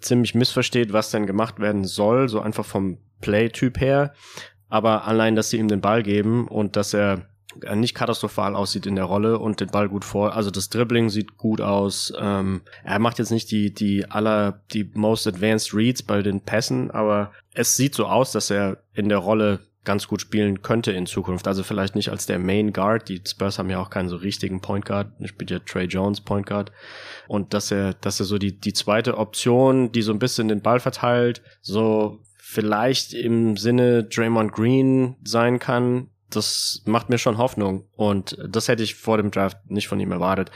ziemlich 0.00 0.34
missversteht, 0.34 0.92
was 0.92 1.10
denn 1.10 1.26
gemacht 1.26 1.58
werden 1.58 1.84
soll, 1.84 2.28
so 2.28 2.40
einfach 2.40 2.64
vom 2.64 2.98
Play-Typ 3.20 3.80
her. 3.80 4.12
Aber 4.68 5.06
allein, 5.06 5.34
dass 5.34 5.50
sie 5.50 5.58
ihm 5.58 5.68
den 5.68 5.80
Ball 5.80 6.02
geben 6.02 6.46
und 6.46 6.76
dass 6.76 6.94
er 6.94 7.26
nicht 7.74 7.94
katastrophal 7.94 8.54
aussieht 8.54 8.86
in 8.86 8.94
der 8.94 9.04
Rolle 9.04 9.38
und 9.38 9.60
den 9.60 9.70
Ball 9.70 9.88
gut 9.88 10.04
vor. 10.04 10.34
Also 10.34 10.50
das 10.50 10.68
Dribbling 10.68 11.08
sieht 11.08 11.36
gut 11.36 11.60
aus. 11.60 12.12
Ähm, 12.16 12.62
er 12.84 12.98
macht 13.00 13.18
jetzt 13.18 13.32
nicht 13.32 13.50
die 13.50 13.74
die 13.74 14.08
aller 14.08 14.60
die 14.72 14.88
most 14.94 15.26
advanced 15.26 15.74
Reads 15.74 16.02
bei 16.04 16.22
den 16.22 16.40
Pässen, 16.40 16.90
aber 16.92 17.32
es 17.52 17.76
sieht 17.76 17.94
so 17.94 18.06
aus, 18.06 18.30
dass 18.32 18.50
er 18.50 18.78
in 18.94 19.08
der 19.08 19.18
Rolle 19.18 19.60
ganz 19.84 20.06
gut 20.06 20.20
spielen 20.20 20.62
könnte 20.62 20.92
in 20.92 21.06
Zukunft. 21.06 21.48
Also 21.48 21.62
vielleicht 21.62 21.94
nicht 21.94 22.10
als 22.10 22.26
der 22.26 22.38
Main 22.38 22.72
Guard. 22.72 23.08
Die 23.08 23.20
Spurs 23.26 23.58
haben 23.58 23.70
ja 23.70 23.80
auch 23.80 23.90
keinen 23.90 24.08
so 24.08 24.16
richtigen 24.16 24.60
Point 24.60 24.84
Guard. 24.84 25.12
Da 25.18 25.28
spielt 25.28 25.50
ja 25.50 25.58
Trey 25.60 25.86
Jones 25.86 26.20
Point 26.20 26.46
Guard. 26.46 26.70
Und 27.28 27.54
dass 27.54 27.70
er, 27.70 27.94
dass 27.94 28.20
er 28.20 28.26
so 28.26 28.38
die, 28.38 28.58
die 28.58 28.74
zweite 28.74 29.16
Option, 29.16 29.90
die 29.92 30.02
so 30.02 30.12
ein 30.12 30.18
bisschen 30.18 30.48
den 30.48 30.60
Ball 30.60 30.80
verteilt, 30.80 31.42
so 31.62 32.20
vielleicht 32.36 33.14
im 33.14 33.56
Sinne 33.56 34.04
Draymond 34.04 34.52
Green 34.52 35.16
sein 35.24 35.58
kann, 35.58 36.08
das 36.28 36.82
macht 36.84 37.08
mir 37.08 37.18
schon 37.18 37.38
Hoffnung. 37.38 37.86
Und 37.96 38.36
das 38.48 38.68
hätte 38.68 38.82
ich 38.82 38.96
vor 38.96 39.16
dem 39.16 39.30
Draft 39.30 39.70
nicht 39.70 39.88
von 39.88 40.00
ihm 40.00 40.12
erwartet. 40.12 40.50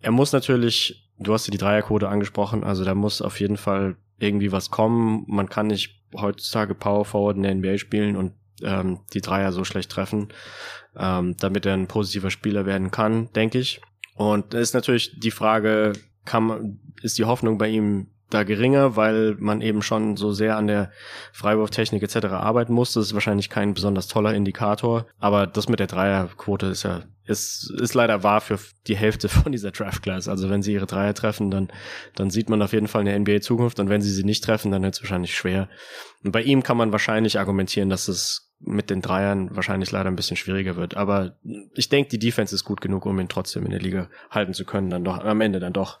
Er 0.00 0.10
muss 0.10 0.32
natürlich, 0.32 1.08
du 1.18 1.32
hast 1.32 1.46
ja 1.46 1.52
die 1.52 1.58
Dreierquote 1.58 2.08
angesprochen, 2.08 2.64
also 2.64 2.84
da 2.84 2.94
muss 2.94 3.22
auf 3.22 3.40
jeden 3.40 3.56
Fall 3.56 3.96
irgendwie 4.18 4.52
was 4.52 4.70
kommen. 4.70 5.24
Man 5.26 5.48
kann 5.48 5.68
nicht 5.68 6.02
heutzutage 6.14 6.74
Power 6.74 7.04
Forward 7.04 7.36
in 7.36 7.42
der 7.42 7.54
NBA 7.54 7.78
spielen 7.78 8.16
und 8.16 8.32
ähm, 8.62 9.00
die 9.12 9.20
Dreier 9.20 9.52
so 9.52 9.64
schlecht 9.64 9.90
treffen, 9.90 10.28
ähm, 10.96 11.36
damit 11.38 11.66
er 11.66 11.74
ein 11.74 11.86
positiver 11.86 12.30
Spieler 12.30 12.66
werden 12.66 12.90
kann, 12.90 13.32
denke 13.32 13.58
ich. 13.58 13.80
Und 14.14 14.54
ist 14.54 14.74
natürlich 14.74 15.18
die 15.20 15.30
Frage, 15.30 15.92
kann, 16.24 16.80
ist 17.02 17.18
die 17.18 17.24
Hoffnung 17.24 17.58
bei 17.58 17.68
ihm 17.68 18.08
da 18.30 18.42
geringer, 18.42 18.96
weil 18.96 19.36
man 19.38 19.62
eben 19.62 19.80
schon 19.80 20.16
so 20.16 20.32
sehr 20.32 20.56
an 20.56 20.66
der 20.66 20.90
Freiwurftechnik 21.32 22.02
etc. 22.02 22.26
arbeiten 22.26 22.74
muss. 22.74 22.92
Das 22.92 23.06
ist 23.06 23.14
wahrscheinlich 23.14 23.48
kein 23.48 23.74
besonders 23.74 24.06
toller 24.06 24.34
Indikator, 24.34 25.06
aber 25.18 25.46
das 25.46 25.68
mit 25.68 25.80
der 25.80 25.86
Dreierquote 25.86 26.66
ist 26.66 26.82
ja 26.82 27.02
ist, 27.24 27.70
ist 27.78 27.92
leider 27.92 28.22
wahr 28.22 28.40
für 28.40 28.58
die 28.86 28.96
Hälfte 28.96 29.28
von 29.28 29.52
dieser 29.52 29.70
Draft 29.70 30.02
Class. 30.02 30.28
Also 30.28 30.50
wenn 30.50 30.62
sie 30.62 30.72
ihre 30.72 30.86
Dreier 30.86 31.14
treffen, 31.14 31.50
dann 31.50 31.68
dann 32.14 32.30
sieht 32.30 32.50
man 32.50 32.62
auf 32.62 32.72
jeden 32.72 32.88
Fall 32.88 33.02
eine 33.02 33.18
NBA 33.18 33.40
Zukunft 33.40 33.80
und 33.80 33.88
wenn 33.88 34.02
sie 34.02 34.12
sie 34.12 34.24
nicht 34.24 34.44
treffen, 34.44 34.72
dann 34.72 34.82
wird 34.82 34.94
es 34.94 35.02
wahrscheinlich 35.02 35.34
schwer. 35.34 35.68
Und 36.22 36.32
bei 36.32 36.42
ihm 36.42 36.62
kann 36.62 36.76
man 36.76 36.92
wahrscheinlich 36.92 37.38
argumentieren, 37.38 37.88
dass 37.88 38.08
es 38.08 38.47
mit 38.60 38.90
den 38.90 39.02
Dreiern 39.02 39.54
wahrscheinlich 39.54 39.92
leider 39.92 40.10
ein 40.10 40.16
bisschen 40.16 40.36
schwieriger 40.36 40.74
wird. 40.74 40.96
Aber 40.96 41.36
ich 41.74 41.88
denke, 41.88 42.08
die 42.10 42.18
Defense 42.18 42.54
ist 42.54 42.64
gut 42.64 42.80
genug, 42.80 43.06
um 43.06 43.18
ihn 43.20 43.28
trotzdem 43.28 43.64
in 43.64 43.70
der 43.70 43.80
Liga 43.80 44.08
halten 44.30 44.52
zu 44.52 44.64
können, 44.64 44.90
dann 44.90 45.04
doch, 45.04 45.18
am 45.18 45.40
Ende 45.40 45.60
dann 45.60 45.72
doch. 45.72 46.00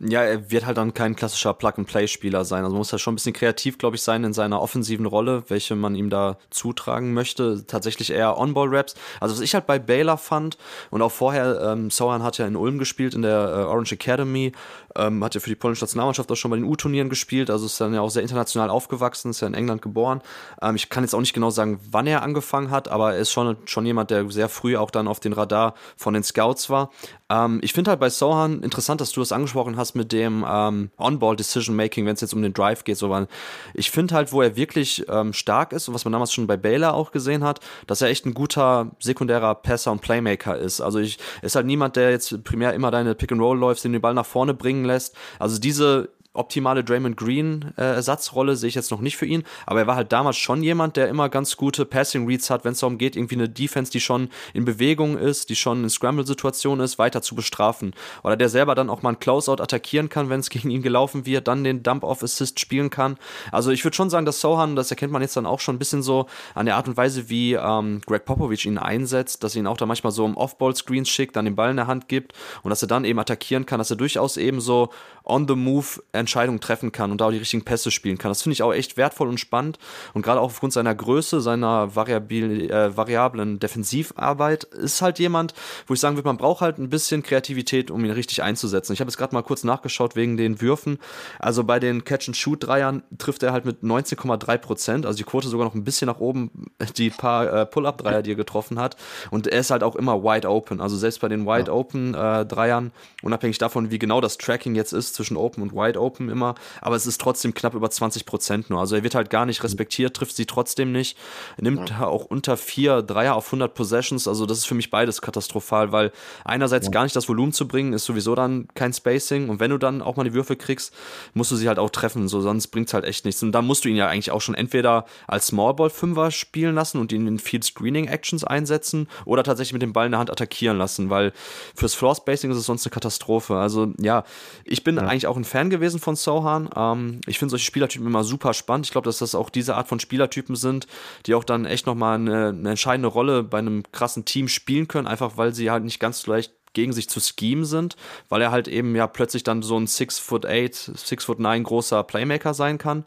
Ja, 0.00 0.22
er 0.22 0.50
wird 0.50 0.64
halt 0.64 0.78
dann 0.78 0.94
kein 0.94 1.16
klassischer 1.16 1.52
Plug-and-Play-Spieler 1.52 2.46
sein. 2.46 2.64
Also 2.64 2.76
muss 2.76 2.92
er 2.92 2.98
schon 2.98 3.12
ein 3.12 3.16
bisschen 3.16 3.34
kreativ, 3.34 3.76
glaube 3.76 3.96
ich, 3.96 4.02
sein 4.02 4.24
in 4.24 4.32
seiner 4.32 4.62
offensiven 4.62 5.04
Rolle, 5.04 5.44
welche 5.48 5.74
man 5.74 5.94
ihm 5.94 6.08
da 6.08 6.38
zutragen 6.48 7.12
möchte. 7.12 7.66
Tatsächlich 7.66 8.10
eher 8.10 8.38
On-Ball-Raps. 8.38 8.94
Also 9.20 9.34
was 9.34 9.42
ich 9.42 9.52
halt 9.52 9.66
bei 9.66 9.78
Baylor 9.78 10.16
fand 10.16 10.56
und 10.90 11.02
auch 11.02 11.12
vorher, 11.12 11.60
ähm, 11.60 11.90
Sohan 11.90 12.22
hat 12.22 12.38
ja 12.38 12.46
in 12.46 12.56
Ulm 12.56 12.78
gespielt, 12.78 13.14
in 13.14 13.22
der 13.22 13.38
äh, 13.38 13.62
Orange 13.64 13.92
Academy, 13.92 14.52
ähm, 14.96 15.22
hat 15.22 15.34
ja 15.34 15.40
für 15.40 15.50
die 15.50 15.56
polnische 15.56 15.84
Nationalmannschaft 15.84 16.30
auch 16.30 16.36
schon 16.36 16.50
bei 16.50 16.56
den 16.56 16.64
U-Turnieren 16.64 17.08
gespielt, 17.08 17.50
also 17.50 17.66
ist 17.66 17.80
dann 17.80 17.94
ja 17.94 18.00
auch 18.00 18.10
sehr 18.10 18.22
international 18.22 18.70
aufgewachsen, 18.70 19.30
ist 19.30 19.40
ja 19.40 19.46
in 19.46 19.54
England 19.54 19.82
geboren. 19.82 20.22
Ähm, 20.62 20.76
ich 20.76 20.88
kann 20.88 21.04
jetzt 21.04 21.14
auch 21.14 21.20
nicht 21.20 21.34
genau 21.34 21.50
sagen, 21.50 21.80
wann 21.98 22.06
er 22.06 22.22
angefangen 22.22 22.70
hat, 22.70 22.86
aber 22.86 23.14
er 23.14 23.18
ist 23.18 23.32
schon, 23.32 23.56
schon 23.64 23.84
jemand, 23.84 24.12
der 24.12 24.30
sehr 24.30 24.48
früh 24.48 24.76
auch 24.76 24.92
dann 24.92 25.08
auf 25.08 25.18
den 25.18 25.32
Radar 25.32 25.74
von 25.96 26.14
den 26.14 26.22
Scouts 26.22 26.70
war. 26.70 26.92
Ähm, 27.28 27.58
ich 27.60 27.72
finde 27.72 27.90
halt 27.90 27.98
bei 27.98 28.08
Sohan 28.08 28.62
interessant, 28.62 29.00
dass 29.00 29.10
du 29.10 29.18
das 29.18 29.32
angesprochen 29.32 29.76
hast 29.76 29.96
mit 29.96 30.12
dem 30.12 30.46
ähm, 30.48 30.90
On-Ball-Decision-Making, 30.96 32.06
wenn 32.06 32.14
es 32.14 32.20
jetzt 32.20 32.34
um 32.34 32.42
den 32.42 32.52
Drive 32.52 32.84
geht. 32.84 32.98
So, 32.98 33.10
weil 33.10 33.26
ich 33.74 33.90
finde 33.90 34.14
halt, 34.14 34.32
wo 34.32 34.42
er 34.42 34.54
wirklich 34.54 35.06
ähm, 35.08 35.32
stark 35.32 35.72
ist 35.72 35.88
und 35.88 35.94
was 35.94 36.04
man 36.04 36.12
damals 36.12 36.32
schon 36.32 36.46
bei 36.46 36.56
Baylor 36.56 36.94
auch 36.94 37.10
gesehen 37.10 37.42
hat, 37.42 37.58
dass 37.88 38.00
er 38.00 38.10
echt 38.10 38.26
ein 38.26 38.32
guter 38.32 38.92
sekundärer 39.00 39.56
Passer 39.56 39.90
und 39.90 40.00
Playmaker 40.00 40.56
ist. 40.56 40.80
Also 40.80 41.00
ich 41.00 41.18
ist 41.42 41.56
halt 41.56 41.66
niemand, 41.66 41.96
der 41.96 42.12
jetzt 42.12 42.44
primär 42.44 42.74
immer 42.74 42.92
deine 42.92 43.16
Pick-and-Roll 43.16 43.58
läuft, 43.58 43.82
den 43.82 43.92
den 43.92 44.00
Ball 44.00 44.14
nach 44.14 44.24
vorne 44.24 44.54
bringen 44.54 44.84
lässt. 44.84 45.16
Also 45.40 45.58
diese 45.58 46.10
optimale 46.38 46.84
Draymond 46.84 47.16
Green 47.16 47.72
äh, 47.76 47.82
Ersatzrolle 47.82 48.56
sehe 48.56 48.68
ich 48.68 48.74
jetzt 48.74 48.90
noch 48.90 49.00
nicht 49.00 49.16
für 49.16 49.26
ihn, 49.26 49.44
aber 49.66 49.80
er 49.80 49.86
war 49.86 49.96
halt 49.96 50.12
damals 50.12 50.36
schon 50.36 50.62
jemand, 50.62 50.96
der 50.96 51.08
immer 51.08 51.28
ganz 51.28 51.56
gute 51.56 51.84
Passing 51.84 52.26
Reads 52.26 52.50
hat, 52.50 52.64
wenn 52.64 52.72
es 52.72 52.80
darum 52.80 52.98
geht, 52.98 53.16
irgendwie 53.16 53.34
eine 53.34 53.48
Defense, 53.48 53.90
die 53.90 54.00
schon 54.00 54.28
in 54.54 54.64
Bewegung 54.64 55.18
ist, 55.18 55.50
die 55.50 55.56
schon 55.56 55.82
in 55.82 55.90
Scramble 55.90 56.26
Situation 56.26 56.80
ist, 56.80 56.98
weiter 56.98 57.22
zu 57.22 57.34
bestrafen 57.34 57.94
oder 58.22 58.36
der 58.36 58.48
selber 58.48 58.74
dann 58.74 58.90
auch 58.90 59.02
mal 59.02 59.10
ein 59.10 59.18
Closeout 59.18 59.62
attackieren 59.62 60.08
kann, 60.08 60.30
wenn 60.30 60.40
es 60.40 60.50
gegen 60.58 60.70
ihn 60.70 60.82
gelaufen 60.82 61.26
wird, 61.26 61.48
dann 61.48 61.64
den 61.64 61.82
Dump 61.82 62.04
Off 62.04 62.22
Assist 62.22 62.60
spielen 62.60 62.90
kann. 62.90 63.16
Also 63.52 63.70
ich 63.70 63.84
würde 63.84 63.96
schon 63.96 64.10
sagen, 64.10 64.26
dass 64.26 64.40
Sohan, 64.40 64.76
das 64.76 64.90
erkennt 64.90 65.12
man 65.12 65.22
jetzt 65.22 65.36
dann 65.36 65.46
auch 65.46 65.60
schon 65.60 65.76
ein 65.76 65.78
bisschen 65.78 66.02
so 66.02 66.26
an 66.54 66.66
der 66.66 66.76
Art 66.76 66.88
und 66.88 66.96
Weise, 66.96 67.28
wie 67.28 67.54
ähm, 67.54 68.00
Greg 68.06 68.24
Popovich 68.24 68.66
ihn 68.66 68.78
einsetzt, 68.78 69.42
dass 69.42 69.54
er 69.54 69.60
ihn 69.60 69.66
auch 69.66 69.76
da 69.76 69.86
manchmal 69.86 70.12
so 70.12 70.24
im 70.24 70.36
Off-Ball 70.36 70.74
Screens 70.74 71.08
schickt, 71.08 71.36
dann 71.36 71.44
den 71.44 71.56
Ball 71.56 71.70
in 71.70 71.76
der 71.76 71.86
Hand 71.86 72.08
gibt 72.08 72.32
und 72.62 72.70
dass 72.70 72.82
er 72.82 72.88
dann 72.88 73.04
eben 73.04 73.18
attackieren 73.18 73.66
kann, 73.66 73.78
dass 73.78 73.90
er 73.90 73.96
durchaus 73.96 74.36
eben 74.36 74.60
so 74.60 74.90
on 75.24 75.46
the 75.46 75.54
move 75.54 76.02
and 76.12 76.27
Entscheidungen 76.28 76.60
treffen 76.60 76.92
kann 76.92 77.10
und 77.10 77.20
da 77.20 77.26
auch 77.26 77.30
die 77.30 77.38
richtigen 77.38 77.64
Pässe 77.64 77.90
spielen 77.90 78.18
kann. 78.18 78.30
Das 78.30 78.42
finde 78.42 78.52
ich 78.52 78.62
auch 78.62 78.72
echt 78.72 78.98
wertvoll 78.98 79.28
und 79.28 79.40
spannend. 79.40 79.78
Und 80.12 80.22
gerade 80.22 80.40
auch 80.40 80.46
aufgrund 80.46 80.74
seiner 80.74 80.94
Größe, 80.94 81.40
seiner 81.40 81.96
variabil, 81.96 82.70
äh, 82.70 82.94
variablen 82.94 83.58
Defensivarbeit 83.58 84.64
ist 84.64 85.00
halt 85.00 85.18
jemand, 85.18 85.54
wo 85.86 85.94
ich 85.94 86.00
sagen 86.00 86.16
würde, 86.16 86.28
man 86.28 86.36
braucht 86.36 86.60
halt 86.60 86.78
ein 86.78 86.90
bisschen 86.90 87.22
Kreativität, 87.22 87.90
um 87.90 88.04
ihn 88.04 88.10
richtig 88.10 88.42
einzusetzen. 88.42 88.92
Ich 88.92 89.00
habe 89.00 89.08
jetzt 89.08 89.16
gerade 89.16 89.34
mal 89.34 89.42
kurz 89.42 89.64
nachgeschaut 89.64 90.16
wegen 90.16 90.36
den 90.36 90.60
Würfen. 90.60 90.98
Also 91.38 91.64
bei 91.64 91.80
den 91.80 92.04
Catch-and-Shoot-Dreiern 92.04 93.02
trifft 93.16 93.42
er 93.42 93.52
halt 93.52 93.64
mit 93.64 93.82
19,3 93.82 94.58
Prozent, 94.58 95.06
also 95.06 95.16
die 95.16 95.24
Quote 95.24 95.48
sogar 95.48 95.66
noch 95.66 95.74
ein 95.74 95.84
bisschen 95.84 96.06
nach 96.06 96.20
oben, 96.20 96.50
die 96.98 97.08
paar 97.08 97.52
äh, 97.52 97.66
Pull-Up-Dreier, 97.66 98.22
die 98.22 98.32
er 98.32 98.36
getroffen 98.36 98.78
hat. 98.78 98.96
Und 99.30 99.46
er 99.46 99.60
ist 99.60 99.70
halt 99.70 99.82
auch 99.82 99.96
immer 99.96 100.22
wide 100.22 100.48
open. 100.48 100.80
Also 100.80 100.96
selbst 100.96 101.20
bei 101.20 101.28
den 101.28 101.46
wide 101.46 101.72
open 101.72 102.14
äh, 102.14 102.44
Dreiern, 102.44 102.92
unabhängig 103.22 103.56
davon, 103.56 103.90
wie 103.90 103.98
genau 103.98 104.20
das 104.20 104.36
Tracking 104.36 104.74
jetzt 104.74 104.92
ist 104.92 105.14
zwischen 105.14 105.38
Open 105.38 105.62
und 105.62 105.72
Wide 105.72 105.98
Open 105.98 106.07
immer, 106.16 106.54
aber 106.80 106.96
es 106.96 107.06
ist 107.06 107.20
trotzdem 107.20 107.54
knapp 107.54 107.74
über 107.74 107.90
20 107.90 108.26
Prozent 108.26 108.70
nur. 108.70 108.80
Also 108.80 108.96
er 108.96 109.02
wird 109.02 109.14
halt 109.14 109.30
gar 109.30 109.46
nicht 109.46 109.62
respektiert, 109.62 110.16
trifft 110.16 110.36
sie 110.36 110.46
trotzdem 110.46 110.92
nicht, 110.92 111.16
nimmt 111.58 111.90
ja. 111.90 112.06
auch 112.06 112.24
unter 112.24 112.56
vier 112.56 113.02
Dreier 113.02 113.34
auf 113.34 113.46
100 113.46 113.74
Possessions. 113.74 114.26
Also 114.26 114.46
das 114.46 114.58
ist 114.58 114.66
für 114.66 114.74
mich 114.74 114.90
beides 114.90 115.20
katastrophal, 115.20 115.92
weil 115.92 116.12
einerseits 116.44 116.86
ja. 116.86 116.92
gar 116.92 117.04
nicht 117.04 117.16
das 117.16 117.28
Volumen 117.28 117.52
zu 117.52 117.68
bringen, 117.68 117.92
ist 117.92 118.04
sowieso 118.04 118.34
dann 118.34 118.68
kein 118.74 118.92
Spacing 118.92 119.48
und 119.48 119.60
wenn 119.60 119.70
du 119.70 119.78
dann 119.78 120.02
auch 120.02 120.16
mal 120.16 120.24
die 120.24 120.34
Würfe 120.34 120.56
kriegst, 120.56 120.94
musst 121.34 121.50
du 121.50 121.56
sie 121.56 121.68
halt 121.68 121.78
auch 121.78 121.90
treffen, 121.90 122.28
so 122.28 122.40
sonst 122.40 122.68
bringt's 122.68 122.94
halt 122.94 123.04
echt 123.04 123.24
nichts. 123.24 123.42
Und 123.42 123.52
da 123.52 123.62
musst 123.62 123.84
du 123.84 123.88
ihn 123.88 123.96
ja 123.96 124.08
eigentlich 124.08 124.30
auch 124.30 124.40
schon 124.40 124.54
entweder 124.54 125.04
als 125.26 125.48
Smallball 125.48 125.90
Fünfer 125.90 126.30
spielen 126.30 126.74
lassen 126.74 126.98
und 126.98 127.12
ihn 127.12 127.26
in 127.26 127.38
Field 127.38 127.64
Screening 127.64 128.08
Actions 128.08 128.44
einsetzen 128.44 129.08
oder 129.24 129.42
tatsächlich 129.42 129.72
mit 129.72 129.82
dem 129.82 129.92
Ball 129.92 130.06
in 130.06 130.12
der 130.12 130.20
Hand 130.20 130.30
attackieren 130.30 130.78
lassen, 130.78 131.10
weil 131.10 131.32
fürs 131.74 131.94
Floor 131.94 132.14
Spacing 132.14 132.50
ist 132.50 132.56
es 132.56 132.66
sonst 132.66 132.86
eine 132.86 132.92
Katastrophe. 132.92 133.56
Also 133.56 133.92
ja, 133.98 134.24
ich 134.64 134.84
bin 134.84 134.96
ja. 134.96 135.02
eigentlich 135.02 135.26
auch 135.26 135.36
ein 135.36 135.44
Fan 135.44 135.70
gewesen 135.70 135.97
von 135.98 136.16
Sohan. 136.16 136.68
Ähm, 136.74 137.20
ich 137.26 137.38
finde 137.38 137.50
solche 137.50 137.66
Spielertypen 137.66 138.06
immer 138.06 138.24
super 138.24 138.54
spannend. 138.54 138.86
Ich 138.86 138.92
glaube, 138.92 139.06
dass 139.06 139.18
das 139.18 139.34
auch 139.34 139.50
diese 139.50 139.76
Art 139.76 139.88
von 139.88 140.00
Spielertypen 140.00 140.56
sind, 140.56 140.86
die 141.26 141.34
auch 141.34 141.44
dann 141.44 141.64
echt 141.64 141.86
nochmal 141.86 142.16
eine, 142.16 142.48
eine 142.48 142.70
entscheidende 142.70 143.08
Rolle 143.08 143.42
bei 143.42 143.58
einem 143.58 143.82
krassen 143.92 144.24
Team 144.24 144.48
spielen 144.48 144.88
können, 144.88 145.06
einfach 145.06 145.36
weil 145.36 145.54
sie 145.54 145.70
halt 145.70 145.84
nicht 145.84 146.00
ganz 146.00 146.26
leicht 146.26 146.52
gegen 146.72 146.92
sich 146.92 147.08
zu 147.08 147.20
scheme 147.20 147.64
sind, 147.64 147.96
weil 148.28 148.42
er 148.42 148.50
halt 148.50 148.68
eben 148.68 148.94
ja 148.94 149.06
plötzlich 149.06 149.42
dann 149.42 149.62
so 149.62 149.78
ein 149.78 149.86
6 149.86 150.18
foot 150.18 150.46
8, 150.46 150.74
6 150.74 151.24
foot 151.24 151.38
9 151.38 151.62
großer 151.62 152.02
Playmaker 152.04 152.54
sein 152.54 152.78
kann. 152.78 153.04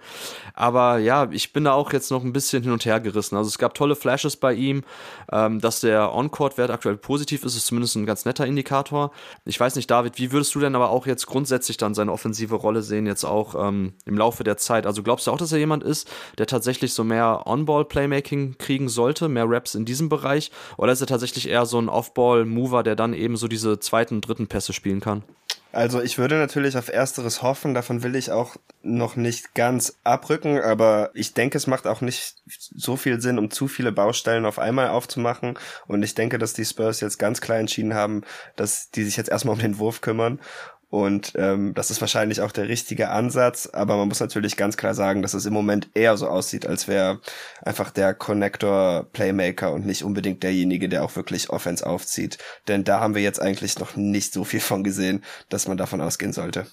Aber 0.54 0.98
ja, 0.98 1.30
ich 1.32 1.54
bin 1.54 1.64
da 1.64 1.74
auch 1.74 1.94
jetzt 1.94 2.12
noch 2.12 2.24
ein 2.24 2.34
bisschen 2.34 2.64
hin 2.64 2.72
und 2.72 2.86
her 2.86 3.00
gerissen. 3.00 3.36
Also 3.38 3.48
es 3.48 3.58
gab 3.58 3.74
tolle 3.74 3.96
Flashes 3.96 4.36
bei 4.38 4.54
ihm, 4.54 4.84
ähm, 5.32 5.60
dass 5.62 5.82
der 5.82 6.14
On-Court-Wert 6.14 6.72
aktuell 6.72 6.98
positiv 6.98 7.44
ist, 7.44 7.56
ist 7.56 7.66
zumindest 7.66 7.96
ein 7.96 8.06
ganz 8.06 8.26
netter 8.26 8.46
Indikator. 8.46 9.12
Ich 9.46 9.60
weiß 9.60 9.76
nicht, 9.76 9.90
David, 9.90 10.18
wie 10.18 10.32
würdest 10.32 10.54
du 10.56 10.60
denn 10.60 10.76
aber 10.76 10.90
auch 10.90 11.06
jetzt 11.06 11.28
grundsätzlich 11.28 11.78
dann 11.78 11.94
seine 11.94 12.12
offensive 12.12 12.56
Rolle 12.56 12.82
sehen, 12.82 13.06
jetzt 13.06 13.24
auch 13.24 13.56
ähm, 13.68 13.94
im 14.06 14.18
Laufe 14.18 14.44
der 14.44 14.58
Zeit? 14.58 14.86
Also 14.86 15.04
glaubst 15.04 15.28
du 15.28 15.32
auch, 15.32 15.38
dass 15.38 15.52
er 15.52 15.60
jemand 15.60 15.84
ist, 15.84 16.10
der 16.38 16.48
tatsächlich 16.48 16.94
so 16.94 17.04
mehr 17.04 17.44
On-Ball-Playmaking 17.46 18.58
kriegen 18.58 18.90
sollte, 18.90 19.30
mehr 19.30 19.46
Raps 19.48 19.76
in 19.76 19.86
diesem 19.86 20.10
Bereich? 20.10 20.52
Oder 20.78 20.92
ist 20.92 21.02
er 21.02 21.08
tatsächlich 21.08 21.48
eher 21.48 21.66
so 21.66 21.80
ein 21.80 21.90
Off-Ball-Mover, 21.90 22.84
der 22.84 22.96
dann 22.96 23.14
eben 23.14 23.38
so 23.38 23.48
diese 23.52 23.80
zweiten 23.80 24.22
dritten 24.22 24.48
Pässe 24.48 24.74
spielen 24.74 25.00
kann. 25.00 25.24
Also 25.74 26.02
ich 26.02 26.18
würde 26.18 26.36
natürlich 26.36 26.76
auf 26.78 26.90
ersteres 26.90 27.42
hoffen, 27.42 27.74
davon 27.74 28.04
will 28.04 28.16
ich 28.16 28.32
auch 28.32 28.58
noch 28.84 29.16
nicht 29.16 29.54
ganz 29.54 29.98
abrücken, 30.04 30.60
aber 30.60 31.12
ich 31.14 31.34
denke, 31.34 31.58
es 31.58 31.66
macht 31.66 31.88
auch 31.88 32.02
nicht 32.02 32.36
so 32.46 32.98
viel 32.98 33.22
Sinn, 33.22 33.40
um 33.40 33.50
zu 33.50 33.70
viele 33.70 33.94
Baustellen 33.94 34.46
auf 34.46 34.60
einmal 34.60 34.90
aufzumachen. 34.90 35.58
Und 35.88 36.04
ich 36.04 36.14
denke, 36.14 36.38
dass 36.38 36.54
die 36.54 36.66
Spurs 36.66 37.00
jetzt 37.00 37.20
ganz 37.20 37.40
klar 37.40 37.58
entschieden 37.58 37.94
haben, 37.94 38.24
dass 38.58 38.92
die 38.92 39.06
sich 39.06 39.16
jetzt 39.16 39.30
erstmal 39.30 39.56
um 39.56 39.62
den 39.62 39.78
Wurf 39.80 40.02
kümmern 40.02 40.40
und 40.92 41.32
ähm, 41.36 41.74
das 41.74 41.90
ist 41.90 42.02
wahrscheinlich 42.02 42.42
auch 42.42 42.52
der 42.52 42.68
richtige 42.68 43.12
Ansatz, 43.12 43.66
aber 43.66 43.96
man 43.96 44.10
muss 44.10 44.20
natürlich 44.20 44.58
ganz 44.58 44.76
klar 44.76 44.94
sagen, 44.94 45.22
dass 45.22 45.34
es 45.34 45.46
im 45.46 45.54
Moment 45.54 45.88
eher 45.94 46.18
so 46.18 46.28
aussieht, 46.28 46.66
als 46.66 46.90
wäre 46.90 47.22
einfach 47.62 47.92
der 47.92 48.14
Connector 48.14 49.08
Playmaker 49.14 49.72
und 49.72 49.86
nicht 49.86 50.04
unbedingt 50.04 50.44
derjenige, 50.44 50.90
der 50.90 51.06
auch 51.06 51.16
wirklich 51.16 51.50
Offense 51.50 51.88
aufzieht. 51.88 52.40
Denn 52.68 52.84
da 52.84 53.00
haben 53.00 53.16
wir 53.16 53.22
jetzt 53.22 53.42
eigentlich 53.42 53.80
noch 53.80 53.96
nicht 53.96 54.34
so 54.34 54.44
viel 54.44 54.60
von 54.60 54.84
gesehen, 54.84 55.24
dass 55.48 55.66
man 55.66 55.78
davon 55.78 56.02
ausgehen 56.02 56.34
sollte. 56.34 56.68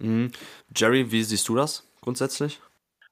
Mhm. 0.00 0.32
Jerry, 0.74 1.12
wie 1.12 1.22
siehst 1.22 1.48
du 1.48 1.54
das 1.54 1.84
grundsätzlich? 2.00 2.60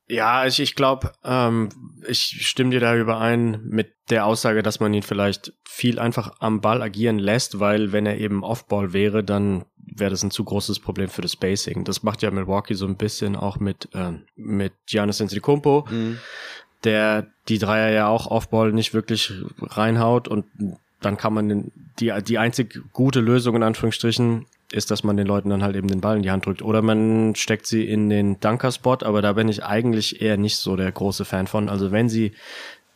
Ja, 0.08 0.44
ich, 0.44 0.58
ich 0.58 0.74
glaube, 0.74 1.12
ähm, 1.22 1.68
ich 2.04 2.48
stimme 2.48 2.70
dir 2.70 2.80
da 2.80 2.96
überein 2.96 3.60
mit 3.62 3.94
der 4.10 4.26
Aussage, 4.26 4.64
dass 4.64 4.80
man 4.80 4.92
ihn 4.92 5.02
vielleicht 5.02 5.52
viel 5.68 6.00
einfach 6.00 6.34
am 6.40 6.60
Ball 6.60 6.82
agieren 6.82 7.20
lässt, 7.20 7.60
weil 7.60 7.92
wenn 7.92 8.06
er 8.06 8.16
eben 8.16 8.42
Offball 8.42 8.92
wäre, 8.92 9.22
dann 9.22 9.66
wäre 9.94 10.10
das 10.10 10.22
ein 10.22 10.30
zu 10.30 10.44
großes 10.44 10.80
Problem 10.80 11.08
für 11.08 11.22
das 11.22 11.32
Spacing. 11.32 11.84
Das 11.84 12.02
macht 12.02 12.22
ja 12.22 12.30
Milwaukee 12.30 12.74
so 12.74 12.86
ein 12.86 12.96
bisschen 12.96 13.36
auch 13.36 13.58
mit 13.58 13.88
äh, 13.94 14.12
mit 14.36 14.72
Giannis 14.86 15.20
Antetokounmpo, 15.20 15.86
mhm. 15.90 16.18
der 16.84 17.26
die 17.48 17.58
Dreier 17.58 17.90
ja 17.90 18.08
auch 18.08 18.26
Offball 18.26 18.72
nicht 18.72 18.94
wirklich 18.94 19.32
reinhaut 19.60 20.28
und 20.28 20.46
dann 21.00 21.16
kann 21.16 21.34
man 21.34 21.70
die 22.00 22.12
die 22.22 22.38
einzig 22.38 22.80
gute 22.92 23.20
Lösung 23.20 23.56
in 23.56 23.62
Anführungsstrichen 23.62 24.46
ist, 24.72 24.90
dass 24.90 25.02
man 25.02 25.16
den 25.16 25.26
Leuten 25.26 25.50
dann 25.50 25.62
halt 25.62 25.76
eben 25.76 25.88
den 25.88 26.00
Ball 26.00 26.16
in 26.16 26.22
die 26.22 26.30
Hand 26.30 26.46
drückt. 26.46 26.62
Oder 26.62 26.82
man 26.82 27.34
steckt 27.34 27.66
sie 27.66 27.88
in 27.88 28.10
den 28.10 28.38
Dunker-Spot, 28.40 28.98
aber 29.02 29.22
da 29.22 29.32
bin 29.32 29.48
ich 29.48 29.64
eigentlich 29.64 30.20
eher 30.20 30.36
nicht 30.36 30.58
so 30.58 30.76
der 30.76 30.92
große 30.92 31.24
Fan 31.24 31.46
von. 31.46 31.68
Also 31.68 31.90
wenn 31.90 32.08
sie 32.08 32.32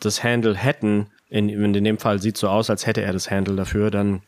das 0.01 0.22
Handle 0.22 0.55
hätten, 0.55 1.07
in, 1.30 1.49
in 1.49 1.84
dem 1.84 1.99
Fall 1.99 2.20
sieht 2.20 2.36
so 2.36 2.49
aus, 2.49 2.68
als 2.68 2.86
hätte 2.86 3.03
er 3.03 3.12
das 3.12 3.30
Handle 3.30 3.57
dafür, 3.57 3.90
dann, 3.90 4.22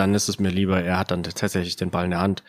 dann 0.00 0.14
ist 0.14 0.28
es 0.28 0.38
mir 0.38 0.48
lieber, 0.48 0.82
er 0.82 0.98
hat 0.98 1.10
dann 1.10 1.22
tatsächlich 1.22 1.76
den 1.76 1.90
Ball 1.90 2.06
in 2.06 2.10
der 2.10 2.20
Hand. 2.20 2.42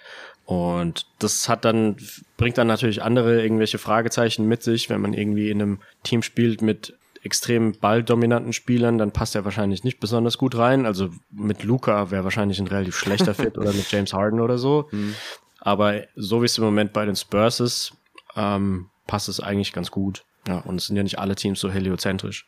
Und 0.46 1.06
das 1.20 1.50
hat 1.50 1.66
dann, 1.66 1.98
bringt 2.38 2.58
dann 2.58 2.68
natürlich 2.68 3.04
andere 3.04 3.42
irgendwelche 3.44 3.78
Fragezeichen 3.78 4.48
mit 4.48 4.64
sich, 4.64 4.90
wenn 4.90 5.02
man 5.02 5.14
irgendwie 5.14 5.50
in 5.50 5.62
einem 5.62 5.80
Team 6.04 6.24
spielt 6.24 6.62
mit 6.62 6.98
extrem 7.24 7.74
balldominanten 7.74 8.54
Spielern, 8.54 8.98
dann 8.98 9.12
passt 9.12 9.36
er 9.36 9.46
wahrscheinlich 9.46 9.84
nicht 9.84 10.00
besonders 10.00 10.38
gut 10.38 10.58
rein. 10.58 10.86
Also 10.86 11.10
mit 11.30 11.64
Luca 11.64 12.10
wäre 12.10 12.24
wahrscheinlich 12.24 12.60
ein 12.60 12.68
relativ 12.68 12.96
schlechter 12.96 13.36
Fit 13.36 13.58
oder 13.58 13.74
mit 13.74 13.92
James 13.92 14.14
Harden 14.14 14.40
oder 14.40 14.58
so. 14.58 14.90
Mhm. 14.92 15.16
Aber 15.64 16.02
so 16.16 16.42
wie 16.42 16.48
es 16.48 16.58
im 16.58 16.64
Moment 16.64 16.92
bei 16.92 17.06
den 17.06 17.16
Spurs 17.16 17.60
ist, 17.60 17.94
ähm, 18.36 18.90
passt 19.06 19.30
es 19.30 19.40
eigentlich 19.40 19.74
ganz 19.74 19.92
gut. 19.92 20.24
Ja, 20.48 20.58
und 20.58 20.78
es 20.78 20.88
sind 20.88 20.98
ja 20.98 21.04
nicht 21.04 21.20
alle 21.20 21.36
Teams 21.36 21.60
so 21.60 21.70
heliozentrisch. 21.70 22.48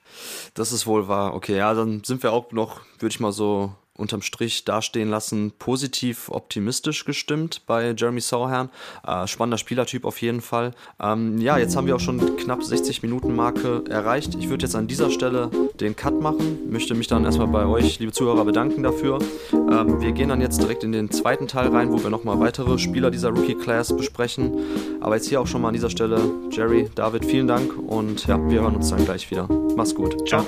Das 0.55 0.71
ist 0.71 0.87
wohl 0.87 1.07
wahr. 1.07 1.35
Okay, 1.35 1.55
ja, 1.55 1.75
dann 1.75 2.03
sind 2.03 2.23
wir 2.23 2.33
auch 2.33 2.51
noch, 2.51 2.81
würde 2.97 3.13
ich 3.13 3.19
mal 3.19 3.31
so 3.31 3.75
unterm 3.95 4.21
Strich 4.21 4.65
dastehen 4.65 5.09
lassen, 5.09 5.51
positiv 5.59 6.29
optimistisch 6.29 7.05
gestimmt 7.05 7.61
bei 7.67 7.93
Jeremy 7.95 8.21
Sauhern. 8.21 8.69
Äh, 9.05 9.27
spannender 9.27 9.57
Spielertyp 9.57 10.05
auf 10.05 10.21
jeden 10.21 10.41
Fall. 10.41 10.71
Ähm, 10.99 11.39
ja, 11.39 11.57
jetzt 11.57 11.75
haben 11.75 11.85
wir 11.85 11.95
auch 11.95 11.99
schon 11.99 12.37
knapp 12.37 12.63
60 12.63 13.03
Minuten 13.03 13.35
Marke 13.35 13.83
erreicht. 13.89 14.35
Ich 14.35 14.49
würde 14.49 14.65
jetzt 14.65 14.75
an 14.75 14.87
dieser 14.87 15.11
Stelle 15.11 15.51
den 15.79 15.95
Cut 15.95 16.19
machen, 16.19 16.71
möchte 16.71 16.95
mich 16.95 17.07
dann 17.07 17.23
erstmal 17.23 17.47
bei 17.47 17.65
euch, 17.65 17.99
liebe 17.99 18.11
Zuhörer, 18.11 18.45
bedanken 18.45 18.81
dafür. 18.81 19.19
Ähm, 19.51 20.01
wir 20.01 20.11
gehen 20.11 20.29
dann 20.29 20.41
jetzt 20.41 20.61
direkt 20.61 20.83
in 20.83 20.91
den 20.91 21.11
zweiten 21.11 21.47
Teil 21.47 21.67
rein, 21.67 21.91
wo 21.91 22.01
wir 22.01 22.09
nochmal 22.09 22.39
weitere 22.39 22.79
Spieler 22.79 23.11
dieser 23.11 23.29
Rookie 23.29 23.55
Class 23.55 23.95
besprechen. 23.95 24.57
Aber 25.01 25.15
jetzt 25.15 25.29
hier 25.29 25.39
auch 25.39 25.47
schon 25.47 25.61
mal 25.61 25.67
an 25.67 25.73
dieser 25.75 25.89
Stelle, 25.89 26.19
Jerry, 26.49 26.89
David, 26.95 27.25
vielen 27.25 27.47
Dank 27.47 27.77
und 27.77 28.25
ja, 28.25 28.39
wir 28.49 28.61
hören 28.61 28.75
uns 28.75 28.89
dann 28.89 29.05
gleich 29.05 29.29
wieder. 29.29 29.47
Mach's 29.75 29.93
gut. 29.93 30.27
Ciao. 30.27 30.45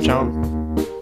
Ciao. 0.00 0.93